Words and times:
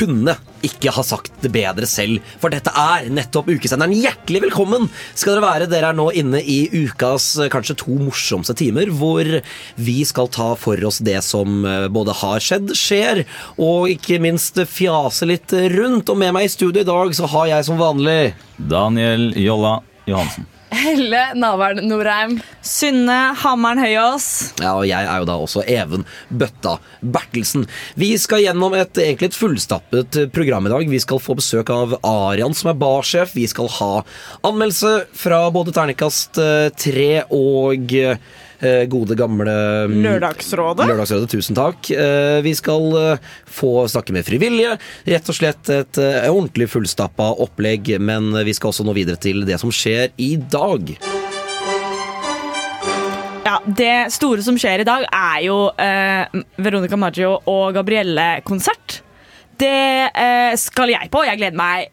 Kunne 0.00 0.36
ikke 0.66 0.92
ha 0.92 1.02
sagt 1.04 1.32
det 1.44 1.52
bedre 1.54 1.88
selv, 1.88 2.24
for 2.40 2.52
dette 2.52 2.72
er 2.76 3.08
nettopp 3.12 3.48
ukesenderen. 3.52 3.94
Hjertelig 3.96 4.42
velkommen 4.46 4.88
skal 5.14 5.36
dere 5.36 5.44
være. 5.44 5.68
Dere 5.70 5.92
er 5.92 5.98
nå 5.98 6.10
inne 6.20 6.42
i 6.42 6.58
ukas 6.72 7.32
eh, 7.40 7.50
kanskje 7.52 7.78
to 7.80 7.96
morsomste 8.00 8.56
timer, 8.58 8.92
hvor 8.92 9.28
vi 9.80 9.96
skal 10.08 10.30
ta 10.32 10.52
for 10.60 10.80
oss 10.88 11.00
det 11.04 11.18
som 11.26 11.64
eh, 11.64 11.88
både 11.92 12.16
har 12.20 12.44
skjedd, 12.44 12.74
skjer, 12.76 13.24
og 13.60 13.90
ikke 13.92 14.20
minst 14.22 14.60
fjase 14.68 15.28
litt 15.30 15.54
rundt. 15.76 16.12
Og 16.12 16.20
med 16.20 16.36
meg 16.36 16.48
i 16.48 16.52
studio 16.52 16.84
i 16.84 16.88
dag 16.88 17.16
så 17.16 17.28
har 17.30 17.52
jeg 17.54 17.68
som 17.70 17.80
vanlig 17.80 18.34
Daniel 18.56 19.30
Jolla 19.40 19.78
Johansen. 20.08 20.48
Helle 20.70 21.22
Navern 21.34 21.82
Norheim. 21.88 22.36
Synne 22.62 23.16
Hammeren 23.42 23.80
Høyås. 23.82 24.26
Ja, 24.62 24.76
og 24.76 24.86
jeg 24.88 25.02
er 25.02 25.22
jo 25.22 25.28
da 25.28 25.36
også 25.42 25.64
Even 25.66 26.04
Bøtta 26.30 26.76
Bertelsen. 27.02 27.66
Vi 27.98 28.12
skal 28.20 28.44
gjennom 28.44 28.76
et 28.78 29.00
egentlig 29.00 29.32
et 29.32 29.38
fullstappet 29.38 30.20
program 30.34 30.68
i 30.68 30.74
dag. 30.74 30.92
Vi 30.92 31.02
skal 31.02 31.22
få 31.22 31.36
besøk 31.38 31.72
av 31.74 31.96
Arian, 32.06 32.54
som 32.54 32.70
er 32.72 32.78
barsjef. 32.80 33.34
Vi 33.34 33.48
skal 33.50 33.70
ha 33.80 33.90
anmeldelse 34.46 34.94
fra 35.16 35.42
både 35.54 35.74
terningkast 35.74 36.38
eh, 36.42 36.68
tre 36.78 37.10
og 37.34 37.96
eh, 37.98 38.22
gode, 38.92 39.16
gamle 39.18 39.54
mm, 39.90 39.96
Lørdagsrådet. 40.04 40.86
Lørdagsrådet, 40.90 41.30
tusen 41.32 41.56
takk. 41.58 41.90
Eh, 41.94 42.40
Vi 42.44 42.52
skal 42.58 42.88
eh, 43.00 43.30
få 43.48 43.86
snakke 43.88 44.12
med 44.16 44.26
frivillige. 44.26 44.76
Rett 45.08 45.30
og 45.32 45.36
slett 45.38 45.70
et 45.72 46.00
eh, 46.02 46.28
ordentlig 46.30 46.68
fullstappa 46.72 47.30
opplegg, 47.40 47.94
men 48.00 48.32
vi 48.46 48.54
skal 48.56 48.72
også 48.72 48.84
nå 48.86 48.94
videre 48.96 49.20
til 49.20 49.44
det 49.48 49.60
som 49.62 49.72
skjer 49.74 50.12
i 50.20 50.34
dag. 50.52 50.94
Ja, 53.44 53.56
Det 53.66 54.12
store 54.14 54.42
som 54.46 54.58
skjer 54.60 54.82
i 54.84 54.88
dag, 54.88 55.06
er 55.10 55.38
jo 55.46 55.56
eh, 55.80 56.42
Veronica 56.60 56.98
Maggio 57.00 57.38
og 57.50 57.72
Gabrielle-konsert. 57.74 59.00
Det 59.60 59.72
eh, 60.12 60.52
skal 60.60 60.92
jeg 60.92 61.10
på. 61.12 61.24
Jeg 61.26 61.40
gleder 61.40 61.58
meg 61.58 61.88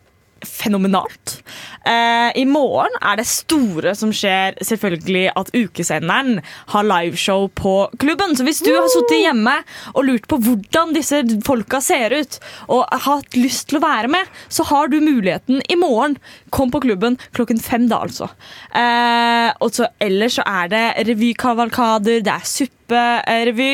fenomenalt. 0.46 1.40
Eh, 1.88 2.32
I 2.42 2.46
morgen 2.50 2.94
er 3.00 3.20
det 3.20 3.28
store 3.30 3.94
som 3.98 4.12
skjer, 4.16 4.58
selvfølgelig 4.66 5.30
at 5.40 5.52
ukesenderen 5.56 6.42
har 6.74 6.88
liveshow 6.88 7.48
på 7.56 7.76
klubben. 8.02 8.36
Så 8.36 8.46
hvis 8.48 8.62
du 8.66 8.74
har 8.74 8.88
sittet 8.92 9.24
hjemme 9.24 9.54
og 9.94 10.08
lurt 10.08 10.28
på 10.30 10.40
hvordan 10.44 10.94
disse 10.98 11.22
folka 11.48 11.80
ser 11.84 12.16
ut, 12.18 12.40
og 12.68 12.84
har 12.92 13.04
hatt 13.06 13.38
lyst 13.40 13.70
til 13.70 13.80
å 13.80 13.86
være 13.86 14.12
med, 14.12 14.34
så 14.52 14.66
har 14.68 14.92
du 14.92 15.00
muligheten 15.00 15.62
i 15.70 15.80
morgen. 15.80 16.18
Kom 16.52 16.74
på 16.74 16.84
klubben 16.84 17.20
klokken 17.38 17.62
fem 17.64 17.88
da, 17.92 18.02
altså. 18.08 18.30
Eh, 18.76 19.50
og 19.64 19.72
så 19.76 19.88
ellers 20.04 20.38
så 20.38 20.46
er 20.48 20.74
det 20.74 20.84
revykavalkader, 21.08 22.20
det 22.26 22.34
er 22.34 22.50
supperevy, 22.52 23.72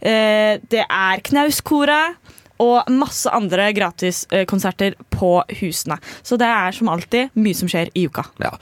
eh, 0.00 0.62
det 0.70 0.84
er 0.86 1.24
knauskoret 1.26 2.22
og 2.62 2.90
masse 2.92 3.30
andre 3.32 3.68
gratiskonserter 3.76 4.96
på 5.12 5.32
husene. 5.60 5.98
Så 6.22 6.38
det 6.40 6.48
er 6.48 6.76
som 6.76 6.90
alltid 6.92 7.36
mye 7.36 7.58
som 7.58 7.70
skjer 7.70 7.92
i 7.94 8.06
uka. 8.08 8.26
Ja. 8.42 8.54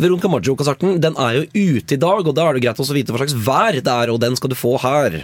Veronica 0.00 0.30
Maggio-konserten 0.32 1.00
den 1.02 1.18
er 1.20 1.40
jo 1.40 1.46
ute 1.54 1.96
i 1.96 2.00
dag, 2.00 2.26
og 2.26 2.36
da 2.36 2.48
er 2.48 2.56
det 2.56 2.64
greit 2.66 2.80
å 2.80 2.88
vite 2.94 3.14
hva 3.14 3.22
slags 3.22 3.36
vær 3.36 3.80
det 3.80 3.96
er, 3.96 4.12
og 4.12 4.22
den 4.22 4.38
skal 4.38 4.52
du 4.52 4.58
få 4.58 4.76
her. 4.82 5.22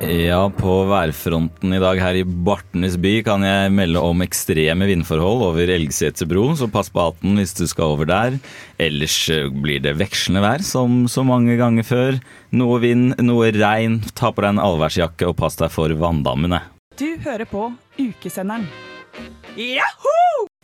Ja, 0.00 0.48
på 0.48 0.74
værfronten 0.88 1.74
i 1.76 1.78
dag 1.80 1.98
her 2.00 2.16
i 2.16 2.22
Bartenes 2.24 2.94
by 2.96 3.18
kan 3.26 3.42
jeg 3.44 3.72
melde 3.76 4.00
om 4.00 4.22
ekstreme 4.24 4.86
vindforhold 4.88 5.44
over 5.50 5.72
Elgseter 5.74 6.24
bro, 6.30 6.46
så 6.56 6.70
pass 6.72 6.88
på 6.88 7.04
hatten 7.04 7.36
hvis 7.36 7.52
du 7.58 7.66
skal 7.68 7.92
over 7.92 8.08
der. 8.08 8.38
Ellers 8.80 9.18
eh, 9.28 9.50
blir 9.52 9.82
det 9.84 9.98
vekslende 10.00 10.40
vær, 10.40 10.64
som 10.64 11.04
så 11.04 11.20
mange 11.26 11.58
ganger 11.60 11.84
før. 11.84 12.20
Noe 12.56 12.80
vind, 12.80 13.12
noe 13.20 13.52
regn. 13.52 14.00
Ta 14.16 14.32
på 14.32 14.40
deg 14.40 14.54
en 14.56 14.64
allværsjakke 14.64 15.28
og 15.28 15.36
pass 15.42 15.60
deg 15.60 15.68
for 15.74 15.92
vanndammene. 15.92 16.62
Du 16.96 17.10
hører 17.20 17.44
på 17.50 17.68
Ukesenderen. 18.00 18.70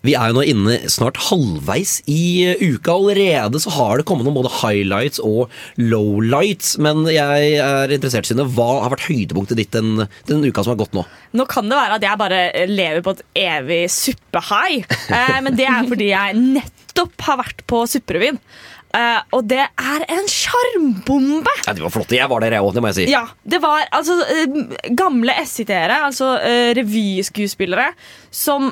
Vi 0.07 0.15
er 0.15 0.31
jo 0.31 0.39
nå 0.39 0.45
inne 0.47 0.77
snart 0.93 1.19
halvveis 1.29 1.99
i 2.11 2.47
eh, 2.47 2.63
uka. 2.63 2.95
Allerede 2.97 3.61
så 3.63 3.73
har 3.75 3.99
det 3.99 4.07
kommet 4.09 4.29
noen 4.29 4.39
både 4.39 4.53
highlights 4.61 5.21
og 5.23 5.53
lowlights. 5.81 6.77
Men 6.83 7.05
jeg 7.11 7.57
er 7.63 7.95
interessert, 7.95 8.29
Synne. 8.29 8.47
Hva 8.57 8.85
har 8.85 8.95
vært 8.95 9.09
høydepunktet 9.09 9.59
ditt 9.59 9.75
den, 9.75 10.07
den 10.31 10.47
uka 10.47 10.65
som 10.65 10.75
har 10.75 10.81
gått 10.85 10.97
nå? 10.97 11.07
Nå 11.37 11.49
kan 11.51 11.69
det 11.69 11.79
være 11.79 11.99
at 11.99 12.07
jeg 12.07 12.23
bare 12.23 12.41
lever 12.71 13.03
på 13.05 13.17
et 13.17 13.25
evig 13.47 13.83
suppehigh, 13.93 14.87
eh, 15.19 15.39
men 15.45 15.59
det 15.59 15.69
er 15.69 15.91
fordi 15.91 16.13
jeg 16.13 16.41
nettopp 16.41 17.27
har 17.27 17.43
vært 17.43 17.67
på 17.69 17.83
Supperevyen. 17.91 18.41
Eh, 18.97 19.19
og 19.37 19.45
det 19.51 19.61
er 19.61 20.05
en 20.15 20.29
sjarmbombe! 20.31 21.53
Ja, 21.67 21.75
de 21.77 21.83
var 21.85 21.93
flotte. 21.93 22.17
Jeg 22.17 22.31
var 22.31 22.41
der, 22.45 22.55
jeg 22.57 22.65
òg, 22.65 22.73
det 22.77 22.83
må 22.85 22.91
jeg 22.93 22.97
si. 23.01 23.07
Ja, 23.13 23.25
det 23.45 23.59
var 23.61 23.83
altså 23.95 24.17
uh, 24.23 24.57
gamle 24.97 25.35
SIT-ere, 25.45 25.99
altså 26.07 26.31
uh, 26.41 26.71
revyskuespillere, 26.79 27.91
som 28.37 28.69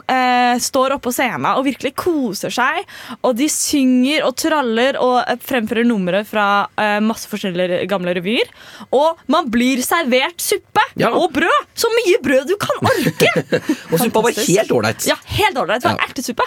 står 0.60 0.92
oppe 0.94 1.06
på 1.08 1.12
scenen 1.14 1.46
og 1.56 1.64
virkelig 1.64 1.94
koser 1.96 2.52
seg. 2.52 2.82
Og 3.24 3.32
de 3.38 3.46
synger 3.50 4.24
og 4.26 4.34
traller 4.40 4.98
og 5.00 5.40
fremfører 5.44 5.86
numre 5.88 6.20
fra 6.28 6.66
masse 7.04 7.30
forskjellige 7.30 7.86
gamle 7.88 8.12
revyer. 8.18 8.50
Og 8.94 9.22
man 9.32 9.48
blir 9.52 9.80
servert 9.84 10.36
suppe 10.44 10.84
Ja. 11.00 11.10
og 11.16 11.32
brød! 11.34 11.70
Så 11.80 11.88
mye 11.96 12.20
brød 12.22 12.52
du 12.52 12.56
kan 12.60 12.76
orke! 12.84 13.30
Og 13.92 13.98
suppa 14.02 14.22
var 14.28 14.36
helt 14.44 14.70
ålreit. 14.76 15.08
Ja, 15.08 15.16
helt 15.38 15.56
ålreit. 15.58 15.82
Det 15.82 15.90
var 15.90 15.98
Ja. 15.98 16.10
ertesuppe. 16.10 16.46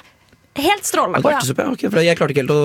Helt 0.57 0.85
strålende. 0.87 1.21
Ja, 1.23 1.39
ja. 1.39 1.65
okay, 1.71 1.89
for 1.93 2.01
jeg 2.03 2.17
klarte 2.19 2.33
ikke 2.33 2.43
helt 2.43 2.53
å 2.53 2.61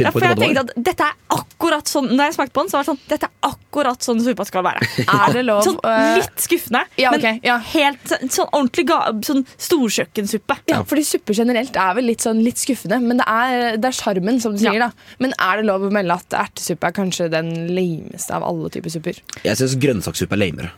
Ja, 0.00 0.10
på 0.14 0.20
hva 0.22 0.30
det 0.34 0.48
var. 0.54 0.60
at 0.64 0.72
dette 0.88 1.06
er 1.08 1.14
akkurat 1.34 1.90
sånn 1.90 2.08
Når 2.14 2.28
jeg 2.28 2.36
smakte 2.38 2.54
på 2.56 2.64
den, 2.64 2.70
så 2.72 2.78
var 2.78 2.84
det 2.84 2.90
sånn 2.92 3.00
Dette 3.10 3.28
er 3.28 3.50
akkurat 3.50 4.06
sånn 4.06 4.22
suppa 4.24 4.46
skal 4.48 4.64
være. 4.66 4.88
Er 5.24 5.36
det 5.36 5.44
lov 5.46 5.62
Sånn 5.66 5.78
eh, 5.88 6.18
litt 6.20 6.44
skuffende, 6.44 6.84
Ja, 7.00 7.12
men 7.14 7.40
helt 7.74 8.04
sånn- 8.10 8.32
sånn 8.34 8.50
ordentlig 8.50 8.86
ga, 8.88 9.00
sånn 9.26 9.44
storkjøkkensuppe. 9.68 10.56
Ja, 10.70 10.82
fordi 10.88 11.04
supper 11.06 11.36
generelt 11.36 11.76
er 11.76 11.94
vel 11.98 12.08
litt 12.10 12.24
sånn 12.24 12.42
litt 12.44 12.60
skuffende, 12.60 13.00
men 13.02 13.20
det 13.20 13.26
er 13.28 13.76
det 13.80 13.90
er 13.90 13.96
sjarmen, 13.96 14.40
som 14.42 14.54
du 14.54 14.62
sier. 14.62 14.76
Ja. 14.78 14.88
da 14.90 15.16
Men 15.22 15.34
er 15.38 15.60
det 15.60 15.68
lov 15.68 15.84
å 15.86 15.92
melde 15.94 16.16
at 16.20 16.38
ertesuppe 16.46 16.90
er 16.90 16.96
kanskje 16.96 17.28
den 17.32 17.52
lameste 17.74 18.34
av 18.36 18.46
alle 18.46 18.70
typer 18.74 18.92
supper? 18.92 19.20
Jeg 19.44 19.60
syns 19.60 19.76
grønnsakssuppe 19.80 20.36
er 20.36 20.42
lamere. 20.46 20.72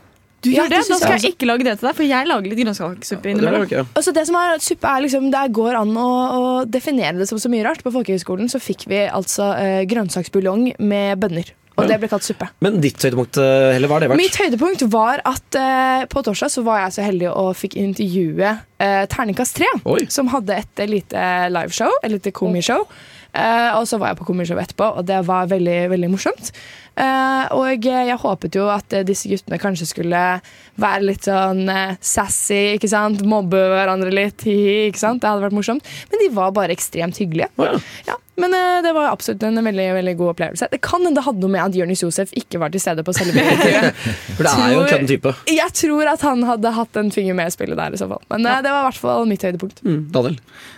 Du 0.47 0.55
gjør 0.55 0.71
det? 0.71 0.81
det 0.81 0.95
Da 0.95 1.01
skal 1.01 1.19
jeg 1.19 1.34
ikke 1.34 1.51
lage 1.51 1.67
det 1.67 1.77
til 1.81 1.91
deg, 1.91 1.99
for 1.99 2.07
jeg 2.07 2.31
lager 2.31 2.53
litt 2.53 2.62
grønnsakssuppe 2.62 3.33
innimellom. 3.33 3.67
Det 3.67 3.81
er. 3.83 3.93
Altså 3.99 4.15
det 4.17 4.27
som 4.31 4.41
er 4.41 4.57
at 4.57 4.67
Suppe 4.67 4.95
er 4.95 5.05
liksom 5.05 5.29
Det 5.34 5.45
går 5.59 5.79
an 5.83 5.93
å, 6.01 6.09
å 6.39 6.43
definere 6.65 7.19
det 7.21 7.29
som 7.31 7.41
så 7.43 7.53
mye 7.53 7.67
rart. 7.67 7.84
På 7.84 7.95
folkehøgskolen 7.95 8.51
så 8.53 8.62
fikk 8.62 8.87
vi 8.91 9.05
altså 9.07 9.53
eh, 9.59 9.84
grønnsaksbuljong 9.91 10.73
med 10.79 11.23
bønner. 11.23 11.55
Og 11.77 11.91
det 11.91 11.99
ble 12.01 12.09
kalt 12.09 12.25
suppe. 12.25 12.49
Men 12.65 12.79
ditt 12.81 13.03
høydepunkt, 13.05 13.37
eh, 13.43 13.75
Helle, 13.77 13.89
hva 13.91 13.99
har 13.99 14.07
det 14.07 14.09
vært? 14.12 14.21
Mitt 14.23 14.39
høydepunkt 14.41 14.84
var 14.93 15.21
at 15.29 15.59
eh, 15.61 16.07
på 16.09 16.23
torsdag 16.25 16.53
så 16.55 16.65
var 16.65 16.87
jeg 16.87 16.97
så 16.97 17.05
heldig 17.05 17.28
og 17.33 17.51
fikk 17.59 17.77
intervjue 17.81 18.55
eh, 18.81 19.03
Terningkast 19.13 19.61
3, 19.61 19.69
Oi. 19.93 20.07
som 20.13 20.31
hadde 20.33 20.57
et 20.57 20.83
eh, 20.83 20.89
lite 20.89 21.27
liveshow, 21.53 21.93
et 22.01 22.15
lite 22.15 22.33
komishow. 22.37 22.87
Eh, 22.89 23.13
og 23.76 23.84
så 23.88 23.98
var 24.00 24.12
jeg 24.12 24.20
på 24.20 24.26
komishow 24.30 24.58
etterpå, 24.60 24.91
og 24.98 25.06
det 25.08 25.20
var 25.28 25.48
veldig, 25.50 25.78
veldig 25.92 26.10
morsomt. 26.12 26.52
Eh, 26.97 27.44
og 27.52 27.84
jeg 27.84 28.16
håpet 28.22 28.56
jo 28.56 28.70
at 28.72 28.94
eh, 28.97 29.04
disse 29.04 29.28
guttene 29.28 29.59
kanskje 29.60 29.88
skulle 29.91 30.21
være 30.80 31.03
litt 31.04 31.27
sånn 31.28 31.66
eh, 31.68 31.98
sassy, 32.00 32.78
ikke 32.78 32.88
sant? 32.88 33.21
Mobbe 33.28 33.60
hverandre 33.74 34.12
litt, 34.15 34.44
hi-hi, 34.48 34.86
ikke 34.88 35.03
sant? 35.03 35.21
Det 35.21 35.28
hadde 35.28 35.44
vært 35.44 35.59
morsomt. 35.59 35.97
Men 36.10 36.24
de 36.24 36.30
var 36.36 36.54
bare 36.56 36.72
ekstremt 36.77 37.21
hyggelige. 37.21 37.53
Ja. 38.09 38.16
Men 38.36 38.53
uh, 38.53 38.83
det 38.84 38.92
var 38.92 39.09
absolutt 39.10 39.44
en 39.48 39.65
veldig, 39.65 39.86
veldig 39.97 40.15
god 40.18 40.33
opplevelse. 40.34 40.68
Det 40.72 40.80
kan 40.84 41.00
hende 41.00 41.16
det 41.16 41.24
hadde 41.24 41.41
noe 41.41 41.53
med 41.54 41.62
at 41.62 41.77
Jonis 41.78 42.03
Josef 42.04 42.33
ikke 42.36 42.60
var 42.60 42.72
til 42.74 42.83
stede 42.83 43.04
på 43.06 43.15
selve 43.16 43.41
intervjuet. 43.56 44.00
For 44.36 44.44
det 44.44 44.53
er 44.53 44.72
jo 44.74 44.83
en 44.83 44.91
kødden 44.91 45.10
type. 45.10 45.34
Jeg 45.56 45.77
tror 45.80 46.12
at 46.12 46.24
han 46.27 46.44
hadde 46.48 46.72
hatt 46.77 47.00
en 47.00 47.12
finger 47.15 47.36
med 47.38 47.48
i 47.48 47.54
spillet 47.54 47.80
der. 47.80 47.97
i 47.97 48.00
så 48.00 48.09
fall 48.10 48.21
Men 48.33 48.44
eh, 48.44 48.60
det 48.65 48.72
var 48.74 48.84
i 48.84 48.88
hvert 48.91 49.00
fall 49.00 49.30
mitt 49.30 49.47
høydepunkt. 49.47 49.80
Mm, 49.86 50.03
Daniel? 50.12 50.36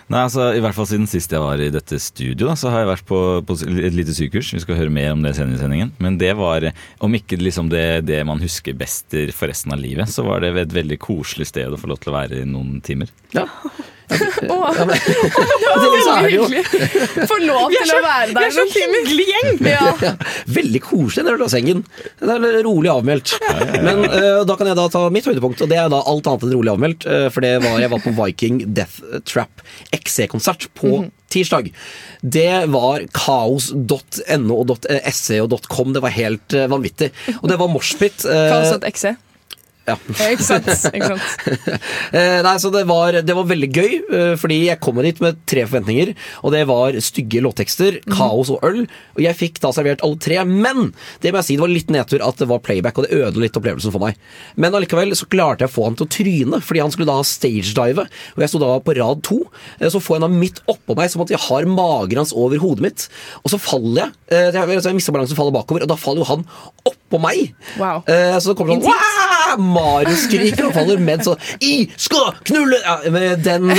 Nei, 0.09 0.23
altså 0.23 0.47
I 0.57 0.63
hvert 0.63 0.77
fall 0.77 0.89
siden 0.89 1.09
sist 1.11 1.35
jeg 1.35 1.43
var 1.43 1.61
i 1.61 1.69
dette 1.73 1.99
studio, 2.01 2.47
da, 2.47 2.55
så 2.57 2.71
har 2.73 2.85
jeg 2.85 2.91
vært 2.93 3.07
på, 3.11 3.19
på 3.45 3.59
et 3.67 3.97
lite 3.97 4.15
sykehus. 4.15 4.53
Vi 4.55 4.63
skal 4.63 4.79
høre 4.79 4.93
mer 4.93 5.11
om 5.13 5.21
det 5.25 5.35
senere 5.37 5.59
i 5.59 5.61
sendingen. 5.61 5.93
Men 6.01 6.17
det 6.21 6.31
var, 6.39 6.71
om 7.03 7.19
ikke 7.19 7.37
liksom 7.43 7.69
det, 7.73 7.85
det 8.07 8.23
man 8.27 8.41
husker 8.41 8.77
best 8.77 9.13
for 9.35 9.51
resten 9.51 9.75
av 9.75 9.83
livet, 9.83 10.09
så 10.09 10.25
var 10.25 10.41
det 10.41 10.55
et 10.57 10.75
veldig 10.79 10.97
koselig 11.03 11.51
sted 11.51 11.75
å 11.75 11.79
få 11.79 11.91
lov 11.91 12.01
til 12.01 12.13
å 12.13 12.19
være 12.21 12.41
i 12.41 12.49
noen 12.49 12.79
timer. 12.85 13.11
Ja. 13.35 13.45
Åh, 14.09 14.69
Ja, 14.79 14.85
men, 14.85 14.95
er 16.09 16.29
jo 16.33 16.45
hyggelig. 16.47 16.63
Få 17.29 17.37
lov 17.43 17.69
til 17.73 17.91
å 17.93 17.99
være 18.03 18.33
der 18.33 18.39
Vi 18.39 18.47
er 18.47 18.55
så 18.55 18.65
hyggelig 18.73 19.27
gjeng! 19.29 19.59
Ja. 19.69 20.13
veldig 20.59 20.81
koselig 20.85 21.25
den 21.29 21.51
sengen. 21.51 21.83
Det 22.19 22.35
er 22.39 22.59
rolig 22.65 22.89
avmeldt. 22.93 23.35
Men 23.85 24.03
eh, 24.07 24.41
da 24.49 24.55
kan 24.59 24.69
jeg 24.71 24.79
da 24.79 24.87
ta 24.93 25.05
mitt 25.13 25.29
høydepunkt, 25.29 25.61
og 25.65 25.69
det 25.71 25.77
er 25.81 25.91
da 25.93 26.01
alt 26.01 26.27
annet 26.31 26.47
enn 26.47 26.55
rolig 26.57 26.73
avmeldt. 26.73 27.05
eh, 27.09 27.27
for 27.33 27.45
det 27.45 27.53
var 27.63 27.79
jeg 27.83 27.93
var 27.93 28.03
på 28.07 28.15
Viking 28.17 28.61
Death 28.73 28.99
Trap 29.29 29.63
XC-konsert 29.95 30.69
på 30.79 30.89
Mhm. 30.99 31.09
tirsdag. 31.29 31.69
Det 32.25 32.49
var 32.73 33.03
kaos.no 33.13 34.59
og 34.63 34.77
.se 35.13 35.39
og 35.43 35.53
.com. 35.69 35.93
Det 35.93 36.01
var 36.01 36.09
helt 36.15 36.53
eh, 36.57 36.65
vanvittig. 36.71 37.11
Og 37.43 37.49
det 37.51 37.59
var 37.61 37.69
moshpit. 37.69 38.25
Kaos.exe. 38.25 39.15
ja. 39.89 39.95
Ikke 40.29 40.45
sant? 40.45 40.69
Ikke 40.93 41.11
sant? 41.15 41.79
Eh, 42.09 42.39
nei, 42.41 42.55
så 42.61 42.71
det 42.73 42.81
var, 42.89 43.13
det 43.21 43.33
var 43.37 43.45
veldig 43.45 43.67
gøy, 43.75 43.91
eh, 44.17 44.31
fordi 44.39 44.55
jeg 44.65 44.79
kom 44.81 44.97
dit 45.03 45.19
med 45.21 45.37
tre 45.49 45.61
forventninger. 45.67 46.11
Og 46.47 46.53
det 46.55 46.61
var 46.69 46.95
stygge 47.05 47.41
låttekster, 47.45 47.99
kaos 48.09 48.49
og 48.53 48.63
øl. 48.65 48.79
Og 49.15 49.21
jeg 49.21 49.37
fikk 49.37 49.59
da 49.63 49.69
servert 49.75 50.01
alle 50.05 50.17
tre. 50.21 50.39
Men 50.47 50.89
det 51.21 51.31
må 51.33 51.39
jeg 51.41 51.47
si, 51.51 51.57
det 51.59 51.63
var 51.65 51.71
litt 51.73 51.93
nedtur 51.93 52.23
at 52.25 52.41
det 52.41 52.47
var 52.49 52.63
playback, 52.65 52.97
og 52.97 53.05
det 53.05 53.19
ødela 53.19 53.45
litt 53.45 53.59
opplevelsen 53.59 53.93
for 53.93 54.01
meg. 54.07 54.17
Men 54.57 54.75
allikevel 54.79 55.13
så 55.19 55.27
klarte 55.29 55.65
jeg 55.67 55.71
å 55.71 55.75
få 55.75 55.85
han 55.89 55.99
til 55.99 56.07
å 56.07 56.13
tryne, 56.17 56.61
fordi 56.65 56.83
han 56.83 56.95
skulle 56.95 57.11
da 57.11 57.19
stagedive. 57.29 58.07
Og 58.35 58.43
jeg 58.45 58.51
sto 58.55 58.63
da 58.63 58.71
på 58.89 58.97
rad 58.97 59.23
to. 59.29 59.39
Eh, 59.79 59.87
Så 59.93 60.01
får 60.03 60.17
jeg 60.19 60.25
han 60.25 60.39
midt 60.41 60.63
oppå 60.71 60.97
meg, 60.97 61.13
som 61.13 61.23
at 61.25 61.33
jeg 61.35 61.41
har 61.45 61.69
magen 61.69 62.23
hans 62.23 62.33
over 62.33 62.57
hodet 62.63 62.87
mitt. 62.87 63.07
Og 63.43 63.53
så 63.53 63.61
faller 63.61 64.07
jeg. 64.07 64.15
Jeg, 64.55 64.81
jeg 64.81 64.97
mister 64.97 65.13
balansen 65.15 65.37
og 65.37 65.43
faller 65.43 65.55
bakover, 65.59 65.85
og 65.85 65.93
da 65.93 65.99
faller 65.99 66.23
jo 66.25 66.29
han 66.31 66.45
oppå 66.89 67.21
meg. 67.21 67.53
Wow. 67.77 68.01
Så 68.41 68.51
det 68.51 68.57
kommer 68.59 68.77
sånn 68.79 69.65
«Wah!» 69.79 69.99
Mario-skriker 69.99 70.67
og 70.69 70.75
faller 70.75 71.01
med 71.03 71.23
så 71.25 71.35
I 71.65 71.89
skal 71.99 72.37
knulle! 72.47 72.79
Ja, 72.83 72.97
med 73.11 73.43
den 73.45 73.69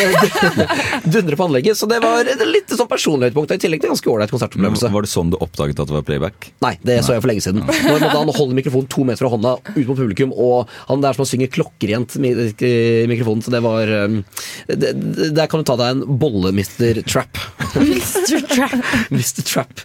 dundrer 1.12 1.37
på 1.38 1.47
anlegget. 1.49 1.79
Så 1.79 1.88
det 1.91 2.00
var 2.05 2.29
et 2.29 2.43
litt 2.49 2.73
sånn 2.75 2.88
personlig 2.91 3.31
høydepunkt. 3.31 3.55
I 3.56 3.62
tillegg 3.62 3.82
til 3.82 3.93
ganske 3.93 4.12
ålreit 4.12 4.32
konsertopplevelse. 4.32 4.91
Var 4.93 5.06
det 5.06 5.12
sånn 5.12 5.32
du 5.32 5.38
oppdaget 5.41 5.81
at 5.82 5.91
det 5.91 5.97
var 5.97 6.06
playback? 6.06 6.50
Nei, 6.64 6.75
det 6.87 7.00
så 7.06 7.17
jeg 7.17 7.25
for 7.25 7.32
lenge 7.32 7.44
siden. 7.44 7.64
Når 7.64 8.06
han 8.12 8.32
holde 8.37 8.58
mikrofonen 8.58 8.91
to 8.93 9.06
meter 9.08 9.25
fra 9.25 9.32
hånda 9.35 9.55
ut 9.73 9.87
mot 9.88 9.97
publikum, 9.97 10.35
og 10.35 10.70
han 10.91 11.05
der 11.05 11.17
som 11.17 11.25
han 11.25 11.31
synger 11.32 11.52
klokkerent 11.55 12.17
i 12.20 12.35
i 12.61 13.06
mikrofonen, 13.08 13.43
så 13.44 13.52
det 13.52 13.61
var 13.64 13.88
um, 13.88 14.20
det, 14.67 14.93
Der 15.37 15.49
kan 15.50 15.62
du 15.62 15.67
ta 15.67 15.76
deg 15.81 15.94
en 15.94 16.19
bolle, 16.20 16.52
Mr. 16.55 17.02
Trap. 17.08 17.41
Mr. 19.11 19.43
Trap. 19.50 19.85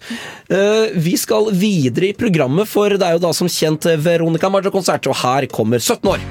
Eh, 0.52 0.94
vi 1.02 1.16
skal 1.18 1.50
videre 1.56 2.12
i 2.12 2.18
programmet, 2.18 2.70
for 2.70 2.94
det 2.94 3.06
er 3.06 3.18
jo 3.18 3.24
da 3.24 3.32
som 3.36 3.50
kjent 3.52 3.88
Veronica 4.04 4.50
Maggio-konsert, 4.52 5.08
og 5.10 5.18
her 5.24 5.48
kommer 5.52 5.82
17 5.82 6.05
år. 6.10 6.24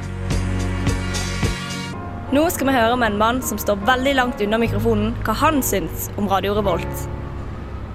Nå 2.34 2.46
skal 2.50 2.66
vi 2.66 2.74
høre 2.74 2.96
med 2.98 3.12
en 3.12 3.20
mann 3.20 3.42
som 3.46 3.60
står 3.60 3.82
veldig 3.86 4.14
langt 4.18 4.40
unna 4.42 4.58
mikrofonen, 4.58 5.12
hva 5.26 5.36
han 5.38 5.60
syns 5.62 6.08
om 6.18 6.26
Radio 6.30 6.56
Revolt. 6.58 7.04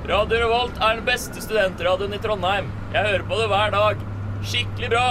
Radio 0.09 0.39
Revolt 0.45 0.77
er 0.79 0.95
den 0.99 1.03
beste 1.07 1.43
studentradioen 1.43 2.15
i 2.15 2.21
Trondheim. 2.23 2.69
Jeg 2.93 3.03
hører 3.09 3.25
på 3.27 3.41
det 3.41 3.49
hver 3.51 3.75
dag. 3.75 4.07
Skikkelig 4.47 4.93
bra. 4.93 5.09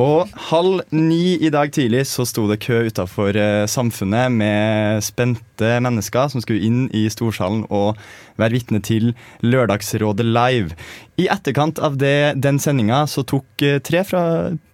Og 0.00 0.30
halv 0.48 0.80
ni 0.94 1.36
i 1.36 1.50
dag 1.52 1.70
tidlig 1.74 2.06
så 2.08 2.24
sto 2.26 2.46
det 2.48 2.62
kø 2.64 2.80
utafor 2.88 3.36
Samfunnet 3.68 4.32
med 4.32 5.04
spente 5.04 5.76
mennesker 5.84 6.30
som 6.32 6.42
skulle 6.44 6.64
inn 6.64 6.86
i 6.96 7.04
storsalen 7.12 7.66
og 7.68 8.00
være 8.40 8.56
vitne 8.56 8.80
til 8.84 9.12
Lørdagsrådet 9.44 10.26
live. 10.26 10.76
I 11.20 11.28
etterkant 11.32 11.78
av 11.78 11.98
det, 12.00 12.34
den 12.40 12.60
sendinga 12.62 13.04
så 13.06 13.24
tok 13.28 13.64
eh, 13.64 13.78
tre 13.84 14.00
fra, 14.08 14.24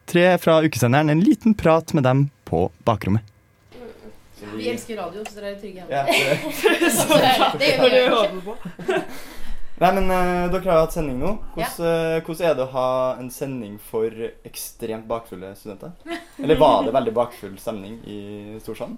tre 0.09 0.27
fra 0.41 0.59
ukesenderen 0.65 1.13
en 1.13 1.21
liten 1.25 1.55
prat 1.59 1.93
med 1.97 2.07
dem 2.09 2.29
på 2.49 2.69
bakrommet. 2.89 3.23
Vi 4.55 4.69
elsker 4.71 4.97
radio, 4.97 5.25
så 5.27 5.35
dere 5.37 5.51
er 5.53 5.59
trygge 5.61 5.83
hjemme. 5.83 5.91
Ja, 5.93 6.05
det- 6.07 6.93
Så 6.99 7.19
det, 7.59 7.75
gjør 7.93 8.31
vi. 8.33 9.01
Nei, 9.83 9.91
men 9.95 10.09
uh, 10.11 10.49
dere 10.51 10.65
har 10.73 10.81
hatt 10.83 10.95
sending 10.97 11.21
nå. 11.21 11.37
Ja. 11.59 11.69
Hvordan, 11.69 12.17
eh, 12.17 12.23
hvordan 12.27 12.47
er 12.49 12.57
det 12.59 12.65
å 12.65 12.73
ha 12.73 12.87
en 13.21 13.29
sending 13.31 13.77
for 13.91 14.11
ekstremt 14.49 15.07
bakfulle 15.11 15.53
studenter? 15.59 15.93
Eller 16.43 16.59
var 16.59 16.83
det 16.89 16.95
veldig 16.97 17.15
bakfull 17.15 17.55
stemning 17.63 18.01
i 18.11 18.19
Storsand? 18.65 18.97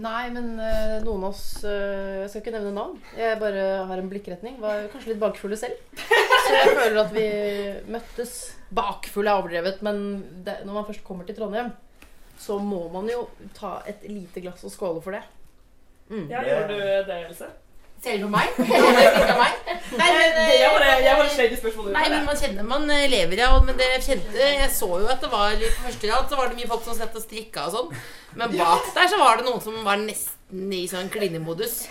Nei, 0.00 0.30
men 0.32 0.54
uh, 0.56 0.96
noen 1.04 1.26
av 1.26 1.34
oss 1.34 1.60
Jeg 1.60 2.30
skal 2.32 2.40
ikke 2.40 2.54
nevne 2.54 2.72
navn. 2.72 2.96
Jeg 3.20 3.36
bare 3.42 3.66
har 3.90 4.00
en 4.00 4.08
blikkretning. 4.08 4.56
Var 4.64 4.86
kanskje 4.94 5.12
litt 5.12 5.20
bakfulle 5.26 5.60
selv. 5.60 5.76
Så 6.44 6.52
jeg 6.54 6.74
føler 6.76 7.00
at 7.04 7.12
vi 7.14 7.26
møttes 7.94 8.34
Bakfull 8.74 9.28
er 9.30 9.38
overdrevet, 9.38 9.82
men 9.86 9.98
det, 10.46 10.58
når 10.66 10.80
man 10.80 10.86
først 10.88 11.04
kommer 11.06 11.26
til 11.28 11.36
Trondheim, 11.38 11.70
så 12.40 12.56
må 12.58 12.88
man 12.92 13.06
jo 13.08 13.26
ta 13.56 13.76
et 13.88 14.02
lite 14.10 14.42
glass 14.42 14.64
og 14.66 14.72
skåle 14.74 15.02
for 15.04 15.14
det. 15.14 15.22
Mm. 16.10 16.26
Ja, 16.32 16.42
gjør 16.44 16.66
du 16.68 16.74
det, 16.80 17.20
Else? 17.28 17.46
Ser 18.04 18.18
du 18.20 18.26
på 18.26 18.32
meg? 18.34 18.50
Nei, 18.58 20.08
men, 20.12 20.34
jeg 20.50 20.68
bare- 20.74 20.98
jeg 21.00 21.14
bare 21.16 21.30
slenger 21.32 21.56
spørsmålet 21.56 21.88
ut 21.88 21.96
Nei, 21.96 22.08
men 22.12 22.26
man 22.26 22.36
kjenner 22.36 22.66
man 22.68 22.90
eh, 22.92 23.06
lever, 23.08 23.40
ja. 23.40 23.48
Men 23.64 23.78
det 23.78 23.86
jeg 23.94 24.02
kjente 24.08 24.48
Jeg 24.58 24.68
så 24.74 24.88
jo 25.00 25.06
at 25.08 25.22
det 25.24 25.30
var 25.32 25.54
På 25.62 25.86
første 25.86 26.10
rad 26.10 26.28
så 26.28 26.36
var 26.36 26.50
det 26.52 26.58
mye 26.58 26.68
folk 26.68 26.84
som 26.84 26.98
satt 26.98 27.16
og 27.16 27.24
strikka 27.24 27.64
og 27.70 27.72
sånn. 27.78 27.94
Men 28.36 28.52
bak 28.58 28.90
der 28.98 29.08
så 29.08 29.20
var 29.22 29.40
det 29.40 29.46
noen 29.48 29.62
som 29.64 29.78
var 29.86 29.96
nesten 30.02 30.43
i 30.74 30.84
sånn 30.90 31.10
klinemodus. 31.12 31.84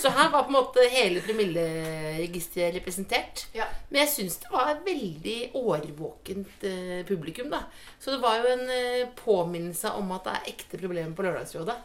Så 0.00 0.12
her 0.14 0.30
var 0.32 0.44
på 0.46 0.52
en 0.52 0.56
måte 0.56 0.84
hele 0.92 1.22
promilleregisteret 1.24 2.76
representert. 2.78 3.46
Men 3.88 4.02
jeg 4.04 4.12
syns 4.14 4.38
det 4.42 4.52
var 4.52 4.72
et 4.72 4.84
veldig 4.86 5.38
årvåkent 5.60 6.66
eh, 6.68 7.00
publikum, 7.08 7.50
da. 7.52 7.64
Så 8.00 8.14
det 8.14 8.20
var 8.22 8.40
jo 8.40 8.52
en 8.54 8.64
eh, 8.74 9.08
påminnelse 9.18 9.92
om 9.98 10.12
at 10.16 10.28
det 10.28 10.36
er 10.36 10.52
ekte 10.54 10.80
problemer 10.80 11.12
på 11.16 11.26
Lørdagsrådet. 11.26 11.76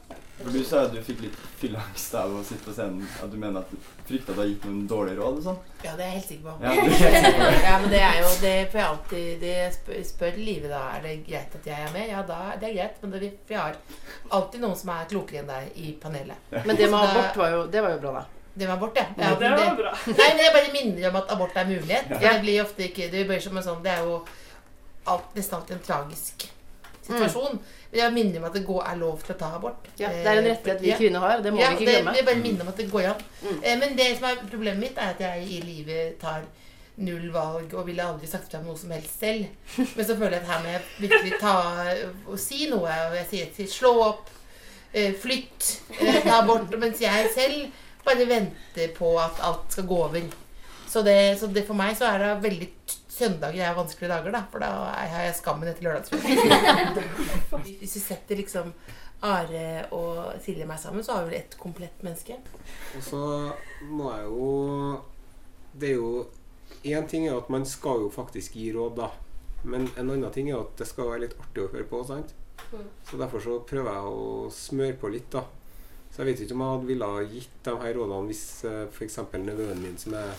Du 0.52 0.62
sa 0.68 0.86
at 0.86 0.94
du 0.96 1.00
fikk 1.04 1.26
litt 1.26 1.38
fylleangst 1.66 2.16
av 2.20 2.34
å 2.36 2.44
sitte 2.46 2.66
på 2.66 2.74
scenen. 2.76 3.06
At 3.24 3.32
du 3.32 3.38
mener 3.40 3.64
at 3.64 3.72
du 3.72 3.78
frykter 4.06 4.34
at 4.34 4.38
du 4.38 4.42
har 4.42 4.50
gitt 4.50 4.68
noen 4.68 4.86
dårlige 4.90 5.18
råd 5.20 5.40
og 5.40 5.46
sånn? 5.48 5.58
Ja, 5.84 5.96
det 5.98 6.06
er 6.06 6.12
jeg 6.12 6.20
helt 6.20 6.30
sikker 6.30 6.46
på. 6.46 6.56
Ja, 6.62 6.72
er 6.72 6.94
sikker 6.94 7.40
på 7.40 7.50
ja, 7.68 7.74
men 7.82 7.92
det 7.94 8.02
er 8.06 8.20
jo 8.22 8.30
Det 8.44 8.54
får 8.72 8.82
jeg 8.82 8.88
alltid 8.92 9.44
det 9.46 9.58
spør, 9.76 10.00
spør 10.12 10.40
livet 10.40 10.74
da 10.74 10.82
Er 10.96 11.06
det 11.06 11.16
greit 11.28 11.60
at 11.60 11.70
jeg 11.72 11.88
er 11.88 11.92
med. 11.96 12.08
Ja, 12.12 12.24
da 12.30 12.40
det 12.62 12.70
er 12.70 12.78
greit, 12.80 13.04
men 13.04 13.16
det, 13.16 13.34
vi 13.50 13.60
har 13.60 13.78
alltid 14.40 14.66
noen 14.66 14.80
som 14.80 14.94
er 14.96 15.12
klokere 15.12 15.44
enn 15.44 15.52
deg 15.52 15.78
i 15.82 15.94
panelet. 16.02 16.50
Men 16.56 16.74
det 16.74 16.90
med 16.90 17.00
abort 17.02 17.40
var 17.42 17.54
jo, 17.56 17.62
det 17.72 17.86
var 17.86 17.96
jo 17.96 18.02
bra, 18.06 18.16
da. 18.22 18.26
Det 18.56 18.68
med 18.70 18.76
abort, 18.78 18.98
ja. 19.02 19.08
Ja, 19.20 19.36
det 19.40 19.52
var 19.52 19.80
bra. 19.80 19.94
Nei, 20.08 20.28
men 20.32 20.44
jeg 20.46 20.56
bare 20.56 20.74
minner 20.74 21.10
om 21.10 21.22
at 21.22 21.32
abort 21.36 21.58
er 21.60 21.70
mulighet. 21.70 22.12
Ja. 22.14 22.22
Det 22.24 22.36
blir 22.46 22.64
ofte 22.64 22.88
ikke 22.88 23.10
Det 23.12 23.26
blir 23.28 23.42
som 23.44 23.58
en 23.60 23.66
sånn 23.66 23.82
Det 23.84 23.92
er 23.92 24.06
jo 24.08 24.22
alt, 25.12 25.34
nesten 25.36 25.58
alltid 25.60 25.76
en 25.76 25.84
tragisk 25.86 26.46
situasjon. 27.06 27.60
Men 27.85 27.85
jeg 27.96 28.14
minner 28.14 28.42
om 28.42 28.46
at 28.50 28.54
det 28.58 28.66
går, 28.68 28.82
er 28.92 29.00
lov 29.00 29.24
til 29.24 29.36
å 29.36 29.38
ta 29.40 29.50
abort. 29.56 29.88
Ja, 30.00 30.10
det 30.12 30.28
er 30.28 30.42
en 30.42 30.50
rettighet 30.50 30.82
vi 30.84 30.94
kvinner 31.00 31.24
har, 31.24 31.42
det 31.46 31.54
må 31.54 31.62
ja, 31.62 31.70
vi 31.72 31.76
ikke 31.80 31.86
det- 31.90 31.96
glemme. 32.02 32.16
Jeg 32.18 32.26
bare 32.26 32.42
minner 32.44 32.62
om 32.66 32.72
at 32.74 32.78
det 32.82 32.92
går 32.92 33.08
an. 33.14 33.24
Mm. 33.42 33.80
Men 33.80 33.98
det 33.98 34.08
som 34.18 34.28
er 34.30 34.44
problemet 34.52 34.80
mitt, 34.80 34.98
er 34.98 35.16
at 35.16 35.20
jeg 35.26 35.48
i 35.48 35.60
livet 35.64 36.18
tar 36.22 36.46
null 36.98 37.32
valg 37.32 37.74
og 37.76 37.88
ville 37.88 38.04
aldri 38.04 38.28
sagt 38.28 38.52
fra 38.52 38.60
om 38.62 38.70
noe 38.70 38.80
som 38.80 38.92
helst 38.96 39.20
selv. 39.20 39.46
Men 39.96 40.06
så 40.08 40.16
føler 40.16 40.38
jeg 40.38 40.44
at 40.46 40.52
her 40.54 40.62
må 40.64 40.70
jeg 40.72 40.82
virkelig 41.00 41.40
ta 41.42 41.56
og 42.28 42.40
si 42.40 42.70
noe. 42.72 43.00
Og 43.10 43.18
jeg 43.20 43.28
sier 43.32 43.50
til 43.56 43.68
slå 43.72 43.94
opp, 44.06 44.30
eh, 44.94 45.12
flytt, 45.14 45.72
eh, 46.00 46.22
ta 46.24 46.42
abort. 46.42 46.72
Mens 46.80 47.02
jeg 47.04 47.32
selv 47.36 47.66
bare 48.06 48.28
venter 48.30 48.94
på 48.96 49.16
at 49.20 49.42
alt 49.44 49.76
skal 49.76 49.88
gå 49.90 49.98
over. 50.08 50.30
Så, 50.88 51.02
det, 51.04 51.18
så 51.40 51.48
det 51.52 51.66
for 51.68 51.76
meg 51.76 51.98
så 51.98 52.08
er 52.14 52.22
det 52.24 52.34
veldig 52.46 52.70
Søndager 53.16 53.64
er 53.64 53.78
vanskelige 53.78 54.12
dager, 54.12 54.34
da, 54.36 54.42
for 54.52 54.64
da 54.64 54.70
har 54.92 55.28
jeg 55.28 55.38
skammen 55.38 55.70
etter 55.72 55.86
lørdagsfrokost. 55.88 57.60
Hvis 57.80 57.96
vi 57.96 58.02
setter 58.04 58.42
liksom 58.42 58.74
Are 59.26 59.68
og 59.96 60.42
Silje 60.44 60.68
meg 60.68 60.80
sammen, 60.82 61.04
så 61.06 61.16
har 61.16 61.24
vi 61.24 61.32
vel 61.32 61.40
ett 61.40 61.56
komplett 61.60 62.04
menneske. 62.04 62.36
Og 62.98 63.04
så 63.06 63.22
må 63.88 64.12
jeg 64.12 64.26
jo 64.28 64.50
Det 65.76 65.90
er 65.94 65.96
jo 65.96 66.26
Én 66.86 67.08
ting 67.10 67.28
er 67.28 67.38
at 67.38 67.50
man 67.50 67.66
skal 67.66 68.04
jo 68.04 68.10
faktisk 68.14 68.56
gi 68.58 68.72
råd, 68.74 68.98
da. 68.98 69.08
Men 69.64 69.88
en 69.98 70.10
annen 70.12 70.32
ting 70.34 70.50
er 70.52 70.60
at 70.60 70.76
det 70.78 70.88
skal 70.90 71.10
være 71.10 71.24
litt 71.24 71.38
artig 71.40 71.64
å 71.64 71.70
høre 71.72 71.88
på. 71.90 72.02
sant? 72.06 72.34
Så 73.10 73.18
derfor 73.18 73.42
så 73.42 73.60
prøver 73.66 73.90
jeg 73.94 74.12
å 74.12 74.50
smøre 74.54 74.98
på 75.02 75.10
litt, 75.14 75.30
da. 75.34 75.46
Så 76.12 76.22
jeg 76.22 76.30
vet 76.30 76.44
ikke 76.46 76.56
om 76.56 76.62
jeg 76.64 76.74
hadde 76.74 76.90
ville 76.90 77.10
ha 77.12 77.24
gitt 77.32 77.56
de 77.66 77.74
her 77.82 77.98
rådene 77.98 78.30
hvis 78.30 78.46
uh, 78.70 78.86
f.eks. 78.88 79.18
nevøen 79.36 79.82
min 79.82 79.98
som 80.00 80.14
er 80.20 80.32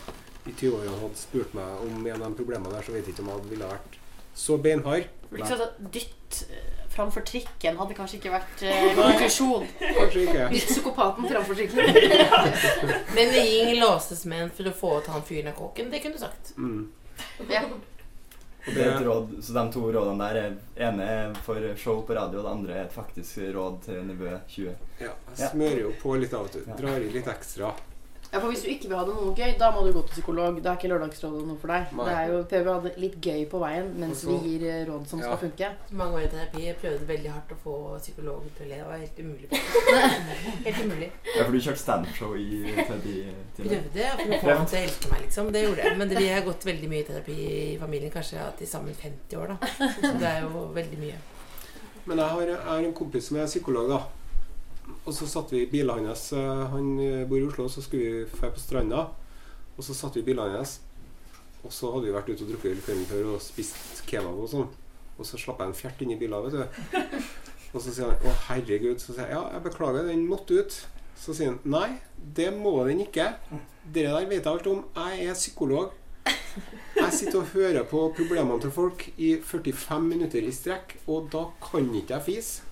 i 0.47 0.55
20-årene 0.55 0.99
hadde 1.03 1.21
spurt 1.21 1.55
meg 1.57 1.85
om 1.85 2.07
en 2.07 2.23
av 2.23 2.27
de 2.29 2.39
problemene 2.39 2.73
der, 2.73 2.87
så 2.87 2.95
vet 2.95 3.07
jeg 3.07 3.17
ikke 3.17 3.25
om 3.27 3.33
jeg 3.35 3.49
ville 3.53 3.71
vært 3.71 4.01
så 4.37 4.59
beinhard. 4.61 5.07
ikke 5.33 5.57
sånn 5.57 5.91
Dytt 5.95 6.43
eh, 6.53 6.85
framfor 6.93 7.25
trikken 7.29 7.79
hadde 7.81 7.97
kanskje 7.97 8.19
ikke 8.21 8.35
vært 8.35 8.63
eh, 8.69 8.87
konklusjon. 8.99 9.67
Kanskje 9.81 10.27
ikke. 10.27 10.47
Dytt 10.53 10.71
psykopaten 10.71 11.29
framfor 11.33 11.59
trikken. 11.59 11.83
Men 13.17 13.35
ring 13.35 13.75
låsesmenn 13.81 14.53
for 14.57 14.69
å 14.71 14.77
få 14.77 14.95
ut 15.01 15.11
han 15.15 15.27
fyren 15.27 15.53
av 15.53 15.59
kåken, 15.59 15.91
det 15.93 16.05
kunne 16.05 16.21
du 16.21 16.25
sagt. 16.25 16.55
Mm. 16.61 16.87
Ja. 17.49 17.65
Og 18.67 18.75
det 18.75 18.83
er 18.83 18.97
et 18.97 19.05
råd, 19.07 19.35
så 19.47 19.53
de 19.55 19.63
to 19.73 19.81
rådene 19.95 20.27
der 20.27 20.39
er 20.41 20.89
ene 20.89 21.05
er 21.07 21.37
for 21.47 21.67
show 21.79 22.01
på 22.07 22.17
radio, 22.19 22.41
og 22.41 22.49
det 22.49 22.55
andre 22.57 22.75
er 22.75 22.89
et 22.89 22.97
faktisk 22.97 23.45
råd 23.55 23.77
til 23.85 24.01
nivå 24.09 24.33
20. 24.51 24.73
Ja, 25.05 25.13
jeg 25.37 25.53
smører 25.53 25.85
jo 25.85 25.93
på 26.01 26.17
litt 26.19 26.35
av 26.35 26.49
og 26.49 26.57
til. 26.57 26.67
Drar 26.81 26.99
i 26.99 27.13
litt 27.15 27.31
ekstra. 27.31 27.71
Ja, 28.33 28.41
for 28.41 28.51
Hvis 28.51 28.63
du 28.65 28.69
ikke 28.69 28.89
vil 28.91 28.99
ha 28.99 29.05
det 29.07 29.15
noe 29.17 29.33
gøy, 29.37 29.53
da 29.59 29.69
må 29.75 29.83
du 29.87 29.93
gå 29.95 30.03
til 30.07 30.17
psykolog. 30.19 30.59
Da 30.63 30.73
er 30.73 30.81
ikke 30.81 30.91
Lørdagsrådet 30.91 31.45
noe 31.47 31.59
for 31.61 31.73
deg. 31.73 31.93
Nei. 31.97 32.07
Det 32.09 32.17
er 32.17 32.33
jo 32.33 32.41
prøver 32.51 32.71
å 32.71 32.75
ha 32.77 32.83
det 32.87 32.93
litt 33.01 33.17
gøy 33.23 33.45
på 33.53 33.61
veien 33.63 33.93
mens 34.01 34.25
vi 34.27 34.37
gir 34.43 34.67
eh, 34.67 34.83
råd 34.89 35.07
som 35.11 35.23
skal 35.23 35.39
funke. 35.41 35.71
Mange 36.01 36.19
år 36.19 36.27
i 36.27 36.31
terapi. 36.35 36.65
Jeg 36.67 36.79
prøvde 36.83 37.09
veldig 37.11 37.33
hardt 37.33 37.55
å 37.55 37.59
få 37.63 37.77
psykolog 38.03 38.49
til 38.59 38.67
å 38.67 38.71
le. 38.73 38.81
Det 38.81 38.89
var 38.91 39.05
helt 39.05 39.21
umulig. 39.23 39.63
helt 40.67 40.83
umulig. 40.83 41.11
Ja, 41.31 41.45
for 41.45 41.55
du 41.55 41.61
kjørte 41.69 41.83
standup-show 41.85 42.35
i 42.41 42.49
terapitimen? 42.81 43.47
time. 43.57 43.71
Prøvde 43.71 44.11
for 44.19 44.37
å 44.37 44.43
få 44.43 44.59
han 44.59 44.69
til 44.73 44.81
å 44.81 44.83
elske 44.83 45.13
meg, 45.13 45.25
liksom. 45.29 45.55
Det 45.55 45.65
gjorde 45.65 45.87
jeg. 45.87 46.01
Men 46.03 46.13
det, 46.13 46.21
vi 46.21 46.29
har 46.33 46.45
gått 46.47 46.69
veldig 46.69 46.93
mye 46.93 47.05
i 47.05 47.09
terapi 47.09 47.39
i 47.47 47.79
familien. 47.81 48.13
Kanskje 48.15 48.43
hatt 48.43 48.61
til 48.61 48.71
sammen 48.71 48.97
50 48.97 49.41
år, 49.41 49.55
da. 49.55 49.73
Så 50.03 50.13
det 50.21 50.29
er 50.33 50.45
jo 50.45 50.67
veldig 50.77 51.01
mye. 51.01 51.23
Men 52.07 52.23
jeg 52.23 52.35
har, 52.35 52.51
jeg 52.53 52.63
har 52.69 52.85
en 52.91 52.95
kompis 52.95 53.31
som 53.31 53.41
er 53.41 53.49
psykolog, 53.51 53.91
da. 53.91 54.03
Og 55.07 55.13
så 55.15 55.27
satt 55.27 55.53
vi 55.53 55.63
i 55.65 55.71
bilene 55.71 56.09
hans. 56.11 56.33
eh, 56.33 56.67
Han 56.73 56.99
eh, 57.01 57.25
bor 57.29 57.39
i 57.39 57.47
Oslo, 57.47 57.69
så 57.69 57.83
skulle 57.83 58.03
vi 58.03 58.25
dra 58.41 58.51
på 58.51 58.61
stranda. 58.63 59.07
Og 59.77 59.85
så 59.85 59.95
satt 59.95 60.17
vi 60.17 60.21
i 60.25 60.29
bilene 60.31 60.57
hans. 60.59 60.81
Og 61.65 61.73
så 61.73 61.91
hadde 61.93 62.07
vi 62.07 62.15
vært 62.15 62.29
ute 62.31 62.45
og 62.45 62.51
drukket 62.53 62.73
øl 62.73 62.83
kvelden 62.87 63.07
før 63.11 63.31
og 63.35 63.41
spist 63.43 64.05
kebab 64.07 64.39
og 64.39 64.49
sånn. 64.53 64.69
Og 65.19 65.27
så 65.27 65.39
slapp 65.41 65.59
jeg 65.63 65.69
en 65.73 65.75
fjert 65.79 66.03
inn 66.05 66.13
i 66.15 66.19
bilen, 66.21 66.45
vet 66.45 66.53
du. 66.53 67.01
Og 67.75 67.81
så 67.83 67.91
sier 67.93 68.07
han 68.07 68.17
'Å, 68.23 68.35
herregud'. 68.49 69.01
Så 69.01 69.13
sier 69.15 69.27
jeg 69.27 69.35
'Ja, 69.35 69.51
jeg 69.53 69.63
beklager, 69.65 70.07
den 70.07 70.27
måtte 70.29 70.55
ut'. 70.63 70.87
Så 71.17 71.35
sier 71.35 71.47
han 71.49 71.59
'Nei, 71.65 71.99
det 72.37 72.53
må 72.55 72.87
den 72.87 73.01
ikke'. 73.01 73.35
Det 73.93 74.05
der 74.05 74.27
vet 74.27 74.45
jeg 74.45 74.53
alt 74.53 74.67
om. 74.67 74.85
Jeg 74.97 75.27
er 75.27 75.35
psykolog. 75.35 75.91
Jeg 76.97 77.13
sitter 77.13 77.39
og 77.39 77.47
hører 77.53 77.83
på 77.85 78.13
problemene 78.17 78.61
til 78.61 78.71
folk 78.71 79.11
i 79.19 79.37
45 79.43 80.01
minutter 80.03 80.41
i 80.43 80.51
strekk, 80.53 80.97
og 81.07 81.29
da 81.31 81.45
kan 81.61 81.95
ikke 81.95 82.15
jeg 82.15 82.23
fise. 82.23 82.63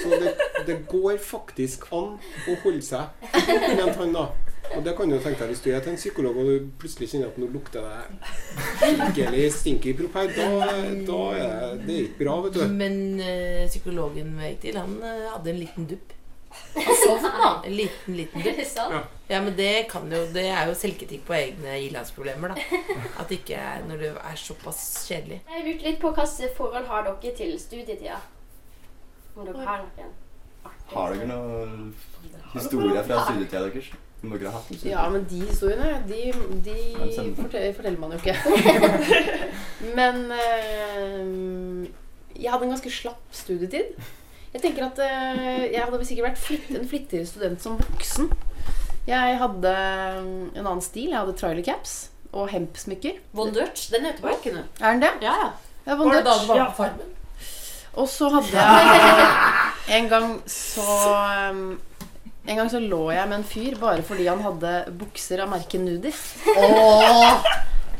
Så 0.00 0.08
det, 0.22 0.34
det 0.66 0.78
går 0.88 1.18
faktisk 1.22 1.90
an 1.92 2.14
å 2.20 2.60
holde 2.62 2.84
seg, 2.84 3.26
mente 3.34 3.98
han 3.98 4.14
da. 4.16 4.30
Og 4.76 4.84
det 4.86 4.92
kan 4.96 5.10
du 5.10 5.16
tenke 5.18 5.42
deg 5.42 5.50
hvis 5.50 5.62
du 5.64 5.70
er 5.72 5.82
til 5.82 5.92
en 5.92 5.98
psykolog 5.98 6.36
og 6.38 6.46
du 6.46 6.68
plutselig 6.78 7.08
kjenner 7.10 7.32
at 7.32 7.38
nå 7.42 7.48
lukter 7.50 7.82
det 7.82 8.20
skikkelig 8.78 9.48
stinky 9.56 9.96
propp 9.98 10.20
her, 10.20 10.30
da, 10.36 10.46
da 11.08 11.18
er 11.34 11.82
det, 11.82 11.98
ikke 12.04 12.20
bra, 12.22 12.36
vet 12.44 12.58
du. 12.58 12.62
Men 12.78 12.96
øh, 13.18 13.66
psykologen 13.66 14.32
vi 14.38 14.52
gikk 14.52 14.64
til, 14.68 14.78
han 14.78 14.96
eh, 15.02 15.26
hadde 15.32 15.54
en 15.54 15.60
liten 15.64 15.90
dupp. 15.90 16.16
Han 16.76 16.96
sovna? 17.02 17.50
En 17.66 17.76
liten, 17.80 18.16
liten 18.20 18.46
dupp. 18.46 18.62
Ja. 18.90 19.02
ja, 19.28 19.38
men 19.42 19.54
det 19.54 19.86
kan 19.90 20.06
jo 20.10 20.18
Det 20.34 20.46
er 20.50 20.66
jo 20.66 20.74
selvkritikk 20.78 21.26
på 21.28 21.34
egne 21.36 21.76
ilandsproblemer, 21.84 22.54
da. 22.54 22.80
At 23.20 23.28
det 23.30 23.42
ikke 23.42 23.58
er 23.58 23.84
når 23.86 24.02
det 24.02 24.10
er 24.16 24.38
såpass 24.38 24.80
kjedelig. 25.06 25.42
Jeg 25.50 25.66
lurte 25.66 25.86
litt 25.86 26.00
på 26.02 26.14
hvilke 26.14 26.50
forhold 26.56 26.86
har 26.90 27.06
dere 27.06 27.34
til 27.38 27.58
studietida? 27.60 28.18
Om 29.36 29.46
dere 29.46 29.66
har 29.66 29.82
noen? 29.84 30.14
Har 30.90 31.14
dere 31.14 31.26
noen 31.30 31.90
historier 32.54 33.04
fra 33.06 33.24
studietida 33.28 33.62
deres? 33.68 33.90
Som 34.20 34.34
dere 34.34 34.50
har 34.50 34.58
hatt? 34.58 34.70
om 34.70 34.88
Ja, 34.90 35.06
men 35.12 35.24
de 35.30 35.40
historiene, 35.46 36.02
de, 36.08 36.32
de 36.66 36.76
forteller, 37.38 37.72
forteller 37.78 38.00
man 38.02 38.12
jo 38.12 38.18
ikke. 38.20 38.36
men 39.98 40.26
øh, 40.36 41.88
jeg 42.36 42.52
hadde 42.52 42.66
en 42.66 42.74
ganske 42.74 42.92
slapp 42.92 43.22
studietid. 43.32 43.94
Jeg 44.52 44.62
tenker 44.64 44.86
at 44.90 45.00
øh, 45.06 45.64
jeg 45.72 45.82
hadde 45.84 46.04
sikkert 46.04 46.32
vært 46.32 46.42
flitt, 46.42 46.70
en 46.74 46.88
flittigere 46.88 47.26
student 47.30 47.62
som 47.62 47.78
voksen. 47.80 48.30
Jeg 49.08 49.38
hadde 49.40 49.72
mm, 50.26 50.50
en 50.58 50.66
annen 50.66 50.84
stil. 50.84 51.14
Jeg 51.14 51.18
hadde 51.22 51.38
trailercaps 51.38 51.94
og 52.32 52.50
hempsmykker. 52.52 53.22
Von 53.32 53.54
Dutch, 53.54 53.88
den 53.94 54.06
er 54.06 54.18
ikke 54.18 54.52
nå. 54.58 54.66
Er 54.80 54.92
den 54.92 55.06
det? 55.06 55.14
Ja, 55.22 55.38
ja. 55.46 55.50
Ja, 55.86 55.96
Von 55.96 56.10
Var 56.10 56.20
det 56.20 56.26
da 56.26 56.36
du 56.42 56.46
var 56.50 56.66
på 56.68 56.82
Farmen? 56.82 57.16
Og 57.98 58.06
så 58.08 58.28
hadde 58.30 58.54
jeg 58.54 59.96
En 59.98 60.06
gang 60.10 60.28
så 60.46 60.84
En 62.46 62.56
gang 62.56 62.70
så 62.70 62.78
lå 62.82 63.00
jeg 63.12 63.28
med 63.30 63.40
en 63.40 63.46
fyr 63.46 63.74
bare 63.80 64.04
fordi 64.06 64.28
han 64.30 64.42
hadde 64.44 64.70
bukser 65.00 65.42
av 65.44 65.50
merket 65.52 65.82
Nudie. 65.82 66.12
Oh! 66.56 67.42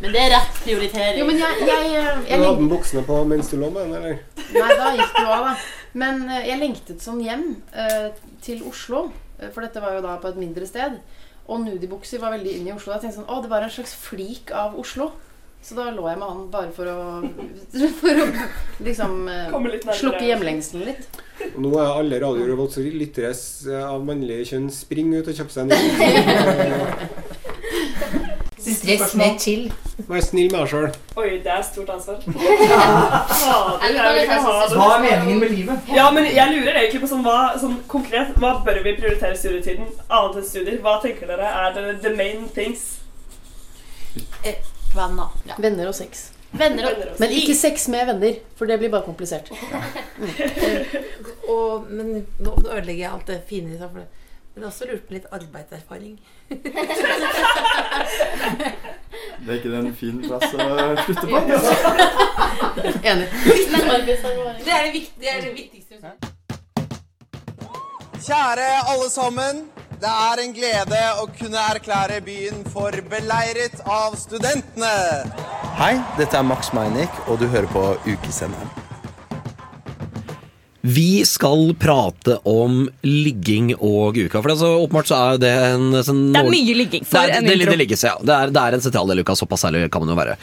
men 0.01 0.15
det 0.15 0.23
er 0.23 0.31
rett 0.33 0.61
prioritering. 0.65 1.19
Jo, 1.21 1.27
men 1.29 1.39
jeg, 1.43 1.59
jeg, 1.69 1.91
jeg, 1.93 2.39
Du 2.41 2.47
hadde 2.47 2.63
den 2.63 2.71
buksene 2.73 3.03
på 3.07 3.19
mens 3.29 3.51
du 3.53 3.59
lå 3.61 3.69
med 3.75 3.91
den, 3.91 3.99
eller? 3.99 4.23
Nei, 4.55 4.71
da 4.81 4.93
gikk 4.97 5.13
det 5.19 5.25
jo 5.27 5.35
av, 5.37 5.51
da. 5.51 5.55
Men 6.01 6.23
eh, 6.31 6.47
jeg 6.49 6.61
lengtet 6.63 7.05
sånn 7.05 7.21
hjem 7.25 7.45
eh, 7.77 8.07
til 8.45 8.63
Oslo. 8.71 9.09
eh, 9.39 9.51
For 9.53 9.67
dette 9.67 9.83
var 9.85 9.99
jo 9.99 10.05
da 10.07 10.17
på 10.23 10.31
et 10.33 10.41
mindre 10.41 10.67
sted. 10.71 10.97
Og 11.51 11.61
nudibukser 11.67 12.23
var 12.23 12.33
veldig 12.37 12.57
inn 12.57 12.71
i 12.71 12.75
Oslo. 12.75 12.95
Jeg 12.95 13.05
tenkte 13.05 13.21
sånn, 13.21 13.29
å, 13.31 13.43
det 13.45 13.51
var 13.53 13.67
en 13.67 13.75
slags 13.75 13.93
flik 13.99 14.55
av 14.57 14.79
Oslo. 14.81 15.11
Så 15.63 15.77
da 15.77 15.91
lå 15.93 16.07
jeg 16.09 16.19
med 16.19 16.27
han 16.27 16.47
bare 16.51 16.73
for 16.75 16.89
å 16.89 16.95
For 18.01 18.23
å 18.23 18.27
liksom 18.87 19.29
eh, 19.29 19.53
slukke 20.01 20.25
hjemlengselen 20.25 20.89
litt. 20.89 21.21
Og 21.55 21.61
nå 21.65 21.71
er 21.81 21.93
alle 22.01 22.21
Radio 22.23 22.47
Revolt 22.49 22.73
så 22.75 22.81
lyttere 22.85 23.33
av 23.87 24.05
mannlig 24.05 24.43
kjønn 24.51 24.71
springer 24.73 25.21
ut 25.21 25.31
og 25.31 25.37
kjøper 25.37 25.53
seg 25.55 25.63
en 25.65 25.73
Stress 28.61 29.15
med 29.17 29.41
chill. 29.41 29.71
Vær 30.09 30.21
snill 30.25 30.51
med 30.53 30.61
deg 30.61 30.69
sjøl. 30.71 30.89
Oi, 31.21 31.31
det 31.45 31.53
er 31.53 31.63
stort 31.65 31.91
ansvar. 31.95 32.21
Hva 34.75 34.89
er 34.97 35.03
meningen 35.05 35.41
med 35.41 35.53
livet? 35.53 35.89
Ja, 35.95 36.11
men 36.15 36.29
Jeg 36.29 36.53
lurer 36.55 36.83
egentlig 36.83 37.01
på 37.05 37.11
sånn, 37.11 37.25
hva, 37.25 37.39
sånn 37.61 37.79
konkret, 37.91 38.35
hva 38.41 38.51
bør 38.67 38.83
vi 38.85 38.97
prioritere 38.99 39.33
i 39.37 39.41
studietiden? 39.41 39.89
Annet 40.09 40.43
enn 40.43 40.49
studier. 40.51 40.77
Hva 40.85 40.99
tenker 41.03 41.31
dere 41.31 41.49
er 41.65 41.73
the, 41.77 41.83
the 42.05 42.13
main 42.17 42.47
things? 42.57 43.01
Venner. 44.95 45.31
Venner 45.59 45.87
og 45.89 45.95
sex. 45.95 46.31
Venner 46.53 46.85
og- 46.91 47.21
Men 47.21 47.31
ikke 47.31 47.55
sex 47.55 47.89
med 47.89 48.07
venner, 48.07 48.35
for 48.57 48.67
det 48.67 48.79
blir 48.81 48.91
bare 48.91 49.03
komplisert. 49.07 49.51
Og, 51.51 51.87
men 51.91 52.27
nå, 52.39 52.51
ødelegger 52.67 53.05
jeg 53.05 53.13
alt 53.13 53.27
det 53.27 53.43
fine 53.49 53.75
i 53.75 53.79
seg 53.79 53.91
for 53.91 53.99
det- 53.99 54.09
Men 54.55 54.65
også 54.67 54.85
lurt 54.91 55.07
på 55.09 55.13
litt 55.15 55.27
arbeidserfaring. 55.33 56.19
Det 59.41 59.49
er 59.49 59.55
ikke 59.57 59.79
en 59.79 59.95
fin 59.97 60.19
plass 60.25 60.55
å 60.55 60.57
slutte 61.05 61.27
på. 61.31 61.39
Enig. 63.11 63.29
Det 63.31 64.73
er 64.75 64.83
det, 64.85 64.93
vikt, 64.93 65.13
det, 65.21 65.29
er 65.31 65.41
det 65.47 65.53
viktigste. 65.55 65.95
Kjære 68.21 68.67
alle 68.93 69.09
sammen. 69.11 69.63
Det 70.01 70.09
er 70.09 70.41
en 70.41 70.53
glede 70.57 70.99
å 71.21 71.27
kunne 71.37 71.61
erklære 71.75 72.23
byen 72.25 72.63
for 72.73 72.95
beleiret 73.11 73.83
av 73.85 74.15
studentene. 74.17 74.93
Hei, 75.77 75.91
dette 76.17 76.39
er 76.39 76.47
Max 76.49 76.71
Meinick, 76.73 77.19
og 77.29 77.43
du 77.43 77.45
hører 77.53 77.69
på 77.69 77.83
Ukesenderen. 78.07 78.71
Vi 80.81 81.21
skal 81.29 81.75
prate 81.77 82.39
om 82.49 82.87
ligging 83.05 83.75
og 83.77 84.17
uka. 84.17 84.41
For 84.41 84.55
altså, 84.55 84.71
åpenbart 84.87 85.11
så 85.11 85.19
er 85.19 85.43
det 85.43 85.51
en 85.67 85.93
sånn, 86.07 86.23
Det 86.33 86.41
er 86.41 86.49
mye 86.55 86.79
ligging 86.79 87.05
for 87.05 87.21
det 87.21 87.21
er, 87.21 87.35
en 87.37 87.51
det, 87.51 87.59
intro. 87.59 87.75
Det, 87.75 87.79
ligges, 87.83 88.07
ja. 88.09 88.15
det, 88.25 88.39
er, 88.39 88.55
det 88.57 88.63
er 88.65 88.79
en 88.79 88.87
sentral 88.87 89.13
del 89.13 89.21
av 89.21 89.29
uka, 89.29 89.37
såpass 89.43 89.67
ærlig 89.69 89.85
kan 89.93 90.07
man 90.07 90.15
jo 90.15 90.19
være. 90.23 90.39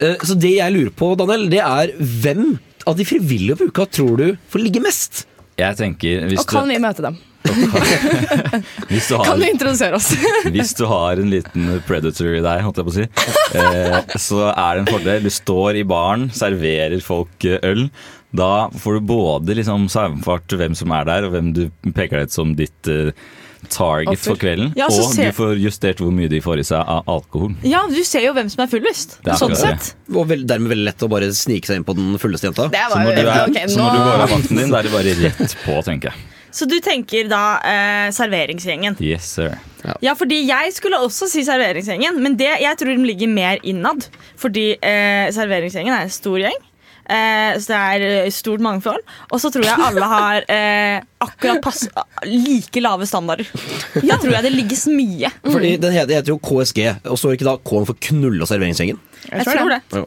Eh, 0.00 0.16
Så 0.24 0.38
det 0.40 0.54
jeg 0.56 0.76
lurer 0.78 0.96
på, 0.96 1.12
Daniel, 1.20 1.44
det 1.52 1.60
er 1.60 1.92
hvem 2.24 2.54
av 2.88 2.96
de 2.96 3.04
frivillige 3.12 3.60
på 3.60 3.68
uka 3.68 3.84
tror 4.00 4.16
du 4.24 4.26
får 4.48 4.64
ligge 4.64 4.80
mest? 4.88 5.26
Jeg 5.60 5.76
tenker 5.76 6.24
hvis 6.32 6.40
Og 6.40 6.48
kan 6.48 6.64
du, 6.64 6.72
vi 6.72 6.80
møte 6.82 7.04
dem? 7.04 7.20
hvis 8.88 9.08
du 9.10 9.16
har 9.18 9.24
Kan 9.28 9.40
du 9.42 9.46
introdusere 9.48 9.98
oss? 9.98 10.10
Hvis 10.54 10.72
du 10.78 10.84
har 10.88 11.20
en 11.20 11.30
liten 11.32 11.68
predator 11.86 12.30
i 12.38 12.42
deg, 12.44 12.62
holdt 12.64 12.80
jeg 12.80 12.88
på 12.88 12.92
å 12.92 12.96
si, 12.96 13.06
eh, 13.60 14.18
så 14.20 14.40
er 14.50 14.78
det 14.78 14.84
en 14.84 14.90
fordel. 14.94 15.24
Du 15.28 15.32
står 15.34 15.80
i 15.80 15.86
baren, 15.88 16.28
serverer 16.34 17.00
folk 17.04 17.44
eh, 17.48 17.58
øl. 17.68 17.86
Da 18.34 18.68
får 18.80 18.98
du 18.98 19.08
både 19.12 19.54
liksom 19.60 19.86
saumfart 19.92 20.56
hvem 20.58 20.74
som 20.78 20.92
er 20.96 21.06
der, 21.10 21.28
og 21.28 21.36
hvem 21.36 21.52
du 21.54 21.64
peker 21.94 22.22
deg 22.22 22.30
ut 22.32 22.34
som 22.34 22.54
ditt 22.58 22.90
eh, 22.90 23.12
target 23.72 24.10
Offer. 24.16 24.32
for 24.34 24.40
kvelden. 24.42 24.72
Ja, 24.76 24.88
og 24.90 25.06
ser- 25.14 25.30
du 25.30 25.36
får 25.38 25.54
justert 25.62 26.02
hvor 26.02 26.12
mye 26.16 26.28
de 26.32 26.40
får 26.44 26.60
i 26.60 26.66
seg 26.68 26.80
av 26.96 27.06
alkohol. 27.08 27.54
Ja, 27.64 27.84
du 27.88 28.00
ser 28.04 28.26
jo 28.26 28.34
hvem 28.36 28.50
som 28.52 28.64
er 28.66 28.72
fullest. 28.72 29.18
Det 29.24 29.32
er 29.36 29.40
Sånn 29.40 29.54
sett. 29.56 29.94
Og 30.12 30.26
vel, 30.32 30.44
dermed 30.48 30.72
veldig 30.74 30.88
lett 30.90 31.06
å 31.06 31.08
bare 31.12 31.30
snike 31.36 31.70
seg 31.70 31.80
inn 31.80 31.86
på 31.88 31.96
den 31.96 32.16
fulleste 32.20 32.50
jenta. 32.50 32.68
Det 32.74 32.82
Så 32.90 32.98
var 32.98 33.06
når, 33.08 33.20
er, 33.22 33.68
så 33.72 33.80
når 33.80 33.96
du 33.96 34.04
går 34.08 34.24
av 34.26 34.34
vakten 34.38 34.60
din, 34.64 34.72
da 34.74 34.80
er 34.82 34.88
det 34.90 34.94
bare 34.98 35.18
rett 35.22 35.58
på, 35.64 35.78
tenker 35.86 36.12
jeg. 36.12 36.30
Så 36.54 36.68
du 36.70 36.76
tenker 36.82 37.26
da 37.30 37.44
eh, 37.66 38.10
serveringsgjengen? 38.14 38.94
Yes, 39.02 39.26
sir. 39.36 39.56
Ja, 40.00 40.14
fordi 40.16 40.38
jeg 40.46 40.70
skulle 40.76 41.00
også 41.02 41.26
si 41.28 41.42
serveringsgjengen, 41.44 42.20
men 42.22 42.38
det, 42.40 42.52
jeg 42.62 42.78
tror 42.80 42.94
de 42.94 43.08
ligger 43.10 43.32
mer 43.32 43.58
innad. 43.66 44.06
Fordi 44.40 44.70
eh, 44.78 45.26
serveringsgjengen 45.34 45.92
er 45.96 46.06
en 46.06 46.14
stor 46.14 46.38
gjeng. 46.40 46.62
Eh, 47.04 47.58
så 47.60 47.68
det 47.68 47.78
er 47.80 48.04
eh, 48.24 48.30
stort 48.32 48.62
mangfold. 48.64 49.02
Og 49.28 49.42
så 49.42 49.50
tror 49.52 49.66
jeg 49.66 49.86
alle 49.88 50.08
har 50.08 50.46
eh, 50.56 51.02
akkurat 51.26 51.60
pass, 51.64 51.84
like 52.24 52.80
lave 52.80 53.08
standarder. 53.08 53.50
Da 54.00 54.16
tror 54.16 54.32
jeg 54.38 54.46
det 54.46 54.54
ligges 54.54 54.86
mye. 54.88 55.32
Fordi 55.44 55.74
Den 55.82 55.92
heter, 55.96 56.16
heter 56.20 56.32
jo 56.32 56.38
KSG, 56.40 56.80
og 57.10 57.20
står 57.20 57.36
ikke 57.36 57.50
da 57.50 57.58
K-en 57.60 57.90
for 57.90 57.98
knulle- 58.08 58.46
og 58.46 58.50
serveringsgjengen? 58.50 59.02
Jeg 59.30 59.46
tror 59.48 59.72
det. 59.72 59.80
Ja, 59.94 60.02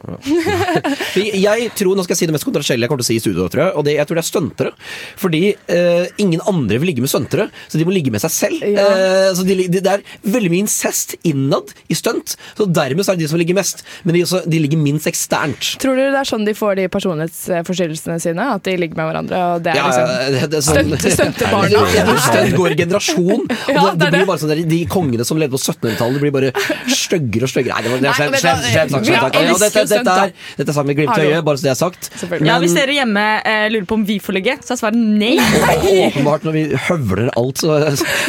ja. 1.42 1.54
Jeg 1.58 1.72
tror, 1.78 1.96
Nå 1.98 2.04
skal 2.04 2.14
jeg 2.14 2.20
si 2.22 2.28
det 2.28 2.34
mest 2.36 2.46
kontroversielle 2.46 2.86
jeg 2.86 2.90
kommer 2.90 3.02
til 3.02 3.08
å 3.08 3.10
si 3.10 3.18
i 3.18 3.22
studio, 3.22 3.48
tror 3.50 3.62
jeg. 3.64 3.72
Og 3.78 3.86
det, 3.86 3.94
jeg 3.98 4.08
tror 4.08 4.18
det 4.18 4.22
er 4.22 4.28
stuntere. 4.28 4.72
Fordi 5.18 5.42
uh, 5.72 6.06
ingen 6.22 6.42
andre 6.48 6.78
vil 6.80 6.90
ligge 6.92 7.04
med 7.04 7.10
stuntere, 7.12 7.48
så 7.68 7.80
de 7.80 7.86
må 7.88 7.94
ligge 7.94 8.12
med 8.14 8.22
seg 8.22 8.32
selv. 8.34 8.64
Eh, 8.68 9.30
så 9.36 9.44
de, 9.46 9.56
de, 9.68 9.80
det 9.84 9.92
er 9.92 10.04
veldig 10.28 10.50
mye 10.52 10.64
incest 10.66 11.16
innad 11.28 11.72
i 11.90 11.96
stunt, 11.98 12.36
så 12.58 12.66
dermed 12.68 13.06
så 13.06 13.12
er 13.14 13.18
det 13.18 13.26
de 13.26 13.30
som 13.32 13.40
ligger 13.40 13.58
mest. 13.58 13.82
Men 14.04 14.16
de, 14.16 14.24
også, 14.26 14.42
de 14.48 14.60
ligger 14.62 14.80
minst 14.80 15.08
eksternt. 15.10 15.72
Tror 15.82 15.98
du 15.98 16.04
det 16.04 16.20
er 16.20 16.28
sånn 16.28 16.46
de 16.48 16.54
får 16.56 16.78
de 16.80 16.86
personlighetsforstyrrelsene 16.92 18.18
sine? 18.22 18.48
At 18.58 18.64
de 18.68 18.76
ligger 18.80 18.98
med 19.00 19.10
hverandre? 19.10 19.42
Og 19.54 19.64
det 19.64 19.74
er 19.74 19.80
Ja, 19.80 19.88
liksom 19.88 20.34
det, 20.36 20.44
det 20.54 20.62
sånn, 20.66 20.94
Stuntebarna. 21.18 21.84
Stunt 22.28 22.56
går 22.58 22.74
i 22.74 22.78
generasjon. 22.82 23.46
Og 23.68 23.74
Ja, 23.74 23.84
det, 23.92 23.98
det 23.98 24.08
det 24.08 24.10
blir 24.12 24.22
det. 24.22 24.28
bare 24.28 24.42
sånn 24.42 24.52
der, 24.52 24.62
De 24.68 24.80
kongene 24.90 25.26
som 25.28 25.40
levde 25.40 25.56
på 25.56 25.60
1700-tallet, 25.60 26.20
blir 26.22 26.34
bare 26.34 26.52
styggere 26.92 27.48
og 27.48 27.52
styggere. 27.52 27.78
Nei, 27.78 27.84
det 27.84 27.92
var 27.92 28.02
det 28.02 28.08
er 28.08 28.18
det, 28.18 28.28
det, 28.32 28.40
slemt 28.42 28.94
sagt, 28.94 29.07
sagt. 29.14 29.38
Ja, 29.38 29.56
dette, 29.62 29.84
dette, 29.90 30.14
er, 30.24 30.32
dette 30.58 30.70
er 30.70 30.76
sammen 30.76 30.90
med 30.92 30.98
glimt 31.00 31.18
i 31.18 31.26
øyet, 31.28 31.44
bare 31.46 31.58
så 31.60 31.66
det 31.68 31.72
er 31.72 31.78
sagt. 31.80 32.10
Ja, 32.48 32.58
Hvis 32.62 32.74
dere 32.76 32.94
hjemme 32.98 33.24
eh, 33.42 33.66
lurer 33.72 33.86
på 33.88 33.98
om 33.98 34.04
vi 34.08 34.18
får 34.22 34.36
ligge, 34.38 34.56
så 34.64 34.74
er 34.74 34.80
svaret 34.82 34.98
nei. 34.98 35.34
Åpenbart, 35.38 36.44
når 36.46 36.56
vi 36.58 36.64
høvler 36.88 37.30
alt 37.38 37.62
så, 37.64 37.78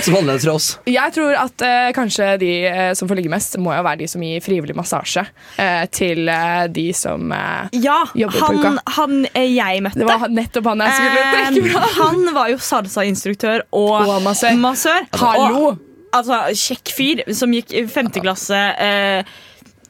som 0.05 0.15
annerledes 0.19 0.45
fra 0.47 0.55
oss. 0.57 0.69
Jeg 0.89 1.15
tror 1.15 1.35
at 1.43 1.65
eh, 1.65 1.89
kanskje 1.97 2.29
de 2.41 2.51
eh, 2.69 2.93
som 2.97 3.09
får 3.09 3.19
ligge 3.21 3.33
mest, 3.33 3.57
må 3.61 3.73
jo 3.75 3.83
være 3.85 4.01
de 4.03 4.09
som 4.11 4.23
gir 4.23 4.43
frivillig 4.45 4.75
massasje 4.77 5.25
eh, 5.59 5.83
til 5.95 6.29
eh, 6.31 6.63
de 6.73 6.87
som 6.97 7.31
eh, 7.35 7.69
Ja, 7.83 7.99
jobber 8.17 8.39
på 8.45 8.53
uka. 8.59 8.73
uka. 8.77 8.95
han 8.99 9.19
jeg 9.33 9.83
møtte 9.85 9.99
Det 10.01 10.07
var 10.09 10.27
nettopp 10.33 10.71
han 10.71 10.85
jeg 10.85 10.97
skulle 10.97 11.27
trekke 11.33 11.73
fra. 11.73 11.91
Han 11.99 12.25
var 12.35 12.49
jo 12.53 12.57
salsa-instruktør 12.69 13.63
og, 13.75 13.95
Og 14.07 14.17
massør. 14.23 15.05
Hallo! 15.19 15.61
Og, 15.69 15.85
altså, 16.15 16.41
kjekk 16.57 16.91
fyr 16.95 17.21
som 17.37 17.53
gikk 17.53 17.73
i 17.75 17.83
femte 17.91 18.21
klasse. 18.23 18.57
Eh, 18.79 19.37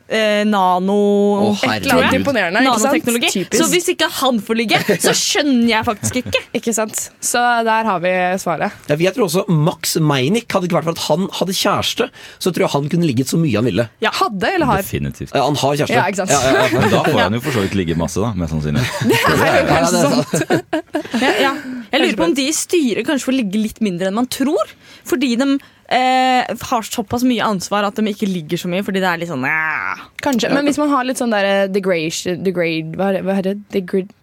eh, 0.09 0.43
nano 0.47 0.97
Oh, 1.39 1.61
et 1.63 1.83
eller 1.85 2.03
annet. 2.03 2.17
Imponerende. 2.19 2.61
Nanoteknologi. 2.65 3.45
Så 3.55 3.67
hvis 3.71 3.89
ikke 3.93 4.09
han 4.19 4.39
får 4.43 4.57
ligge, 4.59 4.79
så 5.05 5.13
skjønner 5.15 5.69
jeg 5.71 5.87
faktisk 5.87 6.19
ikke. 6.23 6.41
Ikke 6.59 6.73
sant? 6.75 7.05
Så 7.23 7.41
der 7.67 7.87
har 7.87 8.01
vi 8.03 8.13
svaret. 8.41 8.75
Ja, 8.89 8.97
jeg 8.99 9.15
tror 9.15 9.27
også 9.29 9.45
Max 9.49 9.95
Meinick 10.01 10.51
hadde 10.53 10.69
ikke 10.69 10.79
vært 10.79 10.89
for 10.89 10.97
at 10.97 11.05
han 11.07 11.29
hadde 11.39 11.55
kjæreste, 11.55 12.09
så 12.39 12.53
tror 12.53 12.65
jeg 12.65 12.73
han 12.75 12.91
kunne 12.93 13.09
ligget 13.09 13.31
så 13.31 13.39
mye 13.41 13.55
han 13.59 13.69
ville. 13.69 13.87
Ja, 14.03 14.13
hadde 14.19 14.53
eller 14.55 14.69
har? 14.71 14.83
Definitivt. 14.83 15.33
Ja, 15.35 15.45
han 15.47 15.59
har 15.59 15.79
kjæreste. 15.79 15.97
Ja, 15.97 16.05
ikke 16.09 16.23
sant? 16.23 16.35
Ja, 16.35 16.41
ja, 16.43 16.67
ja. 16.67 16.69
Men 16.79 16.93
da 16.93 17.03
får 17.07 17.19
han 17.23 17.39
jo 17.39 17.43
for 17.45 17.57
så 17.59 17.65
vidt 17.65 17.79
ligge 17.79 17.97
masse, 17.99 18.21
da, 18.23 18.33
mest 18.37 18.55
sannsynlig. 18.55 18.85
Ja, 19.09 19.33
ja, 19.49 19.57
det 19.65 19.79
er 19.79 19.89
sant. 19.95 21.19
Ja, 21.23 21.33
ja. 21.47 21.53
Jeg 21.89 22.03
lurer 22.03 22.19
på 22.19 22.29
om 22.29 22.37
de 22.37 22.45
i 22.49 22.53
styret 22.53 23.07
kanskje 23.07 23.31
får 23.31 23.35
ligge 23.39 23.61
litt 23.61 23.79
mindre 23.85 24.09
enn 24.09 24.17
man 24.19 24.29
tror. 24.29 24.73
Fordi 25.09 25.33
de 25.39 25.55
eh, 25.91 26.55
har 26.72 26.86
såpass 26.86 27.25
mye 27.27 27.46
ansvar 27.46 27.88
at 27.88 28.00
de 28.00 28.12
ikke 28.12 28.29
ligger 28.29 28.62
så 28.62 28.72
mye. 28.72 28.86
Fordi 28.86 29.01
det 29.03 29.10
er 29.10 29.22
litt 29.22 29.31
sånn 29.31 29.48
eh. 29.48 30.05
Kanskje. 30.24 30.53
Men 30.53 30.69
hvis 30.69 30.79
man 30.81 30.93
har 30.93 31.08
litt 31.08 31.22
sånn 31.22 31.34
der 31.34 31.67
degrade, 31.72 32.38
degrade 32.46 32.96
Hva 32.96 33.12
er 33.12 33.19
det? 33.19 33.25
Hva 33.27 33.38
er 33.39 33.50
det? 33.50 33.58
Degrade 33.75 34.15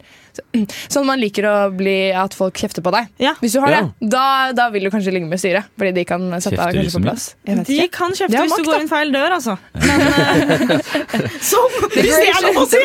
Sånn 0.92 1.06
man 1.08 1.20
liker 1.22 1.46
å 1.48 1.54
bli 1.74 1.96
at 2.16 2.34
folk 2.36 2.56
kjefter 2.60 2.84
på 2.84 2.92
deg. 2.94 3.10
Hvis 3.42 3.56
du 3.56 3.60
har 3.64 3.72
Ja. 3.72 3.80
det, 3.86 4.10
da, 4.12 4.24
da 4.56 4.68
vil 4.74 4.86
du 4.86 4.90
kanskje 4.94 5.14
ligge 5.14 5.28
med 5.30 5.40
styret. 5.42 5.68
Fordi 5.78 5.92
de 5.96 6.04
kan 6.08 6.24
sette 6.40 6.56
deg 6.56 6.80
kanskje 6.80 6.98
på 6.98 7.04
plass. 7.06 7.26
De 7.46 7.56
ikke. 7.62 7.88
kan 7.96 8.14
kjefte 8.16 8.32
Det 8.34 8.44
hvis 8.46 8.56
du 8.60 8.68
går 8.68 8.84
inn 8.84 8.90
feil 8.90 9.12
dør, 9.14 9.36
altså. 9.38 9.56
Men 9.74 10.00
eh, 10.06 11.30
Som 11.50 11.66
Hvis 11.92 12.12
det 12.12 12.28
er 12.32 12.42
lov 12.46 12.62
å 12.62 12.66
si! 12.70 12.82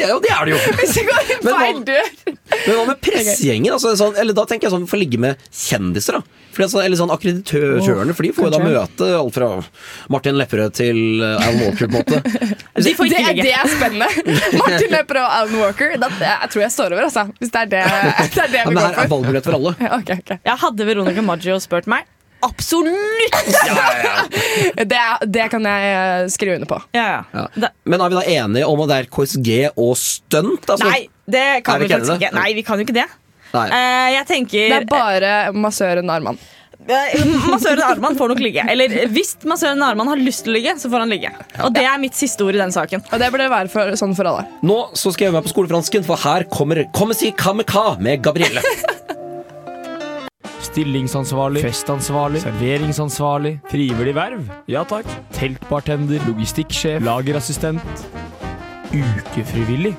Jo, 0.10 0.16
det 0.22 0.30
er 0.32 0.48
det 0.48 0.54
jo. 0.54 0.60
Hvis 0.80 0.94
du 0.96 1.02
går 1.06 1.32
inn 1.34 1.46
feil 1.46 1.80
dør. 1.86 2.12
Men 2.50 2.76
hva 2.78 2.84
med 2.88 3.00
pressegjengen? 3.04 3.72
Altså, 3.76 3.92
sånn, 4.00 4.16
eller 4.20 4.36
da 4.36 4.46
tenker 4.48 4.68
jeg 4.68 4.74
sånn, 4.74 4.86
få 4.90 4.98
ligge 5.00 5.20
med 5.22 5.40
kjendiser, 5.54 6.18
da. 6.18 6.38
Fordi, 6.50 6.64
altså, 6.66 6.80
eller 6.82 6.98
sånn 6.98 7.12
Akkreditørene, 7.14 8.14
for 8.16 8.26
de 8.26 8.32
får 8.34 8.48
jo 8.48 8.52
da 8.56 8.60
møte 8.64 9.10
alt 9.20 9.36
fra 9.36 9.50
Martin 10.10 10.38
Lepperød 10.40 10.74
til 10.80 10.98
uh, 11.22 11.36
Alan 11.38 11.60
Walker, 11.62 11.86
på 11.86 12.00
en 12.00 12.00
måte. 12.00 12.18
De 12.80 12.94
får 12.98 13.06
ikke 13.06 13.20
det, 13.20 13.26
ligge. 13.28 13.44
det 13.46 13.52
er 13.54 13.70
spennende. 13.70 14.08
Martin 14.58 14.90
Lepperød 14.96 15.22
og 15.22 15.36
Alan 15.36 15.60
Walker. 15.62 15.94
Da, 16.02 16.10
jeg 16.24 16.50
tror 16.54 16.64
jeg 16.64 16.74
står 16.74 16.89
over, 16.96 17.06
altså. 17.08 17.26
Hvis 17.40 17.52
det 17.54 17.60
er 17.64 17.68
det, 17.72 17.82
det, 18.34 18.44
er 18.44 18.54
det 18.54 18.60
Ja, 18.60 18.64
vi 18.68 18.74
men 18.74 18.80
går 18.80 18.86
her 18.86 18.94
er 18.94 19.02
for. 19.02 19.12
valgmulighet 19.16 19.44
for 19.50 19.58
alle. 19.58 19.74
Ja, 19.86 19.92
okay, 19.98 20.16
ok. 20.22 20.32
Jeg 20.44 20.56
hadde 20.64 20.86
Veronica 20.90 21.22
Maggio 21.26 21.58
spurt 21.62 21.86
meg. 21.90 22.08
Absolutt! 22.40 23.34
Det, 24.88 25.00
det 25.28 25.46
kan 25.52 25.66
jeg 25.68 25.88
eh, 25.92 26.26
skrive 26.32 26.54
under 26.56 26.70
på. 26.70 26.78
Ja, 26.96 27.06
ja. 27.34 27.42
Ja. 27.60 27.68
Men 27.84 28.00
er 28.00 28.12
vi 28.12 28.16
da 28.16 28.22
enige 28.40 28.68
om 28.70 28.80
at 28.84 28.88
det 28.92 28.98
er 29.02 29.08
KSG 29.12 29.50
og 29.74 29.92
stunt? 30.00 30.64
Altså? 30.72 30.88
Nei, 30.88 31.02
det 31.30 31.44
kan 31.66 31.80
vi 31.80 31.84
vi 31.84 31.90
ikke 31.90 31.98
faktisk 32.00 32.16
ikke. 32.22 32.32
Nei, 32.38 32.46
vi 32.56 32.64
kan 32.66 32.80
jo 32.80 32.86
ikke 32.88 32.96
det. 32.96 33.08
Nei. 33.50 33.66
Eh, 33.74 34.08
jeg 34.14 34.26
tenker 34.30 34.72
Det 34.72 34.78
er 34.84 34.88
bare 34.88 35.34
massøren 35.52 36.10
Arman. 36.14 36.38
Massøren 36.88 37.82
Arman 37.84 38.16
får 38.18 38.32
nok 38.32 38.40
ligge. 38.42 38.64
Eller 38.72 39.08
hvis 39.12 39.34
massøren 39.48 39.82
Arman 39.84 40.08
har 40.10 40.20
lyst 40.20 40.44
til 40.46 40.54
å 40.54 40.56
ligge, 40.56 40.74
så 40.80 40.90
får 40.90 41.04
han 41.04 41.12
ligge. 41.12 41.32
Og 41.64 41.74
det 41.74 41.84
er 41.86 42.00
mitt 42.02 42.16
siste 42.18 42.46
ord 42.46 42.56
i 42.56 42.62
den 42.62 42.72
saken. 42.74 43.04
Og 43.10 43.20
det 43.20 43.28
burde 43.34 43.50
være 43.52 43.70
for, 43.72 43.92
sånn 44.00 44.16
for 44.18 44.30
alle. 44.30 44.46
Nå 44.66 44.78
så 44.98 45.12
skal 45.14 45.26
jeg 45.26 45.32
øve 45.32 45.40
meg 45.40 45.48
på 45.48 45.54
skolefransken, 45.54 46.06
for 46.06 46.20
her 46.24 46.46
kommer 46.50 46.82
Kom 46.96 47.12
si 47.16 47.30
kameka 47.36 47.94
med 48.02 48.24
Gabrielle. 48.24 48.62
Stillingsansvarlig, 50.70 51.64
festansvarlig, 51.64 52.42
serveringsansvarlig, 52.44 53.56
frivillig 53.72 54.12
verv, 54.14 54.44
ja 54.70 54.84
takk, 54.86 55.08
teltbartender, 55.34 56.22
logistikksjef, 56.28 57.00
lagerassistent, 57.02 58.04
ukefrivillig. 58.92 59.96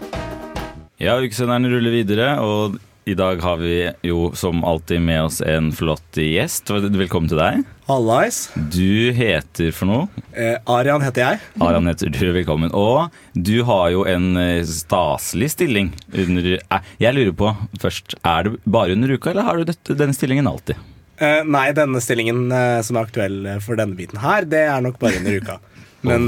Ja, 1.01 1.17
ukesenderen 1.19 1.67
ruller 1.73 1.91
videre, 1.91 2.29
og 2.45 2.77
i 3.05 3.13
dag 3.17 3.41
har 3.41 3.57
vi 3.57 3.91
jo 4.05 4.31
som 4.35 4.63
alltid 4.63 5.01
med 5.01 5.23
oss 5.23 5.41
en 5.41 5.71
flott 5.73 6.17
gjest. 6.21 6.69
Velkommen 6.69 7.29
til 7.31 7.39
deg. 7.39 7.63
Hallais. 7.89 8.43
Du 8.55 9.11
heter 9.17 9.73
for 9.73 9.89
noe? 9.89 10.23
Eh, 10.37 10.59
Arian 10.69 11.01
heter 11.01 11.25
jeg. 11.25 11.41
Arian 11.65 11.89
heter 11.89 12.13
du, 12.13 12.21
velkommen. 12.35 12.71
Og 12.77 13.09
du 13.33 13.63
har 13.67 13.89
jo 13.95 14.05
en 14.09 14.37
eh, 14.37 14.61
staselig 14.67 15.51
stilling 15.55 15.91
under 16.13 16.53
eh, 16.59 16.93
Jeg 17.01 17.17
lurer 17.17 17.35
på 17.41 17.51
først, 17.81 18.15
er 18.21 18.47
det 18.47 18.55
bare 18.69 18.93
under 18.93 19.17
uka, 19.17 19.33
eller 19.33 19.49
har 19.49 19.57
du 19.57 19.67
dette, 19.71 19.97
denne 19.97 20.15
stillingen 20.15 20.49
alltid? 20.51 20.79
Eh, 21.21 21.41
nei, 21.45 21.67
denne 21.77 22.01
stillingen 22.01 22.47
eh, 22.53 22.79
som 22.85 22.97
er 22.97 23.09
aktuell 23.09 23.43
eh, 23.45 23.59
for 23.61 23.77
denne 23.77 23.97
biten 23.97 24.21
her, 24.23 24.45
det 24.49 24.63
er 24.69 24.81
nok 24.81 25.01
bare 25.01 25.21
under 25.21 25.41
uka. 25.41 25.59
Men 26.07 26.25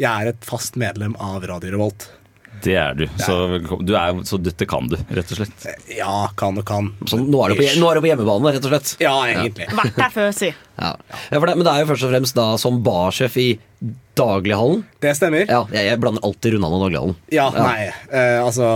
jeg 0.00 0.08
er 0.08 0.30
et 0.30 0.46
fast 0.48 0.78
medlem 0.80 1.12
av 1.20 1.42
Radio 1.44 1.74
Revolt. 1.74 2.06
Det 2.64 2.74
er 2.76 2.96
du. 2.98 3.06
Så, 3.20 3.36
du 3.80 3.94
er, 3.96 4.20
så 4.28 4.38
dette 4.40 4.66
kan 4.68 4.88
du, 4.90 4.96
rett 5.10 5.32
og 5.32 5.40
slett. 5.40 5.66
Ja, 5.96 6.28
kan 6.38 6.58
og 6.60 6.66
kan. 6.68 6.92
Så 7.08 7.18
nå 7.20 7.40
er 7.44 7.54
du 7.54 7.60
på, 7.60 7.68
nå 7.80 7.90
er 7.90 7.98
du 7.98 8.04
på 8.04 8.10
hjemmebane, 8.10 8.52
rett 8.56 8.66
og 8.66 8.74
slett. 8.74 8.94
Ja, 9.02 9.14
egentlig. 9.30 9.70
Vært 9.78 9.96
der 9.98 10.12
før, 10.14 10.30
si. 10.36 10.50
Ja. 10.80 10.94
Ja, 11.30 11.38
for 11.38 11.48
det, 11.48 11.56
men 11.60 11.66
det 11.66 11.72
er 11.72 11.82
jo 11.84 11.90
først 11.90 12.06
og 12.06 12.12
fremst 12.14 12.36
da 12.38 12.46
som 12.60 12.80
barsjef 12.84 13.36
i 13.40 13.48
Daglighallen. 14.20 14.82
Det 15.00 15.14
stemmer. 15.16 15.46
Ja, 15.48 15.62
jeg, 15.72 15.86
jeg 15.88 16.00
blander 16.02 16.24
alltid 16.26 16.56
Rundan 16.56 16.76
og 16.76 16.82
Daglighallen. 16.84 17.16
Ja, 17.32 17.46
nei. 17.54 17.88
Eh, 18.12 18.36
altså, 18.42 18.66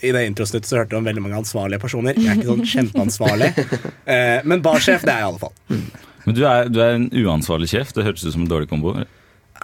I 0.00 0.14
det 0.16 0.24
introsnuttet 0.30 0.70
så 0.70 0.80
hørte 0.80 0.94
du 0.94 1.00
om 1.00 1.08
veldig 1.08 1.24
mange 1.24 1.42
ansvarlige 1.42 1.82
personer. 1.82 2.16
Jeg 2.16 2.30
er 2.32 2.40
ikke 2.40 2.52
sånn 2.52 2.72
kjempeansvarlig. 2.74 3.52
Eh, 4.04 4.42
men 4.44 4.60
barsjef, 4.64 5.00
det 5.04 5.12
er 5.14 5.22
jeg 5.22 5.24
i 5.24 5.30
alle 5.30 5.40
fall. 5.40 5.78
Men 6.26 6.36
du 6.36 6.42
er, 6.48 6.68
du 6.68 6.76
er 6.84 6.96
en 6.98 7.06
uansvarlig 7.24 7.70
sjef. 7.72 7.92
Det 7.96 8.04
hørtes 8.04 8.26
ut 8.26 8.34
som 8.34 8.42
en 8.44 8.50
dårlig 8.50 8.68
kombo. 8.68 8.92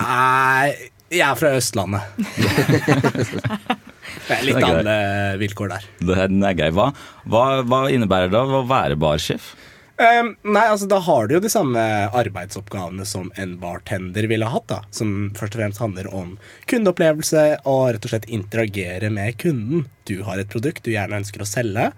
Nei, 0.01 0.71
jeg 1.11 1.27
er 1.27 1.39
fra 1.39 1.55
Østlandet. 1.59 2.03
Det 4.31 4.37
er 4.37 4.47
litt 4.47 4.63
andre 4.63 4.95
vilkår 5.41 5.71
der. 5.73 5.87
Det 5.99 6.15
er, 6.15 6.31
den 6.31 6.45
er 6.47 6.55
grei. 6.59 6.69
Hva, 6.75 6.91
hva, 7.31 7.43
hva 7.67 7.81
innebærer 7.91 8.31
det 8.31 8.39
å 8.39 8.63
være 8.69 8.99
barsjef? 9.01 9.53
Um, 10.01 10.31
nei, 10.49 10.63
altså 10.65 10.87
Da 10.89 10.97
har 11.05 11.29
du 11.29 11.35
jo 11.35 11.43
de 11.45 11.51
samme 11.53 11.81
arbeidsoppgavene 12.17 13.05
som 13.05 13.29
en 13.41 13.57
bartender 13.61 14.29
ville 14.31 14.49
hatt. 14.49 14.69
da 14.71 14.81
Som 14.95 15.33
først 15.37 15.59
og 15.59 15.61
fremst 15.61 15.83
handler 15.83 16.09
om 16.15 16.37
kundeopplevelse 16.71 17.45
og 17.69 17.83
rett 17.97 18.09
og 18.09 18.15
slett 18.15 18.31
interagere 18.33 19.11
med 19.13 19.37
kunden. 19.43 19.87
Du 20.09 20.23
har 20.27 20.41
et 20.41 20.51
produkt 20.53 20.87
du 20.87 20.95
gjerne 20.95 21.21
ønsker 21.21 21.45
å 21.45 21.49
selge. 21.49 21.91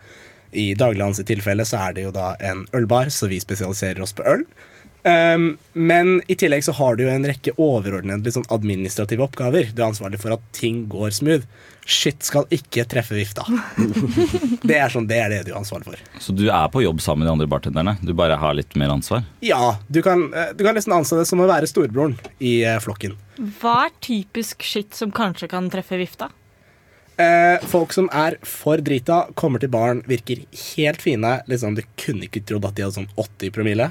I 0.52 0.72
Daglighandels 0.76 1.22
tilfelle 1.28 1.64
så 1.68 1.84
er 1.86 1.96
det 1.96 2.08
jo 2.08 2.14
da 2.16 2.34
en 2.44 2.66
ølbar, 2.76 3.12
så 3.12 3.30
vi 3.30 3.40
spesialiserer 3.40 4.02
oss 4.04 4.16
på 4.16 4.26
øl. 4.28 4.44
Um, 5.02 5.56
men 5.72 6.20
i 6.30 6.36
tillegg 6.38 6.62
så 6.64 6.72
har 6.78 6.94
du 6.94 7.02
jo 7.02 7.10
en 7.10 7.26
rekke 7.26 7.56
overordnede 7.58 8.30
sånn 8.34 8.46
administrative 8.54 9.24
oppgaver. 9.24 9.72
Du 9.74 9.82
er 9.82 9.88
ansvarlig 9.88 10.20
for 10.22 10.34
at 10.36 10.44
ting 10.54 10.84
går 10.90 11.14
smooth. 11.16 11.46
Shit 11.82 12.22
skal 12.22 12.46
ikke 12.54 12.84
treffe 12.86 13.16
vifta. 13.16 13.42
det, 14.68 14.76
er 14.76 14.92
sånn, 14.92 15.08
det 15.10 15.18
er 15.18 15.32
det 15.32 15.40
du 15.48 15.50
er 15.50 15.58
ansvarlig 15.58 15.90
for. 15.90 16.04
Så 16.22 16.34
du 16.38 16.44
er 16.46 16.70
på 16.70 16.84
jobb 16.84 17.02
sammen 17.02 17.24
med 17.24 17.32
de 17.32 17.34
andre 17.34 17.50
bartenderne? 17.50 17.96
Du 18.06 18.14
bare 18.14 18.38
har 18.38 18.54
litt 18.54 18.76
mer 18.78 18.94
ansvar? 18.94 19.24
Ja, 19.42 19.74
du 19.90 19.98
kan, 20.06 20.28
eh, 20.30 20.54
du 20.54 20.62
kan 20.62 20.78
nesten 20.78 20.94
anse 20.94 21.18
det 21.18 21.26
som 21.26 21.42
å 21.42 21.50
være 21.50 21.70
storebroren 21.70 22.14
i 22.38 22.60
eh, 22.62 22.78
flokken. 22.82 23.18
Hva 23.58 23.88
er 23.88 23.98
typisk 24.04 24.62
shit 24.62 24.94
som 24.94 25.10
kanskje 25.14 25.50
kan 25.50 25.66
treffe 25.72 25.98
vifta? 25.98 26.30
Eh, 27.18 27.58
folk 27.66 27.92
som 27.92 28.06
er 28.14 28.38
for 28.46 28.78
drita, 28.78 29.24
kommer 29.34 29.58
til 29.58 29.74
baren, 29.74 30.06
virker 30.06 30.46
helt 30.76 31.02
fine. 31.02 31.40
Liksom, 31.50 31.74
du 31.74 31.82
kunne 31.98 32.30
ikke 32.30 32.46
trodd 32.46 32.70
at 32.70 32.78
de 32.78 32.86
hadde 32.86 33.02
sånn 33.02 33.10
80 33.18 33.58
promille. 33.58 33.90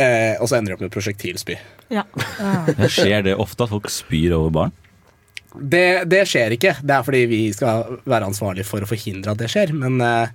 Eh, 0.00 0.38
og 0.40 0.48
så 0.48 0.56
ender 0.56 0.72
de 0.72 0.76
opp 0.78 0.84
med 0.86 0.92
prosjektilspy. 0.94 1.58
Ja. 1.92 2.06
Ja, 2.40 2.88
Skjer 2.88 3.26
det 3.26 3.34
ofte 3.36 3.66
at 3.66 3.72
folk 3.74 3.90
spyr 3.92 4.32
over 4.38 4.54
barn? 4.54 4.72
Det, 5.52 6.08
det 6.08 6.22
skjer 6.30 6.54
ikke. 6.56 6.78
Det 6.80 6.94
er 6.96 7.04
fordi 7.04 7.22
vi 7.28 7.40
skal 7.52 7.98
være 8.08 8.30
ansvarlige 8.30 8.64
for 8.64 8.80
å 8.84 8.88
forhindre 8.88 9.34
at 9.34 9.42
det 9.42 9.50
skjer. 9.52 9.74
Men 9.76 10.00
eh, 10.00 10.32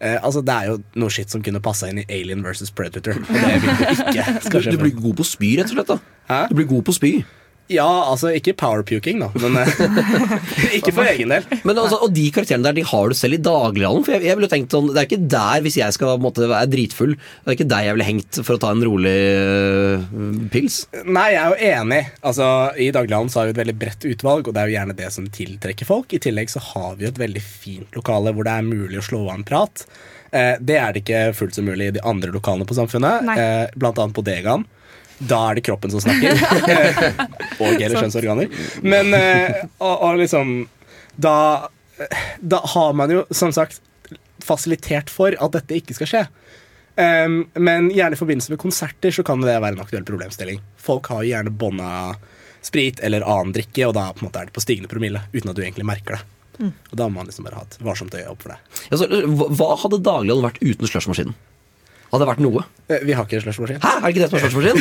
eh, 0.00 0.16
altså, 0.18 0.42
det 0.42 0.56
er 0.56 0.72
jo 0.72 0.80
noe 0.98 1.14
skitt 1.14 1.30
som 1.30 1.44
kunne 1.46 1.62
passa 1.62 1.86
inn 1.92 2.02
i 2.02 2.06
Alien 2.10 2.42
versus 2.42 2.74
Predator. 2.74 3.20
Og 3.22 3.30
det 3.30 3.60
vil 3.62 3.78
du 3.78 3.84
ikke 3.86 4.26
Du, 4.50 4.70
du 4.74 4.80
blir 4.82 4.96
god 4.98 5.20
på 5.22 5.28
spy, 5.28 5.52
rett 5.60 5.70
og 5.70 5.78
slett. 5.78 5.94
da 6.26 6.40
Du 6.50 6.56
blir 6.58 6.66
god 6.74 6.82
på 6.90 6.96
spy. 6.98 7.12
Ja, 7.72 7.86
altså 8.12 8.30
ikke 8.36 8.54
powerpuking, 8.58 9.18
da. 9.22 9.28
Men 9.42 9.58
eh, 9.58 9.70
ikke 10.78 10.94
for 10.94 11.08
egen 11.10 11.32
del. 11.34 11.46
Men 11.66 11.74
altså, 11.74 11.98
Og 12.04 12.12
de 12.14 12.28
karakterene 12.34 12.68
der, 12.68 12.76
de 12.78 12.84
har 12.86 13.10
du 13.10 13.16
selv 13.18 13.38
i 13.38 13.42
daglighallen? 13.42 14.04
For 14.06 14.16
jeg, 14.16 14.26
jeg 14.28 14.38
ville 14.38 14.50
tenkt 14.52 14.76
sånn, 14.76 14.92
Det 14.92 15.02
er 15.02 15.08
ikke 15.08 15.30
der, 15.34 15.64
hvis 15.64 15.78
jeg 15.80 15.96
skal 15.96 16.22
måtte 16.22 16.46
være 16.46 16.70
dritfull, 16.70 17.16
det 17.16 17.52
er 17.52 17.58
ikke 17.58 17.68
der 17.72 17.88
jeg 17.88 17.96
ville 17.98 18.08
hengt 18.10 18.40
for 18.42 18.56
å 18.56 18.62
ta 18.62 18.72
en 18.74 18.84
rolig 18.86 19.16
uh, 19.16 20.06
pils. 20.52 20.84
Nei, 21.04 21.28
jeg 21.34 21.42
er 21.42 21.52
jo 21.52 21.72
enig. 21.72 22.02
Altså, 22.22 22.50
I 22.78 22.90
daglighallen 22.94 23.32
så 23.32 23.42
har 23.42 23.50
vi 23.50 23.56
et 23.56 23.62
veldig 23.64 23.78
bredt 23.82 24.06
utvalg, 24.12 24.46
og 24.46 24.54
det 24.54 24.62
er 24.62 24.70
jo 24.70 24.78
gjerne 24.78 24.98
det 25.02 25.10
som 25.14 25.30
tiltrekker 25.40 25.88
folk. 25.88 26.14
I 26.14 26.22
tillegg 26.22 26.52
så 26.52 26.62
har 26.72 26.94
vi 26.96 27.06
jo 27.06 27.14
et 27.14 27.22
veldig 27.22 27.42
fint 27.42 27.98
lokale 27.98 28.34
hvor 28.36 28.46
det 28.46 28.54
er 28.54 28.68
mulig 28.68 29.00
å 29.00 29.06
slå 29.06 29.24
av 29.26 29.40
en 29.40 29.46
prat. 29.46 29.86
Eh, 30.30 30.54
det 30.60 30.78
er 30.78 30.94
det 30.94 31.02
ikke 31.04 31.22
fullt 31.38 31.58
så 31.58 31.64
mulig 31.64 31.90
i 31.90 31.96
de 31.96 32.02
andre 32.06 32.32
lokalene 32.34 32.66
på 32.68 32.76
Samfunnet, 32.76 33.30
eh, 33.36 33.66
blant 33.78 33.98
annet 34.02 34.16
Bodegaen. 34.16 34.66
Da 35.18 35.38
er 35.50 35.58
det 35.58 35.64
kroppen 35.64 35.90
som 35.94 36.02
snakker. 36.04 36.36
og 37.62 37.80
eller 37.80 37.96
kjønnsorganer. 38.02 38.50
Men 38.84 39.14
eh, 39.16 39.62
og, 39.78 39.94
og 40.10 40.18
liksom 40.20 40.56
da, 41.16 41.68
da 42.44 42.58
har 42.74 42.92
man 42.98 43.14
jo 43.14 43.22
som 43.32 43.52
sagt 43.56 43.80
fasilitert 44.44 45.08
for 45.10 45.32
at 45.40 45.54
dette 45.56 45.78
ikke 45.80 45.96
skal 45.96 46.10
skje. 46.10 46.24
Um, 46.96 47.42
men 47.60 47.90
gjerne 47.92 48.16
i 48.16 48.20
forbindelse 48.20 48.52
med 48.54 48.60
konserter 48.60 49.12
så 49.12 49.24
kan 49.26 49.40
det 49.44 49.52
være 49.56 49.74
en 49.74 49.82
aktuell 49.82 50.04
problemstilling. 50.08 50.60
Folk 50.80 51.08
har 51.12 51.24
jo 51.24 51.32
gjerne 51.32 51.52
bånda 51.52 51.90
sprit 52.64 53.00
eller 53.04 53.24
annen 53.24 53.52
drikke, 53.56 53.84
og 53.88 53.94
da 53.96 54.08
på 54.12 54.22
en 54.24 54.28
måte 54.28 54.40
er 54.42 54.48
det 54.48 54.54
på 54.56 54.62
stigende 54.64 54.88
promille 54.90 55.20
uten 55.32 55.52
at 55.52 55.56
du 55.58 55.62
egentlig 55.64 55.86
merker 55.88 56.16
det. 56.18 56.22
Mm. 56.56 56.70
Og 56.90 56.94
da 56.96 57.08
må 57.08 57.18
man 57.20 57.28
liksom 57.28 57.44
bare 57.48 57.60
ha 57.60 57.66
et 57.68 57.76
varsomt 57.84 58.14
øye 58.16 58.28
opp 58.32 58.44
for 58.46 58.54
det. 58.54 58.58
Ja, 58.88 59.00
hva- 59.28 59.50
hva 59.58 59.68
hadde 59.82 60.00
daglig 60.06 60.38
vært 60.44 60.62
uten 60.64 60.88
slushmaskinen? 60.88 61.36
Hadde 62.16 62.24
det 62.24 62.30
vært 62.32 62.40
noe? 62.40 62.62
Eh, 62.88 63.02
Vi 63.04 63.12
har 63.12 63.26
ikke 63.26 63.42
slushmaskin. 63.44 63.76
Hæ, 63.82 63.90
er 63.92 64.00
det 64.00 64.10
ikke 64.14 64.22
det 64.22 64.28
som 64.30 64.36
er 64.38 64.42
slushmaskin? 64.46 64.76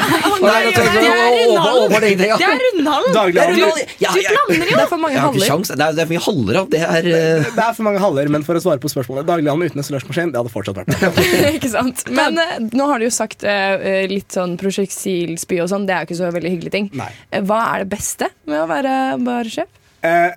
Nei, 0.46 0.60
det 0.70 0.78
er 0.78 0.90
Rundhallen! 1.34 1.90
Det 1.90 2.28
er 2.30 2.60
Rundhallen! 2.62 3.12
Du, 3.16 3.80
Ja, 3.98 4.10
du 4.14 4.20
blander 4.22 4.54
jo! 4.54 4.76
Det 4.76 4.82
er 4.84 4.90
for 4.90 5.00
mange 5.02 5.18
haller. 5.18 5.64
Det 5.66 5.74
er, 5.74 5.96
det 5.96 6.04
er 6.04 6.06
for 6.06 6.14
mange 6.14 6.24
haller. 6.28 6.60
Det 6.70 6.82
er 6.84 7.08
øh, 7.10 7.48
Det 7.56 7.64
er 7.66 7.74
for 7.78 7.86
mange 7.88 8.02
haller, 8.04 8.30
men 8.36 8.44
for 8.46 8.58
å 8.58 8.62
svare 8.62 8.78
på 8.82 8.90
spørsmålet 8.92 9.26
Dagligdagen 9.26 9.66
uten 9.66 9.82
en 9.82 9.88
slushmaskin, 9.88 10.30
det 10.34 10.38
hadde 10.40 10.52
fortsatt 10.54 10.78
vært 10.78 10.94
det. 10.94 11.52
ikke 11.58 11.72
sant? 11.72 12.04
Men 12.14 12.38
eh, 12.42 12.56
nå 12.76 12.86
har 12.92 13.02
du 13.02 13.08
jo 13.08 13.12
sagt 13.18 13.42
eh, 13.48 14.04
litt 14.12 14.30
sånn 14.36 14.54
prosjektilspy 14.60 15.58
og 15.64 15.70
sånn. 15.72 15.88
Det 15.88 15.96
er 15.96 16.04
jo 16.04 16.10
ikke 16.12 16.20
så 16.22 16.30
veldig 16.38 16.54
hyggelig 16.54 16.74
ting. 16.78 16.90
Nei. 17.02 17.10
Eh, 17.34 17.42
Hva 17.46 17.62
er 17.74 17.84
det 17.84 17.90
beste 17.96 18.30
med 18.46 18.62
å 18.62 18.68
være 18.70 18.94
barsjef? 19.26 19.70
Eh, 20.06 20.30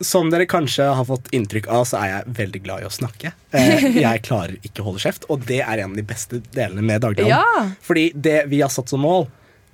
som 0.00 0.30
dere 0.30 0.46
kanskje 0.46 0.84
har 0.94 1.04
fått 1.04 1.30
inntrykk 1.34 1.66
av, 1.72 1.84
så 1.88 1.98
er 2.00 2.10
jeg 2.12 2.36
veldig 2.38 2.60
glad 2.64 2.84
i 2.84 2.86
å 2.88 2.92
snakke. 2.92 3.32
Eh, 3.56 3.86
jeg 4.04 4.22
klarer 4.26 4.56
ikke 4.62 4.82
å 4.82 4.90
holde 4.90 5.02
kjeft, 5.02 5.26
og 5.32 5.42
det 5.48 5.60
er 5.64 5.82
en 5.82 5.92
av 5.92 5.98
de 5.98 6.06
beste 6.06 6.40
delene 6.54 6.84
med 6.84 7.02
Dagligdalen. 7.04 7.34
Ja. 7.34 7.66
Fordi 7.84 8.10
det 8.14 8.44
vi 8.52 8.62
har 8.62 8.72
satt 8.72 8.92
som 8.92 9.02
mål 9.04 9.26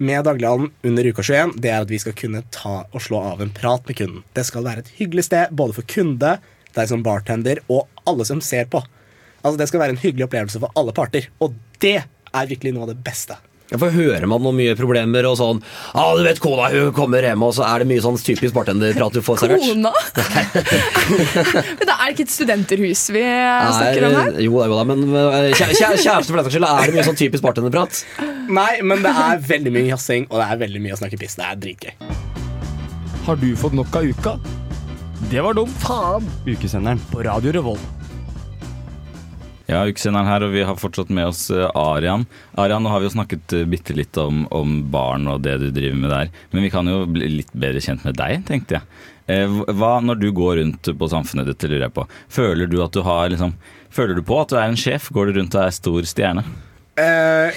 med 0.04 0.24
Dagligdalen 0.26 0.72
under 0.82 1.10
uka 1.10 1.22
21, 1.22 1.54
det 1.62 1.70
er 1.70 1.84
at 1.84 1.92
vi 1.92 2.00
skal 2.02 2.16
kunne 2.18 2.42
ta 2.54 2.82
og 2.90 3.04
slå 3.04 3.20
av 3.34 3.44
en 3.44 3.52
prat 3.54 3.84
med 3.88 3.98
kunden. 4.00 4.24
Det 4.37 4.46
skal 4.48 4.66
være 4.66 4.84
et 4.84 4.92
hyggelig 4.98 5.28
sted 5.28 5.54
både 5.54 5.76
for 5.78 5.92
kunde, 5.94 6.37
deg 6.74 6.90
som 6.90 7.04
bartender 7.06 7.60
og 7.70 7.87
alle 8.08 8.26
som 8.26 8.40
ser 8.42 8.66
på. 8.72 8.82
Altså 9.44 9.58
Det 9.60 9.68
skal 9.70 9.84
være 9.84 9.94
en 9.94 10.02
hyggelig 10.02 10.26
opplevelse 10.26 10.60
for 10.62 10.72
alle 10.78 10.94
parter, 10.96 11.28
og 11.44 11.54
det 11.84 12.00
er 12.04 12.48
virkelig 12.50 12.72
noe 12.74 12.88
av 12.88 12.94
det 12.94 13.02
beste. 13.06 13.37
Ja, 13.72 13.79
for 13.81 13.88
Hører 13.94 14.27
man 14.29 14.42
noen 14.44 14.59
mye 14.59 14.74
problemer 14.77 15.24
og 15.24 15.38
sånn 15.40 15.62
ah, 15.96 16.11
du 16.18 16.20
vet 16.27 16.37
kona 16.42 16.66
hun 16.74 16.90
kommer 16.94 17.24
hjem, 17.24 17.40
og 17.46 17.55
så 17.57 17.64
er 17.64 17.81
det 17.81 17.87
mye 17.88 18.03
sånn 18.05 18.18
typisk 18.20 18.53
bartenderprat 18.55 19.16
du 19.16 19.22
får 19.24 19.40
servert? 19.40 19.64
Kona? 19.64 19.92
Men 21.81 21.88
da 21.88 21.96
er 21.96 22.05
det 22.05 22.12
ikke 22.14 22.27
et 22.27 22.35
studenterhus 22.35 23.07
vi 23.14 23.22
eh, 23.24 23.70
snakker 23.79 24.07
om 24.11 24.18
her? 24.20 24.31
Jo 24.44 24.61
da, 24.61 24.68
jo 24.68 24.77
da, 24.79 24.85
men 24.90 25.07
kjæ- 25.57 25.72
kjæ- 25.79 25.96
kjæreste 25.96 26.29
for 26.29 26.37
den 26.42 26.44
saks 26.46 26.57
skyld, 26.59 26.68
er 26.68 26.92
det 26.92 26.98
mye 26.98 27.07
sånn 27.09 27.18
typisk 27.22 27.46
bartenderprat? 27.46 28.03
Nei, 28.53 28.70
men 28.85 29.00
det 29.07 29.14
er 29.24 29.40
veldig 29.48 29.72
mye 29.79 29.88
jazzing, 29.94 30.29
og 30.29 30.42
det 30.42 30.50
er 30.53 30.61
veldig 30.66 30.85
mye 30.85 30.94
å 30.96 31.00
snakke 31.00 31.18
piss. 31.24 31.38
Det 31.40 31.48
er 31.48 31.61
dritgøy. 31.64 31.94
Har 33.24 33.40
du 33.40 33.48
fått 33.57 33.72
nok 33.81 33.96
av 33.96 34.05
uka? 34.12 34.37
Det 35.33 35.40
var 35.40 35.57
dumt. 35.57 35.72
Faen! 35.81 36.27
Ukesenderen. 36.44 37.00
På 37.11 37.24
Radio 37.24 37.55
Revolt. 37.57 38.03
Ja, 39.74 39.82
ukesenderen 39.90 40.28
her, 40.28 40.44
og 40.46 40.52
vi 40.54 40.62
har 40.62 40.78
fortsatt 40.78 41.08
med 41.14 41.26
oss 41.32 41.48
eh, 41.50 41.66
Arian. 41.74 42.28
Arian, 42.60 42.84
nå 42.84 42.92
har 42.92 43.02
vi 43.02 43.08
jo 43.08 43.14
snakket 43.16 43.54
uh, 43.56 43.64
bitte 43.66 43.96
litt 43.96 44.14
om, 44.20 44.44
om 44.54 44.76
barn 44.92 45.26
og 45.32 45.42
det 45.42 45.56
du 45.62 45.66
driver 45.74 45.98
med 45.98 46.12
der. 46.12 46.30
Men 46.52 46.66
vi 46.66 46.70
kan 46.70 46.90
jo 46.90 47.00
bli 47.10 47.30
litt 47.40 47.50
bedre 47.50 47.82
kjent 47.82 48.06
med 48.06 48.14
deg, 48.20 48.44
tenkte 48.46 48.78
jeg. 48.78 48.87
Eh, 49.34 49.56
hva, 49.74 49.96
når 50.04 50.20
du 50.20 50.28
går 50.37 50.60
rundt 50.60 50.92
på 51.00 51.08
samfunnet 51.10 51.48
ditt, 51.48 51.66
lurer 51.66 51.88
jeg 51.88 51.96
på, 51.96 52.04
føler 52.30 52.70
du 52.70 52.78
at 52.84 52.94
du 52.94 53.02
har 53.06 53.32
liksom 53.32 53.56
Føler 53.94 54.18
du 54.18 54.24
på 54.26 54.34
at 54.42 54.50
du 54.50 54.56
er 54.58 54.66
en 54.66 54.78
sjef? 54.78 55.04
Går 55.14 55.28
du 55.30 55.37
rundt 55.37 55.54
og 55.54 55.60
er 55.62 55.74
stor 55.74 56.06
stjerne? 56.10 56.42
Uh, 56.98 57.54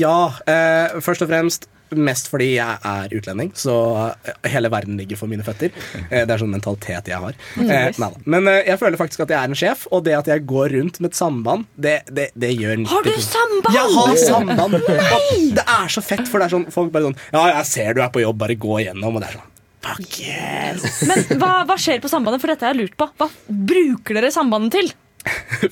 ja. 0.00 0.16
Uh, 0.48 0.96
først 1.04 1.20
og 1.20 1.28
fremst 1.28 1.68
mest 1.94 2.30
fordi 2.32 2.54
jeg 2.56 2.78
er 2.90 3.14
utlending, 3.14 3.52
så 3.58 3.76
eh, 4.24 4.50
hele 4.54 4.70
verden 4.72 4.98
ligger 4.98 5.18
for 5.20 5.30
mine 5.30 5.44
føtter. 5.46 5.72
Eh, 6.08 6.24
det 6.24 6.34
er 6.34 6.40
sånn 6.40 6.52
mentalitet 6.54 7.10
jeg 7.10 7.20
har. 7.22 7.38
Mm. 7.60 7.70
Eh. 7.70 8.02
Men 8.24 8.50
eh, 8.50 8.62
jeg 8.70 8.80
føler 8.80 9.00
faktisk 9.00 9.24
at 9.26 9.34
jeg 9.34 9.38
er 9.40 9.52
en 9.52 9.58
sjef, 9.58 9.86
og 9.94 10.04
det 10.08 10.16
at 10.18 10.30
jeg 10.32 10.44
går 10.48 10.74
rundt 10.78 11.00
med 11.00 11.12
et 11.12 11.18
samband, 11.18 11.68
det, 11.76 11.96
det, 12.10 12.30
det 12.34 12.52
gjør 12.54 12.82
90 12.84 12.92
Har 12.94 13.08
du 13.08 13.14
samband? 13.28 13.72
Jeg 13.76 13.96
har 13.98 14.20
samband! 14.24 14.78
Nei! 14.88 15.40
det 15.58 15.66
er 15.78 15.92
så 15.92 16.04
fett, 16.04 16.26
for 16.30 16.40
det 16.40 16.48
er 16.48 16.56
sånn 16.56 16.68
folk 16.74 16.92
bare 16.94 17.10
sånn 17.10 17.18
Ja, 17.34 17.46
jeg 17.58 17.68
ser 17.70 17.96
du 17.96 18.02
er 18.04 18.12
på 18.14 18.22
jobb, 18.24 18.40
bare 18.40 18.56
gå 18.58 18.80
igjennom. 18.82 19.14
Og 19.14 19.22
det 19.24 19.30
er 19.30 19.38
sånn 19.38 19.50
Fuck 19.84 20.20
yes! 20.24 21.02
Men 21.04 21.40
hva, 21.40 21.58
hva 21.68 21.76
skjer 21.80 22.00
på 22.00 22.08
sambandet? 22.08 22.40
For 22.40 22.48
dette 22.48 22.64
har 22.64 22.72
jeg 22.72 22.86
lurt 22.86 22.94
på. 22.96 23.08
Hva 23.20 23.28
bruker 23.68 24.16
dere 24.16 24.30
sambandet 24.32 24.78
til? 24.78 24.92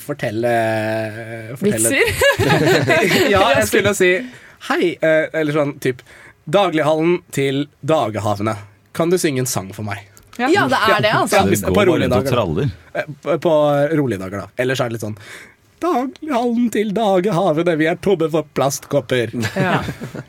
Fortelle 0.01 0.53
Vitser? 1.61 1.99
ja, 3.33 3.43
jeg 3.59 3.67
skulle 3.69 3.93
si 3.97 4.15
hei, 4.69 4.97
eh, 5.01 5.29
eller 5.33 5.53
sånn 5.57 5.75
typ 5.83 6.03
Daglighallen 6.51 7.21
til 7.33 7.67
Dagehavene. 7.87 8.57
Kan 8.93 9.11
du 9.11 9.17
synge 9.19 9.39
en 9.45 9.47
sang 9.47 9.71
for 9.73 9.87
meg? 9.87 10.09
Ja, 10.41 10.49
det 10.67 10.79
er 10.81 11.01
det, 11.05 11.11
altså. 11.13 11.43
Ja, 11.45 11.69
på 11.69 11.75
bare 11.77 11.87
rolige 11.93 12.09
rundt 12.09 12.17
og 12.17 12.25
dager. 12.25 12.25
da. 12.25 12.31
traller. 12.31 12.71
Eh, 12.95 13.09
På, 13.23 13.39
på 13.45 13.53
rolige 14.01 14.19
dager, 14.19 14.41
da. 14.41 14.47
Ellers 14.59 14.81
er 14.81 14.89
det 14.91 14.97
litt 14.99 15.05
sånn 15.07 15.19
Daglighallen 15.83 16.69
til 16.71 16.93
Dagehavene, 16.95 17.73
vi 17.81 17.89
er 17.91 17.97
tomme 17.99 18.29
for 18.31 18.47
plastkopper. 18.55 19.33
Ja, 19.59 19.81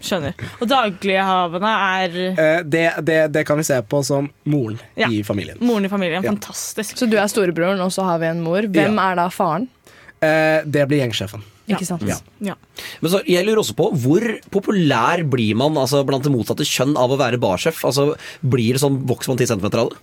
skjønner. 0.02 0.34
Og 0.60 0.68
daglighavene 0.72 1.74
er 2.00 2.16
Eh, 2.34 2.62
det, 2.66 2.86
det, 3.06 3.20
det 3.36 3.44
kan 3.46 3.60
vi 3.62 3.66
se 3.68 3.78
på 3.86 4.00
som 4.06 4.32
moren 4.50 4.80
Ja. 4.98 5.10
i 5.14 5.22
familien. 5.24 5.58
moren 5.62 5.86
i 5.86 5.92
familien. 5.92 6.24
Ja. 6.26 6.32
Fantastisk. 6.34 6.98
Så 6.98 7.06
du 7.10 7.18
er 7.22 7.30
storebroren, 7.30 7.80
og 7.86 7.92
så 7.94 8.02
har 8.08 8.18
vi 8.24 8.32
en 8.32 8.42
mor. 8.42 8.66
Hvem 8.66 8.98
er 8.98 9.16
da 9.22 9.28
faren? 9.30 9.68
Eh, 10.24 10.64
det 10.70 10.86
blir 10.90 11.04
gjengsjefen. 11.04 11.44
Ikke 11.72 11.88
sant? 11.88 12.04
Ja. 12.08 12.18
Ja. 12.44 12.56
Men 13.04 13.12
så, 13.14 13.22
jeg 13.28 13.46
lurer 13.48 13.62
også 13.62 13.76
på, 13.78 13.86
Hvor 14.04 14.24
populær 14.52 15.24
blir 15.32 15.56
man 15.60 15.78
altså, 15.80 16.02
blant 16.08 16.26
det 16.26 16.34
motsatte 16.34 16.68
kjønn 16.68 16.98
av 17.00 17.14
å 17.14 17.20
være 17.20 17.40
barsjef? 17.44 17.84
Altså, 17.88 18.14
blir 18.44 18.76
det 18.76 18.84
sånn, 18.84 19.00
Vokser 19.08 19.32
man 19.32 19.40
10 19.40 19.54
cm 19.54 19.70
av 19.70 19.94
det? 19.94 20.02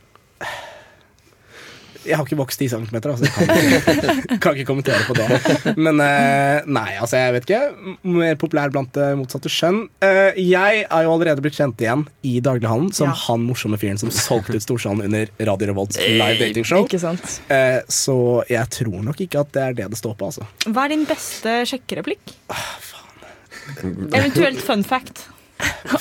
Jeg 2.11 2.18
har 2.18 2.27
ikke 2.27 2.38
vokst 2.40 2.61
10 2.61 2.68
cm, 2.75 2.96
altså 3.01 3.25
jeg 3.25 3.33
kan 3.35 3.46
ikke, 3.55 4.38
kan 4.44 4.59
ikke 4.59 4.66
kommentere 4.68 5.01
på 5.07 5.14
det. 5.18 5.75
Men 5.79 6.01
eh, 6.05 6.66
nei, 6.66 6.88
altså 7.01 7.20
jeg 7.20 7.37
vet 7.38 7.46
ikke. 7.49 7.94
Mer 8.18 8.37
populær 8.40 8.73
blant 8.75 8.92
det 8.99 9.09
motsatte 9.20 9.53
skjønn. 9.53 9.85
Eh, 10.05 10.38
jeg 10.42 10.83
er 10.85 11.07
jo 11.07 11.14
allerede 11.14 11.44
blitt 11.44 11.57
kjent 11.59 11.81
igjen 11.85 12.05
i 12.27 12.37
daglighandelen 12.44 12.92
som 12.96 13.11
Ja. 13.11 13.16
han 13.29 13.46
morsomme 13.49 13.79
fyren 13.81 13.99
som 14.03 14.11
solgte 14.14 14.59
ut 14.59 14.66
Storsalen 14.66 15.05
under 15.07 15.31
Radio 15.49 15.70
Revolts 15.73 15.99
live 16.03 16.38
datingshow. 16.42 16.85
Ikke 16.88 17.01
sant? 17.03 17.40
Eh, 17.51 17.81
så 17.90 18.16
jeg 18.51 18.66
tror 18.81 19.01
nok 19.07 19.20
ikke 19.25 19.40
at 19.46 19.53
det 19.57 19.62
er 19.68 19.79
det 19.83 19.90
det 19.94 19.99
står 20.03 20.18
på, 20.20 20.29
altså. 20.33 20.46
Hva 20.68 20.85
er 20.88 20.96
din 20.96 21.07
beste 21.09 21.61
sjekkereplikk? 21.70 22.35
Eventuelt 24.16 24.61
fun 24.64 24.83
fact. 24.85 25.29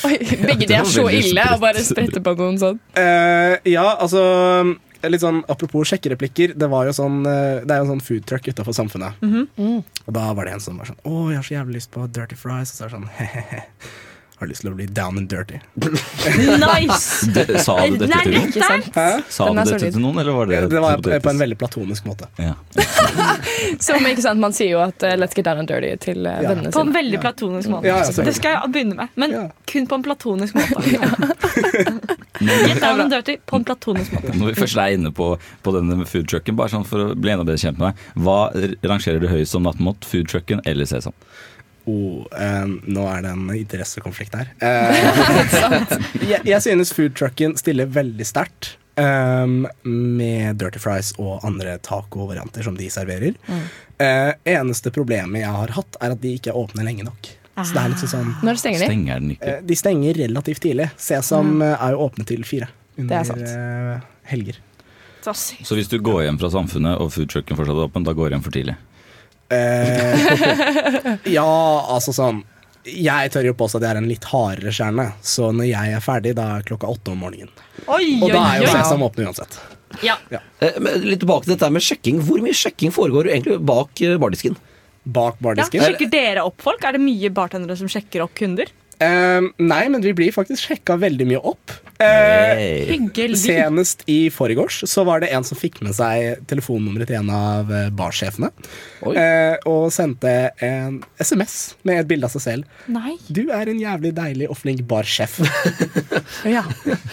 Oi, 0.07 0.15
begge 0.45 0.67
de 0.69 0.75
er 0.77 0.87
så 0.87 1.03
ille 1.11 1.43
å 1.51 1.57
bare 1.59 1.81
sprette 1.83 2.21
på 2.23 2.33
noen 2.39 2.55
sånn. 2.61 2.77
Uh, 2.95 3.57
ja, 3.67 3.83
altså 3.99 4.21
Litt 5.07 5.23
sånn 5.23 5.43
Apropos 5.47 5.87
sjekkereplikker. 5.87 6.53
Det, 6.59 6.67
var 6.71 6.89
jo 6.89 6.95
sånn, 6.97 7.21
eh, 7.29 7.61
det 7.63 7.71
er 7.71 7.79
jo 7.79 7.87
en 7.87 7.93
sånn 7.93 8.03
foodtruck 8.03 8.49
utafor 8.51 8.75
Samfunnet. 8.75 9.21
Og 9.23 10.13
da 10.17 10.25
var 10.35 10.49
det 10.49 10.57
en 10.57 10.63
som 10.63 10.79
var 10.81 10.89
sånn 10.91 10.99
Å, 11.07 11.29
jeg 11.31 11.39
har 11.39 11.47
så 11.47 11.55
jævlig 11.55 11.79
lyst 11.79 11.91
på 11.95 12.03
dirty 12.11 12.35
fries. 12.39 12.73
Og 12.73 12.75
så 12.75 12.85
er 12.85 12.91
det 12.91 12.97
sånn 12.97 13.09
He-he-he. 13.19 13.61
Har 14.39 14.47
lyst 14.47 14.61
til 14.63 14.71
å 14.71 14.75
bli 14.77 14.85
down 14.87 15.17
and 15.19 15.27
dirty. 15.27 15.57
Nice! 15.75 17.27
Det, 17.35 17.43
sa 17.59 17.75
du 17.85 17.97
dette 17.99 18.21
til 18.23 18.37
noen? 18.37 18.53
Sa 19.27 19.49
du 19.51 19.57
dette 19.59 19.89
til 19.91 19.99
noen, 19.99 20.19
eller 20.21 20.31
var 20.37 20.47
det 20.47 20.61
Det 20.71 20.79
var 20.83 21.01
på, 21.03 21.11
på 21.25 21.31
en 21.33 21.41
veldig 21.43 21.57
platonisk 21.59 22.07
måte. 22.07 22.29
ja. 22.39 22.53
Som, 23.83 24.05
ikke 24.07 24.23
sant, 24.23 24.39
Man 24.39 24.53
sier 24.55 24.71
jo 24.77 24.79
at 24.83 25.03
uh, 25.03 25.13
'let's 25.19 25.35
get 25.35 25.45
down 25.45 25.59
and 25.59 25.69
dirty' 25.69 25.97
til 25.99 26.23
uh, 26.25 26.37
Ja. 26.39 26.53
vennene 26.53 26.71
På 26.71 26.81
en 26.85 26.93
veldig 26.95 27.19
platonisk 27.19 27.69
måte. 27.69 27.87
Ja, 27.91 27.97
ja, 28.05 28.23
det 28.29 28.35
skal 28.37 28.55
jeg 28.55 28.71
begynne 28.73 28.95
med, 28.95 29.07
men 29.19 29.31
Ja. 29.35 29.43
kun 29.67 29.87
på 29.91 29.95
en 29.99 30.03
platonisk 30.07 30.55
måte. 30.55 30.79
Get 32.39 32.79
down 32.81 33.01
and 33.01 33.11
dirty 33.11 33.35
på 33.45 33.55
en 33.59 33.65
platonisk 33.67 34.13
måte. 34.15 34.31
Når 34.39 34.53
vi 34.53 34.55
først 34.61 34.77
er 34.79 34.95
inne 34.95 35.11
på, 35.15 35.33
på 35.65 35.73
denne 35.75 36.05
foodtrucken, 36.07 36.55
bare 36.55 36.71
sånn 36.71 36.85
for 36.87 37.09
å 37.09 37.15
bli 37.19 37.33
enda 37.33 37.43
bedre 37.43 37.59
kjent 37.59 37.79
med 37.81 37.91
deg, 37.91 38.07
hva 38.23 38.37
rangerer 38.87 39.19
du 39.19 39.27
høyest 39.31 39.51
som 39.55 39.65
nattmat? 39.67 40.07
Foodtrucken 40.07 40.63
eller 40.69 40.87
Sesam? 40.87 41.13
Oh, 41.89 42.27
eh, 42.37 42.67
nå 42.67 43.05
er 43.09 43.23
det 43.25 43.31
en 43.33 43.47
interessekonflikt 43.55 44.35
her. 44.37 44.51
Eh, 44.69 46.27
jeg, 46.29 46.43
jeg 46.45 46.61
synes 46.65 46.93
foodtrucken 46.93 47.55
stiller 47.59 47.89
veldig 47.89 48.25
sterkt. 48.27 48.75
eh, 48.99 49.47
med 49.87 50.59
dirty 50.59 50.79
fries 50.83 51.13
og 51.17 51.45
andre 51.47 51.77
taco-varianter 51.85 52.65
som 52.67 52.77
de 52.77 52.89
serverer. 52.91 53.35
Eh, 53.99 54.31
eneste 54.53 54.91
problemet 54.95 55.41
jeg 55.43 55.55
har 55.55 55.75
hatt, 55.77 55.97
er 56.03 56.15
at 56.15 56.21
de 56.23 56.35
ikke 56.37 56.51
er 56.53 56.59
åpne 56.59 56.85
lenge 56.87 57.07
nok. 57.07 57.33
Så 57.59 57.75
det 57.75 57.81
er 57.81 57.91
litt 57.91 58.03
sånn 58.07 58.29
Når 58.45 58.59
stenger 58.61 58.79
de? 58.79 58.87
Stenger 58.87 59.19
den 59.19 59.31
ikke? 59.33 59.49
Eh, 59.51 59.63
De 59.67 59.75
stenger 59.75 60.19
relativt 60.21 60.61
tidlig. 60.63 60.85
Sesam 60.95 61.57
mm. 61.59 61.65
er 61.73 61.95
jo 61.95 62.05
åpne 62.05 62.23
til 62.29 62.45
fire 62.47 62.69
Det 62.95 63.03
under 63.03 63.17
er 63.19 63.27
sant. 63.27 63.49
eh, 63.51 64.05
helger. 64.31 64.61
Så 65.27 65.75
hvis 65.75 65.89
du 65.91 65.97
går 65.99 66.23
hjem 66.23 66.37
fra 66.39 66.47
Samfunnet 66.53 67.01
og 67.03 67.11
foodtrucken 67.11 67.57
fortsatt 67.59 67.75
er 67.75 67.89
åpen, 67.89 68.05
da 68.07 68.13
går 68.15 68.31
du 68.31 68.37
hjem 68.37 68.45
for 68.45 68.55
tidlig? 68.55 68.77
Eh, 69.49 71.25
ja, 71.37 71.45
altså 71.89 72.13
sånn 72.13 72.43
Jeg 72.85 73.31
tør 73.33 73.47
jo 73.49 73.55
påstå 73.57 73.79
at 73.79 73.87
jeg 73.87 73.95
er 73.95 73.99
en 74.03 74.09
litt 74.09 74.27
hardere 74.29 74.71
stjerne, 74.73 75.07
så 75.25 75.49
når 75.55 75.67
jeg 75.71 75.95
er 75.97 76.03
ferdig, 76.05 76.35
da 76.37 76.45
er 76.57 76.67
klokka 76.67 76.89
åtte 76.89 77.13
om 77.13 77.25
morgenen. 77.25 77.51
Oi, 77.87 78.19
Og 78.21 78.29
da 78.31 78.43
er 78.53 78.63
jo. 78.63 78.71
Sesam 78.71 79.03
åpne 79.05 79.27
uansett. 79.29 79.59
Ja. 80.05 80.15
Eh, 80.31 80.77
men 80.81 81.05
Litt 81.05 81.23
tilbake 81.23 81.47
til 81.47 81.55
dette 81.55 81.69
med 81.73 81.85
sjekking. 81.85 82.21
Hvor 82.25 82.41
mye 82.45 82.55
sjekking 82.55 82.93
foregår 82.95 83.31
egentlig 83.33 83.59
bak 83.67 84.01
eh, 84.05 84.17
bardisken? 84.21 84.57
Bak 85.09 85.39
Ja, 85.41 85.65
sjekker 85.65 86.11
dere 86.11 86.45
opp 86.45 86.61
folk? 86.61 86.83
Er 86.85 86.97
det 86.97 87.01
mye 87.01 87.31
bartendere 87.33 87.77
som 87.79 87.89
sjekker 87.91 88.25
opp 88.25 88.35
kunder? 88.37 88.69
Eh, 88.99 89.45
nei, 89.63 89.83
men 89.91 90.03
vi 90.03 90.11
blir 90.15 90.33
faktisk 90.35 90.67
sjekka 90.67 90.97
veldig 90.99 91.27
mye 91.29 91.43
opp. 91.53 91.77
Uh, 91.99 92.07
Hey. 92.59 93.35
Senest 93.35 94.05
i 94.07 94.29
forgårs 94.31 94.85
så 94.87 95.03
var 95.03 95.19
det 95.19 95.33
en 95.35 95.43
som 95.43 95.57
fikk 95.59 95.81
med 95.83 95.91
seg 95.97 96.39
telefonnummeret 96.47 97.09
til 97.11 97.17
en 97.19 97.31
av 97.35 97.71
eh, 97.75 97.89
barsjefene. 97.91 98.47
Uh, 99.03 99.55
og 99.67 99.89
sendte 99.91 100.31
en 100.63 101.01
SMS 101.19 101.57
med 101.87 101.99
et 101.99 102.07
bilde 102.07 102.27
av 102.29 102.31
seg 102.35 102.45
selv. 102.45 102.79
Nei. 102.91 103.17
Du 103.27 103.49
er 103.55 103.71
en 103.71 103.81
jævlig 103.81 104.13
deilig 104.15 104.47
og 104.47 104.59
flink 104.61 104.85
barsjef. 104.89 105.39
Ja. 106.47 106.61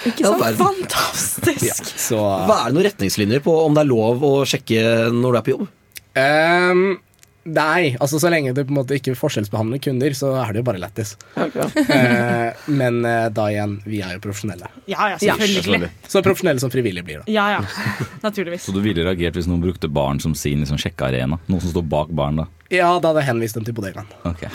Ikke 0.07 0.22
sant? 0.22 0.42
verden. 0.42 0.59
Fantastisk. 0.61 1.64
Ja, 1.66 1.75
så 1.99 2.18
Hva 2.46 2.61
Er 2.61 2.70
det 2.70 2.77
noen 2.77 2.87
retningslinjer 2.87 3.42
på 3.42 3.55
om 3.64 3.75
det 3.75 3.83
er 3.83 3.88
lov 3.90 4.22
å 4.27 4.33
sjekke 4.49 5.11
når 5.14 5.35
du 5.35 5.38
er 5.38 5.44
på 5.46 5.55
jobb? 5.55 5.66
Ehm, 6.16 6.85
Nei, 7.46 7.94
altså 8.02 8.18
så 8.18 8.30
lenge 8.32 8.50
du 8.56 8.62
på 8.64 8.72
en 8.74 8.78
måte 8.80 8.96
ikke 8.98 9.14
forskjellsbehandler 9.18 9.78
kunder, 9.85 10.14
så 10.18 10.32
er 10.42 10.50
det 10.54 10.62
jo 10.62 10.66
bare 10.66 10.82
lættis. 10.82 11.16
Eh, 11.96 12.66
men 12.72 12.98
eh, 13.06 13.26
da 13.32 13.46
igjen, 13.50 13.76
vi 13.87 14.00
er 14.04 14.16
jo 14.16 14.20
profesjonelle. 14.24 14.68
Ja, 14.90 15.06
ja, 15.12 15.18
selvfølgelig. 15.20 15.88
Så 16.11 16.20
profesjonelle 16.24 16.61
som 16.61 16.70
frivillige 16.72 17.06
blir, 17.06 17.22
da. 17.22 17.30
Ja, 17.30 17.44
ja. 17.54 17.61
Naturligvis. 18.26 18.66
Så 18.66 18.74
du 18.74 18.80
ville 18.85 19.04
reagert 19.06 19.38
hvis 19.38 19.48
noen 19.48 19.62
brukte 19.62 19.88
baren 19.92 20.20
som 20.22 20.35
sin 20.38 20.62
liksom, 20.64 20.80
sjekkearena? 20.82 21.38
Noen 21.46 21.62
som 21.62 21.72
står 21.72 21.87
bak 21.90 22.12
baren, 22.16 22.42
da? 22.42 22.46
Ja, 22.72 22.90
da 23.00 23.12
hadde 23.12 23.22
jeg 23.22 23.30
henvist 23.30 23.59
dem 23.59 23.66
til 23.68 23.76
bodegaen. 23.76 24.09
Ok. 24.26 24.46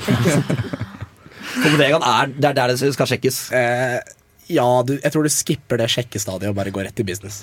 For 1.51 1.69
bodegaen 1.69 2.05
er, 2.05 2.33
det 2.35 2.51
er 2.51 2.57
der 2.59 2.73
det 2.75 2.93
skal 2.97 3.09
sjekkes? 3.13 3.43
Eh, 3.55 3.99
ja, 4.47 4.83
du, 4.87 4.95
jeg 4.97 5.13
tror 5.13 5.25
du 5.27 5.31
skipper 5.31 5.81
det 5.81 5.89
sjekkestadiet 5.93 6.51
og 6.51 6.57
bare 6.57 6.73
går 6.73 6.87
rett 6.89 6.97
til 6.97 7.07
business. 7.07 7.41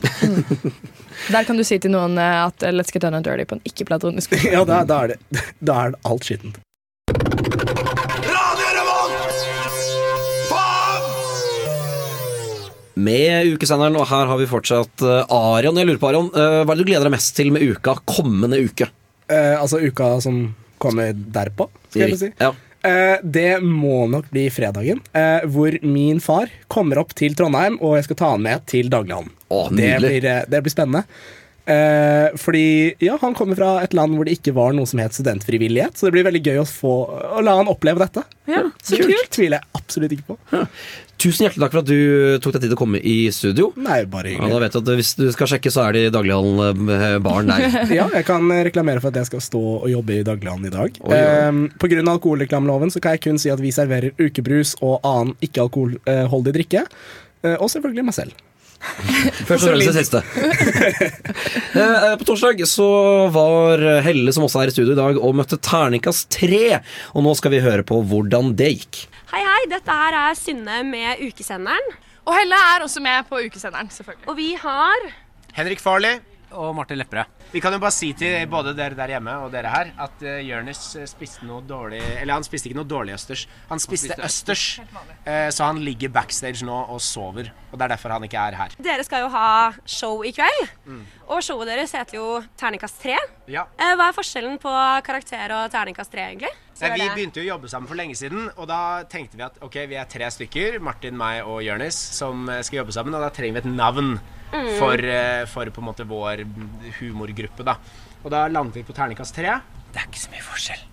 Der 1.32 1.44
kan 1.46 1.58
du 1.58 1.64
si 1.66 1.78
til 1.82 1.92
noen 1.94 2.18
eh, 2.20 2.40
at 2.46 2.64
eh, 2.64 2.74
let's 2.74 2.94
get 2.94 3.04
done 3.04 3.18
and 3.18 3.26
dirty 3.26 3.46
på 3.48 3.58
en 3.58 3.64
ikke-platonisk 3.68 4.34
måte. 4.34 4.50
ja, 4.56 4.64
da, 4.68 4.82
da, 4.88 5.02
er 5.04 5.14
det, 5.14 5.44
da 5.70 5.78
er 5.84 5.94
det 5.94 6.02
alt 6.10 6.28
skittent. 6.28 6.60
Med 12.98 13.52
ukesenderen, 13.54 13.94
og 13.94 14.08
her 14.10 14.26
har 14.26 14.38
vi 14.40 14.46
fortsatt 14.50 15.04
Arian. 15.30 15.76
Jeg 15.78 15.86
lurer 15.86 16.00
på, 16.02 16.08
Arion, 16.10 16.32
eh, 16.34 16.62
hva 16.66 16.74
er 16.74 16.80
det 16.80 16.82
du 16.82 16.88
gleder 16.90 17.06
deg 17.06 17.14
mest 17.14 17.36
til 17.38 17.52
med 17.54 17.62
uka 17.62 17.94
kommende 18.02 18.58
uke? 18.58 18.90
Eh, 19.30 19.54
altså 19.54 19.78
uka 19.78 20.16
som 20.24 20.48
kommer 20.82 21.12
derpå, 21.14 21.68
skal 21.90 22.08
jeg 22.08 22.18
si. 22.18 22.30
Ja. 22.40 22.54
Eh, 22.86 23.16
det 23.22 23.58
må 23.64 24.04
nok 24.10 24.28
bli 24.30 24.46
fredagen, 24.54 25.00
eh, 25.12 25.46
hvor 25.50 25.74
min 25.82 26.20
far 26.22 26.52
kommer 26.70 27.00
opp 27.02 27.14
til 27.18 27.34
Trondheim, 27.34 27.80
og 27.82 27.96
jeg 27.98 28.06
skal 28.06 28.20
ta 28.20 28.30
han 28.36 28.44
med 28.44 28.66
til 28.70 28.90
daglighandelen. 28.92 29.34
Å, 29.48 29.64
det, 29.74 29.90
blir, 29.98 30.28
eh, 30.28 30.44
det 30.46 30.62
blir 30.62 30.74
spennende. 30.74 31.04
Eh, 31.68 32.36
fordi 32.40 32.94
ja, 33.04 33.18
han 33.20 33.34
kommer 33.36 33.58
fra 33.58 33.74
et 33.84 33.92
land 33.96 34.14
hvor 34.16 34.24
det 34.24 34.38
ikke 34.38 34.54
var 34.56 34.72
noe 34.76 34.88
som 34.88 35.02
het 35.02 35.16
studentfrivillighet, 35.16 35.98
så 35.98 36.08
det 36.08 36.14
blir 36.14 36.24
veldig 36.28 36.40
gøy 36.46 36.62
å, 36.62 36.68
få, 36.68 36.94
å 37.38 37.42
la 37.44 37.58
han 37.58 37.68
oppleve 37.68 38.00
dette. 38.06 38.24
Ja, 38.48 38.62
så 38.80 38.96
kult. 38.96 39.10
kult. 39.10 39.32
tviler 39.36 39.58
jeg 39.58 39.82
absolutt 39.82 40.14
ikke 40.16 40.36
på. 40.36 40.62
Tusen 41.18 41.46
hjertelig 41.46 41.64
takk 41.64 41.74
for 41.74 41.82
at 41.82 41.88
du 41.90 42.38
tok 42.42 42.54
deg 42.54 42.62
tid 42.62 42.70
til 42.70 42.76
å 42.76 42.78
komme 42.78 43.00
i 43.02 43.16
studio. 43.34 43.72
Nei, 43.82 44.04
bare 44.10 44.36
Ja, 44.36 44.46
da 44.52 44.60
vet 44.62 44.76
du 44.76 44.78
at 44.78 44.90
Hvis 45.00 45.16
du 45.18 45.26
skal 45.34 45.50
sjekke, 45.50 45.72
så 45.74 45.88
er 45.88 45.96
det 45.96 46.02
i 46.06 46.12
daglighandelen-baren 46.14 47.50
der. 47.50 47.78
ja, 47.98 48.06
jeg 48.14 48.26
kan 48.28 48.46
reklamere 48.68 49.02
for 49.02 49.10
at 49.10 49.18
jeg 49.22 49.30
skal 49.32 49.42
stå 49.42 49.62
og 49.80 49.88
jobbe 49.90 50.20
i 50.20 50.26
daglighandelen 50.26 50.70
i 50.70 50.76
dag. 50.76 51.00
Oi, 51.02 51.14
oi. 51.14 51.22
Eh, 51.22 51.62
på 51.82 51.90
grunn 51.90 52.06
av 52.06 52.20
alkoholreklameloven 52.20 52.94
så 52.94 53.02
kan 53.02 53.16
jeg 53.16 53.24
kun 53.26 53.42
si 53.42 53.50
at 53.50 53.62
vi 53.62 53.74
serverer 53.74 54.14
ukebrus 54.20 54.76
og 54.78 55.00
annen 55.02 55.34
ikke-alkoholholdig 55.42 56.54
drikke. 56.60 56.86
Eh, 57.42 57.56
og 57.58 57.66
selvfølgelig 57.74 58.06
meg 58.06 58.18
selv. 58.22 58.44
Først 58.78 59.64
og 59.66 59.72
fremst 59.72 59.88
det 59.90 59.96
siste. 59.98 60.22
Eh, 61.78 62.14
På 62.18 62.24
torsdag 62.26 62.60
så 62.66 62.86
var 63.34 63.82
Helle, 64.02 64.32
som 64.34 64.44
også 64.46 64.62
er 64.62 64.70
i 64.70 64.74
studio 64.74 64.94
i 64.94 64.98
dag, 64.98 65.18
og 65.20 65.34
møtte 65.38 65.58
terningkast 65.62 66.26
tre. 66.34 66.78
Og 67.14 67.22
nå 67.26 67.34
skal 67.38 67.52
vi 67.54 67.60
høre 67.62 67.84
på 67.86 68.00
hvordan 68.08 68.52
det 68.58 68.70
gikk. 68.80 69.00
Hei, 69.32 69.42
hei. 69.44 69.60
Dette 69.70 69.94
her 70.00 70.16
er 70.16 70.38
Synne 70.38 70.80
med 70.88 71.20
Ukesenderen. 71.28 71.92
Og 72.26 72.34
Helle 72.36 72.58
er 72.74 72.84
også 72.86 73.02
med 73.04 73.28
på 73.30 73.38
Ukesenderen, 73.44 73.90
selvfølgelig. 73.94 74.26
Og 74.32 74.38
vi 74.40 74.48
har 74.58 75.06
Henrik 75.58 75.80
Farley 75.84 76.18
og 76.50 76.74
Martin 76.78 76.98
Lepperød. 77.00 77.30
Vi 77.48 77.60
kan 77.64 77.72
jo 77.72 77.78
bare 77.80 77.94
si 77.96 78.10
til 78.12 78.42
både 78.50 78.74
dere 78.76 78.96
der 78.98 79.14
hjemme 79.14 79.32
og 79.40 79.52
dere 79.54 79.70
her 79.72 79.92
at 80.04 80.20
uh, 80.20 80.34
Jonis 80.44 80.82
eh, 81.00 81.06
spiste 81.08 81.46
noe 81.48 81.62
dårlig 81.64 82.02
Eller 82.18 82.34
han 82.34 82.44
spiste 82.44 82.68
ikke 82.68 82.76
noe 82.76 82.88
dårlig 82.88 83.14
østers. 83.16 83.46
Han 83.70 83.80
spiste 83.80 84.18
østers, 84.20 84.64
eh, 85.24 85.48
så 85.54 85.70
han 85.70 85.80
ligger 85.80 86.12
backstage 86.12 86.66
nå 86.68 86.76
og 86.92 87.00
sover. 87.00 87.48
Og 87.70 87.78
det 87.78 87.86
er 87.86 87.94
derfor 87.94 88.12
han 88.12 88.28
ikke 88.28 88.42
er 88.50 88.58
her. 88.58 88.76
Dere 88.84 89.06
skal 89.06 89.24
jo 89.24 89.32
ha 89.32 89.48
show 89.88 90.20
i 90.28 90.34
kveld. 90.36 90.68
Og 91.28 91.40
showet 91.44 91.72
deres 91.72 91.96
heter 91.96 92.20
jo 92.20 92.28
Terningkast 92.60 93.00
3. 93.06 93.16
Ja. 93.48 93.62
Eh, 93.80 93.94
Hva 93.96 94.08
er 94.10 94.12
forskjellen 94.16 94.58
på 94.60 94.72
karakter 95.06 95.50
og 95.56 95.70
terningkast 95.72 96.12
3, 96.12 96.26
egentlig? 96.34 96.50
Så 96.74 96.82
Nei, 96.84 96.88
er 96.90 96.94
vi 96.94 97.00
det- 97.08 97.14
begynte 97.16 97.40
jo 97.42 97.46
å 97.48 97.58
jobbe 97.58 97.68
sammen 97.72 97.88
for 97.88 97.96
lenge 97.96 98.14
siden, 98.14 98.50
og 98.56 98.68
da 98.68 99.02
tenkte 99.04 99.36
vi 99.36 99.42
at 99.42 99.56
ok, 99.62 99.86
vi 99.88 99.94
er 99.96 100.04
tre 100.04 100.26
stykker, 100.30 100.80
Martin, 100.80 101.16
meg 101.16 101.42
og 101.46 101.62
Jonis, 101.64 101.94
som 101.96 102.48
eh, 102.48 102.60
skal 102.62 102.84
jobbe 102.84 102.92
sammen, 102.92 103.14
og 103.14 103.20
da 103.24 103.30
trenger 103.30 103.54
vi 103.62 103.68
et 103.68 103.74
navn 103.76 104.20
Mm. 104.52 104.78
for, 104.78 104.94
eh, 104.94 105.44
for 105.46 105.66
på 105.66 105.78
en 105.78 105.84
måte 105.84 106.06
vår 106.08 106.44
humorgruppe, 107.00 107.64
da. 107.64 107.76
Og 108.24 108.30
da 108.30 108.46
landet 108.48 108.74
vi 108.74 108.82
på 108.82 108.94
terningkast 108.94 109.34
tre. 109.34 109.60
Det 109.92 110.00
er 110.02 110.06
ikke 110.06 110.22
så 110.22 110.30
mye 110.30 110.42
forskjell. 110.42 110.84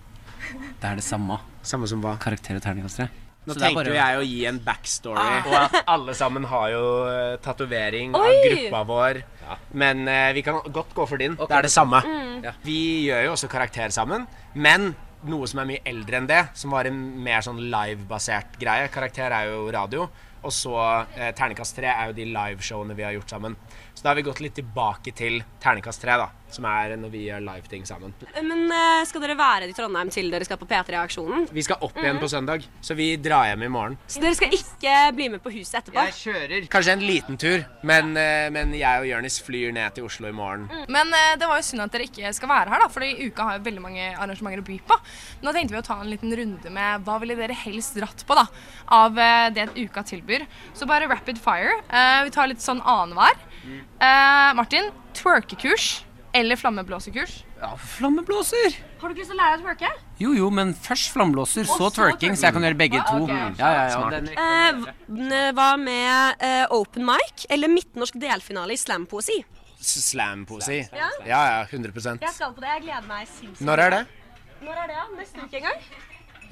Det 0.80 0.84
er 0.90 0.94
det 0.96 1.04
samme. 1.04 1.40
Samme 1.62 1.86
som 1.88 2.00
hva? 2.02 2.18
Karakter 2.18 2.56
og 2.56 2.62
terningkast 2.62 2.96
tre. 2.96 3.08
Nå 3.46 3.54
tenkte 3.54 3.74
bare- 3.78 3.88
jo 3.92 3.94
jeg 3.94 4.18
å 4.18 4.24
gi 4.26 4.44
en 4.50 4.58
backstory, 4.58 5.18
Ah. 5.22 5.46
og 5.46 5.54
at 5.60 5.84
alle 5.86 6.14
sammen 6.18 6.44
har 6.50 6.68
jo 6.72 6.84
eh, 7.06 7.36
tatovering 7.44 8.14
av 8.14 8.26
gruppa 8.44 8.84
vår. 8.86 9.22
Men 9.78 10.08
uh, 10.08 10.32
vi 10.34 10.42
kan 10.42 10.58
godt 10.74 10.92
gå 10.94 11.06
for 11.06 11.16
din. 11.22 11.36
det 11.36 11.50
er 11.50 11.62
det 11.62 11.70
samme. 11.70 12.00
Mm. 12.02 12.42
Ja. 12.44 12.52
Vi 12.64 12.78
gjør 13.06 13.24
jo 13.28 13.32
også 13.36 13.48
karakter 13.48 13.88
sammen, 13.94 14.26
men 14.54 14.94
noe 15.26 15.46
som 15.46 15.60
er 15.62 15.66
mye 15.70 15.82
eldre 15.86 16.18
enn 16.18 16.26
det, 16.26 16.48
som 16.54 16.70
var 16.74 16.86
en 16.90 16.98
mer 17.22 17.40
sånn 17.46 17.58
live-basert 17.70 18.58
greie. 18.58 18.88
Karakter 18.92 19.30
er 19.32 19.46
jo 19.52 19.70
radio, 19.74 20.08
og 20.42 20.52
så 20.52 20.74
eh, 21.16 21.30
Terningkast 21.32 21.76
3 21.78 21.86
er 21.90 22.06
jo 22.10 22.12
de 22.18 22.26
liveshowene 22.34 22.94
vi 22.98 23.02
har 23.06 23.12
gjort 23.16 23.30
sammen. 23.30 23.56
Så 23.96 24.02
da 24.04 24.10
har 24.10 24.18
vi 24.18 24.26
gått 24.26 24.42
litt 24.44 24.52
tilbake 24.58 25.08
til 25.16 25.38
Terningkast 25.62 26.02
3, 26.04 26.16
da, 26.20 26.26
som 26.52 26.66
er 26.68 26.92
når 27.00 27.10
vi 27.14 27.22
gjør 27.30 27.40
live-ting 27.46 27.86
sammen. 27.88 28.12
Men 28.44 28.66
eh, 28.68 29.04
skal 29.08 29.22
dere 29.24 29.36
være 29.38 29.70
i 29.70 29.72
Trondheim 29.72 30.10
til 30.12 30.28
dere 30.30 30.44
skal 30.44 30.58
på 30.60 30.66
P3-aksjonen? 30.68 31.46
Vi 31.56 31.64
skal 31.64 31.80
opp 31.80 31.96
igjen 31.96 32.18
Mm. 32.18 32.20
på 32.20 32.28
søndag, 32.28 32.66
så 32.84 32.94
vi 32.94 33.06
drar 33.16 33.46
hjem 33.48 33.64
i 33.64 33.70
morgen. 33.72 33.96
Så 34.06 34.20
dere 34.20 34.36
skal 34.36 34.52
ikke 34.52 34.92
bli 35.16 35.30
med 35.32 35.40
på 35.42 35.50
huset 35.54 35.78
etterpå? 35.80 36.04
Jeg 36.10 36.18
kjører 36.20 36.68
kanskje 36.74 36.92
en 36.92 37.06
liten 37.08 37.40
tur, 37.40 37.64
men, 37.88 38.12
eh, 38.20 38.50
men 38.52 38.76
jeg 38.76 39.00
og 39.00 39.08
Jørnis 39.08 39.40
flyr 39.48 39.72
ned 39.72 39.96
til 39.96 40.04
Oslo 40.10 40.28
i 40.28 40.36
morgen. 40.36 40.68
Men 40.92 41.16
eh, 41.16 41.32
det 41.40 41.48
var 41.48 41.56
jo 41.62 41.66
synd 41.70 41.86
at 41.86 41.96
dere 41.96 42.06
ikke 42.10 42.34
skal 42.36 42.52
være 42.52 42.68
her, 42.76 42.84
da, 42.84 42.88
fordi 42.92 43.10
uka 43.30 43.48
har 43.48 43.56
jo 43.58 43.64
veldig 43.70 43.82
mange 43.88 44.10
arrangementer 44.12 44.60
å 44.60 44.68
by 44.68 44.78
på. 44.92 45.00
Nå 45.42 45.56
tenkte 45.56 45.72
vi 45.72 45.80
å 45.80 45.86
ta 45.88 45.98
en 46.04 46.12
liten 46.12 46.36
runde 46.36 46.70
med 46.70 47.08
hva 47.08 47.16
ville 47.24 47.34
dere 47.40 47.56
helst 47.64 47.96
dratt 47.96 48.26
på 48.28 48.36
da, 48.36 48.44
av 48.92 49.16
det 49.56 49.70
uka 49.74 50.04
tilbyr. 50.04 50.44
Så 50.76 50.84
bare 50.86 51.08
rapid 51.08 51.40
fire. 51.40 51.80
Eh, 51.88 52.24
vi 52.28 52.36
tar 52.36 52.52
litt 52.52 52.60
sånn 52.60 52.84
annenhver. 52.84 53.40
Eh, 53.66 54.50
Martin, 54.58 54.90
twerkekurs 55.16 56.04
eller 56.36 56.56
flammeblåsekurs? 56.60 57.42
Ja, 57.60 57.70
flammeblåser! 57.80 58.74
Har 59.00 59.08
du 59.08 59.14
ikke 59.14 59.22
lyst 59.22 59.30
til 59.32 59.38
å 59.38 59.40
lære 59.40 59.56
deg 59.56 59.62
å 59.62 59.66
twerke? 59.70 59.90
Jo, 60.20 60.32
jo, 60.36 60.50
men 60.52 60.74
først 60.74 61.08
flammeblåser, 61.14 61.64
så 61.68 61.76
så 61.80 61.88
twerking, 61.96 62.36
så 62.36 62.48
jeg 62.48 62.56
kan 62.56 62.66
gjøre 62.66 62.78
begge 62.80 63.00
to. 63.08 63.22
Okay. 63.24 63.54
Ja, 63.58 63.70
ja, 63.72 63.84
ja. 63.94 64.20
Eh, 64.36 64.82
v- 65.08 65.52
hva 65.56 65.68
med 65.80 66.42
uh, 66.44 66.66
open 66.76 67.06
mic 67.08 67.46
eller 67.48 67.72
midtnorsk 67.72 68.18
delfinale 68.20 68.76
i 68.76 68.80
slampoesi? 68.80 69.38
Slampoesi. 69.80 70.82
Ja. 70.92 71.08
Ja, 71.24 71.40
ja, 71.52 71.64
100 71.70 72.20
Jeg 72.20 72.32
skal 72.34 72.52
på 72.52 72.60
det. 72.64 72.68
Jeg 72.76 72.82
gleder 72.88 73.08
meg 73.08 73.28
sinnssykt. 73.28 73.64
Når 73.64 73.84
er 73.86 73.90
det? 73.96 74.02
Når 74.64 74.82
er 74.82 74.86
det? 74.92 74.96
ja? 75.00 75.06
Neste 75.16 75.44
uke 75.44 75.56
en 75.60 75.66
gang? 75.70 75.80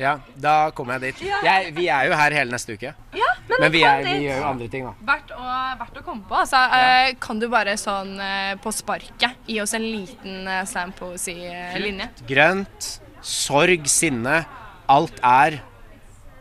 Ja, 0.01 0.17
da 0.41 0.71
kommer 0.75 0.99
jeg 0.99 1.15
dit. 1.15 1.29
Ja. 1.29 1.39
Jeg, 1.47 1.75
vi 1.77 1.87
er 1.93 2.09
jo 2.09 2.17
her 2.19 2.35
hele 2.35 2.55
neste 2.55 2.75
uke. 2.75 2.91
Ja, 3.15 3.31
Men 3.51 3.71
vi, 3.73 3.85
er, 3.87 4.03
vi 4.07 4.27
gjør 4.27 4.41
jo 4.41 4.49
andre 4.49 4.69
ting, 4.73 4.89
da. 4.89 4.95
Verdt 5.13 5.31
å, 5.37 5.45
verdt 5.83 6.01
å 6.01 6.05
komme 6.07 6.27
på. 6.29 6.39
Altså, 6.41 6.63
eh, 6.79 7.13
kan 7.23 7.43
du 7.43 7.47
bare 7.53 7.77
sånn 7.81 8.17
eh, 8.23 8.55
på 8.63 8.73
sparket 8.75 9.47
gi 9.51 9.61
oss 9.63 9.77
en 9.79 9.87
liten 9.87 10.51
uh, 10.51 10.63
slampoesi-linje? 10.69 12.11
Grønt, 12.29 12.91
sorg, 13.23 13.87
sinne. 13.91 14.43
Alt 14.91 15.23
er 15.25 15.61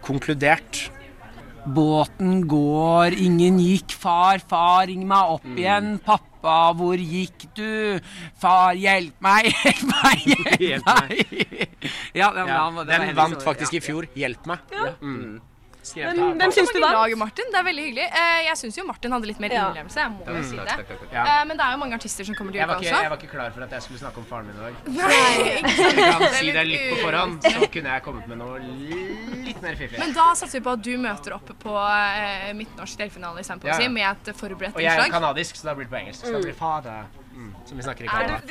konkludert. 0.04 0.88
Båten 1.64 2.42
går, 2.50 3.16
ingen 3.24 3.62
gikk. 3.62 3.94
Far, 3.96 4.42
far, 4.50 4.88
ring 4.90 5.06
meg 5.08 5.38
opp 5.38 5.50
igjen. 5.54 5.96
Pappa, 6.04 6.33
Pappa, 6.44 6.74
hvor 6.76 7.00
gikk 7.00 7.46
du? 7.56 8.00
Far, 8.36 8.76
hjelp 8.76 9.16
meg! 9.24 9.48
Hjelp 9.64 9.94
meg! 9.94 10.26
Hjelp 10.60 10.90
meg. 10.90 11.72
ja, 12.20 12.28
den, 12.36 12.52
den, 12.52 12.82
det 12.90 13.00
den 13.00 13.16
vant 13.16 13.46
faktisk 13.46 13.80
i 13.80 13.82
fjor. 13.84 14.10
Hjelp 14.20 14.50
meg. 14.52 14.66
Ja. 14.76 14.92
Mm. 15.00 15.40
Skrevet 15.84 16.16
Hvem, 16.16 16.38
hvem 16.40 16.52
syns 16.56 16.70
du 16.72 16.80
vant? 16.80 16.94
Laget 16.96 17.18
Martin, 17.20 17.50
det 17.52 17.58
er 17.60 17.66
veldig 17.68 17.84
hyggelig. 17.84 18.04
Eh, 18.08 18.38
jeg 18.48 18.56
syns 18.62 18.78
jo 18.80 18.84
Martin 18.88 19.12
hadde 19.12 19.28
litt 19.28 19.40
mer 19.44 19.52
innlevelse. 19.52 20.00
Jeg 20.00 20.12
må 20.14 20.20
jo 20.24 20.34
Mm, 20.34 20.44
si 20.50 20.56
det. 20.56 20.68
takk, 20.70 20.88
takk, 20.88 21.00
takk. 21.04 21.12
Ja. 21.12 21.24
Eh, 21.28 21.46
men 21.50 21.58
det 21.60 21.66
er 21.66 21.72
jo 21.74 21.80
mange 21.82 21.96
artister 22.00 22.24
som 22.30 22.36
kommer 22.36 22.52
til 22.56 22.62
uka 22.64 22.78
også. 22.78 23.02
jeg 23.04 23.10
var 23.12 23.18
ikke 23.18 23.32
klar 23.34 23.52
for 23.52 23.62
at 23.66 23.72
jeg 23.76 23.82
skulle 23.84 24.00
snakke 24.00 24.18
om 24.18 24.26
faren 24.30 24.46
min 24.48 24.56
i 24.56 24.64
dag. 24.64 24.74
Nei, 24.88 25.60
ikke 25.60 25.76
sant. 25.76 25.98
Jeg 26.04 26.14
kan 26.24 26.34
si 26.40 26.52
det 26.56 26.64
litt 26.68 26.86
på 26.94 26.98
forhånd, 27.04 27.42
så 27.44 27.68
kunne 27.76 27.90
jeg 27.98 28.04
kommet 28.04 28.28
med 28.32 28.38
noe 28.38 28.60
litt 28.64 29.62
mer 29.62 29.76
fiffig. 29.76 30.00
Men 30.00 30.14
da 30.16 30.30
satser 30.40 30.60
vi 30.60 30.64
på 30.64 30.72
at 30.78 30.82
du 30.88 30.94
møter 30.98 31.36
opp 31.36 31.52
på 31.60 31.76
eh, 31.76 32.54
Midtnorsk 32.56 32.98
delfinale 33.04 33.40
i 33.44 33.44
Sandpoesi 33.44 33.76
Ja, 33.76 33.84
si. 33.84 33.90
med 33.92 34.08
et 34.30 34.36
forberedt 34.40 34.76
Og 34.76 34.82
jeg 34.82 34.88
er 34.94 35.04
innslag. 35.04 35.12
kanadisk, 35.20 35.56
så 35.60 35.64
da 35.70 35.76
blir 35.76 35.86
det 35.86 35.92
på 35.92 36.00
engelsk. 36.00 36.24
Så 36.24 36.32
da 36.32 36.38
Mm. 36.38 36.42
blir 36.48 36.54
det 36.54 36.60
father. 36.60 37.04
Mm, 37.34 37.56
som 37.66 37.78
vi 37.78 37.84
snakker 37.84 38.04
i 38.06 38.08
Canada. 38.08 38.42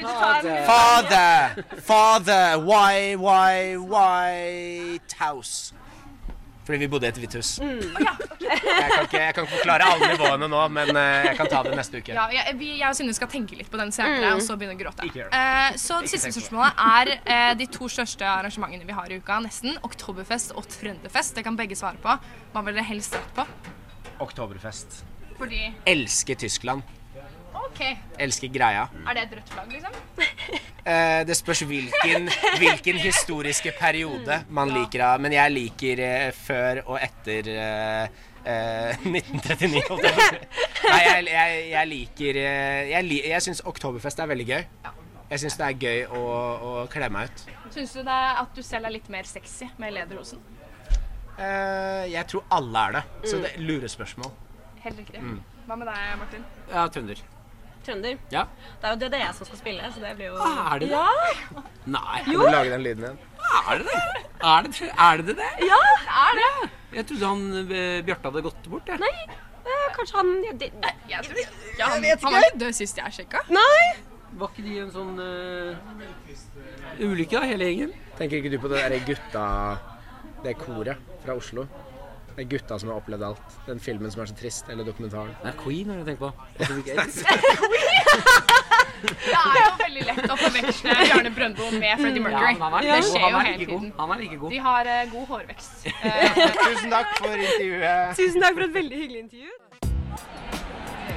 Fader! 0.66 1.64
father, 1.81 2.59
why, 2.59 3.14
why, 3.16 3.77
white 3.77 5.12
house? 5.18 5.73
Fordi 6.62 6.79
vi 6.79 6.87
bodde 6.92 7.09
i 7.09 7.11
et 7.11 7.16
hvitt 7.18 7.35
hus. 7.35 7.57
Mm. 7.59 7.81
Jeg, 7.83 8.90
kan 8.92 9.05
ikke, 9.07 9.18
jeg 9.18 9.35
kan 9.35 9.46
ikke 9.46 9.57
forklare 9.57 9.87
alle 9.90 10.09
nivåene 10.12 10.46
nå, 10.51 10.61
men 10.70 10.92
eh, 10.98 11.25
jeg 11.27 11.37
kan 11.40 11.48
ta 11.51 11.62
det 11.66 11.72
neste 11.79 11.98
uke. 11.98 12.14
Ja, 12.14 12.29
jeg, 12.31 12.55
vi, 12.61 12.68
jeg 12.79 12.87
og 12.87 12.98
Synne 12.98 13.14
skal 13.16 13.31
tenke 13.33 13.59
litt 13.59 13.70
på 13.72 13.81
den 13.81 13.90
senere, 13.94 14.31
Mm. 14.33 14.37
og 14.38 14.44
så 14.46 14.55
begynne 14.61 14.77
å 14.77 14.81
gråte. 14.83 15.07
Ikke 15.09 15.22
gjør 15.25 15.33
det. 15.33 15.40
Eh, 15.42 15.79
så 15.83 15.98
det 16.05 16.12
siste 16.12 16.31
spørsmålet 16.37 16.83
er 16.87 17.12
uh, 17.27 17.53
de 17.59 17.66
to 17.75 17.88
største 17.90 18.29
arrangementene 18.29 18.87
vi 18.87 18.94
har 18.94 19.11
i 19.11 19.18
uka, 19.18 19.40
nesten. 19.42 19.75
Oktoberfest 19.83 20.55
og 20.55 20.68
Trønderfest. 20.70 21.35
Det 21.38 21.42
kan 21.46 21.59
begge 21.59 21.79
svare 21.79 21.98
på. 22.03 22.14
Hva 22.55 22.64
vil 22.66 22.79
dere 22.79 22.87
helst 22.92 23.16
dratt 23.16 23.35
på? 23.40 23.46
Oktoberfest. 24.22 25.03
Fordi 25.40 25.64
Elsker 25.90 26.38
Tyskland. 26.38 26.87
OK. 27.55 27.81
Elsker 28.19 28.49
greia. 28.53 28.87
Er 29.09 29.15
det 29.19 29.23
et 29.27 29.33
rødt 29.38 29.51
flagg, 29.57 29.73
liksom? 29.79 29.93
Eh, 30.83 31.21
det 31.23 31.37
spørs 31.38 31.61
hvilken, 31.62 32.25
hvilken 32.59 32.97
historiske 32.99 33.71
periode 33.79 34.41
man 34.51 34.73
liker 34.75 35.05
av. 35.07 35.21
Men 35.23 35.31
jeg 35.37 35.53
liker 35.55 36.01
eh, 36.03 36.33
før 36.35 36.81
og 36.91 36.97
etter 36.99 37.47
eh, 37.53 38.17
eh, 38.43 39.05
1939. 39.07 39.85
holdt 39.87 40.09
jeg 40.09 40.17
på 40.17 40.25
å 40.25 40.27
si. 40.27 40.41
Nei, 40.88 40.99
jeg, 41.07 41.29
jeg, 41.31 41.61
jeg 41.71 41.91
liker 41.93 42.38
eh, 42.43 42.81
Jeg, 42.91 43.07
li, 43.07 43.21
jeg 43.31 43.45
syns 43.47 43.62
Oktoberfest 43.71 44.25
er 44.25 44.33
veldig 44.33 44.49
gøy. 44.49 44.65
Jeg 45.31 45.45
syns 45.45 45.57
det 45.61 45.69
er 45.69 45.79
gøy 45.87 46.03
å, 46.19 46.23
å 46.67 46.73
kle 46.91 47.12
meg 47.15 47.31
ut. 47.31 47.45
Syns 47.79 47.95
du 47.95 48.01
det 48.03 48.17
er 48.19 48.43
at 48.43 48.51
du 48.59 48.62
selv 48.67 48.91
er 48.91 48.97
litt 48.99 49.07
mer 49.15 49.31
sexy 49.31 49.71
med 49.79 49.95
lederhosen? 49.95 50.43
Eh, 51.38 52.11
jeg 52.11 52.27
tror 52.33 52.43
alle 52.59 52.83
er 52.88 52.99
det. 52.99 53.05
Så 53.31 53.38
Mm. 53.38 53.43
det 53.47 53.53
er 53.55 53.62
lurespørsmål. 53.71 54.35
Helt 54.83 54.99
riktig. 54.99 55.23
Mm. 55.23 55.38
Hva 55.71 55.79
med 55.79 55.87
deg, 55.95 56.11
Martin? 56.19 56.45
Ja, 56.75 56.88
trønder. 56.91 57.23
Trønder. 57.87 58.18
Ja. 58.33 58.45
Det 58.81 58.88
er 58.88 58.95
jo 58.95 59.01
DDE 59.03 59.29
som 59.37 59.49
skal 59.49 59.59
spille, 59.59 59.90
så 59.95 60.03
det 60.03 60.12
blir 60.18 60.31
jo 60.31 60.37
Ah, 60.42 60.75
er 60.75 60.83
det 60.83 60.88
det? 60.90 60.97
Ja! 60.97 61.62
Nei. 61.97 62.23
Kan 62.27 62.35
du 62.38 62.47
lage 62.47 62.71
den 62.71 62.85
lyden 62.87 63.07
igjen? 63.09 63.18
Er 63.53 63.81
det 63.81 63.87
det? 63.88 64.03
Er 64.42 64.66
det, 64.66 64.90
er 65.07 65.23
det 65.23 65.37
det? 65.38 65.51
Ja, 65.66 65.81
det 66.03 66.14
er 66.27 66.38
det. 66.40 66.71
Jeg 66.92 67.07
trodde 67.09 67.33
han 67.33 67.42
eh, 67.73 67.99
Bjarte 68.07 68.31
hadde 68.31 68.45
gått 68.47 68.71
bort, 68.71 68.88
jeg. 68.90 69.01
Nei, 69.03 69.37
eh, 69.66 69.85
kanskje 69.97 70.18
han 70.21 70.33
ja, 70.47 70.55
det, 70.62 70.71
Jeg 71.11 71.27
tror 71.27 71.42
ja, 71.42 71.87
han, 71.87 72.03
vet 72.03 72.27
han 72.27 72.37
var 72.37 72.49
ikke 72.49 72.62
død 72.64 72.79
sist 72.79 73.03
jeg 73.03 73.18
sjekka. 73.18 73.45
Nei! 73.53 73.85
Var 74.40 74.53
ikke 74.53 74.64
de 74.64 74.79
en 74.81 74.92
sånn 74.95 75.18
uh, 75.21 77.03
ulykke, 77.05 77.37
da, 77.37 77.45
hele 77.51 77.68
gjengen? 77.68 77.90
Tenker 78.16 78.38
ikke 78.38 78.53
du 78.55 78.59
på 78.62 78.71
det 78.73 78.79
derre 78.81 79.01
gutta 79.05 79.45
Det 80.45 80.55
koret 80.61 81.11
fra 81.25 81.37
Oslo? 81.37 81.66
Det 82.33 82.47
er 82.47 82.49
gutta 82.49 82.79
som 82.81 82.88
har 82.92 83.01
opplevd 83.03 83.25
alt. 83.27 83.57
Den 83.66 83.81
filmen 83.83 84.11
som 84.12 84.23
er 84.25 84.29
så 84.31 84.35
trist. 84.37 84.68
Eller 84.73 84.85
dokumentaren. 84.88 85.33
Det 85.42 85.51
er 85.53 85.57
Queen 85.61 85.87
har 85.92 85.99
jeg 86.01 86.07
tenkt 86.12 86.23
på. 86.23 86.31
Det 89.03 89.35
er 89.35 89.57
jo 89.59 89.71
veldig 89.81 90.03
lett 90.07 90.31
å 90.31 90.35
forveksle 90.38 90.92
Bjarne 91.01 91.31
Brøndbo 91.35 91.66
med 91.75 91.99
Freddie 91.99 92.23
Mercury. 92.23 92.55
Ja, 92.55 92.68
han 92.71 92.85
det 92.87 93.01
skjer 93.09 93.25
Han 93.25 93.33
jo 93.33 93.37
er 93.40 93.47
hele 93.49 93.66
tiden. 93.66 93.88
Han 93.99 94.12
er 94.14 94.18
like 94.23 94.37
god. 94.38 94.51
De 94.55 94.61
har 94.62 94.83
uh, 94.92 95.01
god 95.11 95.27
hårvekst. 95.33 95.73
Uh, 95.88 95.95
Tusen 96.68 96.90
takk 96.95 97.11
for 97.18 97.35
intervjuet. 97.35 98.14
Tusen 98.21 98.40
takk 98.47 98.55
for 98.61 98.64
et 98.68 98.75
veldig 98.79 98.97
hyggelig 99.03 99.21
intervju. 99.25 99.51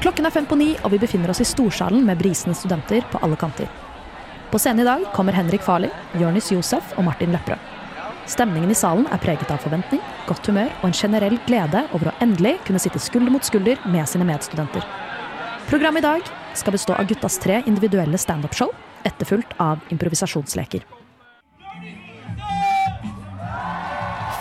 Klokken 0.01 0.25
er 0.25 0.34
fem 0.34 0.47
på 0.49 0.58
ni, 0.58 0.69
og 0.82 0.89
vi 0.95 0.99
befinner 1.06 1.30
oss 1.34 1.43
i 1.45 1.47
Storsalen 1.49 2.01
med 2.10 2.17
brisende 2.21 2.58
studenter 2.58 3.01
på 3.13 3.21
alle 3.25 3.38
kanter. 3.38 3.69
På 4.49 4.58
scenen 4.62 4.82
i 4.82 4.89
dag 4.89 5.01
kommer 5.13 5.34
Henrik 5.38 5.62
Farli, 5.65 5.89
Jonis 6.21 6.49
Josef 6.54 6.86
og 6.97 7.04
Martin 7.06 7.32
Lepperød. 7.38 7.74
Stemningen 8.25 8.71
i 8.73 8.77
salen 8.77 9.05
er 9.13 9.21
preget 9.21 9.51
av 9.53 9.61
forventning, 9.61 10.01
godt 10.25 10.47
humør 10.49 10.71
og 10.79 10.88
en 10.89 10.97
generell 10.97 11.38
glede 11.45 11.83
over 11.93 12.09
å 12.09 12.15
endelig 12.25 12.55
kunne 12.65 12.81
sitte 12.81 13.01
skulder 13.01 13.33
mot 13.33 13.45
skulder 13.45 13.77
med 13.93 14.09
sine 14.09 14.25
medstudenter. 14.25 14.85
Programmet 15.69 16.01
i 16.01 16.07
dag 16.07 16.31
skal 16.57 16.73
bestå 16.73 16.97
av 16.97 17.05
guttas 17.09 17.38
tre 17.41 17.61
individuelle 17.69 18.17
standup-show, 18.21 18.73
etterfulgt 19.05 19.53
av 19.61 19.81
improvisasjonsleker. 19.93 20.85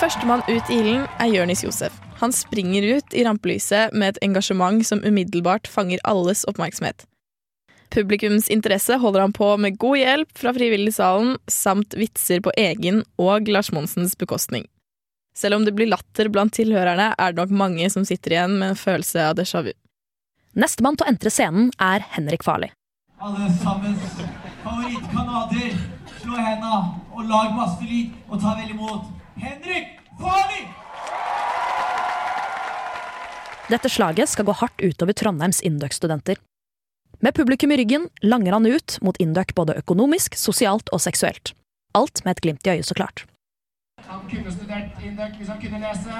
Førstemann 0.01 0.44
ut 0.49 0.73
i 0.73 0.81
ilden 0.81 1.05
er 1.20 1.33
Jørnis 1.33 1.64
Josef. 1.64 1.94
Han 2.20 2.33
springer 2.33 2.85
ut 2.97 3.16
i 3.16 3.25
rampelyset 3.25 3.92
med 3.92 4.14
et 4.14 4.23
engasjement 4.25 4.85
som 4.87 5.05
umiddelbart 5.05 5.68
fanger 5.68 6.01
alles 6.09 6.44
oppmerksomhet. 6.49 7.05
Publikums 7.95 8.49
interesse 8.51 8.97
holder 8.99 9.21
han 9.21 9.33
på 9.33 9.57
med 9.57 9.77
god 9.79 9.99
hjelp 9.99 10.39
fra 10.39 10.51
frivilligsalen, 10.55 11.37
samt 11.47 11.95
vitser 11.95 12.41
på 12.43 12.51
egen 12.59 13.05
og 13.23 13.47
Lars 13.47 13.71
Monsens 13.71 14.17
bekostning. 14.19 14.65
Selv 15.39 15.61
om 15.61 15.67
det 15.67 15.77
blir 15.79 15.87
latter 15.87 16.27
blant 16.31 16.57
tilhørerne, 16.57 17.13
er 17.15 17.33
det 17.33 17.39
nok 17.39 17.53
mange 17.55 17.87
som 17.95 18.03
sitter 18.07 18.35
igjen 18.35 18.57
med 18.59 18.73
en 18.73 18.81
følelse 18.81 19.23
av 19.23 19.37
déjà 19.39 19.63
vu. 19.63 19.71
Nestemann 20.59 20.99
til 20.99 21.07
å 21.07 21.13
entre 21.13 21.31
scenen 21.31 21.71
er 21.83 22.03
Henrik 22.17 22.43
Farli. 22.47 22.73
Alle 23.23 23.47
sammens 23.61 24.09
favorittkanader, 24.65 25.77
slå 26.19 26.39
henda 26.39 26.81
og 27.15 27.29
lag 27.31 27.53
masse 27.55 27.87
lyd 27.87 28.11
og 28.27 28.41
ta 28.43 28.57
vel 28.59 28.73
imot 28.75 29.07
Henrik 29.39 30.01
Farli! 30.19 30.67
Dette 33.71 33.89
slaget 33.89 34.35
skal 34.35 34.51
gå 34.51 34.59
hardt 34.59 34.83
utover 34.83 35.15
Trondheims 35.17 35.63
Induc-studenter. 35.63 36.43
Med 37.20 37.35
publikum 37.35 37.72
i 37.72 37.77
ryggen 37.77 38.09
langer 38.22 38.53
han 38.53 38.66
ut 38.66 38.98
mot 39.00 39.16
Induc 39.16 39.55
både 39.55 39.77
økonomisk, 39.79 40.35
sosialt 40.37 40.88
og 40.92 41.00
seksuelt. 41.00 41.55
Alt 41.94 42.24
med 42.24 42.37
et 42.37 42.40
glimt 42.42 42.66
i 42.66 42.70
øyet, 42.74 42.87
så 42.87 42.94
klart. 42.94 43.24
Han 44.07 44.24
kunne 44.31 44.53
studert 44.53 45.03
Induc 45.05 45.37
hvis 45.38 45.48
han 45.48 45.61
kunne 45.62 45.81
lese. 45.81 46.11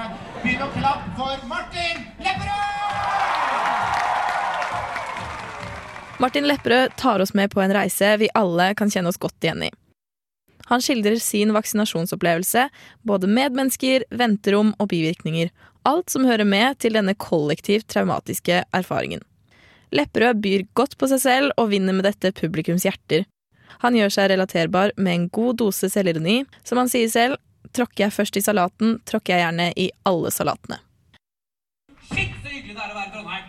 Begynn 0.43 0.63
å 0.63 0.69
klappe 0.77 1.11
for 1.19 1.47
Martin 1.51 2.05
Lepperød! 2.23 2.61
Martin 6.19 6.47
Lepperød 6.47 6.95
tar 6.97 7.19
oss 7.19 7.33
med 7.35 7.51
på 7.51 7.61
en 7.61 7.73
reise 7.75 8.13
vi 8.21 8.31
alle 8.33 8.71
kan 8.79 8.89
kjenne 8.89 9.11
oss 9.11 9.19
godt 9.19 9.43
igjen 9.43 9.67
i. 9.67 9.71
Han 10.71 10.81
skildrer 10.81 11.19
sin 11.21 11.51
vaksinasjonsopplevelse, 11.53 12.69
både 13.05 13.29
medmennesker, 13.29 14.07
venterom 14.09 14.71
og 14.79 14.89
bivirkninger, 14.89 15.51
alt 15.85 16.09
som 16.09 16.25
hører 16.25 16.47
med 16.47 16.79
til 16.81 16.95
denne 16.97 17.13
kollektivt 17.13 17.91
traumatiske 17.91 18.63
erfaringen. 18.73 19.21
Lepperød 19.93 20.41
byr 20.41 20.65
godt 20.73 20.97
på 20.97 21.09
seg 21.11 21.21
selv 21.21 21.51
og 21.61 21.69
vinner 21.73 21.93
med 21.93 22.07
dette 22.07 22.31
publikums 22.35 22.85
hjerter. 22.87 23.25
Han 23.83 23.95
gjør 23.97 24.13
seg 24.13 24.31
relaterbar 24.31 24.93
med 24.97 25.13
en 25.13 25.27
god 25.29 25.59
dose 25.61 25.89
selvironi. 25.91 26.43
Som 26.63 26.79
han 26.81 26.89
sier 26.91 27.11
selv, 27.11 27.37
tråkker 27.75 28.05
jeg 28.05 28.15
først 28.15 28.37
i 28.39 28.45
salaten, 28.45 28.99
tråkker 29.05 29.35
jeg 29.35 29.43
gjerne 29.43 29.71
i 29.75 29.89
alle 30.07 30.31
salatene. 30.31 30.79
Shit, 32.05 32.31
så 32.41 32.49
hyggelig 32.49 32.75
det 32.75 32.81
er 32.81 32.91
å 32.91 32.95
være 32.95 33.09
i 33.09 33.13
Trondheim! 33.13 33.45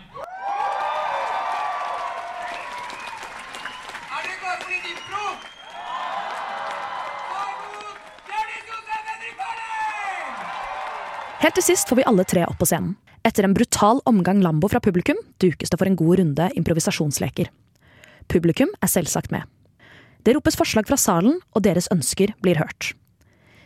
Er 4.17 4.21
dere 4.25 4.37
klare 4.41 4.61
for 4.61 4.71
litt 4.73 4.87
impro? 4.91 5.25
Helt 11.37 11.59
til 11.59 11.67
sist 11.69 11.89
får 11.89 12.01
vi 12.01 12.07
alle 12.09 12.25
tre 12.27 12.47
opp 12.49 12.57
på 12.59 12.67
scenen. 12.67 12.95
Etter 13.27 13.43
en 13.43 13.53
brutal 13.53 13.99
omgang 14.07 14.39
Lambo 14.39 14.69
fra 14.71 14.79
publikum 14.79 15.17
dukes 15.43 15.71
det 15.71 15.77
for 15.79 15.89
en 15.89 15.97
god 15.99 16.19
runde 16.21 16.45
improvisasjonsleker. 16.55 17.49
Publikum 18.31 18.71
er 18.79 18.91
selvsagt 18.91 19.33
med. 19.35 19.43
Det 20.23 20.35
ropes 20.35 20.55
forslag 20.59 20.87
fra 20.87 20.97
salen, 20.99 21.41
og 21.51 21.63
deres 21.65 21.89
ønsker 21.91 22.31
blir 22.43 22.59
hørt. 22.59 22.93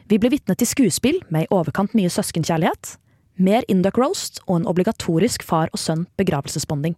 Vi 0.09 0.17
blir 0.17 0.33
vitne 0.33 0.57
til 0.57 0.69
skuespill 0.69 1.21
med 1.29 1.45
i 1.45 1.51
overkant 1.53 1.93
mye 1.97 2.09
søskenkjærlighet, 2.09 2.95
mer 3.37 3.65
Induc 3.69 3.97
roast 4.01 4.41
og 4.47 4.59
en 4.59 4.67
obligatorisk 4.69 5.45
far 5.45 5.69
og 5.73 5.81
sønn 5.81 6.07
begravelsesbonding. 6.17 6.97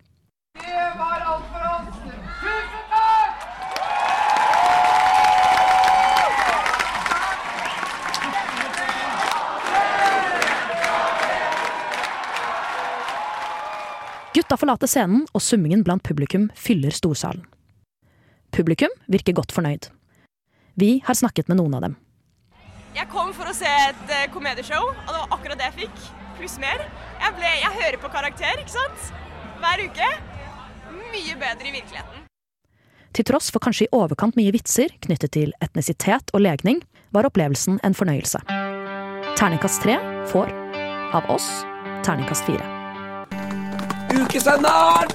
Det 0.55 1.12
Gutta 14.33 14.57
forlater 14.57 14.89
scenen, 14.89 15.27
og 15.29 15.43
summingen 15.45 15.83
blant 15.85 16.01
publikum 16.05 16.47
fyller 16.57 16.93
storsalen. 16.95 17.43
Publikum 18.53 18.89
virker 19.09 19.35
godt 19.37 19.53
fornøyd. 19.53 19.89
Vi 20.77 21.03
har 21.05 21.17
snakket 21.17 21.49
med 21.49 21.59
noen 21.59 21.77
av 21.77 21.85
dem. 21.85 21.95
Jeg 22.93 23.09
kom 23.13 23.29
for 23.33 23.49
å 23.49 23.53
se 23.57 23.69
et 23.69 24.11
eh, 24.13 24.27
komedieshow, 24.33 24.89
og 24.89 25.09
det 25.09 25.19
var 25.19 25.37
akkurat 25.37 25.61
det 25.61 25.69
jeg 25.69 25.77
fikk. 25.83 26.03
Pluss 26.37 26.57
mer. 26.61 26.81
Jeg, 27.21 27.35
ble, 27.37 27.53
jeg 27.61 27.77
hører 27.77 27.99
på 28.01 28.11
karakter, 28.13 28.61
ikke 28.61 28.73
sant? 28.73 29.07
Hver 29.61 29.85
uke. 29.85 30.11
mye 31.13 31.35
bedre 31.37 31.69
i 31.69 31.75
virkeligheten. 31.77 32.25
Til 33.13 33.25
tross 33.29 33.51
for 33.53 33.61
kanskje 33.61 33.85
i 33.85 33.93
overkant 33.93 34.37
mye 34.37 34.53
vitser 34.53 34.93
knyttet 35.05 35.35
til 35.37 35.53
etnisitet 35.61 36.33
og 36.33 36.41
legning, 36.41 36.81
var 37.13 37.29
opplevelsen 37.29 37.77
en 37.85 37.93
fornøyelse. 37.93 38.41
Terningkast 39.37 39.85
tre 39.85 39.99
får, 40.33 40.49
av 41.13 41.29
oss, 41.29 41.49
terningkast 42.01 42.49
fire. 42.49 42.72
Ukesenderen! 44.13 45.09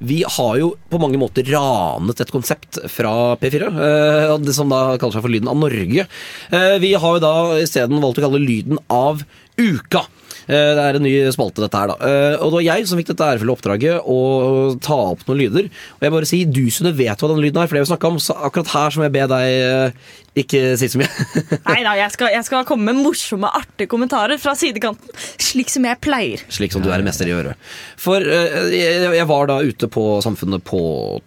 Vi 0.00 0.22
har 0.24 0.54
jo 0.56 0.70
på 0.88 0.96
mange 1.02 1.18
måter 1.20 1.44
ranet 1.52 2.22
et 2.24 2.30
konsept 2.32 2.78
fra 2.88 3.10
P4, 3.36 3.66
eh, 3.68 4.30
det 4.40 4.54
som 4.56 4.70
da 4.72 4.94
kaller 4.96 5.18
seg 5.18 5.26
for 5.26 5.32
Lyden 5.34 5.50
av 5.52 5.58
Norge. 5.60 6.06
Eh, 6.48 6.78
Vi 6.80 6.94
har 6.94 7.18
jo 7.18 7.20
da 7.20 7.34
isteden 7.60 8.00
valgt 8.00 8.16
å 8.16 8.24
kalle 8.24 8.40
Lyden 8.40 8.78
av 8.88 9.20
uka. 9.60 10.06
Eh, 10.48 10.72
Det 10.74 10.80
er 10.86 10.96
en 10.96 11.02
ny 11.04 11.12
spalte, 11.36 11.60
dette 11.60 11.76
her, 11.76 11.88
da. 11.92 12.38
Og 12.40 12.48
det 12.48 12.56
var 12.56 12.64
jeg 12.78 12.86
som 12.88 12.96
fikk 12.98 13.10
dette 13.12 13.28
ærefulle 13.28 13.52
oppdraget 13.52 14.00
å 14.08 14.80
ta 14.80 14.96
opp 15.12 15.26
noen 15.28 15.38
lyder. 15.38 15.68
Og 15.68 16.00
jeg 16.00 16.10
bare 16.16 16.30
sier, 16.32 16.46
du 16.50 16.70
Sune 16.70 16.96
vet 16.96 17.18
hva 17.20 17.28
den 17.28 17.44
lyden 17.44 17.60
er, 17.60 17.66
for 17.68 17.76
det 17.76 17.84
vi 17.84 17.92
snakket 17.92 18.08
om, 18.08 18.16
så 18.18 18.40
akkurat 18.40 18.72
her 18.72 18.88
så 18.90 18.96
må 19.02 19.04
jeg 19.10 19.12
be 19.18 19.26
deg 19.28 19.92
ikke 20.38 20.60
si 20.78 20.86
så 20.92 21.00
mye. 21.00 21.10
Nei 21.66 21.80
da, 21.82 21.96
jeg 21.98 22.10
jeg 22.30 22.46
skal 22.46 22.66
komme 22.68 22.92
med 22.92 23.02
morsomme, 23.02 23.48
artige 23.50 23.90
kommentarer 23.90 24.38
fra 24.38 24.54
sidekanten, 24.58 25.10
slik 25.42 25.72
som 25.72 25.86
jeg 25.88 25.98
pleier. 26.04 26.44
Slik 26.52 26.74
som 26.74 26.84
du 26.84 26.90
er 26.90 27.02
en 27.02 27.06
mester 27.06 27.26
i 27.26 27.32
å 27.34 27.40
gjøre. 27.40 27.54
For 27.98 28.22
uh, 28.22 28.68
jeg, 28.70 29.08
jeg 29.16 29.28
var 29.30 29.50
da 29.50 29.58
ute 29.66 29.90
på 29.90 30.04
Samfunnet 30.22 30.62
på 30.66 30.80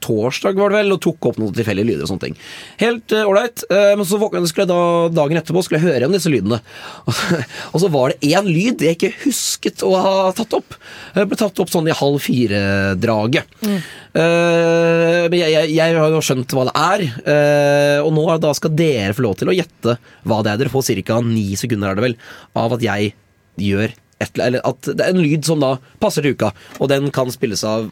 torsdag, 0.04 0.56
var 0.60 0.72
det 0.72 0.80
vel, 0.80 0.96
og 0.96 1.02
tok 1.04 1.30
opp 1.32 1.42
noen 1.42 1.56
tilfeldige 1.56 1.90
lyder 1.90 2.06
og 2.06 2.14
sånne 2.14 2.30
ting. 2.30 2.38
Helt 2.80 3.16
ålreit. 3.20 3.66
Uh, 3.68 3.76
uh, 3.76 3.92
men 4.00 4.08
så 4.08 4.20
jeg 4.24 4.52
skulle 4.52 4.68
jeg 4.68 4.72
da 4.72 4.84
dagen 5.20 5.42
etterpå 5.42 5.66
skulle 5.66 5.82
jeg 5.82 5.90
høre 5.90 6.08
om 6.08 6.16
disse 6.16 6.32
lydene. 6.32 6.62
og 7.74 7.84
så 7.84 7.92
var 7.92 8.14
det 8.14 8.32
én 8.32 8.48
lyd 8.48 8.86
jeg 8.88 9.00
ikke 9.00 9.12
husket 9.26 9.84
å 9.84 9.92
ha 10.00 10.16
tatt 10.38 10.56
opp. 10.56 10.80
Det 11.18 11.28
ble 11.28 11.40
tatt 11.40 11.60
opp 11.60 11.74
sånn 11.74 11.92
i 11.92 11.98
halv 11.98 12.24
fire-draget. 12.24 13.60
Eh, 14.14 15.24
men 15.26 15.40
jeg, 15.40 15.50
jeg, 15.56 15.70
jeg 15.74 15.96
har 15.98 16.14
jo 16.14 16.22
skjønt 16.22 16.54
hva 16.54 16.68
det 16.70 16.74
er, 16.78 17.04
eh, 17.34 18.00
og 18.04 18.12
nå 18.14 18.28
da 18.44 18.52
skal 18.54 18.74
dere 18.78 18.93
få 19.18 19.26
lov 19.26 19.36
til 19.40 19.52
å 19.52 19.58
gjette 19.58 19.98
hva 20.28 20.42
det 20.44 20.54
er. 20.54 20.62
Dere 20.64 20.74
får 20.74 21.04
ca. 21.08 21.20
ni 21.26 21.56
sekunder 21.60 21.92
er 21.92 22.00
det 22.00 22.08
vel, 22.08 22.18
av 22.56 22.78
at 22.78 22.86
jeg 22.86 23.14
gjør 23.62 23.94
et, 24.24 24.40
eller 24.40 24.62
at 24.66 24.82
det 24.88 25.04
er 25.04 25.14
en 25.14 25.24
lyd 25.24 25.46
som 25.46 25.60
da 25.64 25.78
passer 26.04 26.24
til 26.24 26.38
uka, 26.38 26.54
og 26.80 26.90
den 26.92 27.12
kan 27.14 27.32
spilles 27.34 27.64
av 27.68 27.90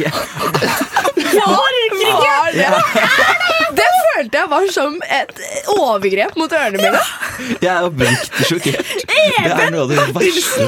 Var 1.34 1.70
det 2.54 2.66
Det 3.76 3.88
følte 4.14 4.38
jeg 4.38 4.48
var 4.50 4.66
som 4.74 4.96
et 5.18 5.30
overgrep 5.76 6.36
mot 6.40 6.52
ørene 6.52 6.78
mine. 6.82 7.02
Jeg 7.62 7.70
er 7.70 7.86
oppriktig 7.86 8.48
sjokkert. 8.50 8.90
Det 9.06 9.50
er 9.50 9.70
noe 9.74 9.84
av 9.84 9.88
det 9.90 9.96
verste. 10.16 10.62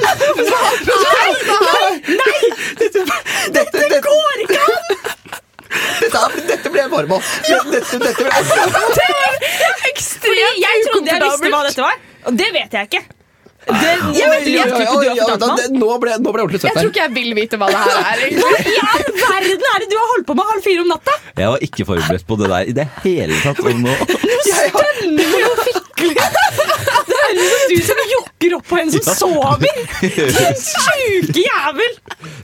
Nei! 2.21 2.39
Dette, 2.79 4.01
går 4.07 4.45
ikke 4.47 4.61
an! 4.63 4.85
Dette, 6.03 6.43
dette 6.49 6.69
ble 6.73 6.81
jeg 6.85 6.91
varm 6.93 7.13
av. 7.17 7.33
Dette, 7.49 7.99
dette 8.03 8.27
ble 8.27 8.31
Det 8.93 9.09
er 9.09 9.89
ekstremt 9.91 10.29
ukomfortabelt. 10.29 10.63
jeg 10.63 10.87
trodde 10.87 11.11
jeg 11.11 11.21
visste 11.27 11.49
hva 11.53 11.63
dette 11.69 11.85
var, 11.89 11.97
og 12.29 12.39
det 12.39 12.51
vet 12.57 12.79
jeg 12.79 12.91
ikke. 12.91 13.03
Det, 13.63 13.91
jeg 14.19 14.27
vet 14.27 14.47
ikke, 14.47 14.59
jeg 14.59 14.71
tror 14.73 14.81
ikke 14.83 15.03
du 15.03 15.09
har 15.09 15.29
fortalt 15.33 15.61
meg. 15.61 15.77
Nå 15.79 15.89
ble 16.03 16.15
nå 16.19 16.33
ble 16.35 16.41
jeg 16.43 16.47
ordentlig 16.49 16.61
Jeg 16.67 16.75
tror 16.79 16.89
ikke 16.91 17.03
jeg 17.05 17.13
vil 17.15 17.31
vite 17.39 17.59
hva 17.61 17.69
det 17.71 17.79
her 17.79 17.97
er. 18.03 18.23
Hva 18.43 18.51
i 18.59 18.75
all 18.83 19.05
verden 19.21 19.67
er 19.73 19.79
det 19.85 19.89
du 19.93 19.97
har 20.01 20.09
holdt 20.13 20.27
på 20.27 20.35
med 20.41 20.51
halv 20.51 20.63
fire 20.67 20.81
om 20.83 20.91
natta? 20.91 21.15
Jeg 21.39 21.53
var 21.55 21.61
ikke 21.69 21.87
forberedt 21.93 22.27
på 22.27 22.39
det 22.43 22.49
der 22.53 22.73
i 22.73 22.75
det 22.81 22.87
hele 23.05 23.39
tatt. 23.45 23.63
Nå 23.63 23.95
Stønner 24.49 25.47
og 25.47 25.57
fikler. 25.69 26.27
Det 27.23 27.45
høres 27.47 27.73
ut 27.73 27.87
som 27.87 27.97
du 27.97 28.03
som 28.03 28.11
jokker 28.13 28.55
opp 28.59 28.67
på 28.69 28.79
en 28.83 28.91
som 28.93 29.01
Ja. 29.07 29.15
sover. 29.15 29.75
Din 30.03 30.59
sjuke 30.63 31.45
jævel. 31.47 31.95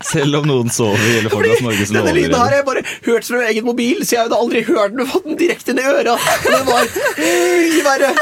Selv 0.08 0.38
om 0.40 0.46
noen 0.48 0.70
sover, 0.72 1.02
gjelder 1.12 1.32
fortsatt 1.34 1.64
Norges 1.66 1.90
Denne 1.94 2.12
lyden 2.16 2.36
har 2.38 2.54
jeg 2.54 2.64
bare 2.68 2.82
hørt 3.08 3.26
fra 3.28 3.40
min 3.40 3.48
egen 3.52 3.66
mobil, 3.66 4.04
så 4.06 4.14
jeg 4.16 4.22
hadde 4.26 4.38
aldri 4.38 4.62
hørt 4.68 4.94
den 4.96 5.10
fått 5.10 5.26
den 5.28 5.40
direkte 5.40 5.74
inn 5.74 5.80
i 5.82 5.86
øra. 5.90 6.14
Og 6.14 6.48
det 6.48 6.62
var 6.68 6.84
mye 7.18 7.82
verre. 7.88 8.12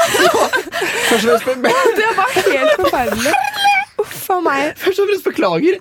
Først 1.11 1.29
og 1.35 1.45
fremst, 1.45 1.95
Det 2.01 2.09
var 2.17 2.29
helt 2.49 2.75
forferdelig. 2.81 3.35
Uff 4.01 4.27
a 4.29 4.41
meg. 4.45 4.73
først 4.77 4.99
og 5.01 5.07
fremst 5.09 5.25
beklager. 5.25 5.79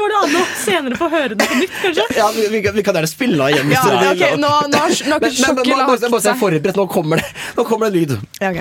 Går 0.00 0.12
det, 0.12 0.18
an 0.24 0.36
å 0.40 0.44
senere 0.64 0.96
få 0.96 1.08
høre 1.12 1.34
den 1.36 1.46
på 1.50 1.56
nytt, 1.60 1.74
kanskje? 1.82 2.04
Ja, 2.16 2.30
vi, 2.36 2.46
vi, 2.54 2.60
kan- 2.64 2.74
vi 2.78 2.82
kan 2.86 2.96
gjerne 2.96 3.10
spille 3.10 3.42
av 3.44 3.50
igjen. 3.52 3.72
Ja, 3.74 3.82
dere 3.84 4.14
vil. 4.14 4.22
ok, 4.24 4.38
nå, 4.40 4.48
nå, 4.48 4.68
nå 4.72 4.78
har 4.80 4.88
Men- 4.88 5.10
men- 5.10 5.20
men 5.20 5.30
men, 5.30 5.56
bare- 5.56 5.66
bare- 5.66 6.00
lagt 6.00 6.10
bare 6.14 6.22
se 6.22 6.28
seg. 6.30 6.38
forberedt, 6.40 6.76
nå 6.80 6.86
kommer 6.88 7.20
det 7.20 7.26
Nå 7.58 7.64
kommer 7.68 7.90
det 7.90 7.92
en 7.92 8.00
lyd. 8.00 8.18
Ja, 8.40 8.50
ok. 8.54 8.60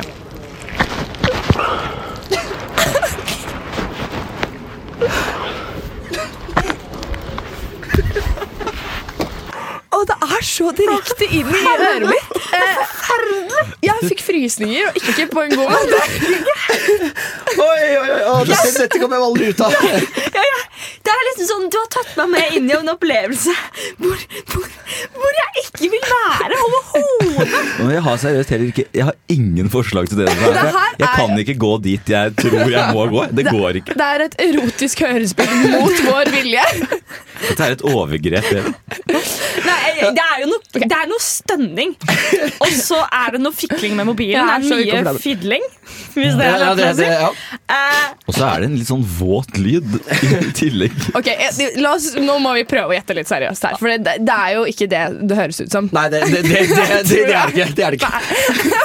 Og 9.92 10.04
det 10.08 10.16
er 10.22 10.42
så 10.60 10.72
direkte 10.76 11.28
inn 11.32 11.48
i 11.48 11.64
øret 11.72 12.10
mitt. 12.10 12.34
Forferdelig! 12.60 13.50
jeg 13.84 14.10
fikk 14.12 14.24
frysninger, 14.24 14.90
og 14.90 14.98
ikke 15.00 15.28
på 15.32 15.44
en 15.46 15.56
god 15.56 15.72
måte. 15.72 16.00
Oi, 17.60 17.86
oi, 18.00 18.10
oi, 18.30 18.44
dette, 18.50 19.00
kommer 19.00 19.18
jeg 19.18 19.26
aldri 19.30 19.50
ut 19.54 19.64
av. 19.66 19.78
Ja, 20.40 20.44
ja. 20.46 20.60
Det 21.04 21.12
er 21.12 21.26
liksom 21.28 21.48
sånn, 21.50 21.66
Du 21.72 21.76
har 21.80 21.88
tatt 21.92 22.12
meg 22.20 22.30
med 22.34 22.56
inn 22.56 22.68
i 22.70 22.74
en 22.76 22.90
opplevelse 22.92 23.52
hvor, 24.00 24.22
hvor, 24.52 24.68
hvor 25.16 25.38
jeg 25.40 25.64
ikke 25.64 25.90
vil 25.92 26.06
være 26.08 26.60
overhodet. 26.66 27.64
Jeg 27.96 28.04
har 28.06 28.22
seriøst 28.22 28.54
heller 28.54 28.72
ikke 28.72 28.86
Jeg 28.96 29.08
har 29.10 29.18
ingen 29.32 29.72
forslag 29.74 30.10
til 30.12 30.22
det. 30.22 30.30
Det 30.30 30.66
Jeg 31.00 31.10
kan 31.16 31.36
ikke 31.44 31.58
gå 31.60 31.72
dit 31.84 32.14
jeg 32.14 32.36
tror 32.40 32.72
jeg 32.72 32.96
må 32.96 33.08
gå. 33.12 33.26
Det 33.36 33.46
går 33.50 33.82
ikke. 33.82 33.98
Det 34.00 34.08
er 34.08 34.26
et 34.28 34.38
erotisk 34.46 35.04
hørespill 35.08 35.56
mot 35.74 36.04
vår 36.08 36.32
vilje. 36.36 36.66
Dette 37.40 37.68
er 37.68 37.76
et 37.78 37.84
overgrep. 37.88 38.50
det. 38.54 38.64
Nei, 39.66 39.82
det 40.00 40.26
er 40.26 40.44
jo 40.44 40.49
noe, 40.52 40.62
det 40.76 40.88
er 40.96 41.08
noe 41.12 41.22
stønning. 41.24 41.94
Og 42.64 42.72
så 42.76 43.00
er 43.06 43.36
det 43.36 43.42
noe 43.44 43.56
fikling 43.56 43.96
med 43.98 44.08
mobilen. 44.10 44.40
Er 44.42 44.64
Det 44.66 44.94
er 44.94 45.08
mye 45.10 45.14
fidling. 45.24 45.66
Hvis 46.14 46.36
det 46.38 46.46
er 46.50 46.60
lov 46.64 46.78
det- 46.78 46.88
å 46.92 46.96
si. 47.00 47.08
ja. 47.10 47.30
Eh, 47.70 48.08
Og 48.28 48.34
så 48.38 48.46
er 48.50 48.60
det 48.64 48.70
en 48.70 48.78
litt 48.78 48.90
sånn 48.90 49.06
våt 49.18 49.58
lyd 49.62 49.96
i 50.20 50.52
tillegg. 50.60 50.96
Ok, 51.18 51.28
eh, 51.34 51.80
la 51.82 51.94
oss, 51.98 52.12
Nå 52.20 52.38
må 52.44 52.54
vi 52.60 52.66
prøve 52.70 52.94
å 52.94 52.98
gjette 52.98 53.16
litt 53.18 53.30
seriøst 53.32 53.66
her. 53.70 53.78
For 53.82 53.90
det, 53.96 54.18
det 54.26 54.36
er 54.36 54.56
jo 54.58 54.66
ikke 54.70 54.90
det 54.92 55.04
det 55.30 55.38
høres 55.40 55.62
ut 55.64 55.72
som. 55.74 55.90
Nei, 55.96 56.08
det, 56.14 56.24
det, 56.30 56.44
det, 56.46 56.64
det, 56.70 56.88
det, 57.10 57.26
det 57.30 57.36
er 57.36 57.54
det 57.54 57.60
ikke. 57.60 57.70
Det 57.76 57.86
er 57.86 57.92
det 57.92 58.02
ikke. 58.02 58.80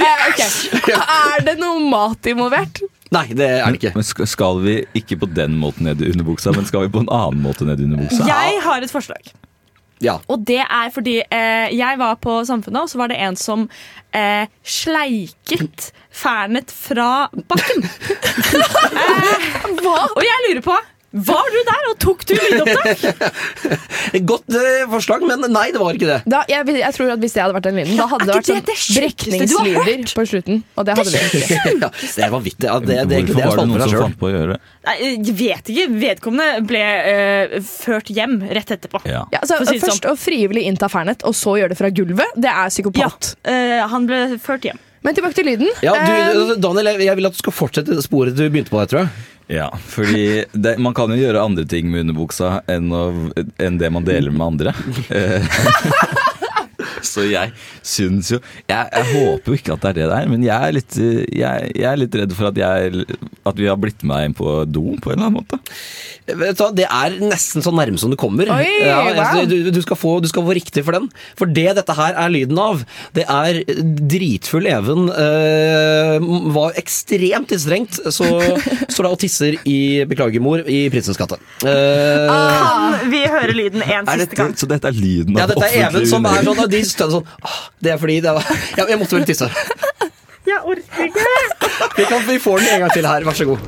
Eh, 0.00 0.24
ok. 0.30 0.88
Er 0.96 1.44
det 1.46 1.56
noe 1.60 1.80
mat 1.90 2.28
involvert? 2.30 2.80
Nei, 3.10 3.24
det 3.34 3.46
er 3.58 3.66
det 3.74 3.80
ikke. 3.80 3.90
Men 3.98 4.06
skal 4.30 4.60
vi 4.62 4.76
ikke 4.96 5.16
på 5.24 5.28
den 5.34 5.56
måten 5.58 5.88
ned 5.88 6.02
i 6.04 6.10
underbuksa, 6.12 6.52
men 6.54 6.66
skal 6.68 6.84
vi 6.86 6.92
på 6.94 7.02
en 7.02 7.10
annen 7.10 7.42
måte 7.42 7.66
ned 7.66 7.80
i 7.82 7.88
underbuksa? 7.88 8.22
jeg 8.28 8.60
har 8.62 8.86
et 8.86 8.92
forslag. 8.92 9.32
Ja. 10.00 10.18
Og 10.32 10.44
det 10.48 10.62
er 10.64 10.92
fordi 10.94 11.18
eh, 11.20 11.68
jeg 11.76 11.98
var 12.00 12.16
på 12.24 12.40
Samfunnet, 12.48 12.82
og 12.82 12.92
så 12.92 13.00
var 13.00 13.12
det 13.12 13.18
en 13.20 13.36
som 13.36 13.66
eh, 14.16 14.48
sleiket 14.64 15.90
Fernet 16.10 16.72
fra 16.74 17.28
bakken. 17.48 17.84
eh, 19.04 19.44
og 19.84 20.24
jeg 20.24 20.46
lurer 20.48 20.64
på 20.64 20.78
Var 21.10 21.48
du 21.50 21.58
der, 21.66 21.86
og 21.90 21.96
tok 21.98 22.20
du 22.28 22.32
lydopptak? 22.38 23.00
Godt 24.30 24.54
uh, 24.54 24.84
forslag, 24.92 25.24
men 25.26 25.42
nei, 25.50 25.64
det 25.74 25.80
var 25.82 25.96
ikke 25.96 26.06
det. 26.06 26.18
Da, 26.30 26.42
jeg, 26.50 26.66
jeg 26.78 26.94
tror 26.94 27.10
at 27.16 27.22
Hvis 27.24 27.34
det 27.34 27.42
hadde 27.42 27.56
vært 27.56 27.66
den 27.66 27.80
lyden, 27.80 27.96
da 27.98 28.06
hadde 28.12 28.28
det 28.28 28.36
vært 28.36 28.50
sånn 28.50 28.60
det 28.60 28.66
det 28.68 28.98
brekningslyder 29.00 30.04
på 30.20 30.26
slutten. 30.30 30.60
Og 30.78 30.86
det 30.86 30.96
hadde 31.00 31.14
vi 31.14 31.22
ikke. 31.40 31.58
Ja, 31.80 31.88
det 31.90 32.24
er 32.26 32.30
vanvittig. 32.34 32.68
Ja, 32.68 32.76
det, 32.78 32.86
det, 32.94 33.06
det, 33.10 33.18
Hvorfor 33.30 33.40
er 33.42 33.50
var 33.50 33.58
det 33.58 33.66
noen 33.72 33.82
som 33.86 34.04
fant 34.04 34.18
på 34.20 34.28
å 34.28 34.32
gjøre 34.34 34.54
det? 34.54 34.60
Nei, 34.86 34.94
jeg 35.00 35.34
vet 35.40 35.72
ikke. 35.74 35.86
Vedkommende 36.04 36.66
ble 36.70 36.84
uh, 36.84 37.56
ført 37.66 38.12
hjem 38.14 38.36
rett 38.46 38.70
etterpå. 38.76 39.02
Ja. 39.10 39.24
Ja, 39.34 39.42
altså, 39.42 39.58
For 39.58 39.66
å 39.66 39.72
si 39.72 39.80
det 39.80 39.86
først 39.88 40.06
å 40.12 40.14
frivillig 40.20 40.62
innta 40.70 40.90
Fernet, 40.92 41.26
og 41.26 41.34
så 41.38 41.56
gjøre 41.58 41.74
det 41.74 41.80
fra 41.80 41.90
gulvet, 41.94 42.38
det 42.38 42.52
er 42.52 42.70
psykopat. 42.70 43.34
Eh, 43.50 43.80
han 43.90 44.06
ble 44.08 44.22
ført 44.42 44.66
hjem. 44.70 44.78
Men 45.00 45.16
tilbake 45.16 45.36
til 45.38 45.46
lyden. 45.48 45.70
Ja, 45.84 45.94
du, 45.96 46.12
Eh, 46.12 46.56
Daniel, 46.60 46.90
jeg- 46.92 47.06
jeg 47.08 47.16
vil 47.16 47.26
at 47.26 47.32
du 47.32 47.38
skal 47.38 47.52
fortsette 47.56 48.02
sporet 48.04 48.36
du 48.36 48.42
begynte 48.50 48.68
på 48.70 48.80
Jeg 48.82 48.88
tror 48.92 49.00
jeg. 49.00 49.08
Ja, 49.50 49.66
fordi 49.82 50.44
det, 50.52 50.76
man 50.78 50.94
kan 50.94 51.10
jo 51.10 51.16
gjøre 51.18 51.42
andre 51.42 51.64
ting 51.66 51.88
med 51.90 52.04
underbuksa 52.04 52.60
enn, 52.70 52.92
å, 52.94 53.32
enn 53.58 53.80
det 53.82 53.90
man 53.90 54.06
deler 54.06 54.30
med 54.30 54.46
andre. 54.46 54.74
Så 57.12 57.26
jeg 57.30 57.52
syns 57.86 58.30
jo 58.34 58.38
jeg, 58.68 58.86
jeg 58.92 59.06
håper 59.14 59.52
jo 59.52 59.58
ikke 59.58 59.74
at 59.76 59.84
det 59.84 59.90
er 59.90 59.98
det 60.00 60.08
der, 60.12 60.30
men 60.30 60.44
jeg 60.46 60.68
er 60.68 60.76
litt, 60.76 60.96
jeg, 60.96 61.72
jeg 61.74 61.88
er 61.90 62.00
litt 62.00 62.16
redd 62.20 62.34
for 62.36 62.50
at, 62.50 62.60
jeg, 62.60 63.04
at 63.48 63.60
vi 63.60 63.68
har 63.70 63.78
blitt 63.80 64.04
med 64.06 64.30
inn 64.30 64.36
på 64.36 64.60
do 64.68 64.96
på 65.00 65.12
en 65.12 65.18
eller 65.18 65.30
annen 65.30 65.40
måte. 65.40 65.60
Vet 66.30 66.58
du 66.58 66.64
Det 66.76 66.86
er 66.86 67.16
nesten 67.22 67.64
så 67.64 67.72
nærme 67.74 67.98
som 68.00 68.12
det 68.12 68.18
kommer. 68.20 68.50
Oi, 68.54 68.66
ja, 68.84 69.00
wow. 69.16 69.42
du, 69.48 69.70
du, 69.72 69.80
skal 69.84 69.98
få, 69.98 70.18
du 70.22 70.28
skal 70.30 70.44
få 70.46 70.54
riktig 70.56 70.84
for 70.86 70.96
den. 70.96 71.08
For 71.38 71.50
det 71.50 71.68
dette 71.78 71.96
her 71.96 72.16
er 72.18 72.32
lyden 72.32 72.58
av, 72.60 72.84
det 73.16 73.26
er 73.30 73.62
dritfull 74.10 74.68
Even 74.70 75.08
øh, 75.10 76.28
var 76.54 76.76
ekstremt 76.80 77.50
tilstrengt, 77.50 77.98
så 78.12 78.28
står 78.92 79.06
det 79.06 79.10
og 79.10 79.18
tisser 79.20 79.58
i 79.68 79.78
Beklager, 80.10 80.42
mor, 80.44 80.62
i 80.66 80.82
Prinsens 80.92 81.18
gate. 81.18 81.38
Uh, 81.64 82.30
ah, 82.30 83.00
vi 83.10 83.22
hører 83.26 83.54
lyden 83.56 83.82
en 83.84 84.08
siste 84.08 84.38
gang? 84.38 84.54
så 84.58 84.68
dette 84.70 84.90
er 84.90 84.96
lyden 84.96 85.36
av 85.36 85.42
ja, 85.42 85.48
dette 85.50 85.68
er 85.68 85.88
Even 85.88 86.06
som 86.08 86.26
er 86.28 86.44
sånn, 86.44 86.58
sånn, 86.58 86.70
og 86.90 86.96
de 86.96 86.96
stønner 86.96 87.20
sånn 87.20 87.26
ah, 87.46 87.60
Det 87.82 87.92
er 87.92 88.00
fordi 88.00 88.20
det 88.24 88.32
var, 88.34 88.48
ja, 88.78 88.86
Jeg 88.90 88.98
måtte 89.00 89.18
vel 89.18 89.28
tisse. 89.28 89.50
Jeg 90.50 90.58
orker 90.66 91.04
ikke. 91.06 91.24
Vi, 91.96 92.04
kan, 92.08 92.24
vi 92.26 92.38
får 92.42 92.58
den 92.58 92.72
en 92.74 92.82
gang 92.82 92.92
til 92.94 93.06
her, 93.06 93.24
vær 93.24 93.36
så 93.36 93.46
god. 93.46 93.60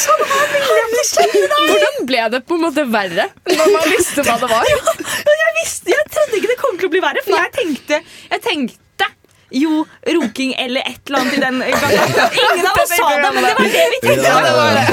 Sånn 0.00 0.24
her 0.32 0.52
vil 0.54 0.68
jeg 0.74 1.04
ikke! 1.04 1.46
Hvordan 1.70 2.04
ble 2.08 2.26
det 2.34 2.42
på 2.48 2.56
en 2.56 2.64
måte 2.64 2.86
verre 2.90 3.30
når 3.46 3.72
man 3.76 3.88
visste 3.92 4.24
hva 4.26 4.38
det 4.40 4.50
var? 4.50 4.66
Ja, 4.70 5.34
jeg 5.44 5.56
visste, 5.60 5.92
jeg 5.92 6.06
trodde 6.10 6.40
ikke 6.40 6.54
det 6.54 6.60
kom 6.60 6.78
til 6.80 6.88
å 6.88 6.94
bli 6.96 7.02
verre, 7.04 7.22
for 7.26 7.36
jeg 7.36 7.52
tenkte, 7.60 8.00
jeg 8.32 8.46
tenkte 8.46 8.89
jo, 9.50 9.84
runking 10.06 10.54
eller 10.58 10.86
et 10.86 11.00
eller 11.06 11.22
annet 11.22 11.34
i 11.34 11.40
den 11.42 11.58
gangen. 11.64 12.14
Ingen 12.44 12.70
av 12.70 12.80
oss 12.84 12.94
sa 12.94 13.10
det, 13.16 13.32
men 13.34 13.42
det 13.44 13.54
var 13.58 13.74
det 13.74 13.88
vi 13.94 14.00
tenkte. 14.04 14.28
Ja, 14.28 14.38
det 14.46 14.54
var 14.56 14.78
det. 14.78 14.86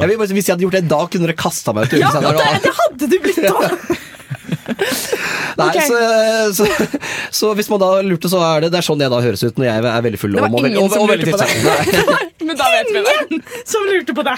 Jeg 0.00 0.08
vil 0.08 0.16
bare, 0.18 0.28
si, 0.30 0.38
hvis 0.38 0.48
jeg 0.48 0.54
hadde 0.56 0.66
gjort 0.68 0.78
det 0.78 0.84
da, 0.94 1.02
kunne 1.12 1.28
dere 1.28 1.38
kasta 1.44 1.76
meg 1.76 1.92
ut. 1.92 2.00
Ja, 2.00 2.12
det, 2.16 2.50
det 2.64 2.74
hadde 2.80 3.10
du 3.12 3.16
blitt 3.28 3.44
da. 3.44 4.00
Nei, 5.58 5.68
okay. 5.68 5.86
så, 5.86 6.64
så, 6.64 6.98
så 7.38 7.52
hvis 7.58 7.70
man 7.70 7.82
da 7.82 7.90
lurte, 8.04 8.30
så 8.30 8.40
er 8.42 8.64
det, 8.64 8.72
det 8.74 8.80
er 8.80 8.86
sånn 8.86 9.02
jeg 9.02 9.12
da 9.12 9.20
høres 9.22 9.44
ut 9.44 9.60
når 9.60 9.68
jeg 9.68 9.84
er 9.90 10.06
veldig 10.08 10.20
full. 10.20 10.34
Det 10.34 10.44
var 10.44 10.50
og 10.50 10.66
ingen 10.66 10.80
og, 10.80 10.84
og, 10.84 10.90
og 10.90 10.96
som 10.96 11.10
lurte 11.10 11.34
på 11.34 11.40
deg 11.42 12.32
Men 12.44 12.58
da 12.58 12.66
vet 12.72 12.90
vi 12.92 13.02
det. 13.06 13.14
Ingen 13.30 13.44
som 13.64 13.86
lurte 13.88 14.16
på 14.16 14.24
det. 14.26 14.34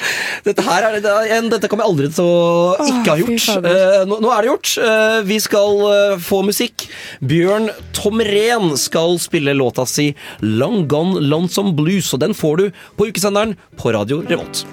Dette 0.47 0.65
her 0.67 0.87
er, 0.89 0.99
det 1.03 1.15
en, 1.37 1.49
dette 1.51 1.71
kommer 1.71 1.87
jeg 1.87 1.93
aldri 1.95 2.11
til 2.15 2.29
å 2.29 2.87
ikke 2.87 3.15
ha 3.15 3.17
gjort. 3.19 3.67
Eh, 3.73 4.05
nå, 4.07 4.21
nå 4.23 4.31
er 4.31 4.45
det 4.45 4.53
gjort. 4.53 4.73
Uh, 4.79 5.19
vi 5.27 5.41
skal 5.43 5.83
uh, 5.83 6.15
få 6.23 6.43
musikk. 6.47 6.87
Bjørn 7.27 7.71
Tomren 7.97 8.77
skal 8.79 9.19
spille 9.23 9.57
låta 9.57 9.87
si 9.91 10.13
'Long 10.41 10.87
Gone 10.91 11.25
Lonesome 11.27 11.75
Blues', 11.75 12.13
og 12.15 12.23
den 12.23 12.37
får 12.37 12.57
du 12.63 12.67
på 12.97 13.11
ukesenderen 13.11 13.57
på 13.81 13.95
Radio 13.97 14.23
Revolt. 14.29 14.67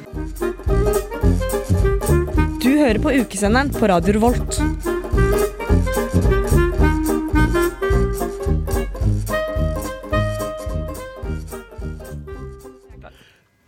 Du 2.63 2.71
hører 2.78 2.99
på 3.01 3.17
ukesenderen 3.24 3.74
på 3.74 3.88
Radio 3.89 4.19
Revolt. 4.19 4.92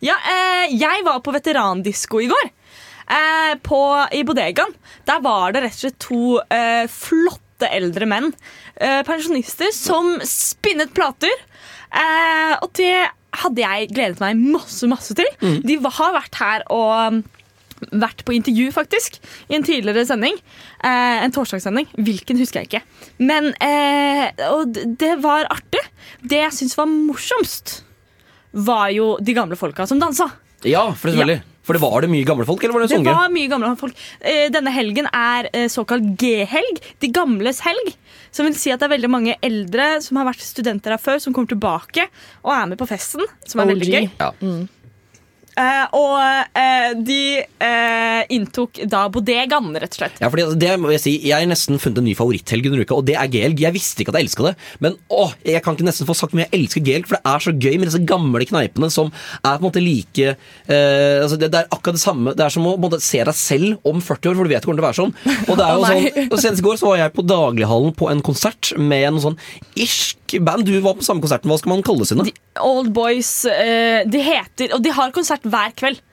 Ja, 0.06 0.16
eh, 0.22 0.76
jeg 0.78 1.04
var 1.08 1.22
på 1.26 1.34
veterandisko 1.34 2.20
i 2.22 2.30
går. 2.30 2.50
Eh, 3.06 3.54
på, 3.66 3.80
I 4.14 4.24
bodegaen. 4.26 4.74
Der 5.08 5.22
var 5.26 5.54
det 5.54 5.64
rett 5.66 5.78
og 5.78 5.82
slett 5.84 6.00
to 6.04 6.22
eh, 6.54 6.86
flotte 6.92 7.70
eldre 7.74 8.08
menn. 8.10 8.32
Eh, 8.76 9.02
pensjonister 9.08 9.72
som 9.74 10.16
spinnet 10.26 10.94
plater. 10.98 11.34
Eh, 11.96 12.54
og 12.62 12.70
det 12.78 13.08
hadde 13.36 13.64
jeg 13.64 13.90
gledet 13.94 14.22
meg 14.24 14.38
masse, 14.40 14.88
masse 14.88 15.16
til. 15.18 15.28
De 15.66 15.80
har 15.84 16.14
vært 16.16 16.38
her 16.40 16.66
og 16.72 17.24
vært 17.92 18.22
på 18.26 18.34
intervju, 18.38 18.70
faktisk, 18.74 19.18
i 19.52 19.58
en 19.58 19.66
tidligere 19.68 20.06
sending. 20.08 20.38
Eh, 20.80 21.24
en 21.26 21.34
torsdagssending. 21.36 21.90
Hvilken 21.98 22.40
husker 22.40 22.62
jeg 22.64 22.70
ikke. 22.70 22.84
Men 23.20 23.52
eh, 23.64 24.32
Og 24.54 24.72
det 24.98 25.16
var 25.24 25.50
artig. 25.52 25.82
Det 26.24 26.40
jeg 26.46 26.56
syns 26.56 26.78
var 26.80 26.88
morsomst, 26.90 27.82
var 28.56 28.90
jo 28.96 29.16
de 29.22 29.36
gamle 29.36 29.58
folka 29.60 29.86
som 29.90 30.00
dansa. 30.02 30.30
Ja, 30.66 30.88
for 30.96 31.12
selvfølgelig. 31.12 31.42
For 31.66 31.74
det 31.74 31.82
var 31.82 32.04
det 32.06 32.12
mye 32.14 32.26
gamle 32.28 32.46
folk, 32.46 32.62
eller 32.64 32.76
var 32.78 32.84
det 32.86 32.98
Det 33.02 33.10
var 33.10 33.32
mye 33.34 33.50
gamle 33.50 33.72
folk. 33.80 33.98
Eh, 34.22 34.52
Denne 34.54 34.70
helgen 34.74 35.08
er 35.10 35.50
eh, 35.52 35.66
såkalt 35.72 36.12
G-helg. 36.22 36.82
De 37.02 37.10
gamles 37.10 37.64
helg. 37.66 37.96
Som 38.36 38.46
vil 38.46 38.58
si 38.60 38.70
at 38.74 38.82
det 38.84 38.86
er 38.90 38.94
veldig 38.94 39.10
mange 39.10 39.36
eldre 39.46 39.96
som 40.06 40.20
har 40.20 40.28
vært 40.30 40.44
studenter 40.46 40.94
her 40.94 41.02
før, 41.02 41.18
som 41.24 41.34
kommer 41.34 41.50
tilbake 41.50 42.06
og 42.44 42.54
er 42.54 42.70
med 42.70 42.78
på 42.82 42.88
festen. 42.90 43.26
Som 43.50 43.64
er 43.64 43.72
veldig 43.74 43.90
gøy. 43.90 44.10
Ja. 44.22 44.32
Eh, 45.56 45.86
og 45.96 46.16
eh, 46.60 46.94
de 47.08 47.20
eh, 47.40 48.22
inntok 48.36 48.82
da 48.92 49.06
bodegaen, 49.12 49.72
rett 49.80 49.94
og 49.96 50.00
slett. 50.02 50.18
Ja, 50.20 50.30
fordi 50.32 50.48
det 50.60 50.74
må 50.82 50.92
Jeg 50.92 51.04
si 51.04 51.14
Jeg 51.24 51.36
har 51.38 51.48
nesten 51.48 51.80
funnet 51.82 52.02
en 52.02 52.08
ny 52.10 52.16
favoritthelg 52.18 52.68
under 52.70 52.84
uka, 52.84 52.98
og 52.98 53.08
det 53.08 53.16
er 53.20 53.30
G-helg. 53.32 53.64
Jeg 53.64 53.76
visste 53.76 54.04
ikke 54.04 54.12
at 54.14 54.20
jeg 54.20 54.30
elska 54.30 54.50
det, 54.50 54.56
men 54.84 54.98
åh, 55.14 55.32
jeg 55.48 55.64
kan 55.64 55.78
ikke 55.78 55.88
nesten 55.88 56.10
få 56.10 56.18
sagt 56.18 56.36
mye 56.36 56.48
jeg 56.48 56.60
elsker 56.60 56.84
G-helg, 56.86 57.08
for 57.08 57.18
det 57.18 57.32
er 57.32 57.46
så 57.46 57.56
gøy 57.56 57.78
med 57.80 57.90
disse 57.90 58.04
gamle 58.08 58.50
kneipene 58.50 58.92
som 58.92 59.12
er 59.14 59.56
på 59.56 59.64
en 59.64 59.68
måte 59.70 59.84
like 59.84 60.28
eh, 60.36 61.24
altså 61.24 61.40
det, 61.40 61.52
det 61.54 61.62
er 61.62 61.72
akkurat 61.72 61.98
det 62.00 62.04
samme. 62.04 62.36
Det 62.36 62.46
er 62.46 62.56
som 62.58 62.68
å 62.68 62.76
måte, 62.82 63.00
se 63.04 63.24
deg 63.24 63.40
selv 63.40 63.88
om 63.88 64.04
40 64.04 64.32
år, 64.32 64.40
for 64.40 64.44
du 64.44 64.56
vet 64.56 64.68
hvordan 64.68 64.82
det 64.82 64.82
kommer 64.82 64.82
til 64.82 64.84
å 64.84 64.90
være 64.90 65.00
sånn. 65.02 65.16
Og 65.46 65.56
det 65.56 65.66
er 65.66 65.72
jo 65.72 65.80
oh, 65.80 65.88
sånn 65.88 66.34
og 66.36 66.44
Senest 66.44 66.62
i 66.62 66.68
går 66.68 66.82
så 66.82 66.92
var 66.92 67.00
jeg 67.00 67.16
på 67.16 67.26
Daglighallen 67.30 67.96
på 67.96 68.12
en 68.12 68.24
konsert 68.26 68.74
med 68.76 69.08
en 69.14 69.24
sånn 69.24 69.40
irsk 69.80 70.25
band. 70.46 70.66
Du 70.66 70.74
var 70.84 70.98
på 70.98 71.06
samme 71.06 71.24
konserten. 71.24 71.52
Hva 71.52 71.60
skal 71.62 71.76
man 71.76 71.86
kalle 71.86 72.08
sine? 72.08 72.28
Old 72.64 72.92
Boys 72.96 73.32
eh, 73.50 74.06
De 74.08 74.22
heter 74.24 74.76
Og 74.76 74.84
de 74.84 74.94
har 74.96 75.16
konsert 75.16 75.46
hver 75.46 75.76
kveld. 75.78 76.04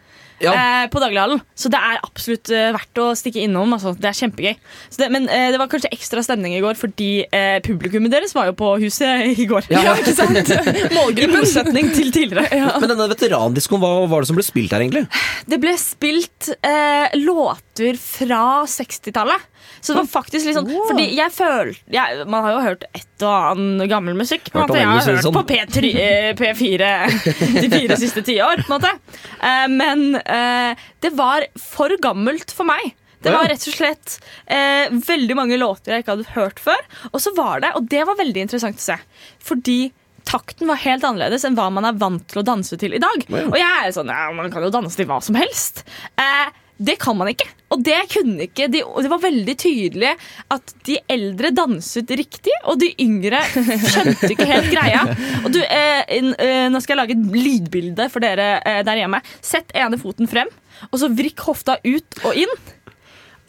Ja. 0.42 0.88
på 0.90 0.98
Daglighallen. 0.98 1.38
Så 1.54 1.70
det 1.70 1.78
er 1.78 2.00
absolutt 2.02 2.50
eh, 2.50 2.72
verdt 2.74 2.98
å 2.98 3.04
stikke 3.14 3.44
innom. 3.44 3.76
Altså. 3.76 3.92
Det 3.94 4.08
er 4.10 4.16
kjempegøy. 4.18 4.56
Så 4.90 4.98
det, 4.98 5.08
men 5.14 5.28
eh, 5.30 5.52
det 5.54 5.60
var 5.60 5.68
kanskje 5.70 5.92
ekstra 5.94 6.24
stemning 6.26 6.56
i 6.56 6.62
går 6.64 6.74
fordi 6.80 7.10
eh, 7.28 7.60
publikummet 7.62 8.10
deres 8.10 8.34
var 8.34 8.48
jo 8.48 8.56
på 8.58 8.72
huset 8.82 9.38
i 9.38 9.46
går. 9.46 9.68
Ja. 9.70 9.94
ikke 10.00 10.16
sant? 10.18 10.50
I 11.22 11.30
motsetning 11.30 11.92
til 11.94 12.10
tidligere. 12.10 12.74
Men 12.82 12.90
denne 12.90 13.06
veterandiskoen, 13.12 13.84
hva 13.84 14.08
var 14.10 14.24
det 14.24 14.32
som 14.32 14.40
ble 14.40 14.46
spilt 14.48 14.74
her, 14.74 14.82
egentlig? 14.82 15.04
Det 15.46 15.60
ble 15.62 15.76
spilt 15.78 16.50
eh, 16.58 17.14
låter 17.22 18.02
fra 18.02 18.42
60-tallet. 18.66 19.51
Så 19.80 19.92
det 19.92 19.98
var 20.00 20.08
faktisk 20.12 20.46
litt 20.48 20.56
sånn 20.56 20.70
Fordi 20.88 21.06
jeg 21.16 21.32
følte 21.34 21.94
jeg, 21.94 22.24
Man 22.30 22.44
har 22.46 22.54
jo 22.54 22.62
hørt 22.68 22.84
et 22.92 23.08
og 23.22 23.52
annen 23.52 23.86
gammel 23.90 24.16
musikk. 24.18 24.48
På 24.50 24.64
Hørt. 24.64 24.74
Jeg 24.74 24.88
har 24.88 25.04
hørt 25.06 25.22
sånn. 25.22 25.36
på 25.36 25.44
P3, 25.46 25.90
eh, 26.02 26.30
P4 26.38 26.88
de 27.62 27.68
fire 27.70 27.98
siste 28.00 28.24
tiår. 28.26 28.64
på 28.64 28.72
en 28.72 28.74
måte. 28.74 28.90
Eh, 29.38 29.68
men 29.70 30.16
eh, 30.18 30.82
det 31.04 31.12
var 31.14 31.46
for 31.60 31.94
gammelt 32.02 32.50
for 32.50 32.66
meg. 32.66 32.96
Det 33.22 33.30
var 33.30 33.46
rett 33.46 33.62
og 33.70 33.74
slett 33.76 34.16
eh, 34.50 34.90
veldig 34.90 35.36
mange 35.38 35.58
låter 35.60 35.94
jeg 35.94 36.02
ikke 36.02 36.16
hadde 36.16 36.32
hørt 36.34 36.62
før. 36.62 36.80
Og 37.12 37.22
så 37.22 37.30
var 37.36 37.62
det, 37.62 37.70
og 37.78 37.86
det 37.90 38.02
var 38.08 38.18
veldig 38.18 38.42
interessant 38.48 38.82
å 38.82 38.86
se, 38.90 38.96
fordi 39.38 39.92
takten 40.26 40.70
var 40.70 40.78
helt 40.82 41.04
annerledes 41.06 41.44
enn 41.46 41.54
hva 41.58 41.68
man 41.74 41.86
er 41.86 41.96
vant 41.98 42.24
til 42.30 42.42
å 42.42 42.46
danse 42.46 42.78
til 42.78 42.94
i 42.94 43.00
dag. 43.02 43.24
Og 43.30 43.56
jeg 43.58 43.86
er 43.86 43.94
sånn, 43.94 44.10
ja, 44.10 44.28
man 44.34 44.50
kan 44.54 44.66
jo 44.66 44.72
danse 44.74 44.98
til 44.98 45.06
hva 45.10 45.20
som 45.22 45.38
helst. 45.38 45.84
Eh, 46.18 46.50
det 46.83 46.97
kan 47.03 47.16
man 47.18 47.30
ikke. 47.30 47.49
Og 47.72 47.80
det 47.85 47.97
kunne 48.12 48.47
ikke 48.47 48.66
de, 48.68 48.83
Det 48.85 49.11
var 49.11 49.20
veldig 49.22 49.55
tydelig 49.59 50.12
at 50.53 50.74
de 50.87 50.99
eldre 51.11 51.53
danset 51.57 52.11
riktig, 52.18 52.55
og 52.68 52.80
de 52.83 52.91
yngre 53.03 53.41
skjønte 53.49 54.33
ikke 54.35 54.49
helt 54.51 54.70
greia. 54.72 55.05
Og 55.43 55.51
du, 55.55 55.61
eh, 55.62 56.03
eh, 56.11 56.66
Nå 56.72 56.83
skal 56.83 56.97
jeg 56.97 57.01
lage 57.01 57.16
et 57.16 57.37
lydbilde 57.47 58.09
for 58.12 58.24
dere 58.24 58.55
eh, 58.61 58.83
der 58.87 59.03
hjemme. 59.03 59.22
Sett 59.45 59.72
ene 59.78 60.01
foten 60.01 60.30
frem, 60.30 60.51
og 60.91 60.99
så 61.01 61.11
vrikk 61.12 61.45
hofta 61.49 61.78
ut 61.85 62.24
og 62.26 62.43
inn. 62.45 62.59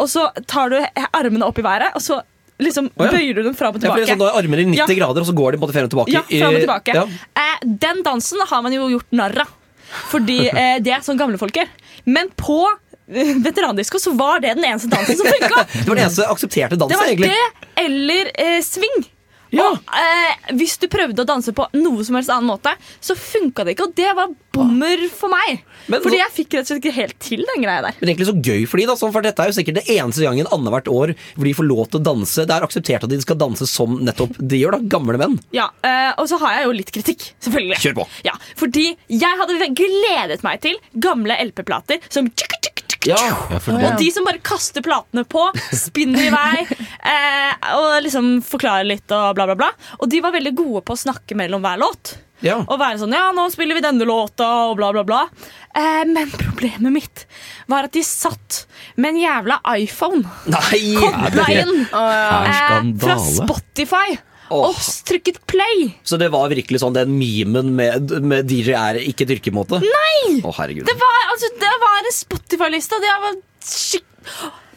Og 0.01 0.09
så 0.09 0.27
tar 0.49 0.71
du 0.73 0.79
armene 1.11 1.45
opp 1.45 1.59
i 1.59 1.65
været, 1.65 1.93
og 1.97 2.03
så 2.03 2.21
liksom 2.63 2.87
oh, 2.93 3.05
ja. 3.05 3.11
bøyer 3.11 3.37
du 3.37 3.43
dem 3.49 3.57
fram 3.57 3.75
og 3.75 3.81
tilbake. 3.81 4.05
Ja, 4.05 4.13
sånn, 4.13 4.21
da 4.21 4.29
er 4.31 4.39
armer 4.39 4.61
i 4.61 4.67
90 4.69 4.79
Ja. 4.79 4.87
grader, 5.01 5.25
og 5.25 5.29
så 5.29 5.35
går 5.35 5.55
de 5.55 5.61
både 5.63 5.75
frem 5.75 5.89
og 5.89 5.93
tilbake. 5.93 6.13
Ja, 6.13 6.23
frem 6.29 6.55
og 6.55 6.63
tilbake. 6.63 6.95
Ja. 6.95 7.03
Eh, 7.43 7.67
den 7.85 8.01
dansen 8.05 8.43
har 8.49 8.63
man 8.65 8.75
jo 8.75 8.87
gjort 8.93 9.15
narr 9.15 9.43
av. 9.45 9.59
Fordi 10.09 10.39
eh, 10.49 10.77
det 10.81 10.93
er 10.95 11.03
sånn 11.05 11.19
gamlefolk 11.19 11.59
gjør. 11.59 11.69
Men 12.09 12.31
på 12.39 12.63
veterandisko 13.47 13.99
så 13.99 14.13
var 14.17 14.39
det 14.43 14.55
den 14.57 14.65
eneste 14.71 14.91
dansen 14.91 15.17
som 15.19 15.27
funka. 15.27 15.65
Det 15.83 15.87
var 15.89 15.95
den 15.95 16.05
eneste 16.05 16.29
aksepterte 16.31 16.75
Det 16.77 16.83
dansen, 16.85 16.99
var 16.99 17.11
egentlig. 17.11 17.33
det 17.33 17.83
eller 17.85 18.31
eh, 18.39 18.61
swing. 18.63 19.09
Og 19.53 19.75
eh, 19.93 20.53
hvis 20.57 20.79
du 20.81 20.87
prøvde 20.89 21.21
å 21.21 21.27
danse 21.29 21.51
på 21.53 21.67
noe 21.77 22.01
som 22.01 22.15
helst 22.17 22.31
annen 22.33 22.47
måte, 22.49 22.71
så 23.05 23.13
funka 23.13 23.61
det 23.67 23.75
ikke. 23.75 23.85
Og 23.85 23.91
det 23.99 24.07
var 24.17 24.31
bommer 24.55 25.03
for 25.13 25.29
meg. 25.29 25.59
Men 25.93 26.01
Fordi 26.01 26.17
så- 26.17 26.21
jeg 26.23 26.33
fikk 26.39 26.55
rett 26.57 26.63
og 26.63 26.69
slett 26.71 26.79
ikke 26.81 26.93
helt 26.95 27.19
til 27.21 27.43
den 27.45 27.61
greia 27.61 27.83
der. 27.85 27.93
Men 27.99 28.09
egentlig 28.09 28.25
så 28.31 28.33
gøy 28.47 28.65
for 28.71 28.81
de 28.81 28.87
da, 28.89 28.95
sånn, 28.97 29.13
for 29.13 29.21
dette 29.21 29.45
er 29.45 29.51
jo 29.51 29.57
sikkert 29.59 29.77
det 29.77 29.85
eneste 29.93 30.25
gangen 30.25 30.49
annethvert 30.49 30.89
år 30.89 31.13
hvor 31.35 31.45
de 31.45 31.53
får 31.59 31.67
lov 31.69 31.83
til 31.93 32.01
å 32.01 32.03
danse. 32.07 32.47
Det 32.49 32.55
er 32.57 32.65
akseptert 32.65 33.05
at 33.05 33.13
de 33.13 33.21
skal 33.21 33.37
danse 33.43 33.67
som 33.69 33.93
nettopp 34.01 34.41
de 34.41 34.63
gjør, 34.63 34.79
da. 34.79 34.89
Gamle 34.97 35.21
menn. 35.21 35.37
Ja, 35.53 35.69
eh, 35.85 36.13
Og 36.17 36.25
så 36.33 36.39
har 36.41 36.57
jeg 36.57 36.65
jo 36.71 36.73
litt 36.79 36.91
kritikk, 36.97 37.27
selvfølgelig. 37.45 37.77
Kjør 37.85 37.99
på. 38.01 38.07
Ja, 38.25 38.33
fordi 38.57 38.87
jeg 39.05 39.37
hadde 39.43 39.69
gledet 39.77 40.41
meg 40.41 40.61
til 40.65 40.81
gamle 40.97 41.37
LP-plater 41.45 42.01
som 42.09 42.25
tjuk, 42.33 42.57
tjuk, 42.65 42.82
Ja, 43.09 43.19
Og 43.59 43.97
de 43.99 44.09
som 44.15 44.27
bare 44.27 44.41
kaster 44.43 44.83
platene 44.85 45.25
på, 45.27 45.45
spinner 45.75 46.27
i 46.27 46.33
vei 46.33 46.65
eh, 47.13 47.71
og 47.77 48.03
liksom 48.05 48.35
forklarer 48.45 48.87
litt 48.87 49.11
og 49.15 49.33
bla, 49.37 49.47
bla, 49.49 49.57
bla. 49.59 49.71
Og 49.99 50.09
de 50.11 50.21
var 50.23 50.35
veldig 50.35 50.53
gode 50.57 50.83
på 50.87 50.95
å 50.95 51.03
snakke 51.05 51.37
mellom 51.39 51.63
hver 51.65 51.81
låt. 51.83 52.15
Og 52.67 52.75
være 52.79 52.99
sånn 52.99 53.13
Ja, 53.15 53.29
nå 53.35 53.45
spiller 53.53 53.77
vi 53.77 53.83
denne 53.85 54.07
låta, 54.07 54.47
og 54.67 54.75
bla, 54.79 54.91
bla, 54.95 55.05
bla. 55.07 55.21
Eh, 55.75 56.03
men 56.09 56.31
problemet 56.33 56.91
mitt 56.95 57.25
var 57.71 57.87
at 57.87 57.95
de 57.95 58.03
satt 58.03 58.65
med 58.99 59.13
en 59.13 59.21
jævla 59.21 59.59
iPhone 59.79 60.25
kobla 60.99 61.47
inn 61.55 61.85
det 61.87 62.03
eh, 62.03 62.91
fra? 62.99 63.17
Spotify. 63.23 64.17
Og 64.51 64.75
trykket 65.07 65.39
play. 65.49 65.93
Så 66.03 66.17
det 66.19 66.27
var 66.33 66.49
virkelig 66.51 66.81
sånn 66.83 66.93
den 66.97 67.13
memen 67.19 67.71
med, 67.77 68.11
med 68.23 68.49
DJ 68.49 68.73
er 68.77 68.99
ikke 69.01 69.25
dyrkemåte? 69.29 69.79
Nei! 69.83 70.41
Å, 70.43 70.51
herregud. 70.59 70.83
Det 70.89 70.97
var, 70.99 71.21
altså, 71.31 71.49
det 71.61 71.71
var 71.85 72.01
en 72.01 72.11
Spotify-liste, 72.17 72.99
og 72.99 73.05
det 73.07 73.15
var 73.23 73.39
skikk... 73.63 74.09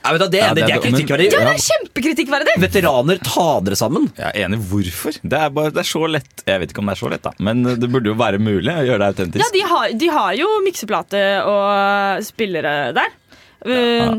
Ja, 0.07 0.13
vet 0.15 0.23
du, 0.23 0.27
det, 0.31 0.39
Ja, 0.39 0.51
det, 0.55 0.63
det 0.63 0.67
det 0.71 0.75
er- 0.77 0.83
kritikkverdig. 0.85 1.25
Ja, 1.35 1.41
det 1.49 1.55
er 1.57 1.63
kjempekritikkverdig! 1.67 2.53
Veteraner, 2.63 3.19
ta 3.27 3.47
dere 3.67 3.79
sammen. 3.81 4.07
Jeg 4.15 4.29
er 4.31 4.45
enig. 4.47 4.61
Hvorfor? 4.71 5.17
Det 5.23 5.41
er, 5.41 5.51
bare, 5.57 5.73
det 5.75 5.83
er 5.83 5.89
så 5.91 6.05
lett. 6.07 6.45
Jeg 6.47 6.63
vet 6.63 6.71
ikke 6.71 6.85
om 6.85 6.87
det 6.93 6.95
er 6.95 7.01
så 7.03 7.11
lett, 7.11 7.25
da. 7.27 7.33
Men 7.43 7.65
det 7.67 7.91
burde 7.91 8.13
jo 8.13 8.15
være 8.21 8.39
mulig 8.39 8.71
å 8.71 8.85
gjøre 8.87 9.01
det 9.03 9.09
autentisk. 9.17 9.43
Ja, 9.43 9.51
de 9.57 9.65
har, 9.73 9.97
de 10.05 10.13
har 10.15 10.39
jo 10.39 10.53
mikseplate 10.63 11.25
og 11.51 12.23
spillere 12.29 12.77
der. 12.97 13.19
Uh, 13.67 14.15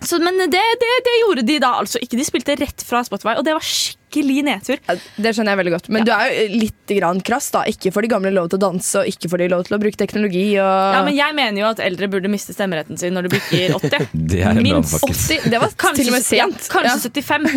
Så, 0.00 0.16
men 0.22 0.38
det, 0.50 0.60
det, 0.80 0.90
det 1.06 1.14
gjorde 1.22 1.42
de 1.46 1.58
da 1.62 1.74
altså 1.82 2.00
ikke. 2.02 2.16
De 2.18 2.24
spilte 2.26 2.54
rett 2.58 2.82
fra 2.88 3.02
Spotify, 3.06 3.36
og 3.38 3.44
det 3.46 3.54
var 3.54 3.62
skikkelig 3.62 3.98
nedtur. 4.18 4.80
Det 5.16 5.34
skjønner 5.34 5.52
jeg 5.52 5.60
veldig 5.60 5.74
godt. 5.76 5.90
Men 5.94 6.06
du 6.08 6.12
er 6.14 6.32
jo 6.32 6.46
litt 6.64 6.94
grann 6.96 7.20
krass. 7.20 7.50
da 7.54 7.64
Ikke 7.70 7.92
får 7.94 8.02
de 8.02 8.12
gamle 8.14 8.32
lov 8.34 8.48
til 8.50 8.58
å 8.58 8.64
danse, 8.66 8.98
og 8.98 9.06
ikke 9.06 9.30
får 9.30 9.38
de 9.44 9.48
lov 9.52 9.64
til 9.68 9.76
å 9.76 9.80
bruke 9.82 9.96
teknologi. 10.00 10.46
Og... 10.58 10.96
Ja, 10.96 11.04
men 11.06 11.14
Jeg 11.14 11.36
mener 11.36 11.62
jo 11.62 11.68
at 11.70 11.84
eldre 11.84 12.10
burde 12.10 12.32
miste 12.32 12.56
stemmeretten 12.56 12.98
sin 12.98 13.14
når 13.14 13.28
de 13.28 13.34
bikker 13.36 13.76
80. 13.78 14.08
Det 14.30 14.42
er 14.42 14.58
Minst 14.58 14.96
brannfakkel. 14.96 15.16
80. 15.44 15.50
Det 15.52 15.62
var 15.62 15.76
Til 16.00 16.10
og 16.10 16.16
med 16.16 16.26
sent. 16.26 16.66
Ja, 16.66 16.72
kanskje 16.72 17.12
75. 17.20 17.48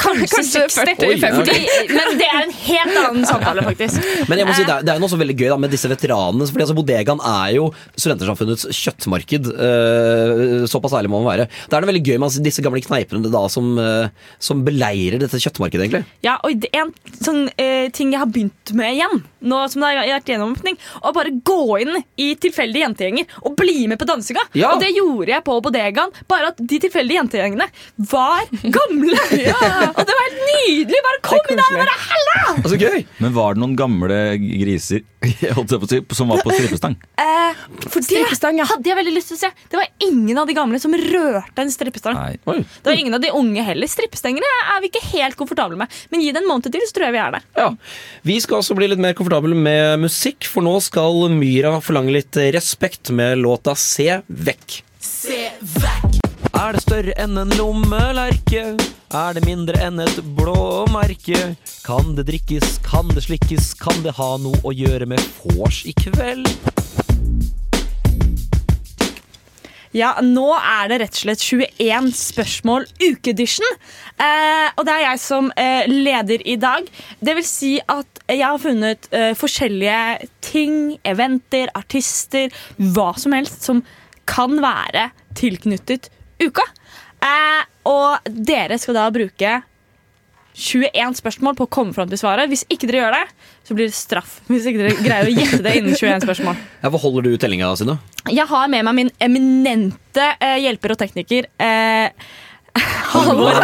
Kanskje, 0.00 0.30
Kanskje 0.36 0.64
60. 0.70 0.80
40, 0.80 1.20
50. 1.20 1.40
Fordi, 1.40 1.94
men 1.96 2.20
det 2.20 2.28
er 2.30 2.40
en 2.40 2.56
helt 2.64 3.00
annen 3.04 3.28
samtale, 3.28 3.64
faktisk. 3.66 4.10
Men 4.30 4.40
jeg 4.40 4.48
må 4.48 4.54
si, 4.56 4.60
Eh, 4.60 4.68
det 4.68 4.74
er, 4.74 4.84
det 4.84 4.92
er 4.92 4.98
jo 4.98 5.04
noe 5.04 5.12
så 5.12 5.18
veldig 5.20 5.36
gøy 5.36 5.48
da, 5.52 5.58
med 5.60 5.72
disse 5.74 5.90
veteranene. 5.90 6.48
Fordi 6.50 6.64
altså, 6.66 6.76
Bodegaen 6.78 7.22
er 7.30 7.54
jo 7.56 7.68
Studentersamfunnets 7.94 8.68
kjøttmarked. 8.76 9.50
Uh, 9.50 10.66
såpass 10.70 10.96
ærlig 10.98 11.12
må 11.12 11.22
man 11.22 11.30
være. 11.32 11.48
Det 11.48 11.76
er 11.76 11.84
noe 11.84 11.92
veldig 11.92 12.04
gøy 12.06 12.16
med 12.16 12.28
altså, 12.28 12.44
disse 12.44 12.64
gamle 12.64 12.82
kneipene 12.84 13.32
da, 13.32 13.44
som, 13.52 13.72
uh, 13.80 14.34
som 14.42 14.64
beleirer 14.66 15.20
dette 15.22 15.40
kjøttmarkedet, 15.42 15.89
egentlig. 15.90 16.24
Ja, 16.24 16.36
og 16.42 16.62
det 16.62 16.70
er 16.72 16.86
en 16.86 16.92
sånn 17.20 17.48
eh, 17.60 17.90
ting 17.94 18.14
jeg 18.14 18.22
har 18.22 18.30
begynt 18.30 18.72
med 18.76 18.94
igjen, 18.94 19.22
nå 19.40 19.60
som 19.72 19.82
det 19.82 19.90
har 19.96 20.08
vært 20.08 20.30
gjennomåpning, 20.30 20.78
å 21.02 21.12
bare 21.16 21.32
gå 21.46 21.78
inn 21.82 22.00
i 22.20 22.30
tilfeldige 22.40 22.86
jentegjenger 22.86 23.36
og 23.42 23.56
bli 23.58 23.86
med 23.90 24.00
på 24.00 24.08
dansinga. 24.08 24.44
Ja. 24.58 24.72
Og 24.74 24.84
det 24.84 24.92
gjorde 24.94 25.34
jeg 25.34 25.46
på 25.46 25.58
bodegaen, 25.64 26.14
bare 26.30 26.52
at 26.52 26.60
de 26.60 26.80
tilfeldige 26.82 27.20
jentegjengene 27.20 27.68
var 28.10 28.46
gamle. 28.62 29.18
Og 29.90 30.02
det 30.06 30.14
var 30.14 30.26
helt 30.26 30.42
nydelig! 30.46 31.00
Bare 31.04 31.20
kom 31.24 31.50
inn 31.50 31.58
der 31.60 31.74
og 31.74 31.80
bare 31.80 31.96
halla! 32.04 32.40
Altså! 32.60 32.90
Men 33.20 33.34
var 33.34 33.56
det 33.56 33.62
noen 33.62 33.76
gamle 33.78 34.18
griser 34.40 35.02
jeg 35.44 35.52
holdt 35.56 35.74
på 35.76 35.84
å 35.84 35.90
si, 35.90 35.98
som 36.16 36.30
var 36.32 36.40
på 36.44 36.52
strippestang? 36.54 36.94
Eh, 37.20 37.58
for 37.92 38.00
det 38.00 38.22
hadde 38.70 38.88
jeg 38.88 38.96
veldig 38.96 39.12
lyst 39.12 39.32
til 39.32 39.36
å 39.36 39.40
se. 39.42 39.50
Det 39.68 39.76
var 39.76 39.90
ingen 40.06 40.38
av 40.40 40.48
de 40.48 40.56
gamle 40.56 40.80
som 40.80 40.94
rørte 40.96 41.64
en 41.64 41.72
strippestang. 41.72 42.16
Nei. 42.16 42.38
Det 42.40 42.88
var 42.88 42.96
ingen 42.96 43.18
av 43.18 43.20
de 43.24 43.32
unge 43.36 43.64
heller. 43.66 43.90
Strippestengene 43.90 44.54
er 44.62 44.80
vi 44.80 44.88
ikke 44.88 45.04
helt 45.10 45.36
komfortable 45.40 45.76
med. 45.80 45.92
Men 46.12 46.24
gi 46.24 46.32
det 46.32 46.40
en 46.40 46.48
måned 46.48 46.70
til, 46.70 46.86
så 46.88 46.96
tror 46.96 47.08
jeg 47.10 47.16
vi 47.18 47.22
er 47.26 47.36
der. 47.36 47.48
Ja. 47.58 47.68
Vi 48.30 48.38
skal 48.40 48.62
også 48.62 48.78
bli 48.78 48.88
litt 48.92 49.02
mer 49.02 49.16
komfortable 49.18 49.56
med 49.56 50.06
musikk, 50.06 50.48
for 50.48 50.64
nå 50.64 50.78
skal 50.84 51.28
Myra 51.34 51.76
forlange 51.84 52.16
litt 52.16 52.40
respekt 52.56 53.12
med 53.12 53.42
låta 53.44 53.76
Se 53.76 54.22
vekk. 54.24 54.80
Se 55.04 55.44
vekk. 55.60 56.19
Er 56.56 56.74
det 56.74 56.82
større 56.82 57.14
enn 57.20 57.38
en 57.38 57.52
lommelerke? 57.54 58.74
Er 59.14 59.36
det 59.36 59.44
mindre 59.46 59.78
enn 59.82 60.00
et 60.02 60.18
blåmerke? 60.36 61.54
Kan 61.86 62.14
det 62.18 62.26
drikkes, 62.30 62.80
kan 62.86 63.10
det 63.14 63.24
slikkes, 63.28 63.72
kan 63.78 64.02
det 64.04 64.16
ha 64.18 64.32
noe 64.42 64.58
å 64.66 64.74
gjøre 64.74 65.06
med 65.10 65.22
vors 65.54 65.84
i 65.86 65.94
kveld? 65.98 66.50
Ja, 69.94 70.12
nå 70.22 70.52
er 70.54 70.90
det 70.90 71.00
rett 71.02 71.16
og 71.16 71.22
slett 71.24 71.42
21 71.42 72.12
spørsmål 72.14 72.84
ukedysjen. 73.02 73.66
Eh, 74.22 74.68
og 74.76 74.84
det 74.86 74.94
er 74.94 75.02
jeg 75.08 75.22
som 75.22 75.50
eh, 75.58 75.82
leder 75.90 76.44
i 76.46 76.54
dag. 76.62 76.86
Det 77.18 77.34
vil 77.40 77.46
si 77.46 77.72
at 77.90 78.22
jeg 78.30 78.46
har 78.46 78.62
funnet 78.62 79.10
eh, 79.10 79.32
forskjellige 79.38 80.30
ting, 80.46 80.94
eventer, 81.02 81.72
artister, 81.74 82.54
hva 82.78 83.10
som 83.18 83.34
helst 83.34 83.66
som 83.66 83.82
kan 84.30 84.60
være 84.62 85.10
tilknyttet 85.38 86.12
uka. 86.42 86.66
Eh, 87.20 87.62
og 87.90 88.30
dere 88.48 88.78
skal 88.80 88.96
da 88.96 89.08
bruke 89.12 89.58
21 90.60 91.14
spørsmål 91.20 91.56
på 91.56 91.66
å 91.66 91.70
komme 91.72 91.94
fram 91.96 92.10
til 92.10 92.20
svaret. 92.20 92.50
Hvis 92.50 92.66
ikke 92.68 92.88
dere 92.90 93.04
gjør 93.04 93.16
det, 93.16 93.22
så 93.66 93.76
blir 93.76 93.88
det 93.88 93.96
straff. 93.96 94.40
Hvis 94.50 94.66
ikke 94.68 94.82
dere 94.82 94.96
greier 94.98 95.30
å 95.30 95.34
gjette 95.34 95.62
det 95.64 95.76
innen 95.78 95.96
21 95.96 96.26
spørsmål. 96.26 96.60
Ja, 96.82 96.90
hva 96.92 97.00
holder 97.00 97.28
du 97.28 97.38
tellinga, 97.40 97.70
Synne? 97.78 97.96
Jeg 98.28 98.46
har 98.50 98.70
med 98.72 98.86
meg 98.88 98.98
min 98.98 99.12
eminente 99.22 100.26
eh, 100.36 100.58
hjelper 100.64 100.96
og 100.96 101.00
tekniker. 101.00 101.48
Eh, 101.62 102.10
Halvor 103.10 103.56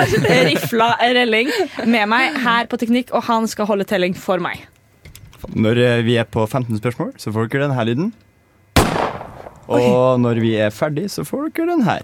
Rifla 0.48 0.88
Relling 1.14 1.52
med 1.86 2.08
meg 2.10 2.40
her 2.42 2.66
på 2.70 2.78
Teknikk, 2.80 3.12
og 3.14 3.22
han 3.28 3.46
skal 3.50 3.68
holde 3.68 3.86
telling 3.86 4.16
for 4.18 4.42
meg. 4.42 4.64
Når 5.54 5.82
eh, 5.82 6.00
vi 6.06 6.16
er 6.18 6.26
på 6.26 6.46
15 6.46 6.80
spørsmål, 6.80 7.12
så 7.20 7.34
får 7.34 7.52
dere 7.52 7.68
denne 7.68 7.86
lyden. 7.86 8.12
Og 9.66 10.20
når 10.22 10.38
vi 10.42 10.54
er 10.62 10.74
ferdig, 10.74 11.08
så 11.10 11.26
får 11.26 11.50
dere 11.50 11.74
den 11.74 11.86
her. 11.86 12.02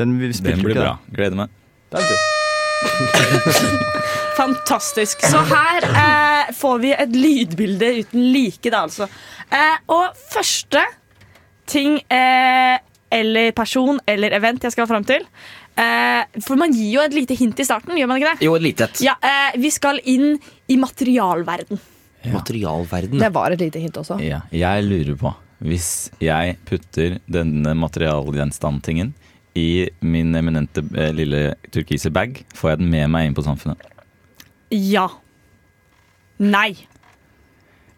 Den, 0.00 0.18
Den 0.18 0.62
blir 0.62 0.74
bra. 0.74 0.98
Gleder 1.12 1.36
meg. 1.44 1.48
Fantastisk. 4.36 5.20
Så 5.28 5.38
her 5.46 5.84
eh, 5.86 6.52
får 6.56 6.78
vi 6.82 6.92
et 6.96 7.14
lydbilde 7.16 7.90
uten 8.00 8.24
like, 8.32 8.70
da, 8.72 8.84
altså. 8.86 9.08
Eh, 9.52 9.76
og 9.92 10.16
første 10.32 10.80
ting 11.68 11.98
eh, 12.10 12.78
eller 13.12 13.52
person 13.56 14.00
eller 14.08 14.32
event 14.38 14.64
jeg 14.64 14.72
skal 14.74 14.88
fram 14.88 15.04
til 15.06 15.22
eh, 15.78 16.22
For 16.42 16.56
man 16.58 16.72
gir 16.74 16.94
jo 16.96 17.02
et 17.04 17.14
lite 17.14 17.36
hint 17.38 17.60
i 17.60 17.66
starten, 17.68 17.94
gjør 17.98 18.08
man 18.10 18.22
ikke 18.22 18.32
det? 18.32 18.46
Jo, 18.48 18.56
et 18.56 18.64
lite. 18.64 18.88
Ja, 19.04 19.14
eh, 19.20 19.58
Vi 19.60 19.70
skal 19.72 20.00
inn 20.08 20.38
i 20.72 20.78
materialverden. 20.80 21.80
Materialverden. 22.32 23.20
Det 23.20 23.32
var 23.34 23.52
et 23.52 23.60
lite 23.60 23.82
hint 23.82 23.96
også. 24.00 24.16
Ja, 24.22 24.40
jeg 24.54 24.84
lurer 24.86 25.16
på 25.18 25.32
Hvis 25.66 25.88
jeg 26.22 26.56
putter 26.68 27.18
denne 27.30 27.74
materialgjenstandtingen 27.78 29.12
i 29.58 29.88
min 30.00 30.32
eminente 30.38 30.84
eh, 30.96 31.10
lille 31.14 31.42
turkise 31.74 32.12
bag, 32.14 32.40
får 32.56 32.74
jeg 32.74 32.82
den 32.82 32.92
med 32.92 33.10
meg 33.12 33.28
inn 33.28 33.36
på 33.36 33.44
samfunnet? 33.44 33.80
Ja. 34.72 35.08
Nei. 36.40 36.72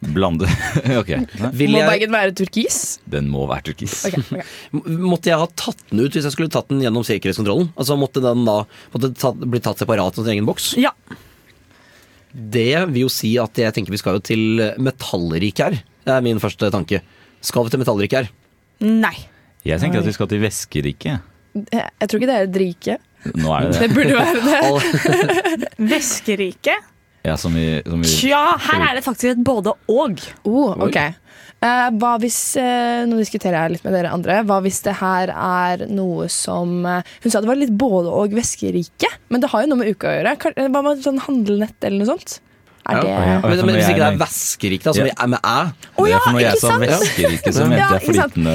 Blande 0.05 0.49
Ok. 1.01 1.13
Nei. 1.41 1.69
Må 1.73 1.83
bagen 1.87 2.13
være 2.13 2.35
turkis? 2.37 2.79
Den 3.09 3.31
må 3.33 3.47
være 3.49 3.71
turkis. 3.71 4.01
Okay, 4.09 4.25
okay. 4.25 4.91
Måtte 5.01 5.31
jeg 5.31 5.41
ha 5.41 5.47
tatt 5.57 5.81
den 5.91 6.03
ut 6.05 6.17
hvis 6.17 6.27
jeg 6.27 6.35
skulle 6.35 6.53
tatt 6.53 6.69
den 6.73 6.83
gjennom 6.85 7.07
sikkerhetskontrollen? 7.07 7.71
Altså 7.79 7.97
Måtte 8.01 8.23
den 8.25 8.45
da 8.49 8.59
måtte 8.93 9.13
tatt, 9.17 9.39
bli 9.41 9.63
tatt 9.65 9.81
separat 9.81 10.19
av 10.19 10.27
sin 10.27 10.35
egen 10.35 10.49
boks? 10.49 10.75
Ja. 10.81 10.93
Det 12.35 12.73
vil 12.91 13.05
jo 13.05 13.13
si 13.13 13.37
at 13.41 13.57
jeg 13.63 13.73
tenker 13.77 13.95
vi 13.95 14.01
skal 14.03 14.19
jo 14.19 14.25
til 14.27 14.65
metallriket 14.83 15.65
her. 15.69 15.79
Det 16.05 16.17
er 16.17 16.25
min 16.27 16.43
første 16.43 16.69
tanke. 16.75 17.01
Skal 17.45 17.65
vi 17.65 17.73
til 17.73 17.81
metallriket 17.85 18.25
her? 18.25 18.33
Nei. 18.85 19.15
Jeg 19.65 19.81
tenker 19.81 20.03
at 20.03 20.09
vi 20.11 20.13
skal 20.17 20.29
til 20.29 20.43
væskeriket. 20.43 21.31
Jeg 21.55 22.09
tror 22.11 22.19
ikke 22.21 22.31
det 22.31 22.37
er 22.41 22.49
et 22.49 22.59
rike. 22.65 22.97
Nå 23.41 23.53
er 23.57 23.71
det 23.71 23.81
Det 23.85 23.91
burde 23.95 24.17
være 24.19 24.41
det. 24.45 25.69
Væskerike? 25.95 26.75
Ja, 27.25 27.37
som 27.41 27.55
vi, 27.57 27.67
som 27.87 28.03
vi 28.05 28.09
Tja, 28.11 28.41
her 28.67 28.83
er 28.91 28.99
det 28.99 29.05
faktisk 29.07 29.31
et 29.33 29.45
både 29.47 29.73
og. 29.89 30.21
Oh, 30.45 30.75
ok. 30.85 30.99
Eh, 31.65 31.87
hva 31.97 32.11
hvis 32.21 32.37
eh, 32.61 33.07
Nå 33.09 33.17
diskuterer 33.17 33.57
jeg 33.63 33.77
litt 33.79 33.87
med 33.87 33.95
dere 33.97 34.11
andre. 34.13 34.43
Hva 34.45 34.59
hvis 34.67 34.83
det 34.85 34.99
her 35.01 35.33
er 35.33 35.87
noe 35.89 36.27
som 36.33 36.83
eh, 36.85 37.15
Hun 37.25 37.33
sa 37.33 37.41
det 37.41 37.49
var 37.49 37.57
litt 37.57 37.73
både 37.81 38.13
og 38.13 38.35
væskerike, 38.37 39.09
men 39.33 39.41
det 39.41 39.49
har 39.55 39.65
jo 39.65 39.71
noe 39.73 39.81
med 39.81 39.95
uka 39.95 40.11
å 40.11 40.17
gjøre. 40.19 40.35
Kan- 40.43 40.59
Hva 40.75 40.83
med 40.85 41.01
sånn 41.07 41.23
handlenett 41.25 41.79
eller 41.89 42.03
noe 42.05 42.11
sånt? 42.13 42.37
Er 42.85 42.99
det 43.01 43.13
men, 43.45 43.61
men 43.65 43.77
hvis 43.79 43.87
ikke 43.89 44.01
det 44.03 44.09
er 44.13 44.17
væskerikt, 44.21 44.85
da, 44.85 44.93
som 44.93 45.07
Ja. 45.07 45.13
er 45.25 45.29
med 45.33 45.39
æ 45.41 45.55
ja, 46.05 46.19
for 46.21 46.35
når 46.35 46.41
jeg 46.43 46.53
ikke 46.53 46.61
sa 46.61 46.75
væskerike, 46.83 47.53
så 47.57 47.65
mente 47.65 47.79
Ja, 47.81 47.87
jeg 47.95 48.03
flytende 48.05 48.55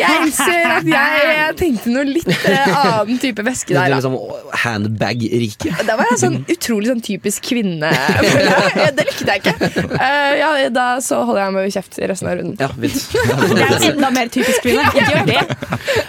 Jeg 0.00 0.16
innser 0.24 0.64
at 0.72 0.88
jeg, 0.88 1.28
jeg 1.38 1.56
tenkte 1.60 1.92
noe 1.94 2.04
litt 2.08 2.26
eh, 2.32 2.72
annen 2.82 3.20
type 3.22 3.44
væske 3.46 3.68
Det 3.70 3.76
der. 3.78 3.84
er 3.84 3.94
liksom 3.94 4.16
handbag-rike. 4.64 5.74
Da 5.86 5.96
var 6.00 6.10
jeg 6.10 6.18
sånn 6.24 6.38
utrolig 6.56 6.90
sånn 6.90 7.04
typisk 7.06 7.46
kvinne. 7.50 7.92
Det 8.98 9.06
likte 9.06 9.28
jeg 9.30 9.44
ikke. 9.44 9.54
Eh, 9.94 10.32
ja, 10.40 10.50
da 10.74 10.88
så 11.04 11.22
holder 11.28 11.44
jeg 11.44 11.56
meg 11.60 11.72
kjeft 11.78 12.00
i 12.02 12.10
resten 12.10 12.32
av 12.32 12.38
runden. 12.40 12.58
Ja, 12.58 12.70
vidt. 12.74 12.98
Det 13.14 13.62
er 13.68 13.88
enda 13.92 14.10
mer 14.14 14.32
typisk 14.34 14.66
kvinne. 14.66 14.90
Gjør 14.98 15.24
det. 15.28 15.46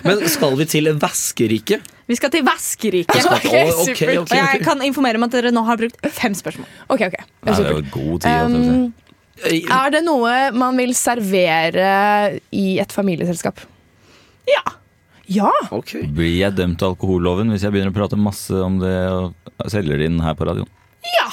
Men 0.10 0.26
skal 0.32 0.58
vi 0.60 0.66
til 0.74 0.90
væskeriket? 1.00 1.96
Vi 2.10 2.18
skal 2.18 2.32
til 2.34 2.46
Vaskeriket. 2.48 3.28
Okay, 3.30 3.68
okay, 3.70 4.16
okay, 4.18 4.40
jeg 4.40 4.64
kan 4.66 4.82
informere 4.86 5.20
om 5.20 5.28
at 5.28 5.36
dere 5.36 5.52
nå 5.54 5.62
har 5.68 5.78
brukt 5.78 6.00
fem 6.16 6.34
spørsmål. 6.38 6.66
Ok, 6.90 7.06
ok. 7.06 7.20
Nei, 7.46 7.54
det 7.54 7.68
er 7.68 7.76
jo 7.76 7.84
god 7.94 8.24
tid. 8.24 8.30
holdt 8.30 8.30
jeg 8.30 8.40
på 8.42 8.48
å 8.50 8.64
si. 8.64 9.60
Um, 9.60 9.76
er 9.78 9.94
det 9.94 10.02
noe 10.04 10.34
man 10.58 10.80
vil 10.82 10.96
servere 10.98 11.92
i 12.52 12.66
et 12.82 12.96
familieselskap? 12.96 13.62
Ja. 14.50 14.66
Ja? 15.30 15.52
Blir 15.70 16.34
jeg 16.34 16.58
dømt 16.58 16.80
til 16.82 16.90
alkoholloven 16.90 17.54
hvis 17.54 17.64
jeg 17.68 17.76
begynner 17.76 17.94
å 17.94 17.98
prate 18.00 18.18
masse 18.18 18.58
om 18.66 18.82
det 18.82 18.96
og 19.14 19.70
selger 19.70 20.02
det 20.02 20.10
inn 20.10 20.18
her 20.26 20.34
på 20.38 20.50
radioen? 20.50 20.70
Ja. 21.14 21.30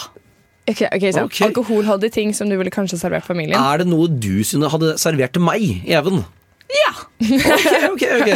Ok, 0.66 0.82
okay, 0.90 1.12
så 1.14 1.24
okay. 1.24 1.46
Alkoholholdige 1.48 2.18
ting 2.18 2.34
som 2.36 2.50
du 2.50 2.56
ville 2.60 2.72
kanskje 2.74 2.98
servert 3.00 3.24
familien. 3.24 3.56
Er 3.56 3.80
det 3.80 3.88
noe 3.88 4.10
du 4.10 4.42
synes 4.44 4.74
hadde 4.74 4.96
servert 5.00 5.32
til 5.36 5.44
meg, 5.46 5.64
Even? 5.88 6.26
Ja! 6.66 6.92
ok, 7.90 8.02
ok. 8.20 8.30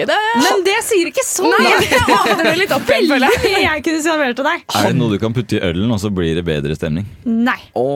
Men 0.44 0.64
det 0.66 0.76
sier 0.84 1.08
ikke 1.10 1.24
så 1.24 1.48
mye. 1.48 1.78
det 1.80 2.00
åpner 2.12 2.58
litt 2.60 2.72
opp 2.76 2.90
igjen, 2.92 3.08
føler 3.10 3.32
jeg. 3.40 3.54
jeg 3.64 3.84
kunne 3.86 4.02
servert 4.04 4.36
til 4.38 4.46
deg. 4.50 4.64
Er 4.76 4.88
det 4.90 4.98
noe 5.00 5.14
du 5.14 5.18
kan 5.22 5.34
putte 5.36 5.56
i 5.56 5.62
ølen, 5.70 5.90
og 5.94 6.00
så 6.02 6.10
blir 6.14 6.36
det 6.38 6.44
bedre 6.46 6.76
stemning? 6.76 7.08
Nei. 7.24 7.56
Å, 7.72 7.86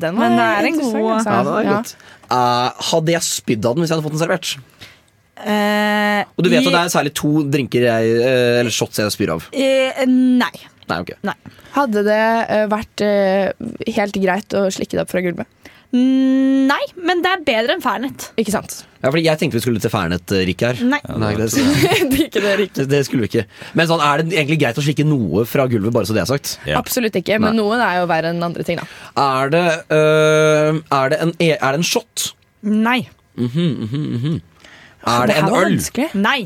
den 0.00 0.16
var 0.16 0.24
Men 0.24 0.38
det 0.40 0.46
er 0.48 0.58
en 0.64 0.70
interessant, 0.72 0.98
god 0.98 1.12
altså. 1.18 1.30
Ja, 1.30 1.42
det 1.44 1.64
Ja. 1.68 1.76
godt. 1.76 1.94
Eh, 2.24 2.84
hadde 2.90 3.12
jeg 3.18 3.26
spydd 3.28 3.68
av 3.68 3.74
den 3.76 3.84
hvis 3.84 3.92
jeg 3.92 3.98
hadde 3.98 4.06
fått 4.08 4.16
den 4.16 4.24
servert? 4.24 4.54
Eh, 5.44 6.20
Og 6.38 6.44
du 6.46 6.48
vet 6.48 6.62
i- 6.62 6.66
at 6.66 6.72
det 6.72 6.80
er 6.80 6.92
særlig 6.94 7.12
to 7.18 7.32
drinker 7.50 7.82
jeg, 7.84 8.16
eh, 8.22 8.60
eller 8.62 8.70
shots 8.70 8.98
jeg 9.02 9.10
spyr 9.12 9.34
av. 9.34 9.48
eh, 9.52 10.04
Nei. 10.06 10.52
Nei, 10.88 10.98
ok. 11.00 11.12
Hadde 11.74 12.02
det 12.04 12.18
eh, 12.48 12.66
vært 12.68 13.00
eh, 13.02 13.52
helt 13.96 14.14
greit 14.20 14.48
å 14.56 14.66
slikke 14.70 14.96
det 14.98 15.00
opp 15.04 15.10
fra 15.10 15.20
gulvet? 15.24 15.46
Mm, 15.94 16.64
Nei, 16.66 16.80
men 17.06 17.20
det 17.22 17.30
er 17.30 17.42
bedre 17.46 17.74
enn 17.76 17.82
Fernet. 17.84 18.24
Ikke 18.40 18.50
sant? 18.54 18.80
Ja, 19.04 19.10
fordi 19.12 19.22
jeg 19.28 19.38
tenkte 19.38 19.58
vi 19.60 19.62
skulle 19.62 19.82
til 19.84 19.92
Fernet-Rik 19.92 20.64
her. 20.64 20.80
Nei. 20.90 20.98
det, 21.38 21.46
ikke 22.24 22.40
det, 22.42 22.54
Rikard. 22.58 22.88
det 22.90 23.02
skulle 23.06 23.26
vi 23.26 23.30
ikke. 23.30 23.44
Men 23.78 23.86
sånn, 23.90 24.02
er 24.02 24.22
det 24.24 24.32
egentlig 24.34 24.58
greit 24.64 24.80
å 24.80 24.84
slikke 24.84 25.06
noe 25.06 25.44
fra 25.46 25.68
gulvet, 25.70 25.92
bare 25.94 26.08
så 26.08 26.16
det 26.16 26.24
er 26.24 26.30
sagt? 26.32 26.56
Absolutt 26.74 27.18
ikke, 27.20 27.38
men 27.38 27.52
Nei. 27.54 27.60
noen 27.62 27.84
er 27.84 28.00
jo 28.00 28.08
verre 28.10 28.32
enn 28.34 28.42
andre 28.42 28.66
ting, 28.66 28.80
da. 28.80 28.88
Er 29.22 29.52
det, 29.54 29.62
øh, 29.94 30.80
er 30.98 31.14
det, 31.14 31.20
en, 31.28 31.34
er 31.46 31.62
det 31.62 31.78
en 31.78 31.86
shot? 31.86 32.26
Nei. 32.64 32.98
Mhm, 33.38 33.70
mhm, 33.86 34.04
mhm. 34.18 34.36
Er 35.04 35.26
det 35.28 35.34
det 35.34 35.38
en 35.44 35.50
øl? 35.52 35.54
vanskelig. 35.76 36.08
Nei. 36.16 36.38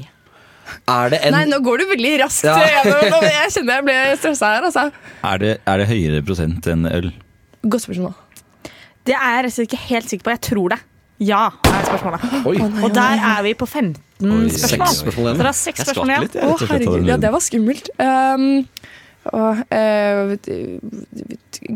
Er 0.91 1.13
det 1.15 1.23
en 1.25 1.33
Nei, 1.33 1.45
nå 1.49 1.63
går 1.65 1.81
du 1.81 1.87
veldig 1.95 2.13
raskt 2.27 2.45
Ja. 2.45 2.59
gjennom. 2.85 3.23
Jeg 3.25 3.53
kjenner 3.55 3.79
jeg 3.79 3.85
ble 3.89 3.99
stressa 4.21 4.51
her, 4.59 4.67
altså. 4.69 4.89
Er 5.25 5.39
det, 5.41 5.53
er 5.65 5.81
det 5.81 5.87
høyere 5.89 6.25
prosent 6.27 6.67
enn 6.69 6.85
øl? 6.91 7.13
Godt 7.65 7.87
spørsmål. 7.87 8.13
Det 9.09 9.17
er 9.17 9.43
jeg 9.49 9.53
ikke 9.65 9.81
helt 9.89 10.11
sikker 10.13 10.25
på. 10.29 10.31
Jeg 10.37 10.43
tror 10.51 10.69
det. 10.75 10.79
Ja, 11.19 11.47
er 11.67 11.87
spørsmålet. 11.89 12.21
Oi. 12.51 12.57
Og 12.85 12.93
der 12.95 13.23
er 13.33 13.41
vi 13.43 13.55
på 13.59 13.67
15 13.67 13.97
Oi, 14.23 14.49
spørsmål. 14.53 14.87
seks 14.87 15.01
spørsmål 15.03 15.25
igjen. 15.27 15.39
Dere 15.41 15.49
har 15.51 15.57
seks 15.59 15.79
Jeg 15.79 15.87
spørsmål 15.89 16.07
skvatt 16.07 16.13
igjen. 16.13 16.23
litt, 16.29 16.35
jeg, 16.35 16.43
rett 16.43 16.49
og 16.49 16.53
Å, 16.53 16.59
slett, 16.59 16.71
av 16.71 16.79
den 16.79 16.87
herregud. 16.87 16.95
Ja, 16.95 17.17
lyden. 17.17 17.25
det 17.25 17.31
var 17.35 17.43
skummelt. 17.49 17.87
Um, 17.99 18.47
og, 19.29 19.53
eh, 19.75 20.37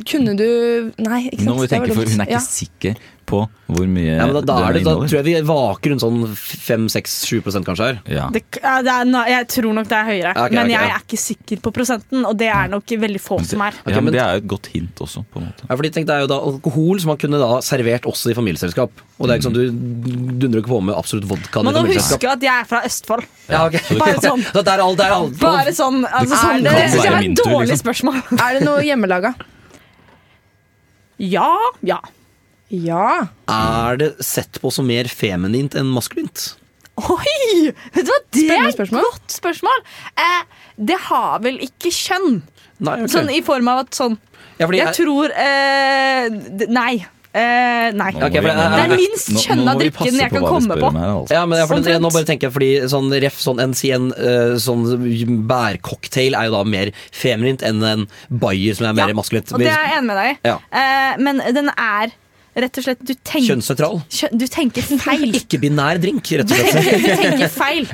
kunne 0.09 0.33
du 0.39 0.47
Nei, 1.03 1.19
ikke 1.29 1.43
sant? 1.43 1.49
Nå 1.49 1.55
må 1.57 1.65
vi 1.65 1.67
Det 1.67 1.79
var 1.79 1.87
tenke, 1.87 1.95
for 1.95 2.05
dumt. 2.05 2.13
hun 2.13 2.21
er 2.21 2.27
ikke 2.27 2.33
Ja. 2.33 2.39
sikker 2.39 2.95
på 3.29 3.43
hvor 3.73 3.87
mye 3.89 4.17
ja, 4.17 4.27
men 4.29 4.35
da, 4.37 4.43
da, 4.45 4.57
er 4.69 4.77
det, 4.77 4.83
da 4.85 4.95
tror 5.01 5.17
jeg 5.17 5.25
vi 5.25 5.35
vaker 5.49 5.93
rundt 5.93 6.03
sånn 6.05 6.25
5-6-7 6.29 7.63
kanskje 7.65 7.87
her. 7.87 8.01
Ja. 8.11 8.27
Det, 8.35 8.43
det 8.59 8.93
er, 8.93 9.13
jeg 9.33 9.47
tror 9.55 9.77
nok 9.79 9.89
det 9.89 9.97
er 9.99 10.09
høyere, 10.09 10.33
okay, 10.35 10.57
men 10.57 10.67
okay, 10.67 10.75
jeg 10.75 10.91
ja. 10.91 10.97
er 10.97 11.07
ikke 11.07 11.21
sikker 11.23 11.63
på 11.65 11.73
prosenten. 11.79 12.27
Og 12.29 12.37
det 12.39 12.51
er 12.53 12.73
nok 12.73 12.95
veldig 13.05 13.23
få 13.23 13.39
som 13.49 13.65
er. 13.65 13.79
ja, 13.89 14.03
men 14.05 14.15
det 14.15 14.21
er 14.23 14.37
jo 14.37 14.43
et 14.43 14.49
godt 14.53 14.69
hint 14.75 15.03
også, 15.07 15.25
på 15.33 15.41
en 15.41 15.49
måte. 15.49 15.67
Ja, 15.69 15.79
fordi 15.79 15.93
tenk, 15.97 16.09
Det 16.11 16.17
er 16.17 16.25
jo 16.27 16.31
da 16.33 16.39
alkohol 16.51 17.01
som 17.03 17.13
man 17.15 17.21
kunne 17.23 17.41
da 17.41 17.61
servert 17.65 18.09
også 18.11 18.33
i 18.33 18.37
familieselskap. 18.37 19.05
Og 19.19 19.29
det 19.29 19.35
er 19.35 19.41
ikke 19.41 19.49
sånn, 19.49 19.57
Du 19.57 20.41
dundrer 20.43 20.63
ikke 20.63 20.75
på 20.75 20.81
med 20.91 20.99
absolutt 20.99 21.29
vodka. 21.31 21.63
Men 21.65 21.77
nå 21.79 21.87
husker 21.89 22.27
jeg 22.27 22.33
at 22.37 22.47
jeg 22.49 22.53
er 22.53 22.69
fra 22.69 22.83
Østfold. 22.89 23.29
Ja, 23.49 23.65
ok. 23.69 23.79
Bare 24.03 24.19
sånn. 24.21 24.45
Så 24.51 24.61
det 24.61 24.75
er 24.75 24.85
alt, 24.85 24.99
det 25.01 25.07
er 25.07 25.17
alt. 25.17 25.37
Bare 25.43 25.77
sånn, 25.77 26.03
altså, 26.09 26.35
Er 26.35 26.43
sånn 26.43 26.63
det- 26.67 26.77
Det 26.93 27.07
er 27.07 27.19
et 27.23 27.45
dårlig 27.45 27.69
liksom? 27.73 27.85
spørsmål. 27.87 28.23
Er 28.39 28.59
det 28.59 28.67
noe 28.67 28.83
hjemmelaga? 28.85 29.35
Ja. 31.23 31.49
Ja. 31.87 32.01
Ja. 32.73 33.29
Er 33.53 34.01
det 34.01 34.11
sett 34.25 34.57
på 34.63 34.73
som 34.73 34.87
mer 34.89 35.09
feminint 35.13 35.77
enn 35.79 35.91
maskulint? 35.93 36.55
Oi! 37.03 37.73
Vet 37.95 38.05
du 38.05 38.11
hva, 38.13 38.19
det 38.37 38.47
er 38.53 38.69
et 38.71 38.93
godt 38.93 39.33
spørsmål. 39.33 39.85
Eh, 40.21 40.43
det 40.77 40.99
har 41.09 41.41
vel 41.45 41.61
ikke 41.65 41.93
kjønn. 41.93 42.43
Nei, 42.83 42.99
okay. 43.05 43.13
Sånn 43.13 43.31
i 43.33 43.41
form 43.47 43.69
av 43.71 43.85
at 43.85 43.95
sånn 43.97 44.17
Ja, 44.59 44.67
fordi 44.67 44.79
Jeg 44.81 44.87
jeg- 44.87 44.97
tror 44.97 45.31
eh, 45.31 46.67
Nei. 46.69 47.07
Eh, 47.33 47.89
nei. 47.97 48.11
Okay, 48.13 48.43
for 48.43 48.49
det, 48.51 48.57
det 48.61 48.81
er 48.83 48.91
minst 48.93 49.31
kjønna 49.41 49.73
drikken 49.81 50.19
jeg 50.21 50.33
kan 50.35 50.45
komme 50.45 50.77
på. 50.77 50.91
her, 50.93 51.13
altså. 51.15 51.33
Ja, 51.33 51.47
men 51.49 51.59
jeg, 51.63 51.69
for, 51.71 51.77
nå 52.05 52.11
bare 52.13 52.29
tenker 52.29 52.49
jeg 52.51 52.53
fordi 52.53 52.69
sånn 52.93 53.09
ref, 53.25 53.39
sånn 53.41 53.63
en, 53.63 53.73
en 53.73 54.09
eh, 54.13 54.57
sånn 54.61 55.47
bærcocktail 55.49 56.37
er 56.37 56.51
jo 56.51 56.53
da 56.59 56.65
mer 56.69 56.91
feminint 57.11 57.65
enn 57.65 57.81
en 57.89 58.05
bayer 58.29 58.77
som 58.77 58.91
er 58.91 58.99
mer 59.01 59.15
maskulint. 59.17 59.49
Og 59.55 59.65
det 59.65 59.71
er 59.73 59.81
jeg 59.87 59.97
enig 59.97 60.11
med 60.11 60.21
deg 60.21 60.29
i. 60.35 60.37
Ja. 60.51 60.59
Eh, 60.83 61.23
men 61.25 61.41
den 61.57 61.73
er 61.73 62.13
rett 62.55 62.77
og 62.79 62.85
slett 62.85 63.01
Du 63.01 63.13
tenker, 63.15 63.47
Kjønnsnøytral. 63.55 63.95
Kjø- 64.13 64.31
du 64.37 64.45
tenker 64.53 64.85
feil. 65.01 65.31
Ikke-binær 65.41 66.01
drink, 66.03 66.27
rett 66.41 66.51
og 66.53 66.59
du 66.59 66.69
slett. 66.69 67.21
tenker 67.23 67.49
feil. 67.55 67.87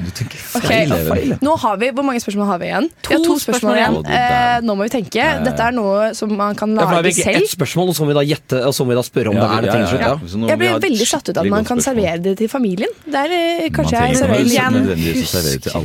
Ok, 0.59 0.64
Feil, 0.66 0.92
Even. 0.96 1.34
Nå 1.46 1.54
har 1.62 1.76
vi, 1.78 1.90
Hvor 1.94 2.06
mange 2.09 2.20
spørsmål 2.24 2.48
har 2.50 2.59
vi 2.62 2.66
igjen? 2.70 2.88
To 3.06 3.12
vi 3.12 3.14
har 3.18 3.24
to 3.28 3.36
spørsmål 3.38 3.44
spørsmål 3.44 3.78
igjen. 3.78 3.98
Eh, 4.18 4.56
nå 4.66 4.74
må 4.80 4.88
vi 4.88 4.92
tenke. 4.96 5.18
Ja, 5.20 5.28
ja, 5.28 5.36
ja. 5.38 5.44
Dette 5.46 5.68
er 5.68 5.76
noe 5.78 6.09
som 6.18 6.34
man 6.36 6.59
kan 6.59 6.74
Ja, 6.74 6.88
lage 6.98 7.12
selv. 7.14 7.42
ett 7.44 7.52
spørsmål, 7.54 7.92
og 7.92 7.98
så 7.98 8.02
må 8.06 8.11
vi 8.11 8.16
da 8.18 8.24
gjette 8.32 8.62
Og 8.66 8.74
så 8.74 8.84
må 8.86 8.92
vi 8.94 8.98
da 8.98 9.04
spørre 9.06 9.30
om 9.32 9.38
Ja, 9.38 9.46
det 9.46 9.52
er 9.59 9.62
det 9.62 9.68
ja, 9.68 9.78
ja, 9.78 9.82
ja. 9.84 10.11
Ja. 10.18 10.48
Jeg 10.50 10.74
et 10.74 10.86
veldig 10.88 11.09
satt 11.12 11.28
ut 11.30 11.36
av 11.38 11.44
at 11.46 11.50
man 11.54 11.64
kan 11.68 11.78
spørsmål. 11.78 11.86
servere 11.88 12.22
det 12.26 12.34
til 12.42 12.50
familien. 12.52 12.92
Der 13.06 13.36
eh, 13.38 13.68
kanskje 13.74 14.02
jeg 14.09 14.18
serverer 14.18 14.50
igjen. 14.50 14.80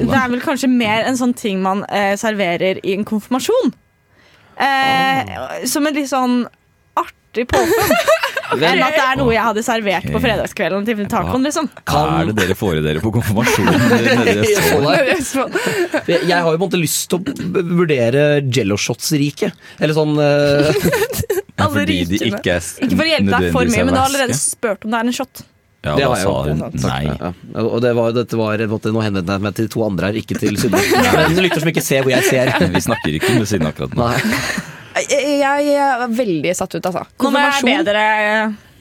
Det 0.09 0.17
er 0.23 0.33
vel 0.33 0.41
kanskje 0.43 0.69
mer 0.71 1.05
en 1.11 1.17
sånn 1.19 1.33
ting 1.37 1.61
man 1.61 1.85
eh, 1.89 2.15
serverer 2.19 2.81
i 2.83 2.97
en 2.97 3.05
konfirmasjon. 3.05 3.73
Eh, 4.57 5.65
Som 5.69 5.87
en 5.89 5.95
litt 5.97 6.09
sånn 6.11 6.43
artig 6.99 7.47
påfunn. 7.49 7.95
Enn 8.53 8.83
at 8.83 8.93
det 8.95 9.03
er 9.03 9.17
noe 9.19 9.33
jeg 9.33 9.43
hadde 9.45 9.63
servert 9.65 10.05
på 10.13 10.19
fredagskvelden 10.23 10.85
til 10.87 11.07
tacoen. 11.11 11.43
liksom 11.47 11.65
Hva 11.89 12.01
er 12.19 12.23
det 12.29 12.35
dere 12.41 12.55
får 12.57 12.73
i 12.81 12.83
dere 12.85 12.99
på 13.03 13.11
konfirmasjonen? 13.15 13.73
Jeg 16.13 16.33
har 16.33 16.43
jo 16.43 16.49
på 16.51 16.57
en 16.57 16.65
måte 16.65 16.81
lyst 16.81 17.01
til 17.11 17.17
å 17.19 17.21
vurdere 17.83 18.21
jello-shots-riket. 18.43 19.51
Eller 19.79 19.93
sånn 19.97 20.13
uh... 20.23 20.23
Ja, 21.53 21.65
fordi 21.69 22.05
de 22.09 22.17
ikke 22.31 22.51
er 22.57 22.63
Ikke 22.83 22.97
for 22.97 23.05
å 23.05 23.11
hjelpe 23.11 23.31
deg 23.31 23.43
for 23.53 23.63
mye, 23.69 23.83
men 23.85 23.93
du 23.93 23.99
har 23.99 24.07
allerede 24.09 24.35
spurt 24.37 24.81
om 24.87 24.91
det 24.93 24.99
er 24.99 25.05
en 25.11 25.15
shot. 25.15 25.35
Ja, 25.83 25.91
det 25.99 26.05
da 26.07 26.15
sa 26.15 26.47
hun 26.47 26.59
nei. 26.79 27.03
Ja, 27.03 27.13
ja. 27.19 27.31
Og 27.65 27.79
det 27.83 27.91
var, 27.97 28.07
dette 28.15 28.35
var, 28.39 28.55
måte, 28.71 28.87
Nå 28.95 29.01
henvendte 29.03 29.33
jeg 29.35 29.43
meg 29.43 29.53
til 29.57 29.67
to 29.73 29.79
andre 29.83 30.03
her, 30.09 30.15
ikke 30.21 30.35
til 30.39 30.55
Synne. 30.61 30.79
Men 30.79 31.43
lytter 31.43 31.59
som 31.59 31.69
ikke 31.73 31.83
ser 31.83 32.01
hvor 32.05 32.13
jeg 32.13 32.23
ser. 32.29 32.45
Vi 32.71 32.81
snakker 32.87 33.11
ikke 33.19 33.31
med 33.35 33.47
siden 33.51 33.67
akkurat 33.67 33.91
nå. 33.99 34.05
Jeg, 34.15 34.23
jeg, 34.99 35.39
jeg 35.41 35.73
er 35.81 36.07
veldig 36.13 36.53
satt 36.55 36.75
ut, 36.77 36.85
altså. 36.85 37.03
Nå 37.23 37.31
må 37.33 37.41
jeg 37.41 37.65
be 37.65 37.75
bedre 37.83 38.05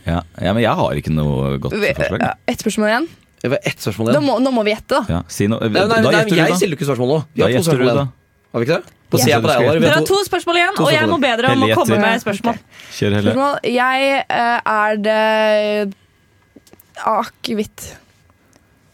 Ja, 0.06 0.20
ja, 0.42 0.52
men 0.52 0.62
jeg 0.64 0.74
har 0.78 0.96
ikke 0.98 1.12
noe 1.14 1.58
godt 1.62 1.74
forslag. 1.78 2.20
Ja, 2.26 2.32
Ett 2.50 2.62
spørsmål 2.64 2.88
igjen. 2.90 3.08
Det 3.42 3.50
var 3.50 3.58
ett 3.66 3.80
spørsmål 3.82 4.12
Nå 4.14 4.20
må, 4.22 4.34
nå 4.42 4.50
må 4.54 4.62
vi 4.66 4.70
gjette, 4.74 4.98
da. 5.00 5.02
Ja, 5.10 5.20
si 5.30 5.48
noe. 5.50 5.58
Nei, 5.66 5.70
nei, 5.74 5.86
Da 5.88 5.98
nei, 6.02 6.12
gjetter 6.20 6.30
du, 6.30 6.36
jeg 6.38 6.50
da. 6.52 6.58
stiller 6.60 6.76
jo 6.76 6.78
ikke 6.80 6.88
spørsmål 6.92 7.08
nå. 7.12 7.20
Vi 7.34 7.40
Da 7.40 7.46
har 7.46 7.50
to 7.50 7.56
gjetter 7.56 7.62
du, 7.62 7.70
spørsmål 7.70 7.88
da. 7.88 8.02
igjen. 8.02 8.12
Har 8.52 8.60
vi 8.62 8.66
ikke 8.68 8.76
det? 8.78 8.98
På 9.12 9.18
Ja. 9.18 9.24
jeg 9.28 9.42
på 9.42 9.48
deg, 9.48 9.56
Alvar. 9.62 9.74
Vi 9.74 9.80
Dere 9.82 9.92
har 9.92 9.98
har 10.00 10.06
to 10.08 10.18
spørsmål 10.24 10.56
igjen, 10.60 10.76
og 10.82 10.92
jeg 10.92 11.08
må 11.10 11.16
be 11.20 11.30
dere 11.36 11.48
om 11.52 11.62
Helle 11.62 11.74
å 11.74 11.78
komme 11.82 11.98
med 12.00 12.22
spørsmål. 12.22 12.56
Kjør 12.96 13.16
heller. 13.18 13.32
Spørsmål. 13.32 13.54
Jeg 13.72 14.24
eh, 14.28 14.58
Er 14.72 14.96
det 15.06 15.94
akevitt 17.12 17.86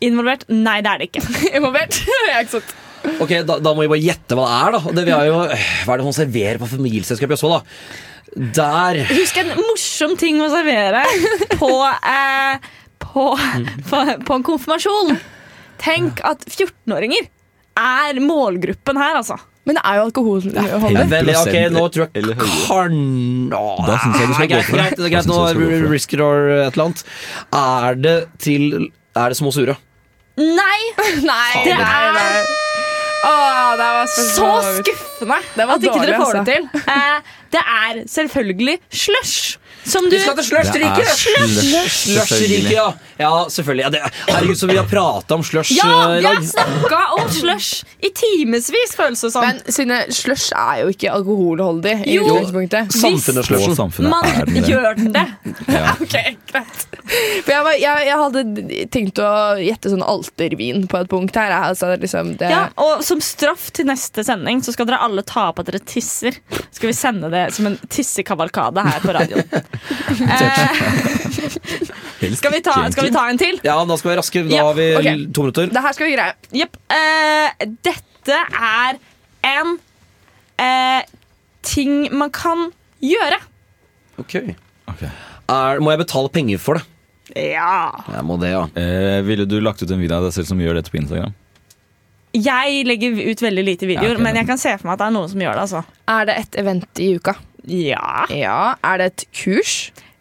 Involvert? 0.01 0.45
Nei, 0.49 0.77
det 0.87 0.91
er 0.93 0.99
det 1.03 1.09
ikke. 1.11 1.23
involvert? 1.59 1.97
Jeg 2.07 2.35
er 2.37 2.45
ikke 2.45 2.55
sant. 2.61 2.75
Ok, 3.23 3.33
da, 3.47 3.59
da 3.63 3.73
må 3.75 3.85
vi 3.85 3.91
bare 3.93 4.03
gjette 4.03 4.37
hva 4.39 4.45
det 4.49 4.59
er, 4.59 4.77
da. 4.77 4.93
Det, 4.99 5.05
vi 5.09 5.15
har 5.15 5.27
jo, 5.29 5.39
hva 5.49 5.95
er 5.95 6.01
det 6.03 6.07
hun 6.09 6.17
serverer 6.17 6.61
på 6.63 6.69
familieselskapet 6.71 7.35
i 7.35 7.39
Østfold, 7.39 7.59
da? 7.59 7.97
Der 8.59 8.99
Husk 9.09 9.39
en 9.41 9.55
morsom 9.57 10.13
ting 10.21 10.37
å 10.45 10.51
servere 10.53 11.01
på, 11.57 11.71
eh, 11.89 12.67
på, 13.03 13.25
på, 13.89 14.03
på 14.29 14.37
en 14.37 14.45
konfirmasjon. 14.47 15.15
Tenk 15.81 16.21
at 16.27 16.45
14-åringer 16.51 17.31
er 17.79 18.19
målgruppen 18.23 18.99
her, 19.01 19.21
altså. 19.23 19.39
Men 19.69 19.77
det 19.77 19.83
er 19.85 19.99
jo 19.99 20.05
alkoholholdig. 20.09 21.33
Ok, 21.39 21.57
nå 21.75 21.83
tror 21.93 22.07
jeg 22.09 22.37
kan... 22.69 22.95
Da 23.53 23.99
syns 24.01 24.17
jeg 24.23 24.31
du 24.31 24.37
skal 24.39 24.49
gå 24.53 24.61
for 24.65 24.81
det. 24.81 24.87
Greit, 24.97 25.03
greit, 25.13 25.29
nå 25.29 25.91
risker 25.93 26.23
or 26.25 26.49
et 26.55 26.73
eller 26.73 26.87
annet. 26.87 27.03
Er 27.59 28.01
det 28.01 28.17
til 28.41 28.71
Er 29.13 29.35
det 29.35 29.37
små 29.41 29.53
sure? 29.53 29.77
Nei! 30.41 30.81
Nei, 31.29 31.53
Det 31.67 31.77
er-. 31.77 32.68
Åh, 33.25 33.71
det 33.79 33.89
var 33.97 34.07
Så 34.07 34.49
skuffende 34.79 35.39
Det 35.57 35.67
var 35.67 35.75
at 35.75 35.83
ikke 35.89 36.07
dere 36.07 36.21
får 36.21 36.35
altså. 36.35 36.45
det 36.45 36.55
til. 36.55 36.69
Eh, 36.95 37.19
det 37.53 37.63
er 37.75 38.03
selvfølgelig 38.09 38.79
slush. 38.91 39.59
Som 39.89 40.05
du 40.11 40.17
Vi 40.17 40.21
skal 40.23 40.37
til 40.37 40.45
Slushriket! 40.45 41.91
Slushriket, 41.91 42.71
ja. 42.73 42.93
ja. 43.17 43.47
Selvfølgelig. 43.51 43.83
Ja, 43.83 43.91
det, 43.91 44.01
herregud, 44.29 44.57
så 44.61 44.67
vi 44.67 44.77
har 44.77 44.85
prata 44.91 45.35
om 45.35 45.45
slush 45.45 45.73
Ja, 45.77 46.15
eh, 46.15 46.19
vi 46.21 46.27
har 46.27 46.43
snakka 46.43 47.01
om 47.19 47.31
slush 47.33 47.85
i 48.05 48.11
timevis, 48.15 48.95
føles 48.97 49.21
det 49.25 49.31
som. 49.33 49.45
Men 49.47 49.61
Synne, 49.73 50.01
slush 50.15 50.53
er 50.57 50.83
jo 50.85 50.93
ikke 50.93 51.13
alkoholholdig 51.13 51.95
i 52.07 52.19
Jo. 52.19 52.27
Samfunnet 52.49 53.43
Og 53.43 53.49
slushen. 53.49 53.77
samfunnet 53.79 54.13
Man 54.13 54.29
er 54.29 54.45
det. 54.49 54.65
gjør 54.69 54.91
den 55.01 55.13
det. 55.17 55.27
Ja. 55.79 55.95
Ok, 56.03 56.15
greit. 56.49 56.85
For 57.45 57.51
jeg, 57.53 57.63
var, 57.65 57.75
jeg, 57.81 58.07
jeg 58.09 58.19
hadde 58.21 58.43
tenkt 58.93 59.21
å 59.23 59.29
gjette 59.61 59.91
sånn 59.93 60.05
altervin 60.05 60.85
på 60.91 61.01
et 61.03 61.11
punkt 61.11 61.37
her. 61.39 61.53
Altså, 61.57 61.91
liksom 62.01 62.35
det, 62.41 62.51
Ja, 62.53 62.67
og 62.81 63.03
som 63.07 63.21
straff 63.25 63.69
til 63.77 63.89
neste 63.89 64.25
sending 64.27 64.63
så 64.65 64.73
skal 64.75 64.89
dere 64.89 65.01
alle 65.05 65.25
ta 65.27 65.49
opp 65.51 65.63
at 65.63 65.71
dere 65.71 65.81
tisser. 65.85 66.37
Skal 66.71 66.91
vi 66.91 66.97
sende 66.97 67.31
det 67.33 67.47
som 67.57 67.69
en 67.71 67.79
tissekavalkade 67.93 68.85
her 68.89 69.05
på 69.05 69.17
radioen. 69.17 69.49
Eh, 72.19 72.35
skal, 72.35 72.53
vi 72.53 72.61
ta, 72.65 72.75
skal 72.93 73.07
vi 73.09 73.13
ta 73.15 73.25
en 73.31 73.39
til? 73.41 73.61
Ja, 73.65 73.77
da 73.87 73.97
skal 74.01 74.11
vi 74.13 74.17
raske. 74.19 74.43
Da 74.49 74.57
Ja, 74.57 74.65
har 74.69 74.75
vi 74.79 74.89
to 75.33 75.43
minutter. 75.47 75.67
det 75.73 75.83
her 75.85 75.93
skal 75.97 76.07
vi 76.11 76.17
greie. 76.17 76.35
Jepp. 76.53 76.77
Eh, 76.91 77.67
dette 77.87 78.39
er 78.59 78.99
en 79.49 79.75
eh, 80.59 81.03
ting 81.63 82.09
man 82.17 82.31
kan 82.35 82.71
gjøre. 83.05 83.39
Ok. 84.19 84.35
Er, 85.49 85.81
må 85.81 85.93
jeg 85.95 86.03
betale 86.03 86.29
penger 86.35 86.59
for 86.61 86.79
det? 86.81 86.85
Ja. 87.55 87.91
Jeg 88.09 88.25
må 88.25 88.39
det, 88.41 88.51
ja. 88.55 88.65
Eh, 88.75 89.21
ville 89.27 89.47
du 89.49 89.59
lagt 89.61 89.83
ut 89.85 89.91
en 89.95 90.01
video 90.01 90.17
av 90.19 90.25
deg 90.29 90.33
selv 90.37 90.49
som 90.51 90.59
gjør 90.61 90.79
dette 90.81 90.91
på 90.93 90.99
Instagram? 91.01 91.35
Jeg 92.37 92.83
legger 92.87 93.15
ut 93.31 93.41
veldig 93.43 93.63
lite 93.65 93.87
videoer, 93.89 94.11
Ja, 94.11 94.15
okay. 94.19 94.25
men 94.27 94.37
jeg 94.37 94.47
kan 94.51 94.59
se 94.61 94.75
for 94.77 94.89
meg 94.91 94.99
at 94.99 95.01
det 95.01 95.07
er 95.09 95.15
noen 95.17 95.31
som 95.33 95.41
gjør 95.41 95.55
det. 95.57 95.63
altså. 95.65 95.85
Er 96.13 96.27
det 96.29 96.35
et 96.43 96.59
event 96.61 97.01
i 97.05 97.09
uka? 97.17 97.35
Ja. 97.69 98.25
ja. 98.33 98.61
Er 98.85 99.01
det 99.01 99.13
et 99.13 99.25
kurs? 99.45 99.77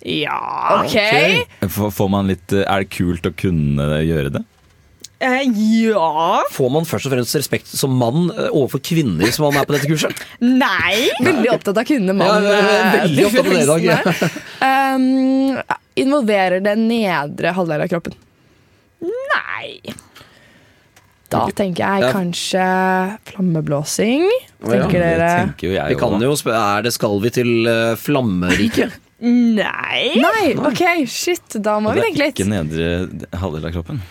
Ja. 0.05 0.83
Ok. 0.83 0.97
Får 1.73 1.91
får 1.95 2.11
man 2.11 2.29
litt, 2.31 2.51
eh, 2.53 2.67
er 2.67 2.85
det 2.85 2.93
kult 2.93 3.25
å 3.27 3.33
kunne 3.35 3.87
gjøre 4.05 4.37
det? 4.37 4.43
Eh, 5.17 5.47
ja 5.89 6.43
Får 6.53 6.69
man 6.69 6.85
først 6.85 7.07
og 7.09 7.13
fremst 7.15 7.37
respekt 7.39 7.71
som 7.73 7.95
mann 7.97 8.27
eh, 8.35 8.51
overfor 8.51 8.83
kvinner 8.85 9.31
som 9.33 9.47
man 9.47 9.57
er 9.57 9.65
på 9.65 9.73
dette 9.73 9.89
kurset? 9.89 10.13
Nei. 10.45 11.07
Veldig 11.25 11.49
opptatt 11.55 11.81
av 11.81 11.87
kvinne, 11.89 12.13
mann. 12.13 12.45
Ja, 12.45 12.59
er 12.59 12.91
veldig 13.01 13.23
eh, 13.23 13.29
opptatt 13.31 13.47
av 13.47 13.55
det 13.55 13.63
i 13.63 13.71
dag, 13.71 13.87
ja. 13.87 14.29
um, 14.93 15.79
involverer 15.97 16.61
det 16.61 16.75
nedre 16.83 17.55
halvdel 17.57 17.87
av 17.87 17.91
kroppen? 17.95 18.17
Nei. 19.01 19.97
Da 21.33 21.43
tenker 21.51 21.83
jeg 21.83 22.05
Ja. 22.05 22.11
kanskje 22.15 22.67
flammeblåsing. 23.31 24.27
Tenker 24.63 24.99
dere 25.03 25.89
Vi 25.89 25.95
kan 25.99 26.21
jo 26.21 26.35
spørre, 26.39 26.77
er 26.77 26.87
det 26.87 26.93
skal 26.95 27.19
vi 27.21 27.29
til 27.29 27.67
uh, 27.67 27.95
flammeriket? 27.99 28.95
Nei. 29.19 30.13
Nei, 30.21 30.53
OK, 30.61 30.83
shit. 31.09 31.57
Da 31.59 31.79
må 31.81 31.95
vi 31.97 32.05
tenke 32.05 32.21
litt. 32.21 32.37
Ikke 32.37 32.47
nedre 32.49 33.09
halvdel 33.41 33.65
av 33.65 33.75
kroppen. 33.75 34.01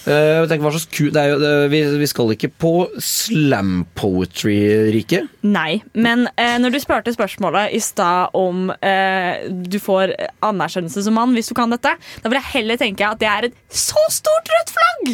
Uh, 0.00 0.46
tenker, 0.48 0.62
hva 0.64 0.70
slags 0.72 0.86
ku 0.96 1.10
det 1.12 1.20
er 1.20 1.28
jo, 1.28 1.38
det, 1.42 1.50
vi, 1.72 1.80
vi 2.00 2.06
skal 2.08 2.30
ikke 2.32 2.48
på 2.62 2.72
slam 3.04 3.82
poetry-riket. 4.00 5.28
Nei, 5.44 5.82
men 5.92 6.24
uh, 6.40 6.56
når 6.62 6.72
du 6.72 6.78
spurte 6.80 7.12
spørsmålet 7.12 7.74
i 7.76 7.80
stad 7.84 8.32
om 8.38 8.70
uh, 8.72 9.32
du 9.50 9.76
får 9.82 10.14
anerkjennelse 10.46 11.04
som 11.04 11.18
mann 11.20 11.36
hvis 11.36 11.52
du 11.52 11.56
kan 11.58 11.72
dette, 11.74 11.92
da 12.00 12.32
vil 12.32 12.40
jeg 12.40 12.52
heller 12.54 12.80
tenke 12.80 13.10
at 13.12 13.20
det 13.20 13.28
er 13.28 13.50
et 13.50 13.58
så 13.68 14.00
stort 14.12 14.48
rødt 14.54 14.72
flagg! 14.78 15.12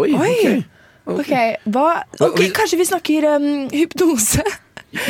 Oi, 0.00 0.08
Oi. 0.16 0.16
hva, 0.16 0.54
ok, 1.06 2.42
Kanskje 2.54 2.78
vi 2.78 2.86
snakker 2.86 3.26
um, 3.36 3.48
hypnose? 3.72 4.44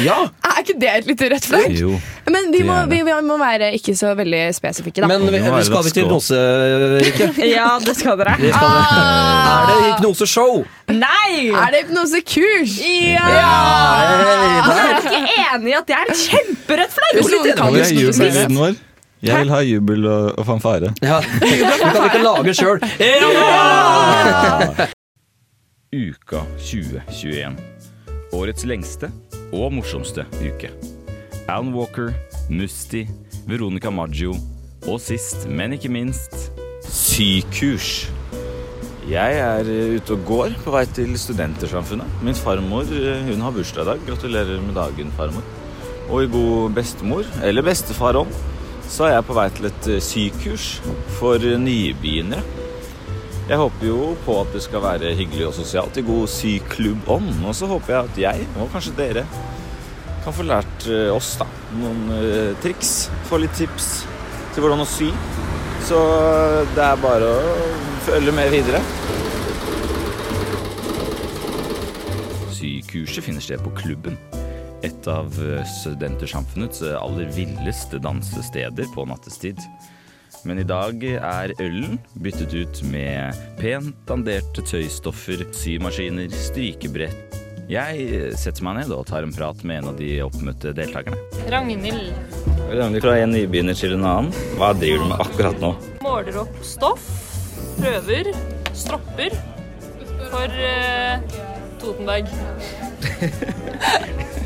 Ja. 0.04 0.28
Er 0.52 0.60
ikke 0.62 0.76
det 0.78 0.90
et 0.92 1.06
lite 1.10 1.28
rødt 1.32 1.46
flagg? 1.48 1.72
Jo. 1.74 1.96
Men 2.30 2.52
vi 2.54 2.62
må, 2.66 2.76
vi, 2.90 3.00
vi 3.02 3.14
må 3.26 3.36
være 3.40 3.72
ikke 3.76 3.94
så 3.98 4.12
veldig 4.18 4.42
spesifikke, 4.54 5.02
da. 5.02 5.08
Men 5.10 5.24
vi, 5.26 5.40
vi 5.42 5.64
skal 5.66 5.82
vi 5.86 5.90
til 5.94 6.06
hypnose, 6.06 6.38
Rikke? 7.02 7.26
Ja, 7.56 7.70
det 7.82 7.96
skal 7.98 8.20
dere. 8.20 8.36
Det 8.38 8.52
skal 8.54 8.68
det. 8.76 8.84
Er 8.92 9.66
det 9.70 9.76
hypnoseshow? 9.88 10.62
Nei! 10.92 11.50
Er 11.50 11.74
det 11.74 11.82
hypnosekurs? 11.86 12.78
Ja! 12.84 13.26
Altså, 14.62 14.78
er 14.78 14.86
dere 14.86 15.02
ikke 15.02 15.20
enig 15.48 15.74
i 15.74 15.76
at 15.80 15.90
det 15.90 15.98
er 15.98 16.14
et 16.14 16.24
kjemperødt 16.28 16.92
flagg? 16.96 17.12
Vår? 18.62 18.80
Jeg 19.22 19.38
vil 19.38 19.52
ha 19.54 19.60
jubel 19.62 20.06
og, 20.10 20.32
og 20.38 20.46
fanfare. 20.46 20.94
Ja, 21.02 21.20
Vi 21.42 21.60
kan 21.62 22.02
ikke 22.08 22.24
lage 22.26 22.54
sjøl. 22.58 22.82
Uka 25.92 26.38
2021. 26.56 27.58
Årets 28.32 28.64
lengste 28.64 29.10
og 29.52 29.74
morsomste 29.76 30.22
uke. 30.40 30.70
Alan 31.44 31.74
Walker, 31.74 32.14
Musti, 32.48 33.02
Veronica 33.44 33.92
Maggio 33.92 34.32
og 34.88 35.02
sist, 35.04 35.44
men 35.52 35.74
ikke 35.76 35.90
minst, 35.92 36.48
sykurs. 36.88 38.06
Jeg 39.10 39.36
er 39.42 39.68
eh, 39.68 39.98
ute 39.98 40.16
og 40.16 40.24
går 40.30 40.56
på 40.64 40.72
vei 40.72 40.86
til 40.96 41.12
Studentersamfunnet. 41.20 42.08
Min 42.24 42.40
farmor 42.40 42.88
eh, 42.88 43.28
hun 43.28 43.44
har 43.44 43.52
bursdag 43.52 43.84
i 43.84 43.90
dag. 43.90 44.08
Gratulerer 44.08 44.64
med 44.64 44.72
dagen, 44.80 45.12
farmor. 45.18 45.44
Og 46.08 46.24
i 46.24 46.32
god 46.32 46.72
bestemor, 46.80 47.28
eller 47.44 47.68
bestefar 47.68 48.16
om, 48.16 48.32
så 48.88 49.10
er 49.10 49.18
jeg 49.18 49.28
på 49.28 49.36
vei 49.36 49.48
til 49.52 49.68
et 49.68 49.92
eh, 49.92 50.04
sykurs 50.08 50.72
for 51.20 51.36
nybegynnere. 51.36 52.62
Jeg 53.48 53.58
håper 53.58 53.88
jo 53.88 54.12
på 54.22 54.36
at 54.38 54.52
det 54.54 54.60
skal 54.62 54.84
være 54.84 55.08
hyggelig 55.18 55.48
og 55.48 55.56
sosialt 55.56 55.96
i 55.98 56.04
god 56.06 56.28
syklubbånd. 56.30 57.40
Og 57.42 57.56
så 57.58 57.66
håper 57.66 57.92
jeg 57.94 58.02
at 58.02 58.20
jeg, 58.22 58.46
og 58.54 58.70
kanskje 58.70 58.94
dere, 59.00 59.24
kan 60.22 60.34
få 60.36 60.44
lært 60.46 60.84
eh, 60.86 61.08
oss 61.10 61.32
da, 61.40 61.48
noen 61.80 62.04
eh, 62.14 62.52
triks. 62.62 63.10
Få 63.26 63.40
litt 63.42 63.56
tips 63.58 63.88
til 64.54 64.62
hvordan 64.62 64.84
å 64.84 64.86
sy. 64.86 65.08
Så 65.88 65.98
eh, 65.98 66.60
det 66.76 66.84
er 66.86 67.02
bare 67.02 67.32
å 67.32 67.56
følge 68.06 68.34
med 68.36 68.54
videre. 68.54 68.78
Sykurset 72.54 73.26
finner 73.26 73.42
sted 73.42 73.64
på 73.66 73.74
Klubben. 73.82 74.20
Et 74.86 75.10
av 75.10 75.34
Studentersamfunnets 75.80 76.84
aller 76.94 77.26
villeste 77.34 77.98
dansesteder 78.02 78.86
på 78.94 79.06
nattestid. 79.10 79.58
Men 80.48 80.58
i 80.58 80.64
dag 80.66 81.04
er 81.06 81.52
ølen 81.62 81.98
byttet 82.18 82.54
ut 82.56 82.80
med 82.90 83.36
pent 83.60 83.94
danderte 84.08 84.64
tøystoffer, 84.66 85.44
symaskiner, 85.54 86.32
strykebrett. 86.34 87.38
Jeg 87.70 88.32
setter 88.36 88.66
meg 88.66 88.80
ned 88.80 88.90
og 88.92 89.06
tar 89.08 89.22
en 89.24 89.32
prat 89.32 89.62
med 89.64 89.78
en 89.80 89.92
av 89.92 90.00
de 90.00 90.08
oppmøtte 90.24 90.74
deltakerne. 90.76 91.16
Ragnhild 91.52 92.10
Ragnhild, 92.72 93.04
Fra 93.04 93.14
en 93.22 93.32
nybegynner 93.32 93.78
til 93.78 93.94
en 93.96 94.04
annen, 94.08 94.34
hva 94.58 94.72
driver 94.76 95.04
du 95.04 95.12
med 95.12 95.22
akkurat 95.24 95.62
nå? 95.62 95.72
måler 96.02 96.42
opp 96.42 96.58
stoff, 96.66 97.06
prøver, 97.78 98.32
stropper 98.74 99.38
for 100.32 100.58
uh, 100.58 101.40
Totenberg. 101.80 102.26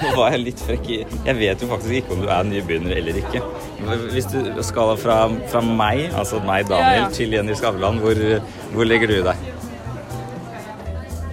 Nå 0.00 0.10
var 0.16 0.32
jeg 0.32 0.40
litt 0.46 0.60
frekk 0.64 0.86
i 0.88 0.98
Jeg 1.26 1.34
vet 1.36 1.62
jo 1.62 1.68
faktisk 1.70 1.92
ikke 1.98 2.14
om 2.16 2.22
du 2.24 2.28
er 2.32 2.46
nybegynner 2.48 2.96
eller 2.96 3.18
ikke. 3.20 3.42
Hvis 4.14 4.28
du 4.32 4.38
skala 4.64 4.96
fra, 5.00 5.18
fra 5.52 5.60
meg, 5.64 6.06
altså 6.16 6.40
meg, 6.46 6.68
Daniel, 6.70 7.02
Ja, 7.02 7.04
ja. 7.04 7.10
til 7.14 7.36
Jenny 7.36 7.56
Skavlan, 7.58 8.00
hvor, 8.02 8.20
hvor 8.74 8.88
legger 8.88 9.12
du 9.12 9.18
deg? 9.28 9.36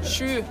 Sju. 0.03 0.43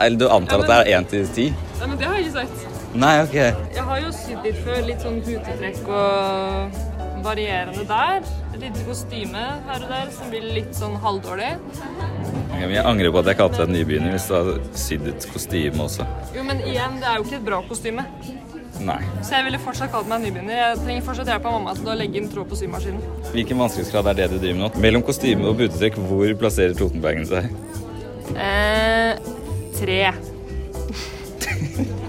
Eller 0.00 0.18
du 0.18 0.28
antar 0.32 0.64
at 0.64 0.70
det 0.70 0.78
er 0.82 0.98
én 0.98 1.08
til 1.08 1.26
ti? 1.36 1.48
Nei, 1.80 1.88
men 1.88 1.98
det 2.00 2.08
har 2.08 2.16
jeg 2.18 2.26
ikke 2.26 2.38
sagt. 2.44 2.70
Nei, 2.94 3.14
ok. 3.24 3.34
Jeg 3.74 3.84
har 3.88 4.00
jo 4.04 4.10
sydd 4.14 4.44
litt 4.46 4.58
før. 4.64 4.80
Litt 4.86 5.02
sånn 5.02 5.20
hutetrekk 5.26 5.88
og 5.90 7.24
varierende 7.26 7.84
der. 7.88 8.20
Et 8.54 8.60
lite 8.62 8.84
kostyme 8.86 9.40
her 9.66 9.82
og 9.82 9.88
der 9.90 10.10
som 10.14 10.28
blir 10.30 10.44
litt 10.54 10.76
sånn 10.78 10.94
halvdårlig. 11.02 11.48
Jeg 12.54 12.84
angrer 12.86 13.10
på 13.10 13.18
at 13.24 13.30
jeg 13.32 13.38
kalte 13.40 13.64
deg 13.64 13.72
nybegynner 13.74 14.14
hvis 14.14 14.28
du 14.30 14.34
har 14.36 14.50
sydd 14.78 15.08
et 15.10 15.26
kostyme 15.32 15.82
også. 15.82 16.06
Jo, 16.36 16.44
men 16.46 16.62
igjen, 16.62 17.00
det 17.02 17.08
er 17.10 17.18
jo 17.18 17.24
ikke 17.26 17.40
et 17.40 17.48
bra 17.48 17.58
kostyme. 17.66 18.04
Nei. 18.84 19.00
Så 19.22 19.34
jeg 19.36 19.46
ville 19.48 19.58
fortsatt 19.62 19.90
kalt 19.90 20.06
meg 20.10 20.22
nybegynner. 20.22 20.54
Jeg 20.60 20.78
trenger 20.84 21.06
fortsatt 21.08 21.30
hjelp 21.32 21.48
av 21.50 21.56
mamma 21.56 21.74
til 21.78 21.90
å 21.90 21.96
legge 21.98 22.20
inn 22.20 22.28
tråd 22.30 22.46
på 22.50 22.58
symaskinen. 22.58 23.02
Hvilken 23.32 23.58
vanskelighetsgrad 23.62 24.10
er 24.12 24.20
det 24.20 24.28
du 24.32 24.36
driver 24.38 24.56
med 24.60 24.64
nå? 24.66 24.70
Mellom 24.86 25.02
kostyme 25.06 25.50
og 25.50 25.58
butetrekk, 25.58 25.98
hvor 26.10 26.34
plasserer 26.38 26.74
Totenbergen 26.78 27.26
seg? 27.30 27.50
Eh, 28.38 29.12
tre. 29.80 30.00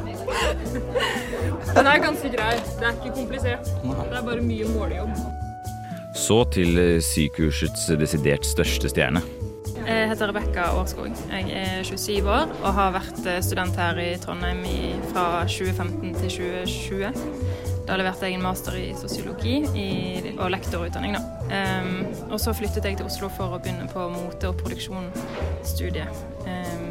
Den 1.76 1.89
er 1.91 1.98
ganske 2.06 2.30
grei. 2.32 2.54
Det 2.80 2.86
er 2.86 2.93
ikke 2.93 3.18
komplisert. 3.18 3.74
Det 3.82 4.22
er 4.22 4.30
bare 4.30 4.46
mye 4.46 4.70
målejobb. 4.78 5.35
Så 6.26 6.39
til 6.49 6.80
sykehusets 7.05 7.84
desidert 7.99 8.47
største 8.49 8.89
stjerne. 8.89 9.21
Jeg 9.86 10.07
heter 10.09 10.32
Rebekka 10.32 10.71
Årskog. 10.73 11.11
Jeg 11.30 11.51
er 11.53 11.84
27 11.86 12.26
år 12.26 12.49
og 12.63 12.71
har 12.73 12.95
vært 12.95 13.19
eh, 13.30 13.38
student 13.45 13.78
her 13.78 13.99
i 14.01 14.07
Trondheim 14.23 14.63
fra 15.11 15.43
2015 15.45 16.15
til 16.17 16.34
2020. 16.65 17.11
Da 17.86 17.99
leverte 18.01 18.26
jeg 18.26 18.39
en 18.39 18.45
master 18.47 18.73
i 18.80 18.88
sosiologi 18.97 19.59
og 20.39 20.49
lektorutdanning. 20.55 21.13
Da. 21.13 21.21
Ehm, 21.53 22.07
og 22.32 22.39
så 22.41 22.55
flyttet 22.57 22.89
jeg 22.89 22.97
til 22.97 23.05
Oslo 23.05 23.30
for 23.30 23.53
å 23.53 23.61
begynne 23.61 23.86
på 23.93 24.09
mote- 24.09 24.49
og 24.49 24.57
produksjonsstudiet. 24.63 26.26
Ehm, 26.49 26.89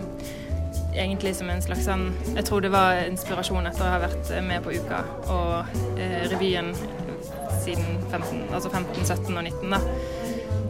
egentlig 0.95 1.35
som 1.35 1.51
en 1.51 1.63
slags 1.63 1.89
sånn 1.89 2.13
Jeg 2.37 2.45
tror 2.47 2.63
det 2.63 2.71
var 2.71 3.03
inspirasjon 3.09 3.67
etter 3.67 3.83
å 3.83 3.95
ha 3.97 3.99
vært 4.07 4.31
med 4.47 4.63
på 4.63 4.79
Uka 4.79 5.03
og 5.27 5.99
eh, 5.99 6.29
revyen 6.31 6.71
siden 7.65 7.99
15, 8.11 8.45
altså 8.53 8.71
15, 8.71 9.05
17 9.05 9.37
og 9.37 9.45
19. 9.45 9.75
da. 9.75 9.81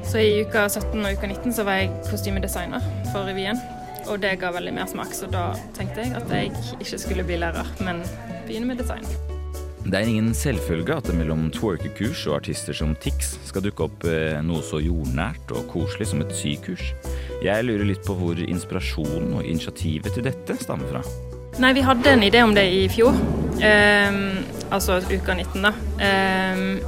Så 0.05 0.20
i 0.20 0.42
uka 0.45 0.66
17 0.68 1.01
og 1.01 1.16
uka 1.16 1.30
19 1.30 1.55
så 1.57 1.64
var 1.66 1.80
jeg 1.80 1.92
kostymedesigner 2.11 2.84
for 3.12 3.26
revyen. 3.28 3.61
Og 4.05 4.20
det 4.20 4.34
ga 4.40 4.51
veldig 4.53 4.74
mersmak, 4.76 5.14
så 5.16 5.28
da 5.32 5.53
tenkte 5.76 6.05
jeg 6.05 6.12
at 6.18 6.32
jeg 6.32 6.51
ikke 6.80 6.99
skulle 7.01 7.24
bli 7.24 7.38
lærer, 7.40 7.70
men 7.86 8.03
begynne 8.45 8.68
med 8.68 8.82
design. 8.82 9.07
Det 9.84 9.99
er 9.99 10.09
ingen 10.09 10.32
selvfølge 10.36 10.95
at 10.97 11.09
det 11.09 11.16
mellom 11.18 11.51
twerkekurs 11.53 12.22
og 12.28 12.38
artister 12.38 12.76
som 12.76 12.95
Tix 13.05 13.34
skal 13.45 13.66
dukke 13.66 13.84
opp 13.84 14.07
eh, 14.09 14.38
noe 14.40 14.64
så 14.64 14.80
jordnært 14.80 15.53
og 15.53 15.68
koselig 15.72 16.09
som 16.09 16.24
et 16.24 16.32
sykurs. 16.36 16.95
Jeg 17.45 17.66
lurer 17.68 17.84
litt 17.90 18.05
på 18.07 18.16
hvor 18.16 18.40
inspirasjonen 18.40 19.36
og 19.36 19.45
initiativet 19.45 20.16
til 20.16 20.24
dette 20.24 20.57
stammer 20.62 20.88
fra. 20.88 21.34
Nei, 21.59 21.72
vi 21.72 21.84
hadde 21.86 22.11
en 22.11 22.22
idé 22.22 22.42
om 22.42 22.55
det 22.55 22.64
i 22.66 22.88
fjor. 22.90 23.14
Um, 23.62 24.16
altså 24.74 24.96
uka 25.07 25.36
19, 25.38 25.62
da. 25.62 25.70
Um, 26.02 26.80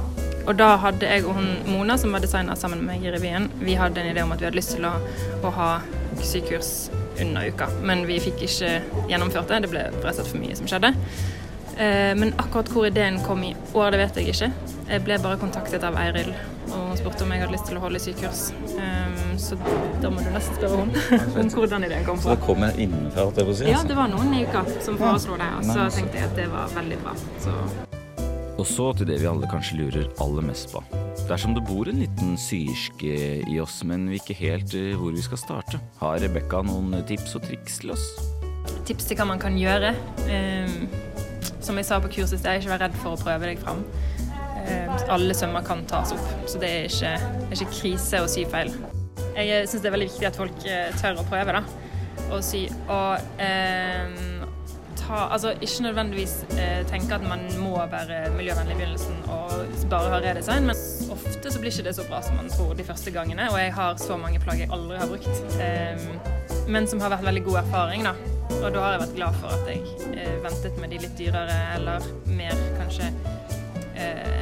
og 0.47 0.57
da 0.59 0.73
hadde 0.83 1.07
jeg 1.07 1.23
og 1.23 1.37
hun 1.37 1.47
Mona, 1.67 1.95
som 1.99 2.11
var 2.11 2.23
designer 2.23 2.55
sammen 2.59 2.81
med 2.83 2.89
meg 2.89 3.05
i 3.07 3.13
revyen, 3.15 3.47
vi 3.63 3.77
hadde 3.79 4.03
en 4.03 4.11
idé 4.11 4.23
om 4.23 4.31
at 4.35 4.43
vi 4.43 4.47
hadde 4.47 4.59
lyst 4.59 4.75
til 4.75 4.87
å, 4.87 4.91
å 5.47 5.53
ha 5.55 5.69
sykurs 6.19 6.89
under 7.23 7.47
uka. 7.47 7.69
Men 7.87 8.03
vi 8.09 8.19
fikk 8.23 8.43
ikke 8.49 8.73
gjennomført 9.07 9.53
det. 9.53 9.63
Det 9.63 9.71
ble 9.71 9.85
rett 9.87 10.03
og 10.03 10.19
slett 10.19 10.33
for 10.33 10.43
mye 10.43 10.59
som 10.59 10.67
skjedde. 10.67 10.91
Uh, 11.77 12.11
men 12.19 12.35
akkurat 12.35 12.73
hvor 12.73 12.89
ideen 12.91 13.21
kom 13.23 13.47
i 13.47 13.55
år, 13.71 13.95
det 13.95 14.03
vet 14.03 14.19
jeg 14.19 14.35
ikke. 14.35 14.51
Jeg 14.87 15.03
ble 15.03 15.17
bare 15.19 15.35
kontaktet 15.41 15.83
av 15.83 15.97
Eiril, 15.99 16.29
og 16.69 16.75
hun 16.93 16.99
spurte 16.99 17.25
om 17.25 17.31
jeg 17.33 17.41
hadde 17.43 17.53
lyst 17.57 17.65
til 17.67 17.75
å 17.79 17.81
holde 17.83 17.99
sykurs. 17.99 18.43
Um, 18.77 19.33
så 19.41 19.57
da 20.01 20.11
må 20.13 20.23
du 20.23 20.29
nesten 20.31 20.55
spørre 20.55 20.79
henne 20.85 21.19
om 21.43 21.49
hvordan 21.51 21.83
ideen 21.89 22.05
kom 22.07 22.21
Så 22.21 22.29
fra. 22.29 22.37
det 22.37 22.45
kommer 22.45 22.79
innenfra, 22.79 23.25
holdt 23.27 23.41
jeg 23.41 23.49
på 23.49 23.55
å 23.55 23.57
si. 23.59 23.67
Ja, 23.67 23.81
altså. 23.81 23.89
det 23.91 23.97
var 23.99 24.13
noen 24.13 24.31
i 24.37 24.45
uka 24.47 24.63
som 24.85 24.99
foreslo 25.01 25.35
det, 25.41 25.49
og 25.59 25.67
så 25.67 25.89
tenkte 25.97 26.21
jeg 26.21 26.29
at 26.29 26.39
det 26.39 26.47
var 26.53 26.71
veldig 26.77 26.99
bra. 27.03 27.13
Så 27.43 27.57
Og 28.57 28.65
så 28.65 28.87
til 28.97 29.11
det 29.11 29.19
vi 29.21 29.27
alle 29.29 29.49
kanskje 29.51 29.75
lurer 29.81 30.07
aller 30.23 30.47
mest 30.47 30.71
på. 30.73 30.81
Dersom 31.27 31.53
det 31.53 31.65
bor 31.67 31.91
en 31.91 31.99
liten 32.01 32.37
syerske 32.39 33.43
i 33.43 33.59
oss, 33.59 33.81
men 33.85 34.07
vi 34.09 34.21
ikke 34.21 34.37
helt 34.39 34.73
eh, 34.79 34.95
hvor 34.97 35.11
vi 35.13 35.21
skal 35.21 35.41
starte, 35.43 35.81
har 35.99 36.17
Rebekka 36.23 36.63
noen 36.65 36.95
tips 37.05 37.35
og 37.37 37.43
triks 37.45 37.81
til 37.83 37.91
oss? 37.97 38.07
tips 38.87 39.05
til 39.09 39.17
hva 39.19 39.25
man 39.27 39.39
kan 39.39 39.55
gjøre. 39.59 39.91
Um, 40.31 40.87
som 41.63 41.75
jeg 41.75 41.87
sa 41.89 41.97
på 41.99 42.07
kurset, 42.13 42.39
jeg 42.39 42.47
er 42.47 42.61
ikke 42.61 42.71
vær 42.71 42.85
redd 42.85 42.95
for 43.01 43.17
å 43.17 43.19
prøve 43.19 43.49
deg 43.49 43.59
fram. 43.59 43.81
Um, 44.67 44.95
alle 45.17 45.35
sømmer 45.37 45.63
kan 45.63 45.85
tas 45.87 46.11
opp, 46.15 46.29
så 46.49 46.59
det 46.59 46.69
er 46.69 46.87
ikke, 46.89 47.13
det 47.39 47.49
er 47.49 47.61
ikke 47.61 47.75
krise 47.79 48.23
å 48.23 48.31
sy 48.31 48.43
feil. 48.51 48.73
Jeg 49.37 49.67
syns 49.69 49.83
det 49.83 49.89
er 49.91 49.93
veldig 49.93 50.09
viktig 50.09 50.27
at 50.27 50.37
folk 50.39 50.63
eh, 50.65 50.87
tør 50.97 51.21
å 51.21 51.27
prøve, 51.29 51.53
da. 51.59 51.61
Å 52.33 52.39
sy. 52.43 52.63
Og 52.89 53.41
eh, 53.43 54.37
ta 54.97 55.27
Altså 55.31 55.53
ikke 55.53 55.85
nødvendigvis 55.85 56.33
eh, 56.57 56.81
tenke 56.89 57.15
at 57.15 57.23
man 57.23 57.45
må 57.61 57.75
være 57.91 58.31
miljøvennlig 58.35 58.75
i 58.75 58.79
begynnelsen 58.81 59.21
og 59.31 59.85
bare 59.91 60.11
ha 60.11 60.19
redesign, 60.23 60.67
men 60.67 60.81
ofte 61.13 61.53
så 61.53 61.61
blir 61.61 61.71
ikke 61.71 61.85
det 61.87 61.95
så 61.95 62.05
bra 62.09 62.19
som 62.25 62.35
man 62.39 62.49
tror 62.51 62.73
de 62.77 62.85
første 62.87 63.13
gangene. 63.15 63.47
Og 63.53 63.59
jeg 63.61 63.73
har 63.77 63.95
så 64.01 64.17
mange 64.19 64.41
plagg 64.43 64.63
jeg 64.63 64.71
aldri 64.73 64.99
har 64.99 65.11
brukt, 65.11 65.57
eh, 65.63 66.65
men 66.67 66.89
som 66.89 67.03
har 67.03 67.13
vært 67.15 67.27
veldig 67.29 67.45
god 67.47 67.61
erfaring, 67.63 68.09
da. 68.09 68.15
Og 68.57 68.69
da 68.73 68.83
har 68.83 68.95
jeg 68.95 69.03
vært 69.05 69.17
glad 69.19 69.41
for 69.41 69.53
at 69.53 69.69
jeg 69.69 70.13
eh, 70.17 70.37
ventet 70.43 70.81
med 70.81 70.91
de 70.91 71.01
litt 71.05 71.17
dyrere 71.19 71.57
eller 71.77 72.11
mer 72.31 72.63
kanskje 72.79 73.11
eh, 73.97 74.41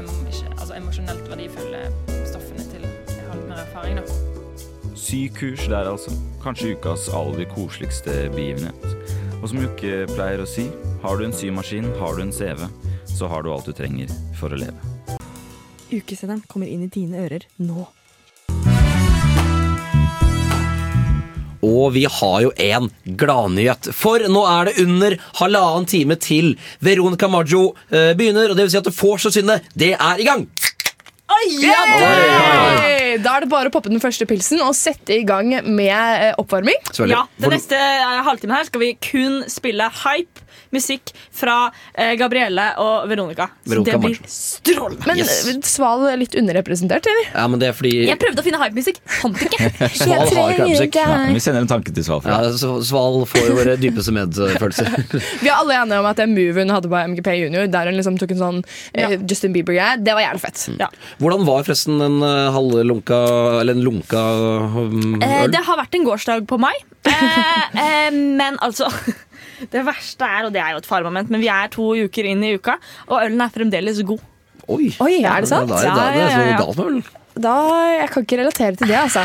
altså 0.56 0.76
emosjonelt 0.78 1.28
verdifulle 1.32 1.82
stoffene 2.28 2.66
til 2.72 2.86
jeg 2.86 3.26
har 3.28 3.40
litt 3.40 3.50
mer 3.50 3.62
erfaring, 3.64 4.00
da. 4.00 4.96
Sykurs 4.96 5.66
der, 5.68 5.90
altså. 5.92 6.14
Kanskje 6.44 6.76
ukas 6.76 7.08
aller 7.14 7.48
koseligste 7.52 8.30
begivenhet. 8.36 8.88
Og 9.42 9.52
som 9.52 9.62
Jukke 9.62 10.06
pleier 10.14 10.42
å 10.42 10.48
si, 10.50 10.70
har 11.04 11.20
du 11.20 11.26
en 11.28 11.36
symaskin, 11.36 11.92
har 12.00 12.18
du 12.18 12.24
en 12.26 12.34
CV, 12.34 12.66
så 13.06 13.30
har 13.30 13.46
du 13.46 13.52
alt 13.54 13.68
du 13.70 13.76
trenger 13.78 14.12
for 14.40 14.56
å 14.56 14.60
leve. 14.60 14.96
Ukesenderen 15.92 16.42
kommer 16.50 16.72
inn 16.72 16.88
i 16.88 16.92
dine 16.92 17.22
ører 17.28 17.46
nå. 17.62 17.86
Og 21.64 21.94
vi 21.96 22.06
har 22.10 22.38
jo 22.44 22.52
en 22.68 22.90
gladnyhet, 23.20 23.92
for 23.96 24.24
nå 24.32 24.44
er 24.50 24.70
det 24.70 24.86
under 24.86 25.18
halvannen 25.40 25.88
time 25.90 26.20
til 26.20 26.56
Veronica 26.84 27.30
Maggio 27.32 27.74
eh, 27.90 28.14
begynner, 28.18 28.52
og 28.52 28.58
det 28.58 28.68
vil 28.68 28.74
si 28.76 28.82
at 28.82 28.92
vorset-syndet, 28.96 29.72
det 29.78 29.94
er 29.96 30.22
i 30.22 30.28
gang! 30.28 30.48
Da 33.26 33.32
er 33.38 33.46
det 33.46 33.50
bare 33.50 33.70
å 33.70 33.74
poppe 33.74 33.90
den 33.92 34.02
første 34.04 34.28
pilsen 34.30 34.62
og 34.66 34.76
sette 34.78 35.18
i 35.20 35.26
gang 35.28 35.52
med 35.66 35.92
eh, 35.92 36.34
oppvarming. 36.42 36.78
Ja, 37.10 37.26
Den 37.42 37.56
neste 37.56 37.80
eh, 37.80 38.22
halvtimen 38.28 38.56
her 38.58 38.68
skal 38.68 38.84
vi 38.84 38.94
kun 39.02 39.42
spille 39.52 39.88
hype 40.04 40.44
musikk 40.76 41.12
fra 41.36 41.70
eh, 41.94 42.14
Gabrielle 42.20 42.66
og 42.84 43.08
Veronica. 43.10 43.48
Veronica 43.68 43.96
det 43.96 44.02
blir 44.04 44.20
strålende. 44.30 45.06
Men 45.08 45.22
Yes. 45.26 45.46
Sval 45.70 46.04
er 46.10 46.18
litt 46.20 46.36
underrepresentert, 46.38 47.08
eller? 47.08 47.30
Ja, 47.32 47.46
men 47.52 47.62
det 47.62 47.70
er 47.72 47.76
fordi 47.78 47.94
Jeg 48.10 48.20
prøvde 48.20 48.42
å 48.42 48.46
finne 48.46 48.60
hypemusikk, 48.60 49.00
fant 49.22 49.40
ikke. 49.46 49.70
Sval 50.02 50.26
har 50.36 50.60
ikke. 50.84 51.06
Ja, 51.06 51.20
vi 51.32 51.42
sender 51.44 51.64
en 51.64 51.72
tanke 51.72 51.94
til 51.96 52.06
Sval. 52.06 52.22
Ja, 52.28 52.52
Sval 52.60 53.22
får 53.32 53.48
jo 53.50 53.56
våre 53.62 53.78
dypeste 53.80 54.14
medfølelser. 54.16 54.92
Vi 55.46 55.50
er 55.50 55.56
alle 55.56 55.78
enige 55.80 56.02
om 56.02 56.08
at 56.10 56.20
det 56.20 56.28
move 56.32 56.66
hun 56.66 56.74
hadde 56.74 56.92
på 56.92 57.02
MGP 57.14 57.30
Junior, 57.40 57.70
der 57.72 57.90
hun 57.90 57.98
liksom 58.00 58.20
tok 58.20 58.34
en 58.36 58.42
sånn 58.42 58.62
ja. 58.96 59.10
Justin 59.24 59.56
Bieber-greie, 59.56 60.00
det 60.04 60.16
var 60.18 60.26
jævlig 60.28 60.44
fett. 60.44 60.66
Hvordan 61.22 61.46
var 61.48 61.64
forresten 61.64 62.02
en 62.04 62.18
halve 62.22 62.82
halvlunka 62.82 63.18
Eller 63.62 63.78
en 63.78 63.84
lunka 63.86 64.24
um, 64.76 65.22
Eh, 65.24 65.44
øl? 65.46 65.52
det 65.54 65.62
har 65.64 65.78
vært 65.80 65.96
en 65.96 66.06
gårsdag 66.08 66.46
på 66.50 66.58
meg. 66.60 66.76
Eh, 67.08 67.78
eh, 67.80 68.12
men 68.12 68.58
altså 68.66 68.90
Det 69.72 69.86
verste 69.88 70.28
er, 70.28 70.48
og 70.50 70.52
det 70.52 70.60
er 70.60 70.74
jo 70.76 70.82
et 70.82 70.90
faremoment, 70.90 71.30
men 71.32 71.40
vi 71.40 71.48
er 71.48 71.70
to 71.72 71.94
uker 71.96 72.28
inn 72.28 72.42
i 72.44 72.56
uka, 72.60 72.76
og 73.08 73.22
ølen 73.22 73.40
er 73.46 73.54
fremdeles 73.54 74.02
god. 74.04 74.20
Oi, 74.68 74.90
Oi, 75.00 75.14
er 75.24 75.46
det 75.46 75.48
sant? 75.48 75.72
Ja, 75.72 75.94
da 75.96 76.10
er 76.10 76.18
det, 76.18 76.26
det 76.26 76.26
er 76.26 76.34
så 76.36 76.58
galt 76.66 76.82
med 76.82 76.90
øl. 76.92 77.00
Da, 77.46 77.54
Jeg 78.02 78.10
kan 78.12 78.26
ikke 78.26 78.40
relatere 78.42 78.76
til 78.82 78.92
det, 78.92 78.98
altså. 79.00 79.24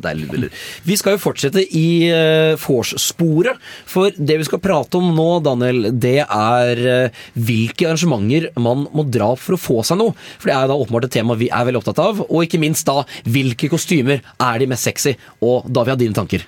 Deilige 0.00 0.32
bilder. 0.32 0.62
Vi 0.88 0.96
skal 0.96 1.16
jo 1.16 1.20
fortsette 1.20 1.62
i 1.76 2.08
uh, 2.08 2.56
vors-sporet. 2.62 3.60
For 3.88 4.14
det 4.16 4.38
vi 4.40 4.48
skal 4.48 4.62
prate 4.62 4.98
om 4.98 5.10
nå, 5.12 5.28
Daniel, 5.44 5.90
det 5.92 6.22
er 6.22 6.82
eh, 6.88 7.20
hvilke 7.36 7.88
arrangementer 7.88 8.48
man 8.62 8.86
må 8.94 9.04
dra 9.04 9.32
for 9.38 9.56
å 9.56 9.60
få 9.60 9.78
seg 9.86 10.00
noe. 10.00 10.16
For 10.38 10.48
det 10.48 10.56
er 10.56 10.64
jo 10.64 10.72
da 10.72 10.80
åpenbart 10.80 11.08
et 11.08 11.16
tema 11.18 11.36
vi 11.38 11.50
er 11.52 11.68
veldig 11.68 11.82
opptatt 11.82 12.02
av. 12.02 12.24
Og 12.28 12.46
ikke 12.46 12.60
minst 12.62 12.88
da, 12.88 13.02
hvilke 13.28 13.70
kostymer 13.72 14.22
er 14.22 14.60
de 14.62 14.68
mest 14.70 14.88
sexy? 14.88 15.16
Og 15.44 15.68
da 15.68 15.84
vil 15.84 15.92
jeg 15.92 15.98
ha 15.98 16.04
dine 16.06 16.18
tanker. 16.18 16.46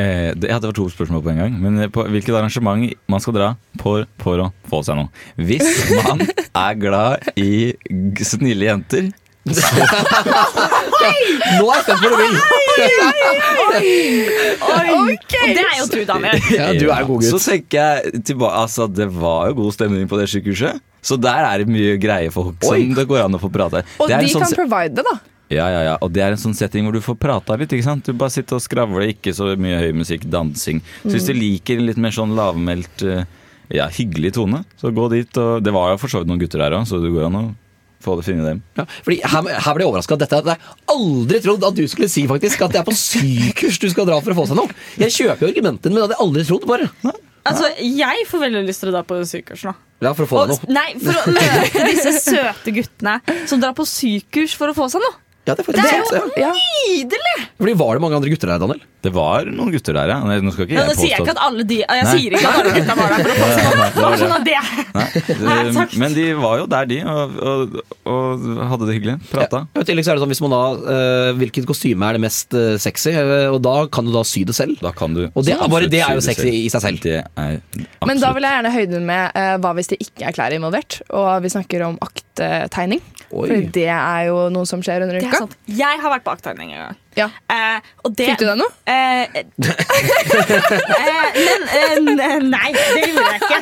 Eh, 0.00 0.30
det, 0.36 0.48
ja, 0.48 0.58
det 0.58 0.70
var 0.70 0.76
to 0.76 0.88
spørsmål 0.92 1.24
på 1.24 1.32
en 1.34 1.42
gang. 1.44 1.56
Men 1.60 1.90
på 1.92 2.04
hvilket 2.08 2.36
arrangement 2.36 2.92
man 3.10 3.24
skal 3.24 3.36
dra 3.36 3.48
for, 3.82 4.06
for 4.22 4.46
å 4.46 4.50
få 4.70 4.82
seg 4.86 5.00
noe? 5.00 5.10
Hvis 5.36 5.66
man 5.98 6.24
er 6.66 6.78
glad 6.80 7.32
i 7.36 7.74
snille 8.24 8.70
jenter 8.70 9.10
Nå 11.00 11.64
er 11.64 11.74
jeg 11.74 11.84
spent 11.86 12.00
på 12.00 12.08
hva 12.10 12.10
du 12.10 12.16
vil! 12.20 12.34
Og 14.60 15.10
det 15.54 15.64
er 15.64 15.78
jo 15.78 15.86
du, 15.90 15.98
Daniel. 16.08 16.38
Ja, 16.60 16.68
du 16.76 16.86
er 16.92 17.06
god 17.08 17.22
gutt. 17.22 17.30
Så 17.32 17.40
tenker 17.42 17.78
jeg 17.80 18.22
tilbake 18.28 18.60
Altså, 18.64 18.86
det 18.92 19.08
var 19.14 19.50
jo 19.50 19.58
god 19.62 19.74
stemning 19.76 20.08
på 20.10 20.18
det 20.20 20.28
sykehuset. 20.32 20.80
Så 21.00 21.16
der 21.20 21.44
er 21.48 21.62
det 21.62 21.70
mye 21.72 21.94
greie 22.00 22.30
folk 22.34 22.60
Oi. 22.68 22.82
som 22.84 22.94
det 22.98 23.06
går 23.08 23.22
an 23.24 23.36
å 23.38 23.40
få 23.40 23.48
prate. 23.52 23.84
Og 23.98 24.08
Det 24.10 24.16
en 24.18 24.24
de 24.26 24.32
sånn 24.34 24.44
kan 24.44 24.56
provide 24.58 24.98
det, 25.00 25.04
da. 25.06 25.14
Ja, 25.50 25.66
ja, 25.72 25.80
ja. 25.88 25.94
Og 26.04 26.12
det 26.14 26.22
er 26.22 26.36
en 26.36 26.38
sånn 26.42 26.54
setting 26.54 26.84
hvor 26.86 26.94
du 26.94 27.00
får 27.02 27.16
prata 27.18 27.56
litt. 27.58 27.72
ikke 27.74 27.86
sant? 27.88 28.04
Du 28.06 28.12
bare 28.14 28.30
sitter 28.34 28.58
og 28.58 28.62
skravler, 28.62 29.08
ikke 29.16 29.32
så 29.34 29.48
mye 29.58 29.80
høy 29.80 29.90
musikk, 29.96 30.28
dansing. 30.30 30.82
Så 31.02 31.16
hvis 31.16 31.26
du 31.26 31.34
Mm. 31.34 31.40
liker 31.40 31.80
en 31.80 31.86
litt 31.88 31.98
mer 31.98 32.14
sånn 32.14 32.36
lavmælt, 32.36 33.02
eh, 33.02 33.24
ja, 33.74 33.88
hyggelig 33.88 34.34
tone, 34.36 34.64
så 34.80 34.92
gå 34.94 35.08
dit. 35.10 35.36
Og 35.40 35.62
det 35.64 35.72
var 35.72 35.90
jo 35.94 35.96
for 35.98 36.08
så 36.12 36.20
vidt 36.20 36.28
noen 36.30 36.38
gutter 36.44 36.58
der 36.62 36.76
òg, 36.78 36.86
så 36.86 37.00
det 37.02 37.10
går 37.10 37.26
an 37.26 37.40
å 37.40 37.54
få 38.00 38.16
det 38.18 38.24
finne 38.26 38.44
dem. 38.46 38.60
Ja, 38.78 38.84
fordi 39.04 39.18
her, 39.22 39.48
her 39.64 39.74
ble 39.76 39.84
jeg 39.84 39.90
overraska. 39.92 40.16
Dette 40.20 40.38
hadde 40.40 40.54
jeg 40.56 40.76
aldri 40.94 41.40
trodd 41.44 41.66
at 41.68 41.76
du 41.76 41.82
skulle 41.90 42.08
si, 42.12 42.26
faktisk. 42.30 42.62
At 42.64 42.72
det 42.74 42.80
er 42.80 42.86
på 42.88 42.94
sykehus 42.96 43.78
du 43.82 43.88
skal 43.92 44.08
dra 44.08 44.20
for 44.24 44.32
å 44.34 44.38
få 44.40 44.46
seg 44.50 44.56
noe. 44.60 44.72
Jeg 45.00 45.12
kjøper 45.18 45.44
jo 45.46 45.52
argumentene, 45.52 45.92
men 45.92 46.00
det 46.00 46.06
hadde 46.08 46.16
jeg 46.18 46.24
aldri 46.26 46.46
trodd, 46.48 46.66
bare. 46.70 46.88
Altså, 47.50 47.70
Jeg 47.80 48.26
får 48.28 48.42
veldig 48.46 48.64
lyst 48.68 48.82
til 48.84 48.90
å 48.90 48.94
dra 48.98 49.04
på 49.08 49.20
sykehus 49.28 49.62
nå. 49.68 49.72
Ja, 50.04 50.14
for 50.16 50.24
å 50.24 50.28
få 50.30 50.42
deg 50.48 50.54
noe. 50.56 50.72
nei, 50.72 50.88
for 51.00 51.16
å 51.16 51.32
møte 51.36 51.84
disse 51.90 52.12
søte 52.24 52.72
guttene 52.76 53.18
som 53.48 53.60
drar 53.60 53.74
på 53.76 53.84
sykehus 53.88 54.54
for 54.56 54.72
å 54.72 54.76
få 54.76 54.88
seg 54.92 55.04
noe. 55.04 55.16
Ja, 55.48 55.54
det 55.56 55.64
er 55.64 55.72
Det 55.72 55.80
er 55.80 56.04
sant. 56.04 56.32
jo 56.36 56.42
Ja. 56.42 56.50
nydelig! 56.52 57.36
Fordi 57.58 57.72
Var 57.80 57.94
det 57.96 58.00
mange 58.04 58.16
andre 58.16 58.28
gutter 58.30 58.46
der, 58.50 58.58
Daniel? 58.60 58.80
Det 59.00 59.10
var 59.14 59.46
noen 59.48 59.72
gutter 59.72 59.94
der, 59.96 60.08
ja. 60.12 60.18
Nå 60.20 60.52
skal 60.52 60.66
ikke 60.66 60.74
Ja, 60.76 60.82
jeg 60.84 60.90
nå 60.90 60.94
sier 61.00 61.10
jeg 61.10 61.20
ikke 61.24 61.32
at 61.32 61.40
alle 61.40 61.64
de 61.64 61.78
Jeg 61.80 62.04
Nei. 62.04 62.12
sier 62.12 62.34
ikke 62.36 62.50
at 62.50 62.58
alle 62.60 62.72
gutta 62.76 62.94
var 62.98 63.08
der 63.08 63.22
for 63.24 64.16
sånn 64.20 64.34
at 64.36 64.44
det 64.44 64.58
Nei, 65.40 65.62
Nei. 65.78 65.86
Men 66.02 66.14
de 66.14 66.26
var 66.36 66.58
jo 66.60 66.66
der, 66.66 66.84
de, 66.90 66.98
og, 67.08 67.38
og, 67.40 67.78
og 68.04 68.44
hadde 68.74 68.88
det 68.90 68.96
hyggelig. 68.98 69.16
Prata. 69.30 69.62
Ja, 69.74 69.80
I 69.80 69.88
tillegg 69.88 70.04
så 70.04 70.12
er 70.12 70.20
det 70.20 70.24
sånn, 70.26 70.32
hvis 70.34 70.42
man 70.44 70.52
da, 70.54 70.60
uh, 70.76 71.30
Hvilket 71.40 71.66
kostyme 71.70 72.10
er 72.10 72.18
det 72.18 72.22
mest 72.26 72.52
uh, 72.54 72.76
sexy? 72.82 73.14
Eh, 73.16 73.48
og 73.48 73.62
da 73.64 73.86
kan 73.92 74.04
du 74.04 74.12
da 74.12 74.22
sy 74.28 74.44
det 74.44 74.54
selv. 74.58 74.76
Da 74.84 74.92
kan 74.92 75.16
du 75.16 75.24
Og 75.32 75.44
det, 75.46 75.56
bare 75.72 75.88
det 75.88 76.02
er 76.04 76.18
jo 76.20 76.24
sexy 76.24 76.52
i 76.66 76.68
seg 76.72 76.84
selv. 76.84 77.00
Det 77.00 77.16
er 77.24 77.58
Men 78.06 78.20
da 78.20 78.34
vil 78.36 78.44
jeg 78.44 78.52
gjerne 78.58 78.74
høyde 78.76 79.00
med 79.08 79.40
uh, 79.40 79.56
hva 79.64 79.72
hvis 79.80 79.88
det 79.94 80.00
ikke 80.04 80.28
er 80.28 80.36
klær 80.36 80.52
involvert, 80.56 81.00
og 81.16 81.40
vi 81.46 81.48
snakker 81.56 81.86
om 81.88 81.96
akttegning. 82.04 83.00
Oi. 83.30 83.46
For 83.46 83.66
det 83.76 83.86
er 83.94 84.24
jo 84.26 84.48
noe 84.50 84.66
som 84.66 84.80
skjer 84.82 85.04
under 85.06 85.16
er 85.20 85.26
uka. 85.28 85.44
Jeg 85.70 86.00
har 86.02 86.10
vært 86.16 86.24
på 86.26 86.32
aktegning 86.34 86.72
en 86.74 86.80
gang. 86.88 86.96
Ja. 87.18 87.26
Eh, 87.50 87.78
og 88.06 88.12
det, 88.18 88.26
Fikk 88.30 88.40
du 88.42 88.46
deg 88.48 88.58
noe? 88.58 88.70
Eh, 88.90 89.40
eh, 90.40 92.00
men 92.06 92.20
eh, 92.20 92.36
Nei, 92.44 92.70
det 92.74 93.04
gjorde 93.10 93.24
jeg 93.26 93.40
ikke. 93.40 93.60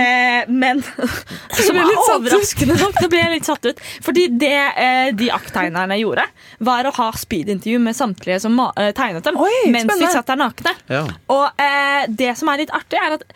Eh, 0.00 0.50
men 0.62 0.82
som 0.84 1.78
er 1.80 1.92
overraskende 2.04 2.76
nok, 2.80 2.96
da 3.00 3.10
ble 3.12 3.20
jeg 3.22 3.34
litt 3.36 3.50
satt 3.50 3.68
ut. 3.70 3.82
Fordi 4.06 4.26
det 4.40 4.52
eh, 4.54 5.10
de 5.18 5.30
akttegnerne 5.34 5.98
gjorde, 6.00 6.26
var 6.70 6.88
å 6.90 6.94
ha 7.00 7.10
speedintervju 7.18 7.82
med 7.82 7.98
samtlige 7.98 8.40
som 8.46 8.56
ma- 8.58 8.72
eh, 8.78 8.92
tegnet 8.96 9.26
dem, 9.26 9.38
Oi, 9.40 9.52
mens 9.74 9.90
de 10.00 10.10
satt 10.14 10.30
der 10.30 10.40
nakne. 10.40 10.74
Ja. 10.90 11.04
Og 11.34 11.62
eh, 11.62 12.02
det 12.10 12.34
som 12.40 12.50
er 12.52 12.62
litt 12.64 12.74
artig, 12.76 12.98
er 13.00 13.18
at 13.18 13.26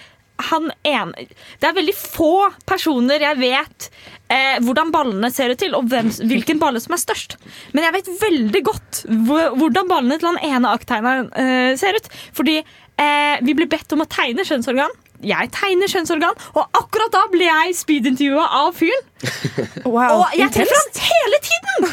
han 0.51 0.65
ene 0.83 1.29
Det 1.63 1.69
er 1.69 1.77
veldig 1.77 1.93
få 1.95 2.49
personer 2.67 3.23
jeg 3.23 3.39
vet 3.39 3.87
eh, 4.33 4.57
hvordan 4.65 4.93
ballene 4.95 5.31
ser 5.35 5.53
ut 5.53 5.61
til, 5.61 5.75
og 5.77 5.89
hvem, 5.93 6.11
hvilken 6.31 6.61
balle 6.63 6.83
som 6.83 6.97
er 6.97 7.03
størst. 7.03 7.39
Men 7.75 7.87
jeg 7.89 7.97
vet 7.99 8.13
veldig 8.23 8.65
godt 8.71 9.05
hvordan 9.29 9.91
ballene 9.91 10.19
til 10.21 10.33
han 10.33 10.43
ene 10.45 10.75
akttegneren 10.75 11.31
eh, 11.39 11.73
ser 11.81 11.99
ut. 11.99 12.11
Fordi 12.37 12.61
eh, 12.61 13.41
vi 13.45 13.57
ble 13.57 13.69
bedt 13.71 13.97
om 13.97 14.05
å 14.05 14.11
tegne 14.11 14.47
kjønnsorgan. 14.47 15.01
Jeg 15.25 15.49
tegner 15.55 15.89
kjønnsorgan, 15.89 16.37
og 16.59 16.77
akkurat 16.77 17.13
da 17.15 17.23
ble 17.33 17.47
jeg 17.47 17.77
speedintervjua 17.79 18.45
av 18.61 18.75
fyren. 18.77 19.07
Wow, 19.85 20.25
og 20.25 20.33
jeg 20.37 20.51
treffer 20.53 20.77
han 20.77 20.99
hele 21.05 21.39
tiden! 21.45 21.85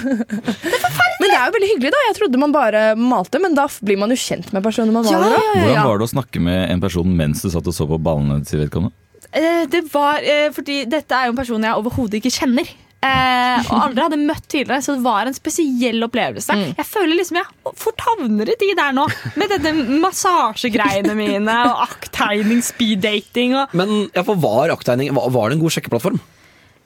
Det 0.63 0.77
er 0.79 0.93
Men 1.21 1.27
det 1.29 1.35
er 1.37 1.43
jo 1.45 1.53
veldig 1.55 1.69
hyggelig, 1.69 1.91
da. 1.93 2.01
Jeg 2.07 2.15
trodde 2.17 2.39
man 2.41 2.53
bare 2.55 2.81
malte, 2.99 3.39
men 3.43 3.55
da 3.55 3.67
blir 3.83 3.99
man 4.01 4.11
jo 4.11 4.17
kjent 4.19 4.51
med 4.55 4.63
personen 4.65 4.95
man 4.95 5.05
maler. 5.05 5.35
da. 5.35 5.41
Hvordan 5.61 5.87
var 5.91 6.01
det 6.01 6.07
å 6.07 6.11
snakke 6.15 6.43
med 6.43 6.63
en 6.73 6.83
person 6.83 7.13
mens 7.21 7.43
du 7.45 7.51
satt 7.53 7.67
og 7.67 7.75
så 7.75 7.87
på 7.87 7.99
ballene 8.03 8.41
til 8.47 8.63
vedkommende? 8.63 8.95
Eh, 9.31 9.65
det 9.71 9.85
var 9.93 10.19
eh, 10.23 10.49
fordi 10.55 10.81
dette 10.91 11.15
er 11.15 11.29
jo 11.29 11.35
en 11.35 11.39
person 11.41 11.63
jeg 11.67 11.77
overhodet 11.79 12.19
ikke 12.19 12.33
kjenner. 12.35 12.71
Eh, 13.01 13.69
og 13.73 13.79
aldri 13.87 14.03
hadde 14.03 14.17
møtt 14.21 14.43
tidligere, 14.51 14.81
så 14.85 14.93
det 14.93 15.01
var 15.07 15.25
en 15.25 15.33
spesiell 15.33 16.03
opplevelse. 16.05 16.53
Jeg 16.77 16.85
føler 16.85 17.17
liksom 17.17 17.39
jeg 17.39 17.71
fort 17.81 18.03
havner 18.05 18.51
i 18.53 18.57
de 18.61 18.67
der 18.77 18.93
nå, 18.93 19.07
med 19.41 19.55
denne 19.55 19.97
massasjegreiene 20.03 21.15
mine 21.17 21.55
og 21.71 21.81
akttegning, 21.87 22.61
speeddating 22.61 23.55
og 23.57 23.73
Men 23.73 24.03
ja, 24.13 24.21
for 24.27 24.37
var 24.43 24.69
akttegning 24.75 25.09
var, 25.17 25.31
var 25.33 25.49
det 25.49 25.57
en 25.57 25.63
god 25.63 25.73
sjekkeplattform? 25.77 26.21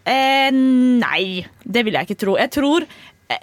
eh, 0.07 0.53
Nei, 0.55 1.43
det 1.65 1.83
vil 1.83 1.97
jeg 1.99 2.07
ikke 2.07 2.21
tro. 2.23 2.37
Jeg 2.39 2.53
tror 2.53 2.85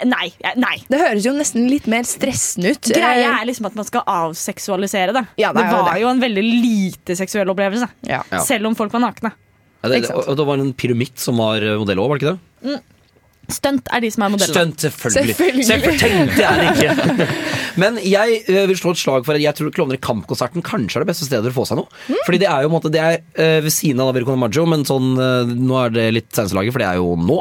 Nei. 0.06 0.28
eh, 0.44 0.52
nei. 0.62 0.76
Det 0.88 0.98
høres 1.00 1.24
jo 1.26 1.32
nesten 1.34 1.64
litt 1.70 1.88
mer 1.90 2.06
stressende 2.06 2.70
ut. 2.76 2.90
Greia 2.92 3.24
Eh, 3.32 3.40
er 3.40 3.48
liksom 3.48 3.66
at 3.66 3.74
man 3.74 3.84
skal 3.88 4.04
avseksualisere 4.06 5.12
det. 5.16 5.24
Ja, 5.42 5.50
det 5.52 5.62
det 5.64 5.70
jo 5.72 5.80
var 5.82 5.92
det. 5.92 6.00
jo 6.04 6.08
en 6.12 6.20
veldig 6.22 6.44
lite 6.46 7.16
seksuell 7.18 7.50
opplevelse. 7.50 7.88
Ja. 8.06 8.22
Selv 8.46 8.66
om 8.70 8.76
folk 8.78 8.92
var 8.94 9.00
nakne. 9.08 9.32
Ja, 9.82 9.88
det, 9.90 10.04
og 10.14 10.36
det 10.38 10.46
var 10.46 10.62
en 10.62 10.72
pyramitt 10.78 11.18
som 11.18 11.36
var 11.42 11.62
eh, 11.66 11.74
modell 11.80 11.98
òg, 11.98 12.12
var 12.12 12.18
det 12.18 12.26
ikke 12.28 12.38
det? 12.70 12.80
Stunt 13.50 13.88
er 13.92 14.00
de 14.04 14.08
som 14.14 14.22
er 14.22 14.30
modellene. 14.30 14.54
Stunt, 14.54 14.84
selvfølgelig. 14.86 15.34
Selvfølgelig. 15.34 15.64
Selvfølgelig 15.66 15.98
tenkte 15.98 16.42
jeg 16.42 16.54
det 16.60 16.66
ikke. 16.78 17.26
Men 17.80 17.98
jeg 18.02 18.42
eh, 18.46 18.64
vil 18.70 18.78
slå 18.78 18.92
et 18.94 19.00
slag 19.00 19.26
for 19.26 19.36
at 19.36 19.42
jeg 19.44 19.56
tror 19.58 19.72
Klovner 19.74 19.98
i 19.98 20.02
Kamp-konserten 20.02 20.64
kanskje 20.66 20.98
er 21.00 21.04
det 21.04 21.10
beste 21.12 21.28
stedet 21.28 21.52
å 21.52 21.56
få 21.56 21.66
seg 21.68 21.80
noe. 21.80 21.88
Fordi 22.26 22.40
det 22.42 22.48
er 22.50 22.64
jo 22.64 22.70
på 22.70 22.72
en 22.72 22.76
måte, 22.76 22.92
det 22.92 23.02
er 23.02 23.18
eh, 23.34 23.58
ved 23.64 23.74
siden 23.74 24.02
av 24.04 24.12
Vericon 24.16 24.40
Maggio, 24.40 24.66
men 24.68 24.84
sånn, 24.88 25.12
eh, 25.16 25.52
nå 25.52 25.78
er 25.84 25.94
det 25.94 26.06
litt 26.18 26.30
seneste 26.34 26.58
for 26.72 26.82
det 26.82 26.88
er 26.88 27.00
jo 27.00 27.14
nå. 27.18 27.38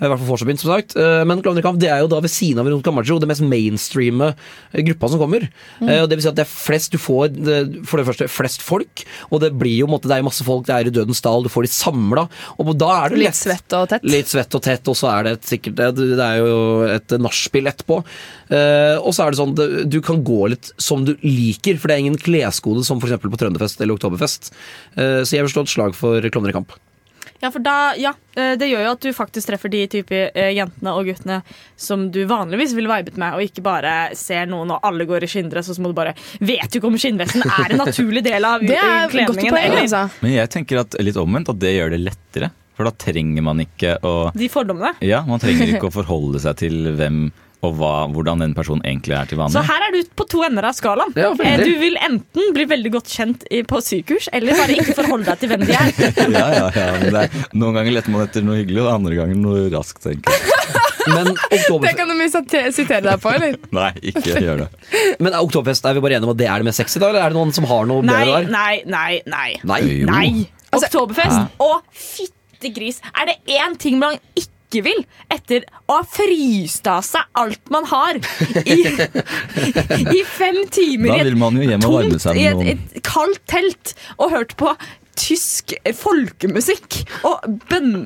I 0.00 0.08
hvert 0.08 0.20
fall 0.20 0.30
fortsatt 0.32 0.62
som 0.64 0.72
sagt. 0.74 0.96
Eh, 1.00 1.22
men 1.28 1.42
Klovner 1.44 1.64
i 1.64 1.66
Kamp 1.66 1.80
det 1.82 1.90
er 1.92 2.04
jo 2.04 2.10
da 2.12 2.20
ved 2.24 2.32
siden 2.32 2.62
av 2.62 2.68
Vericon 2.68 2.96
Maggio 2.98 3.18
det 3.22 3.30
mest 3.30 3.44
mainstreame 3.44 4.32
eh, 4.32 4.84
gruppa 4.90 5.10
som 5.12 5.22
kommer. 5.22 5.46
Mm. 5.80 5.88
Eh, 5.88 6.02
og 6.04 6.10
det 6.10 6.18
vil 6.18 6.26
si 6.26 6.32
at 6.32 6.38
det 6.38 6.46
er 6.46 6.52
flest 6.54 6.94
du 6.94 7.00
får, 7.00 7.34
det, 7.34 7.58
for 7.88 8.00
det 8.00 8.08
første, 8.08 8.28
flest 8.30 8.64
folk, 8.64 9.04
og 9.30 9.42
det 9.44 9.52
blir 9.58 9.76
jo 9.80 9.88
på 9.88 9.92
en 9.92 9.96
måte, 9.96 10.10
det 10.10 10.16
er 10.18 10.22
jo 10.24 10.28
masse 10.28 10.46
folk, 10.46 10.66
det 10.68 10.76
er 10.76 10.90
i 10.90 10.94
Dødens 10.94 11.22
dal, 11.24 11.44
du 11.44 11.50
får 11.52 11.66
de 11.66 11.72
samla, 11.74 12.26
og 12.60 12.72
da 12.78 12.90
er 13.00 13.14
det 13.14 13.20
Litt 13.20 13.30
lett. 13.30 13.40
svett 13.40 13.76
og 13.76 13.88
tett. 13.90 14.06
Litt 14.06 14.30
svett 14.30 14.56
og 14.58 14.64
tett, 14.64 14.90
og 14.90 14.98
så 14.98 15.10
er 15.12 15.26
det 15.26 15.34
et, 15.38 15.48
sikkert 15.54 15.78
det, 15.80 15.90
det 16.18 16.24
er 16.24 16.40
jo 16.42 16.56
et 16.94 17.16
nachspiel 17.22 17.70
etterpå. 17.70 18.00
Eh, 18.54 18.96
og 19.00 19.14
så 19.16 19.24
er 19.24 19.34
det 19.34 19.40
sånn 19.40 19.54
det, 19.58 19.66
du 19.84 19.98
kan 20.04 20.22
gå 20.24 20.40
litt 20.54 20.70
som 20.80 21.04
du 21.06 21.14
liker, 21.24 21.78
for 21.80 21.90
det 21.90 21.98
er 21.98 22.04
ingen 22.06 22.18
kleskode 22.20 22.84
som 22.86 23.02
f.eks. 23.02 23.18
på 23.22 23.40
Trønderfest 23.40 23.80
eller 23.82 23.98
Oktoberfest. 23.98 24.52
Eh, 24.96 25.20
så 25.26 25.38
jeg 25.38 25.46
vil 25.46 25.54
slå 25.54 25.66
et 25.66 25.74
slag 25.74 25.96
for 25.98 26.30
Klovner 26.30 26.54
i 26.54 26.56
kamp. 26.56 26.76
Ja, 27.42 27.50
for 27.52 27.60
da, 27.60 27.92
ja, 28.00 28.14
eh, 28.38 28.54
Det 28.56 28.68
gjør 28.70 28.84
jo 28.86 28.92
at 28.94 29.04
du 29.04 29.10
faktisk 29.12 29.50
treffer 29.50 29.68
de 29.72 29.82
type 29.90 30.16
eh, 30.16 30.50
jentene 30.56 30.94
og 30.96 31.04
guttene 31.10 31.42
som 31.76 32.06
du 32.14 32.22
vanligvis 32.30 32.72
ville 32.76 32.88
vibet 32.88 33.18
med, 33.20 33.36
og 33.36 33.44
ikke 33.44 33.64
bare 33.64 33.94
ser 34.16 34.46
noen 34.48 34.72
og 34.72 34.84
alle 34.86 35.04
går 35.08 35.26
i 35.26 35.28
skinndress, 35.28 35.68
og 35.68 35.76
så 35.76 35.84
må 35.84 35.92
du 35.92 35.98
bare 35.98 36.14
Vet 36.40 36.70
du 36.72 36.78
ikke 36.78 36.88
om 36.88 36.96
skinnvesten 37.00 37.44
er 37.44 37.74
en 37.74 37.82
naturlig 37.82 38.24
del 38.24 38.48
av 38.48 38.64
Det 38.68 38.78
godt 38.78 39.40
kledningen? 39.42 39.82
altså. 39.82 40.06
Men 40.24 40.36
jeg 40.38 40.52
tenker 40.56 40.84
at 40.86 40.96
litt 41.04 41.18
omvendt 41.20 41.52
at 41.52 41.60
det 41.60 41.74
gjør 41.76 41.92
det 41.96 42.04
lettere. 42.06 42.52
For 42.74 42.88
da 42.88 42.94
trenger 42.98 43.44
man 43.46 43.60
ikke 43.62 43.98
å 44.02 44.14
De 44.34 44.48
fordommene. 44.50 44.94
Ja, 45.04 45.20
man 45.28 45.42
trenger 45.42 45.74
ikke 45.76 45.88
å 45.92 45.94
forholde 45.94 46.40
seg 46.42 46.58
til 46.64 46.94
hvem 46.98 47.26
og 47.64 47.76
hva, 47.78 47.92
hvordan 48.12 48.44
den 48.44 48.54
personen 48.56 48.84
egentlig 48.86 49.16
er 49.18 49.30
til 49.30 49.40
vanlig. 49.40 49.56
Så 49.56 49.64
her 49.66 49.86
er 49.86 49.94
du 49.94 50.12
på 50.18 50.26
to 50.30 50.42
ender 50.46 50.68
av 50.68 50.76
skalaen. 50.76 51.14
Ja. 51.18 51.32
Eh, 51.44 51.62
du 51.64 51.72
vil 51.80 51.98
enten 52.04 52.52
bli 52.56 52.66
veldig 52.70 52.94
godt 52.98 53.12
kjent 53.12 53.46
på 53.70 53.82
sykehus, 53.84 54.28
eller 54.36 54.58
bare 54.60 54.78
ikke 54.78 54.96
forholde 54.98 55.28
deg 55.30 55.42
til 55.42 55.52
hvem 55.54 55.66
de 55.68 55.76
er. 55.78 55.92
ja, 56.38 56.46
ja, 56.58 56.66
ja, 56.76 56.88
men 57.00 57.08
det 57.10 57.24
er, 57.26 57.40
noen 57.56 57.78
ganger 57.80 57.98
leter 57.98 58.14
man 58.14 58.26
etter 58.28 58.46
noe 58.46 58.60
hyggelig, 58.60 58.84
og 58.84 58.92
andre 58.94 59.20
ganger 59.22 59.40
noe 59.40 59.66
raskt. 59.74 60.02
tenker 60.04 60.34
jeg. 60.34 60.54
Men 61.04 61.34
Det 61.84 61.92
kan 61.98 62.08
du 62.08 62.14
mye 62.16 62.30
sitere 62.32 63.02
deg 63.04 63.20
på, 63.20 63.32
eller? 63.34 63.58
Nei, 63.78 63.90
ikke 64.12 64.40
gjør 64.40 64.64
det. 64.64 64.68
Men 65.22 65.36
Oktoberfest, 65.40 65.84
er 65.88 65.98
vi 65.98 66.04
bare 66.04 66.18
enige 66.18 66.28
om 66.30 66.34
at 66.34 66.40
det 66.40 66.48
er 66.48 66.62
det 66.62 66.68
mest 66.70 66.80
sexy, 66.80 67.00
da? 67.02 67.10
Eller 67.12 67.26
er 67.26 67.34
det 67.34 67.38
noen 67.38 67.52
som 67.56 67.68
har 67.68 67.88
noe 67.90 68.04
Nei, 68.04 68.20
bedre 68.24 68.40
der? 68.44 68.50
nei, 68.54 68.74
nei. 68.88 69.20
Nei. 69.28 69.50
Nei. 69.68 69.82
Nei. 70.08 70.26
Oktoberfest 70.74 71.60
å 71.62 71.68
og 71.68 71.84
fittegris. 71.92 73.02
Er 73.14 73.30
det 73.30 73.36
én 73.60 73.76
ting 73.80 74.00
man 74.00 74.18
ikke 74.34 74.53
vil 74.82 75.04
etter 75.30 75.64
å 75.86 76.00
ha 76.00 76.04
fryst 76.08 76.86
av 76.90 77.04
seg 77.06 77.22
alt 77.38 77.70
man 77.70 77.86
har 77.92 78.18
i, 78.64 78.80
i 80.18 80.24
fem 80.26 80.64
timer 80.74 81.14
i 81.14 81.20
et 81.22 81.80
tomt, 81.84 82.26
i 82.34 82.46
et, 82.50 82.66
et 82.74 83.00
kaldt 83.06 83.42
telt 83.50 83.94
og 84.18 84.34
hørt 84.34 84.56
på 84.60 84.74
tysk 85.18 85.74
folkemusikk 85.98 87.00
og 87.28 87.44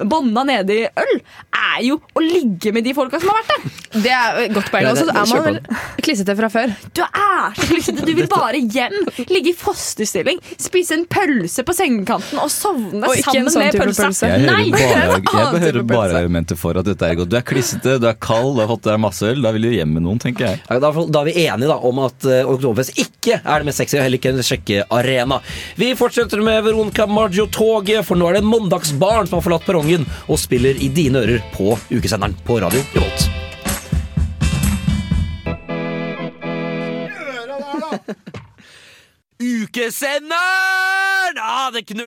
bånda 0.09 0.45
nede 0.49 0.77
i 0.77 0.87
øl, 0.89 1.15
er 1.59 1.83
jo 1.87 1.99
å 2.17 2.23
ligge 2.23 2.73
med 2.75 2.87
de 2.87 2.95
folka 2.97 3.21
som 3.21 3.31
har 3.33 3.41
vært 3.41 3.53
der. 3.55 3.77
Det 4.05 4.13
er 4.15 4.53
godt 4.55 4.71
poeng. 4.73 4.89
Og 4.91 4.99
så 5.01 5.07
er 5.09 5.31
man 5.33 5.45
vel 5.47 5.59
klissete 6.05 6.37
fra 6.39 6.51
før. 6.53 6.75
Du 6.97 7.03
er 7.05 7.57
så 7.59 7.69
klissete. 7.71 8.05
Du 8.07 8.13
vil 8.17 8.29
bare 8.31 8.61
hjem, 8.61 8.97
ligge 9.31 9.53
i 9.53 9.57
fosterstilling, 9.57 10.41
spise 10.61 10.97
en 10.99 11.05
pølse 11.11 11.65
på 11.67 11.75
sengekanten 11.77 12.41
og 12.43 12.51
sovne 12.53 13.05
Og 13.09 13.17
sammen 13.25 13.51
sånn 13.53 13.65
med 13.67 13.79
pølsa. 13.79 14.09
pølse. 14.09 14.31
Jeg 14.33 14.45
hører 14.47 15.15
er 15.19 15.23
bare, 15.25 15.49
jeg 15.59 15.65
hører 15.67 15.87
bare 15.89 16.23
argumenter 16.23 16.59
for 16.59 16.79
at 16.81 16.89
dette 16.89 17.09
er 17.09 17.19
godt. 17.19 17.33
Du 17.33 17.39
er 17.39 17.47
klissete, 17.47 17.99
du 18.03 18.09
er 18.11 18.19
kald, 18.23 18.55
du 18.57 18.63
har 18.65 18.71
fått 18.71 18.87
deg 18.89 19.01
masse 19.03 19.27
øl. 19.29 19.43
Da 19.45 19.53
vil 19.57 19.69
du 19.69 19.75
hjem 19.75 19.95
med 19.97 20.07
noen, 20.07 20.21
tenker 20.23 20.51
jeg. 20.51 20.63
Da, 20.69 20.93
da 20.93 21.23
er 21.23 21.31
vi 21.31 21.37
enige 21.47 21.71
da, 21.71 21.79
om 21.89 22.03
at 22.05 22.29
uh, 22.29 22.53
Oktoberfest 22.55 22.99
ikke 23.01 23.39
er 23.41 23.63
det 23.63 23.69
mest 23.71 23.83
sexy, 23.83 23.99
og 23.99 24.05
heller 24.07 24.21
ikke 24.21 24.35
en 24.35 24.45
sjekkearena. 24.47 25.41
Vi 25.79 25.93
fortsetter 25.99 26.43
med 26.45 26.63
Veronica 26.67 26.98
Maggio-toget, 27.07 28.03
for 28.03 28.19
nå 28.19 28.31
er 28.31 28.41
det 28.41 28.49
mandagsbarn 28.49 29.29
som 29.29 29.39
har 29.39 29.47
forlatt 29.47 29.67
perrongen 29.69 30.09
og 30.27 30.41
spiller 30.41 30.81
i 30.83 30.91
dine 30.91 31.23
ører 31.23 31.45
på 31.55 31.77
ukesenderen 31.93 32.35
på 32.43 32.59
Radio 32.65 32.83
Revolt. 32.97 33.29
Ukesenderen! 39.39 41.39
Ah, 41.39 41.71
det 41.71 41.87
knu... 41.93 42.03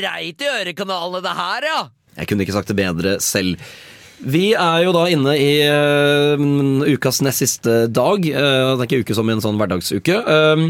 reit 0.00 0.40
i 0.40 0.46
ørekanalene, 0.46 1.18
det 1.24 1.32
her, 1.34 1.64
ja. 1.66 1.78
Jeg 2.16 2.28
kunne 2.30 2.44
ikke 2.44 2.54
sagt 2.54 2.68
det 2.70 2.76
bedre 2.78 3.16
selv. 3.20 3.56
Vi 4.20 4.50
er 4.52 4.82
jo 4.84 4.92
da 4.92 5.06
inne 5.08 5.34
i 5.40 5.50
uh, 5.64 6.40
ukas 6.90 7.20
nest 7.24 7.40
siste 7.40 7.76
dag. 7.88 8.24
Uh, 8.24 8.74
det 8.76 8.84
er 8.84 8.86
ikke 8.88 9.04
uke 9.06 9.16
som 9.16 9.28
i 9.30 9.34
en 9.34 9.42
sånn 9.44 9.60
hverdagsuke. 9.60 10.18
Um, 10.26 10.66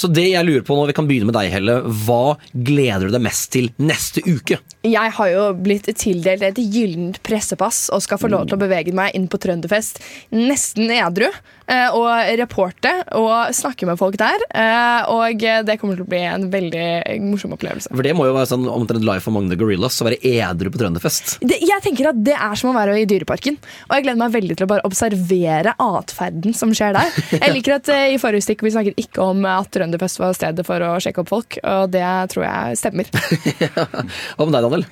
så 0.00 0.08
det 0.08 0.30
jeg 0.30 0.48
lurer 0.48 0.64
på 0.64 0.76
nå, 0.78 0.86
vi 0.88 0.96
kan 0.96 1.08
begynne 1.08 1.28
med 1.28 1.36
deg, 1.36 1.50
Helle. 1.52 1.80
Hva 2.06 2.36
gleder 2.54 3.08
du 3.08 3.16
deg 3.16 3.24
mest 3.26 3.50
til 3.54 3.68
neste 3.76 4.24
uke? 4.24 4.60
Jeg 4.88 5.16
har 5.18 5.32
jo 5.32 5.48
blitt 5.58 5.90
tildelt 6.00 6.44
et 6.44 6.60
gyllent 6.60 7.20
pressepass 7.26 7.86
og 7.94 8.04
skal 8.04 8.20
få 8.20 8.32
lov 8.32 8.48
til 8.48 8.58
å 8.58 8.64
bevege 8.64 8.96
meg 8.96 9.12
inn 9.16 9.28
på 9.28 9.40
Trønderfest 9.42 10.00
nesten 10.32 10.92
edru. 10.94 11.28
Eh, 11.68 11.88
Og 11.96 12.08
reporte 12.40 12.92
og 13.18 13.52
snakke 13.56 13.86
med 13.88 13.98
folk 14.00 14.16
der. 14.20 14.42
eh, 14.54 15.08
Og 15.12 15.38
det 15.66 15.78
kommer 15.80 15.96
til 15.98 16.04
å 16.04 16.10
bli 16.10 16.20
en 16.26 16.48
veldig 16.52 16.84
morsom 17.24 17.54
opplevelse. 17.56 17.90
For 17.94 18.02
det 18.06 18.14
må 18.16 18.26
jo 18.28 18.34
være 18.36 18.50
sånn 18.50 18.66
omtrent 18.70 19.04
life 19.06 19.28
among 19.30 19.48
the 19.52 19.56
gorillas 19.60 20.00
å 20.02 20.08
være 20.08 20.20
edru 20.22 20.70
på 20.74 20.80
Trønderfest. 20.82 21.38
Det, 21.42 21.60
jeg 21.64 21.84
tenker 21.84 22.10
at 22.12 22.20
det 22.26 22.36
er 22.36 22.54
som 22.60 22.70
å 22.72 22.76
være 22.76 22.98
i 23.00 23.06
Dyreparken. 23.10 23.58
Og 23.88 23.96
jeg 23.96 24.06
gleder 24.06 24.20
meg 24.24 24.34
veldig 24.36 24.58
til 24.58 24.66
å 24.68 24.72
bare 24.74 24.86
observere 24.88 25.74
atferden 25.80 26.54
som 26.56 26.72
skjer 26.76 26.94
der. 26.96 27.10
Jeg 27.38 27.54
liker 27.56 27.78
at 27.78 27.88
eh, 27.94 28.06
i 28.14 28.20
forrige 28.22 28.46
stikk 28.48 28.64
vi 28.66 28.74
snakket 28.74 29.00
ikke 29.06 29.24
om 29.24 29.44
at 29.48 29.70
Trønderfest 29.74 30.20
var 30.22 30.36
stedet 30.36 30.66
for 30.66 30.82
å 30.84 30.94
sjekke 31.02 31.24
opp 31.24 31.32
folk, 31.32 31.58
og 31.64 31.90
det 31.94 32.04
tror 32.34 32.46
jeg 32.48 32.78
stemmer. 32.80 33.10
Hva 34.36 34.46
med 34.46 34.54
deg, 34.56 34.62
Daniel? 34.64 34.86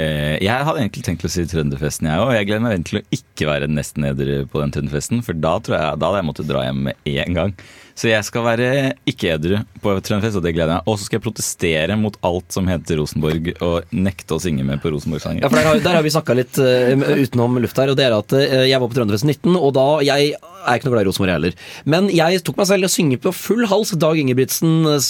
Eh, 0.00 0.36
Jeg 0.40 0.64
hadde 0.66 0.80
egentlig 0.80 1.04
tenkt 1.06 1.24
å 1.26 1.30
si 1.32 1.44
Trønderfesten, 1.50 2.08
jeg 2.08 2.22
òg. 2.22 2.32
Jeg 2.36 2.48
gleder 2.48 2.64
meg 2.64 2.76
egentlig 2.76 2.90
til 2.92 3.00
å 3.00 3.18
ikke 3.18 3.48
være 3.50 3.68
nesten 3.70 4.06
edru 4.08 4.38
på 4.50 4.62
den 4.62 4.72
Trønderfesten, 4.76 5.22
for 5.26 5.36
da 5.36 5.56
tror 5.60 5.76
jeg 5.76 6.00
da 6.00 6.10
hadde 6.10 6.22
jeg 6.22 6.28
måttet 6.30 6.50
dra 6.50 6.64
hjem 6.66 6.82
med 6.88 7.10
en 7.26 7.36
gang. 7.40 7.54
Så 8.00 8.08
jeg 8.08 8.24
skal 8.24 8.46
være 8.46 8.66
ikke 9.08 9.34
edru 9.34 9.58
på 9.84 9.92
Trønderfest, 10.00 10.38
og 10.38 10.44
det 10.46 10.54
gleder 10.56 10.72
jeg 10.72 10.80
meg. 10.80 10.88
Og 10.88 10.96
så 10.96 11.04
skal 11.04 11.18
jeg 11.18 11.24
protestere 11.26 11.96
mot 12.00 12.14
alt 12.24 12.48
som 12.54 12.64
heter 12.70 12.96
Rosenborg, 12.96 13.50
og 13.60 13.92
nekte 13.92 14.36
å 14.36 14.40
synge 14.40 14.64
med 14.64 14.80
på 14.80 14.88
Rosenborg-sanger. 14.94 15.44
Ja, 15.44 15.50
for 15.52 15.60
der 15.60 15.68
har, 15.68 15.76
der 15.84 15.96
har 15.98 16.04
vi 16.06 16.14
snakka 16.14 16.32
litt 16.38 16.56
uh, 16.56 16.96
utenom 17.20 17.60
luft 17.60 17.76
her, 17.80 17.92
og 17.92 17.96
det 18.00 18.06
er 18.06 18.14
at 18.16 18.30
uh, 18.32 18.64
jeg 18.64 18.80
var 18.80 18.88
på 18.88 18.96
Trønderfest 18.96 19.28
19, 19.28 19.52
og 19.52 19.76
da 19.76 19.86
Jeg 20.06 20.20
er 20.40 20.74
ikke 20.76 20.86
noe 20.88 20.94
glad 20.94 21.04
i 21.04 21.08
Rosenborg 21.10 21.32
heller, 21.34 21.52
men 21.92 22.02
jeg 22.12 22.42
tok 22.44 22.56
meg 22.60 22.68
selv 22.70 22.82
i 22.84 22.88
å 22.88 22.92
synge 22.92 23.16
på 23.20 23.30
full 23.36 23.64
hals 23.68 23.90
Dag 24.00 24.16
Ingebrigtsens 24.20 25.06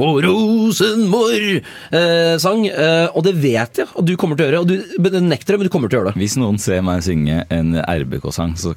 Å 0.00 0.02
Rosenborg-sang, 0.24 2.60
eh, 2.68 3.08
og 3.12 3.20
det 3.26 3.34
vet 3.40 3.78
jeg, 3.82 3.88
og 3.92 4.02
du 4.08 4.14
kommer 4.20 4.36
til 4.36 4.44
å 4.44 4.46
gjøre, 4.48 4.60
og 4.64 4.68
du 4.68 4.74
nekter 5.20 5.52
det, 5.54 5.58
men 5.60 5.66
du 5.68 5.72
kommer 5.72 5.88
til 5.88 5.96
å 5.98 6.00
gjøre 6.02 6.10
det. 6.12 6.20
Hvis 6.24 6.38
noen 6.40 6.58
ser 6.60 6.80
meg 6.84 7.06
synge 7.06 7.36
en 7.52 7.68
RBK-sang, 7.80 8.52
så, 8.60 8.70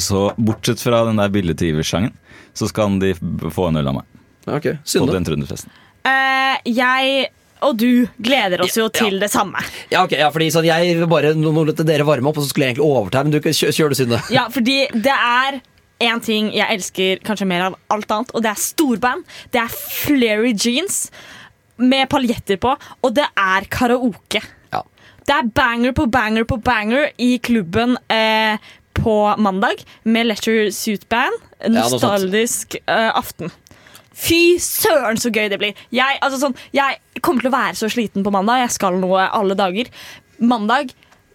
så 0.00 0.20
bortsett 0.40 0.80
fra 0.84 0.98
den 1.08 1.18
der 1.20 1.28
Bille 1.32 1.54
Trivers-sangen, 1.58 2.12
så 2.54 2.68
skal 2.70 2.98
de 3.02 3.14
få 3.50 3.68
en 3.70 3.80
øl 3.80 3.88
av 3.92 4.00
meg. 4.00 4.08
Ok, 4.46 4.66
På 4.82 5.06
den 5.12 5.24
Trønderfesten. 5.24 5.70
Uh, 6.02 6.56
jeg 6.66 7.28
og 7.62 7.76
du 7.78 8.08
gleder 8.18 8.64
oss 8.64 8.74
jo 8.74 8.88
til 8.90 9.20
det 9.22 9.28
samme. 9.30 9.60
Ja, 9.92 10.00
ok, 10.02 10.16
ja, 10.18 10.30
fordi 10.34 10.48
sånn, 10.50 10.66
Jeg 10.66 10.96
vil 10.98 11.06
bare 11.06 11.30
nå 11.38 11.52
nå 11.54 11.62
lot 11.68 11.78
dere 11.86 12.02
varme 12.08 12.26
opp, 12.32 12.40
og 12.40 12.42
så 12.42 12.50
skulle 12.50 12.66
jeg 12.66 12.74
egentlig 12.74 12.88
overta, 12.88 13.22
men 13.22 13.30
du 13.30 13.38
kjør, 13.38 13.54
kjø- 13.54 13.74
kjør 13.76 13.92
du, 13.92 13.98
Synne. 14.00 14.18
Ja, 14.34 14.48
fordi 14.50 14.80
det 14.90 15.14
er 15.14 15.60
én 16.02 16.18
ting 16.26 16.48
jeg 16.50 16.66
elsker 16.74 17.22
kanskje 17.22 17.46
mer 17.46 17.68
av 17.68 17.76
alt 17.94 18.10
annet, 18.10 18.32
og 18.34 18.42
det 18.42 18.50
er 18.50 18.58
storband. 18.64 19.22
Det 19.54 19.62
er 19.62 19.70
flary 19.78 20.56
jeans 20.58 21.04
med 21.78 22.10
paljetter 22.10 22.58
på, 22.58 22.74
og 23.02 23.14
det 23.14 23.28
er 23.38 23.70
karaoke. 23.70 24.42
Det 25.22 25.30
er 25.36 25.46
banger 25.54 25.92
på 25.94 26.08
banger 26.10 26.42
på 26.50 26.56
banger 26.66 27.12
i 27.22 27.36
klubben 27.38 27.94
eh, 28.10 28.58
på 28.98 29.12
mandag 29.38 29.84
med 30.02 30.26
Letter 30.26 30.72
Suit 30.74 31.04
Band. 31.08 31.36
Nostalgisk 31.70 32.78
uh, 32.86 33.12
aften. 33.18 33.52
Fy 34.12 34.58
søren, 34.60 35.20
så 35.20 35.32
gøy 35.32 35.48
det 35.52 35.60
blir. 35.60 35.78
Jeg, 35.94 36.18
altså 36.20 36.40
sånn, 36.42 36.58
jeg 36.76 37.00
kommer 37.24 37.44
til 37.44 37.52
å 37.52 37.56
være 37.56 37.78
så 37.78 37.88
sliten 37.92 38.24
på 38.24 38.32
mandag. 38.34 38.64
Jeg 38.66 38.76
skal 38.76 38.98
noe 39.00 39.28
alle 39.32 39.56
dager. 39.58 39.88
Mandag 40.42 40.92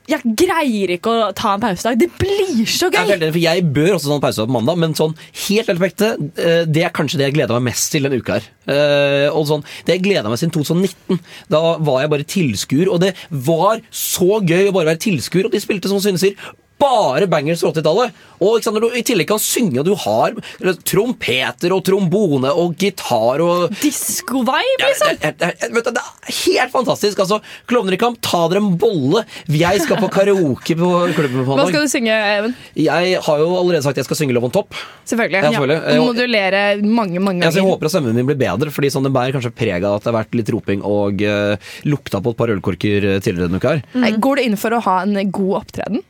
Jeg 0.08 0.24
greier 0.40 0.94
ikke 0.94 1.12
å 1.12 1.32
ta 1.36 1.58
en 1.58 1.64
pausedag. 1.64 1.98
Det 2.00 2.08
blir 2.16 2.62
så 2.72 2.88
gøy! 2.88 3.10
Jeg, 3.10 3.20
for 3.26 3.42
jeg 3.42 3.64
bør 3.76 3.98
også 3.98 4.08
ta 4.08 4.16
en 4.16 4.22
pause 4.24 4.46
på 4.48 4.56
mandag, 4.56 4.78
men 4.80 4.94
sånn 4.96 5.16
helt 5.50 5.84
ekte, 5.84 6.14
eh, 6.40 6.62
det 6.64 6.86
er 6.88 6.94
kanskje 6.96 7.20
det 7.20 7.26
jeg 7.28 7.36
gleder 7.36 7.58
meg 7.58 7.74
mest 7.74 7.92
til 7.92 8.08
denne 8.08 8.22
uka 8.22 8.38
her. 8.38 8.48
Eh, 8.72 9.28
og 9.28 9.50
sånn, 9.50 9.66
Det 9.84 9.98
jeg 9.98 10.06
gleda 10.06 10.32
meg 10.32 10.40
siden 10.40 10.56
2019. 10.56 11.20
Da 11.52 11.62
var 11.84 12.06
jeg 12.06 12.14
bare 12.14 12.30
tilskuer, 12.36 12.94
og 12.94 13.04
det 13.04 13.18
var 13.50 13.84
så 13.92 14.40
gøy 14.40 14.70
å 14.70 14.78
bare 14.78 14.94
være 14.94 15.04
tilskuer. 15.10 15.50
Og 15.50 15.58
de 15.58 15.64
spilte 15.66 15.92
som 15.92 16.00
synser 16.00 16.40
bare 16.82 17.28
bangers 17.30 17.64
fra 17.64 17.72
80-tallet. 17.74 18.24
Og 18.46 18.62
sant, 18.62 18.78
du 18.78 18.94
i 18.94 19.04
tillegg 19.06 19.30
kan 19.32 19.42
synge, 19.42 19.80
og 19.82 19.88
du 19.88 19.96
har 19.98 20.36
eller, 20.62 20.78
trompeter 20.86 21.74
og 21.74 21.82
trombone 21.88 22.52
og 22.54 22.76
gitar 22.78 23.42
og 23.42 23.74
Disko-vibe, 23.82 24.84
liksom! 24.84 25.16
Ja, 25.18 25.32
det, 25.34 25.52
det, 25.64 25.72
du, 25.74 25.90
det 25.90 26.04
er 26.04 26.36
helt 26.44 26.74
fantastisk. 26.74 27.22
altså, 27.24 27.40
Klovner 27.70 27.98
i 27.98 28.02
kamp, 28.02 28.20
ta 28.26 28.44
dere 28.52 28.62
en 28.62 28.76
bolle. 28.80 29.24
Jeg 29.50 29.82
skal 29.86 30.02
på 30.02 30.12
karaoke 30.14 30.78
på 30.78 30.92
klubben 31.18 31.48
på 31.48 31.58
Hva 31.58 31.68
skal 31.72 31.88
du 31.88 31.92
synge, 31.92 32.18
Even? 32.38 32.54
Jeg 32.78 33.22
har 33.26 33.42
jo 33.42 33.50
allerede 33.58 33.84
sagt 33.86 33.98
at 33.98 34.04
jeg 34.04 34.10
skal 34.12 34.22
synge 34.22 34.38
Love 34.38 34.52
on 34.52 34.54
Top. 34.54 34.78
Selvfølgelig. 35.10 35.42
Ja, 35.42 35.52
selvfølgelig. 35.56 35.80
Ja. 35.98 36.04
modulere 36.04 36.64
mange, 36.84 37.24
mange 37.24 37.46
Ja, 37.46 37.52
så 37.52 37.62
jeg 37.64 37.70
håper 37.70 37.90
at 37.90 37.96
stemmen 37.96 38.18
min 38.18 38.28
blir 38.30 38.38
bedre, 38.40 38.74
fordi 38.74 38.92
sånn, 38.94 39.08
den 39.08 39.16
bærer 39.16 39.34
kanskje 39.36 39.54
preg 39.56 39.82
av 39.82 39.98
at 39.98 40.06
det 40.06 40.12
har 40.12 40.20
vært 40.20 40.38
litt 40.38 40.52
roping 40.54 40.84
og 40.86 41.24
uh, 41.26 41.72
lukta 41.90 42.22
på 42.22 42.34
et 42.34 42.40
par 42.40 42.54
ølkorker 42.54 43.08
eh, 43.16 43.18
tidligere 43.24 43.48
denne 43.48 43.62
uka 43.62 43.74
her. 43.76 43.84
Nei, 43.98 44.14
Går 44.22 44.40
du 44.40 44.46
inn 44.46 44.60
for 44.60 44.76
å 44.76 44.84
ha 44.86 45.00
en 45.06 45.18
god 45.34 45.64
opptreden? 45.64 46.06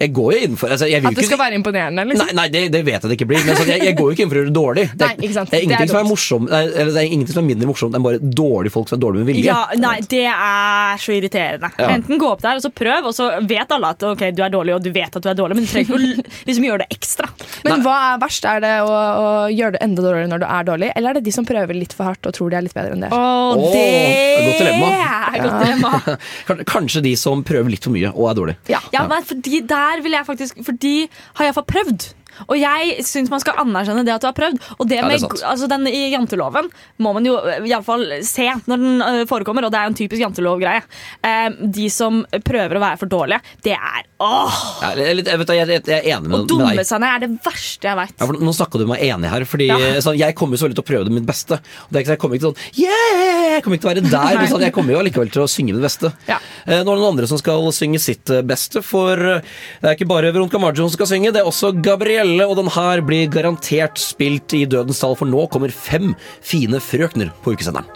Jeg 0.00 0.12
går 0.16 0.32
jo 0.34 0.38
innenfor 0.46 0.70
altså, 0.74 0.88
jeg 0.90 1.00
vil 1.02 1.08
At 1.10 1.14
det 1.16 1.24
ikke- 1.24 1.30
skal 1.30 1.38
være 1.44 1.54
imponerende? 1.60 2.04
liksom? 2.10 2.26
Nei, 2.26 2.34
nei 2.40 2.48
det, 2.48 2.62
det 2.72 2.82
vet 2.84 3.00
jeg 3.02 3.08
det 3.10 3.16
ikke 3.18 3.28
blir. 3.30 3.44
Men 3.46 3.56
sånn, 3.56 3.70
jeg, 3.72 3.82
jeg 3.88 3.96
går 3.98 4.06
jo 4.10 4.14
ikke 4.16 4.24
inn 4.26 4.30
for 4.32 4.36
å 4.36 4.40
gjøre 4.40 4.50
det 4.52 4.58
dårlig. 4.60 4.84
Det, 4.94 5.06
Nei, 5.06 5.14
ikke 5.28 5.34
sant. 5.38 5.50
det 5.50 5.58
er 5.58 5.64
ingenting 5.66 5.86
Det 5.86 5.90
er 5.90 5.94
som 5.94 6.00
er 6.00 6.04
dumt. 6.04 6.12
morsom 6.14 6.48
nei, 6.50 6.62
eller 6.80 6.92
det 6.94 7.00
er 7.02 7.08
ingenting 7.14 7.34
som 7.34 7.44
er 7.44 7.48
mindre 7.50 7.68
morsomt 7.70 7.94
enn 7.98 8.02
bare 8.06 8.18
dårlige 8.40 8.72
folk 8.74 8.88
som 8.90 8.98
er 8.98 9.02
dårlige 9.04 9.24
med 9.24 9.30
vilje. 9.34 9.44
Ja, 9.50 9.60
nei, 9.80 9.96
det 10.10 10.24
er 10.30 11.00
så 11.04 11.14
irriterende. 11.16 11.70
Ja. 11.78 11.88
Enten 11.96 12.18
gå 12.20 12.30
opp 12.30 12.42
der 12.42 12.56
og 12.60 12.62
så 12.64 12.70
prøv, 12.74 13.06
og 13.10 13.14
så 13.16 13.28
vet 13.48 13.70
alle 13.76 13.90
at 13.94 14.02
ok, 14.10 14.24
du 14.36 14.42
er 14.42 14.50
dårlig, 14.52 14.74
og 14.74 14.82
du 14.84 14.90
vet 14.94 15.16
at 15.16 15.22
du 15.22 15.28
er 15.30 15.34
dårlig, 15.38 15.56
men 15.60 15.64
du 15.64 15.70
trenger 15.70 15.88
ikke 15.90 15.98
å 15.98 16.46
liksom 16.50 16.64
gjøre 16.68 16.82
det 16.84 16.88
ekstra. 16.96 17.28
Men 17.64 17.82
hva 17.84 17.96
er 18.14 18.18
verst? 18.22 18.44
Er 18.50 18.60
det 18.64 18.74
å, 18.82 18.90
å 18.90 19.28
gjøre 19.52 19.72
det 19.78 19.82
enda 19.84 20.02
dårligere 20.02 20.30
når 20.32 20.42
du 20.44 20.46
er 20.48 20.64
dårlig, 20.70 20.92
eller 20.96 21.10
er 21.10 21.14
det 21.20 21.24
de 21.28 21.32
som 21.34 21.46
prøver 21.48 21.74
litt 21.76 21.92
for 21.96 22.04
hardt 22.10 22.26
og 22.26 22.34
tror 22.36 22.50
de 22.50 22.56
er 22.60 22.66
litt 22.66 22.74
bedre 22.76 22.96
enn 22.96 23.04
det? 23.06 23.10
Og 23.12 23.60
Åh, 23.60 23.72
det 23.74 23.84
er 23.84 24.46
godt 24.46 24.60
dilemma. 24.62 24.90
er. 24.96 26.18
Kan- 26.46 26.64
Kanskje 26.70 27.02
de 27.04 27.14
som 27.18 27.42
prøver 27.46 27.70
litt 27.72 27.84
for 27.86 27.94
mye 27.94 28.10
og 28.14 28.30
er 28.30 28.34
dårlige. 28.38 28.56
Ja, 28.92 29.04
men 29.08 29.24
fordi 29.26 29.60
der 29.70 30.02
vil 30.02 30.10
jeg 30.10 30.26
faktisk 30.26 30.58
For 30.66 30.72
de 30.72 31.08
har 31.34 31.44
iallfall 31.44 31.66
prøvd. 31.66 32.14
Og 32.48 32.56
jeg 32.58 33.04
syns 33.06 33.30
man 33.32 33.42
skal 33.42 33.58
anerkjenne 33.62 34.04
det 34.06 34.14
at 34.14 34.24
du 34.24 34.28
har 34.30 34.36
prøvd. 34.36 34.60
Og 34.78 34.88
det 34.88 35.00
Ja, 35.00 35.06
det 35.08 35.20
med, 35.22 35.42
altså 35.46 35.68
den 35.70 35.86
I 35.90 36.10
janteloven 36.12 36.68
må 37.00 37.12
man 37.16 37.24
jo 37.26 37.36
iallfall 37.64 38.06
se 38.26 38.48
når 38.66 38.82
den 38.84 39.02
øh, 39.04 39.22
forekommer, 39.30 39.64
og 39.66 39.72
det 39.72 39.80
er 39.80 39.88
jo 39.88 39.92
en 39.94 39.98
typisk 40.00 40.22
jantelovgreie. 40.24 40.82
Eh, 41.24 41.48
de 41.76 41.88
som 41.92 42.22
prøver 42.44 42.76
å 42.76 42.82
være 42.82 43.00
for 43.00 43.10
dårlige, 43.12 43.40
det 43.64 43.76
er 43.76 44.04
åh! 44.20 44.58
Ja, 44.82 44.90
jeg, 44.96 45.22
vet 45.24 45.52
jeg, 45.54 45.68
jeg, 45.68 45.82
jeg 45.86 45.96
er 46.00 46.08
enig 46.16 46.28
Å 46.28 46.30
med, 46.30 46.36
med 46.36 46.48
dumme 46.50 46.72
deg. 46.76 46.86
seg 46.88 47.00
ned 47.02 47.10
er 47.14 47.24
det 47.24 47.30
verste 47.44 47.88
jeg 47.90 47.98
veit. 48.00 48.14
Ja, 48.20 48.28
nå 48.44 48.52
snakka 48.56 48.80
du 48.80 48.86
meg 48.90 49.04
enig 49.06 49.30
her, 49.32 49.46
Fordi 49.48 49.70
sånn, 50.04 50.18
jeg 50.20 50.36
kommer 50.38 50.56
jo 50.56 50.62
så 50.62 50.68
veldig 50.68 50.78
til 50.80 50.84
å 50.84 50.90
prøve 50.92 51.08
det 51.08 51.14
mitt 51.16 51.28
beste. 51.28 51.60
Og 51.86 51.90
det 51.92 52.00
er 52.00 52.04
ikke, 52.06 52.16
jeg 52.16 52.22
kommer 52.24 52.40
ikke 52.40 52.46
til 52.46 52.52
sånn 52.52 52.84
Yeah! 52.84 53.46
Jeg 53.50 53.64
kommer 53.64 53.76
ikke 53.80 53.84
til 53.84 53.90
å 53.90 53.94
være 53.94 54.10
der, 54.12 54.36
men 54.38 54.48
sånn, 54.52 54.62
jeg 54.64 54.72
kommer 54.76 54.94
jo 54.94 55.00
allikevel 55.02 55.30
til 55.34 55.42
å 55.42 55.48
synge 55.50 55.74
mitt 55.74 55.82
beste. 55.84 56.12
Ja. 56.28 56.36
Eh, 56.64 56.80
Nå 56.84 56.92
er 56.92 56.96
det 56.96 57.00
noen 57.02 57.08
andre 57.10 57.26
som 57.28 57.40
skal 57.40 57.66
synge 57.74 57.98
sitt 58.00 58.30
eh, 58.32 58.44
beste, 58.46 58.80
for 58.86 59.18
eh, 59.18 59.42
det 59.82 59.90
er 59.90 59.96
ikke 59.98 60.06
bare 60.08 60.30
Veronica 60.32 60.60
Maggio 60.62 60.86
som 60.86 60.94
skal 60.94 61.08
synge, 61.10 61.32
det 61.34 61.42
er 61.42 61.48
også 61.50 61.72
Gabrielle, 61.82 62.29
og 62.44 62.56
den 62.58 62.70
her 62.70 63.00
blir 63.04 63.30
garantert 63.32 63.98
spilt 64.00 64.54
i 64.54 64.64
Dødens 64.68 65.00
tall, 65.02 65.16
for 65.18 65.28
nå 65.28 65.46
kommer 65.50 65.72
fem 65.74 66.12
fine 66.44 66.80
frøkner 66.82 67.32
på 67.42 67.56
ukesenderen. 67.56 67.88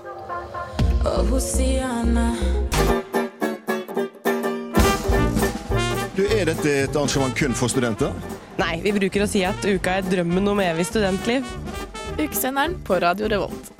Du, 6.15 6.23
Er 6.31 6.47
dette 6.47 6.71
et 6.85 6.97
arrangement 6.97 7.35
kun 7.37 7.55
for 7.59 7.71
studenter? 7.71 8.15
Nei, 8.59 8.79
vi 8.85 8.95
bruker 8.95 9.25
å 9.25 9.29
si 9.31 9.43
at 9.47 9.65
uka 9.67 9.99
er 9.99 10.07
drømmen 10.07 10.53
om 10.55 10.63
evig 10.63 10.87
studentliv. 10.89 11.47
Ukesenderen 12.19 12.79
på 12.87 13.01
Radio 13.03 13.31
Revolt. 13.31 13.73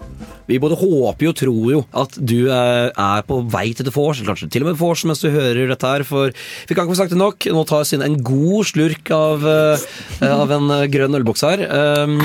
Vi 0.51 0.61
både 0.61 0.77
håper 0.77 1.25
jo 1.25 1.33
og 1.33 1.39
tror 1.41 1.69
jo 1.73 1.81
at 2.05 2.19
du 2.21 2.37
eh, 2.53 2.91
er 2.91 3.25
på 3.29 3.41
vei 3.53 3.71
til 3.77 3.89
det 3.89 3.95
Force, 3.95 4.21
eller 4.21 4.35
kanskje 4.35 4.51
til 4.53 4.67
og 4.67 4.73
med 4.73 4.81
Force 4.81 5.09
mens 5.09 5.25
du 5.25 5.31
hører 5.33 5.71
dette 5.71 5.95
her, 5.95 6.05
for 6.09 6.35
vi 6.35 6.75
kan 6.75 6.85
ikke 6.85 6.93
få 6.93 7.01
sagt 7.01 7.15
det 7.15 7.21
nok. 7.21 7.49
Nå 7.49 7.65
tar 7.69 7.89
inn 7.97 8.05
en 8.05 8.19
god 8.25 8.69
slurk 8.69 9.15
av, 9.15 9.47
eh, 9.49 9.89
av 10.29 10.53
en 10.59 10.77
eh, 10.77 10.87
grønn 10.93 11.17
ølboks 11.21 11.47
her. 11.49 11.65
Um, 12.05 12.21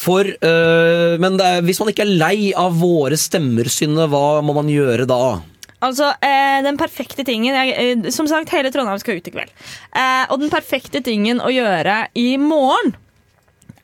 for, 0.00 0.24
eh, 0.24 1.14
men 1.20 1.38
er, 1.44 1.60
hvis 1.66 1.80
man 1.82 1.92
ikke 1.92 2.06
er 2.06 2.18
lei 2.18 2.50
av 2.56 2.78
våre 2.80 3.18
stemmer, 3.20 3.68
Synne, 3.70 4.08
hva 4.10 4.40
må 4.42 4.56
man 4.56 4.70
gjøre 4.72 5.06
da? 5.08 5.40
Altså, 5.80 6.10
eh, 6.20 6.60
den 6.64 6.76
perfekte 6.80 7.24
tingen 7.24 7.56
jeg, 7.56 7.72
eh, 7.72 8.10
Som 8.12 8.26
sagt, 8.28 8.50
hele 8.52 8.70
Trondheim 8.72 8.98
skal 9.00 9.16
ut 9.16 9.28
i 9.28 9.32
kveld. 9.32 9.52
Eh, 9.96 10.26
og 10.28 10.40
den 10.40 10.52
perfekte 10.52 11.00
tingen 11.04 11.40
å 11.40 11.48
gjøre 11.52 12.08
i 12.20 12.36
morgen 12.36 12.94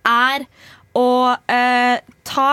er 0.06 0.46
å 0.96 1.36
ta 2.24 2.50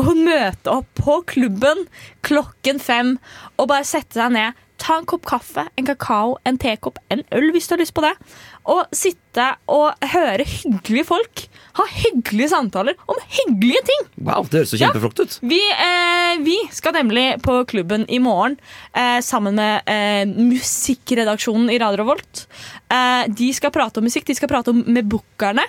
og 0.00 0.12
møte 0.16 0.72
opp 0.72 0.88
på 0.98 1.20
klubben 1.28 1.86
klokken 2.26 2.80
fem 2.82 3.16
og 3.58 3.68
bare 3.72 3.88
sette 3.88 4.18
seg 4.18 4.34
ned. 4.34 4.58
Ta 4.82 4.96
en 4.98 5.06
kopp 5.06 5.26
kaffe, 5.28 5.68
en 5.78 5.86
kakao, 5.86 6.38
en 6.48 6.58
tekopp, 6.58 6.98
en 7.12 7.22
øl 7.36 7.52
hvis 7.54 7.68
du 7.68 7.76
har 7.76 7.82
lyst 7.84 7.94
på 7.94 8.02
det. 8.02 8.14
Og 8.72 8.88
sitte 8.96 9.52
og 9.70 9.92
høre 10.14 10.46
hyggelige 10.48 11.06
folk 11.06 11.46
ha 11.78 11.86
hyggelige 11.88 12.50
samtaler 12.52 12.96
om 13.08 13.18
hyggelige 13.32 13.82
ting. 13.88 14.06
Wow, 14.20 14.46
det 14.48 14.62
høres 14.62 14.72
så 14.74 14.80
kjempeflott 14.80 15.22
ut. 15.22 15.36
Vi, 15.48 15.60
eh, 15.72 16.40
vi 16.44 16.56
skal 16.74 16.96
nemlig 16.98 17.26
på 17.44 17.62
klubben 17.68 18.04
i 18.12 18.20
morgen 18.22 18.58
eh, 18.92 19.20
sammen 19.24 19.56
med 19.56 19.88
eh, 19.88 20.24
musikkredaksjonen 20.28 21.72
i 21.72 21.80
Radio 21.82 22.06
Volt. 22.08 22.46
Eh, 22.92 23.24
de 23.32 23.52
skal 23.56 23.72
prate 23.74 24.02
om 24.02 24.08
musikk, 24.08 24.28
de 24.28 24.36
skal 24.36 24.52
prate 24.52 24.74
om 24.74 24.84
med 24.86 25.08
bookerne. 25.08 25.64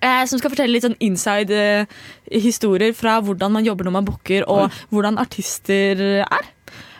Eh, 0.00 0.24
som 0.30 0.40
skal 0.40 0.52
fortelle 0.52 0.72
litt 0.72 0.86
sånn 0.86 0.98
inside-historier 1.02 2.94
fra 2.96 3.18
hvordan 3.24 3.52
man 3.58 3.66
jobber 3.66 3.88
når 3.88 3.96
man 3.98 4.08
booker, 4.08 4.46
og 4.50 4.72
hvordan 4.94 5.20
artister 5.22 6.00
er. 6.22 6.50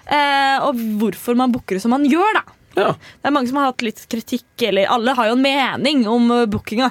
Eh, 0.06 0.58
og 0.66 0.80
hvorfor 1.00 1.38
man 1.38 1.54
booker 1.54 1.80
som 1.82 1.94
man 1.94 2.04
gjør, 2.08 2.40
da. 2.40 2.44
Det 2.72 3.28
er 3.28 3.34
mange 3.34 3.50
som 3.50 3.58
har 3.60 3.70
hatt 3.70 3.84
litt 3.84 4.00
kritikk, 4.12 4.48
eller 4.68 4.88
alle 4.92 5.16
har 5.16 5.28
jo 5.28 5.36
en 5.36 5.44
mening 5.44 6.06
om 6.08 6.30
bookinga. 6.50 6.90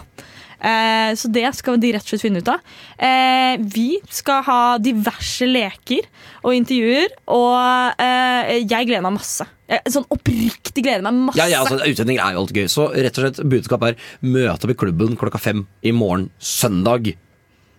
Eh, 0.62 1.12
så 1.18 1.30
det 1.34 1.48
skal 1.58 1.80
de 1.82 1.90
rett 1.96 2.06
og 2.06 2.14
slett 2.14 2.26
finne 2.28 2.42
ut 2.42 2.52
av. 2.54 2.62
Eh, 3.02 3.56
vi 3.74 3.98
skal 4.14 4.44
ha 4.46 4.62
diverse 4.82 5.48
leker 5.50 6.06
og 6.44 6.54
intervjuer, 6.58 7.16
og 7.34 8.02
eh, 8.02 8.60
jeg 8.62 8.90
gleder 8.90 9.06
meg 9.08 9.18
masse. 9.18 9.48
Jeg, 9.72 9.94
sånn 9.94 10.08
oppriktig 10.12 10.84
gleder 10.84 11.04
meg 11.06 11.20
masse. 11.30 11.40
Ja, 11.40 11.48
ja, 11.48 11.62
altså, 11.64 11.80
Utsendinger 11.88 12.26
er 12.26 12.36
jo 12.36 12.42
alltid 12.44 12.58
gøy. 12.60 12.72
Så 12.72 12.88
rett 12.92 13.18
og 13.18 13.24
slett 13.26 13.44
budskap 13.54 13.86
er 13.88 14.00
møte 14.20 14.68
opp 14.68 14.74
i 14.74 14.80
klubben 14.84 15.16
klokka 15.20 15.40
fem 15.40 15.64
i 15.88 15.94
morgen 15.96 16.28
søndag. 16.38 17.14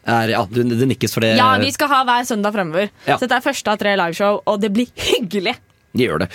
Er, 0.03 0.33
ja, 0.33 0.41
det, 0.51 0.65
det 0.73 0.89
nikkes 0.95 1.13
for 1.15 1.23
det. 1.23 1.35
Ja, 1.39 1.53
vi 1.63 1.69
skal 1.75 1.91
ha 1.93 2.01
hver 2.09 2.25
søndag 2.27 2.57
fremover. 2.57 2.89
Ja. 3.05 3.19
Så 3.19 3.27
dette 3.27 3.39
er 3.39 3.45
første 3.45 3.75
av 3.75 3.83
tre 3.83 3.93
liveshow, 4.01 4.41
og 4.49 4.63
det 4.65 4.73
blir 4.75 4.89
hyggelig. 4.99 5.55
De 5.93 6.07
gjør 6.07 6.23
det. 6.23 6.29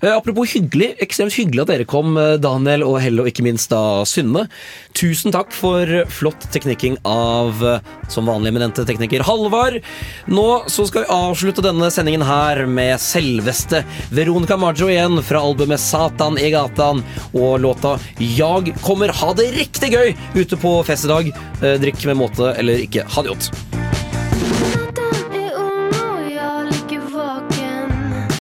Eh, 0.00 0.12
apropos 0.14 0.54
hyggelig, 0.54 0.94
ekstremt 1.04 1.34
hyggelig 1.36 1.66
at 1.66 1.72
dere 1.72 1.88
kom, 1.88 2.16
eh, 2.16 2.38
Daniel 2.40 2.84
og 2.86 2.96
Helle, 3.04 3.20
og 3.20 3.28
ikke 3.28 3.44
minst 3.44 3.68
da 3.72 4.06
Synne. 4.08 4.46
Tusen 4.96 5.34
takk 5.34 5.52
for 5.52 5.86
flott 6.08 6.46
teknikking 6.54 6.96
av 7.04 7.60
eh, 7.60 7.90
som 8.12 8.30
vanlig 8.30 8.52
eminente 8.54 8.86
tekniker 8.88 9.24
Halvard. 9.28 9.82
Nå 10.32 10.46
så 10.72 10.86
skal 10.88 11.04
vi 11.04 11.12
avslutte 11.12 11.64
denne 11.64 11.90
sendingen 11.92 12.24
her 12.24 12.64
med 12.64 12.96
selveste 13.02 13.82
Veronica 14.14 14.56
Maggio 14.56 14.88
igjen 14.88 15.20
fra 15.26 15.44
albumet 15.44 15.82
Satan 15.82 16.40
i 16.40 16.48
gatan 16.54 17.04
og 17.32 17.60
låta 17.60 17.98
Jag 18.16 18.72
kommer. 18.80 19.12
Ha 19.12 19.32
det 19.36 19.52
riktig 19.58 19.92
gøy 19.92 20.16
ute 20.34 20.56
på 20.56 20.78
fest 20.88 21.04
i 21.04 21.12
dag. 21.12 21.30
Drikk 21.82 22.06
med 22.08 22.20
måte 22.24 22.54
eller 22.56 22.80
ikke. 22.86 23.04
Ha 23.12 23.22
det 23.22 23.34
godt. 23.34 23.71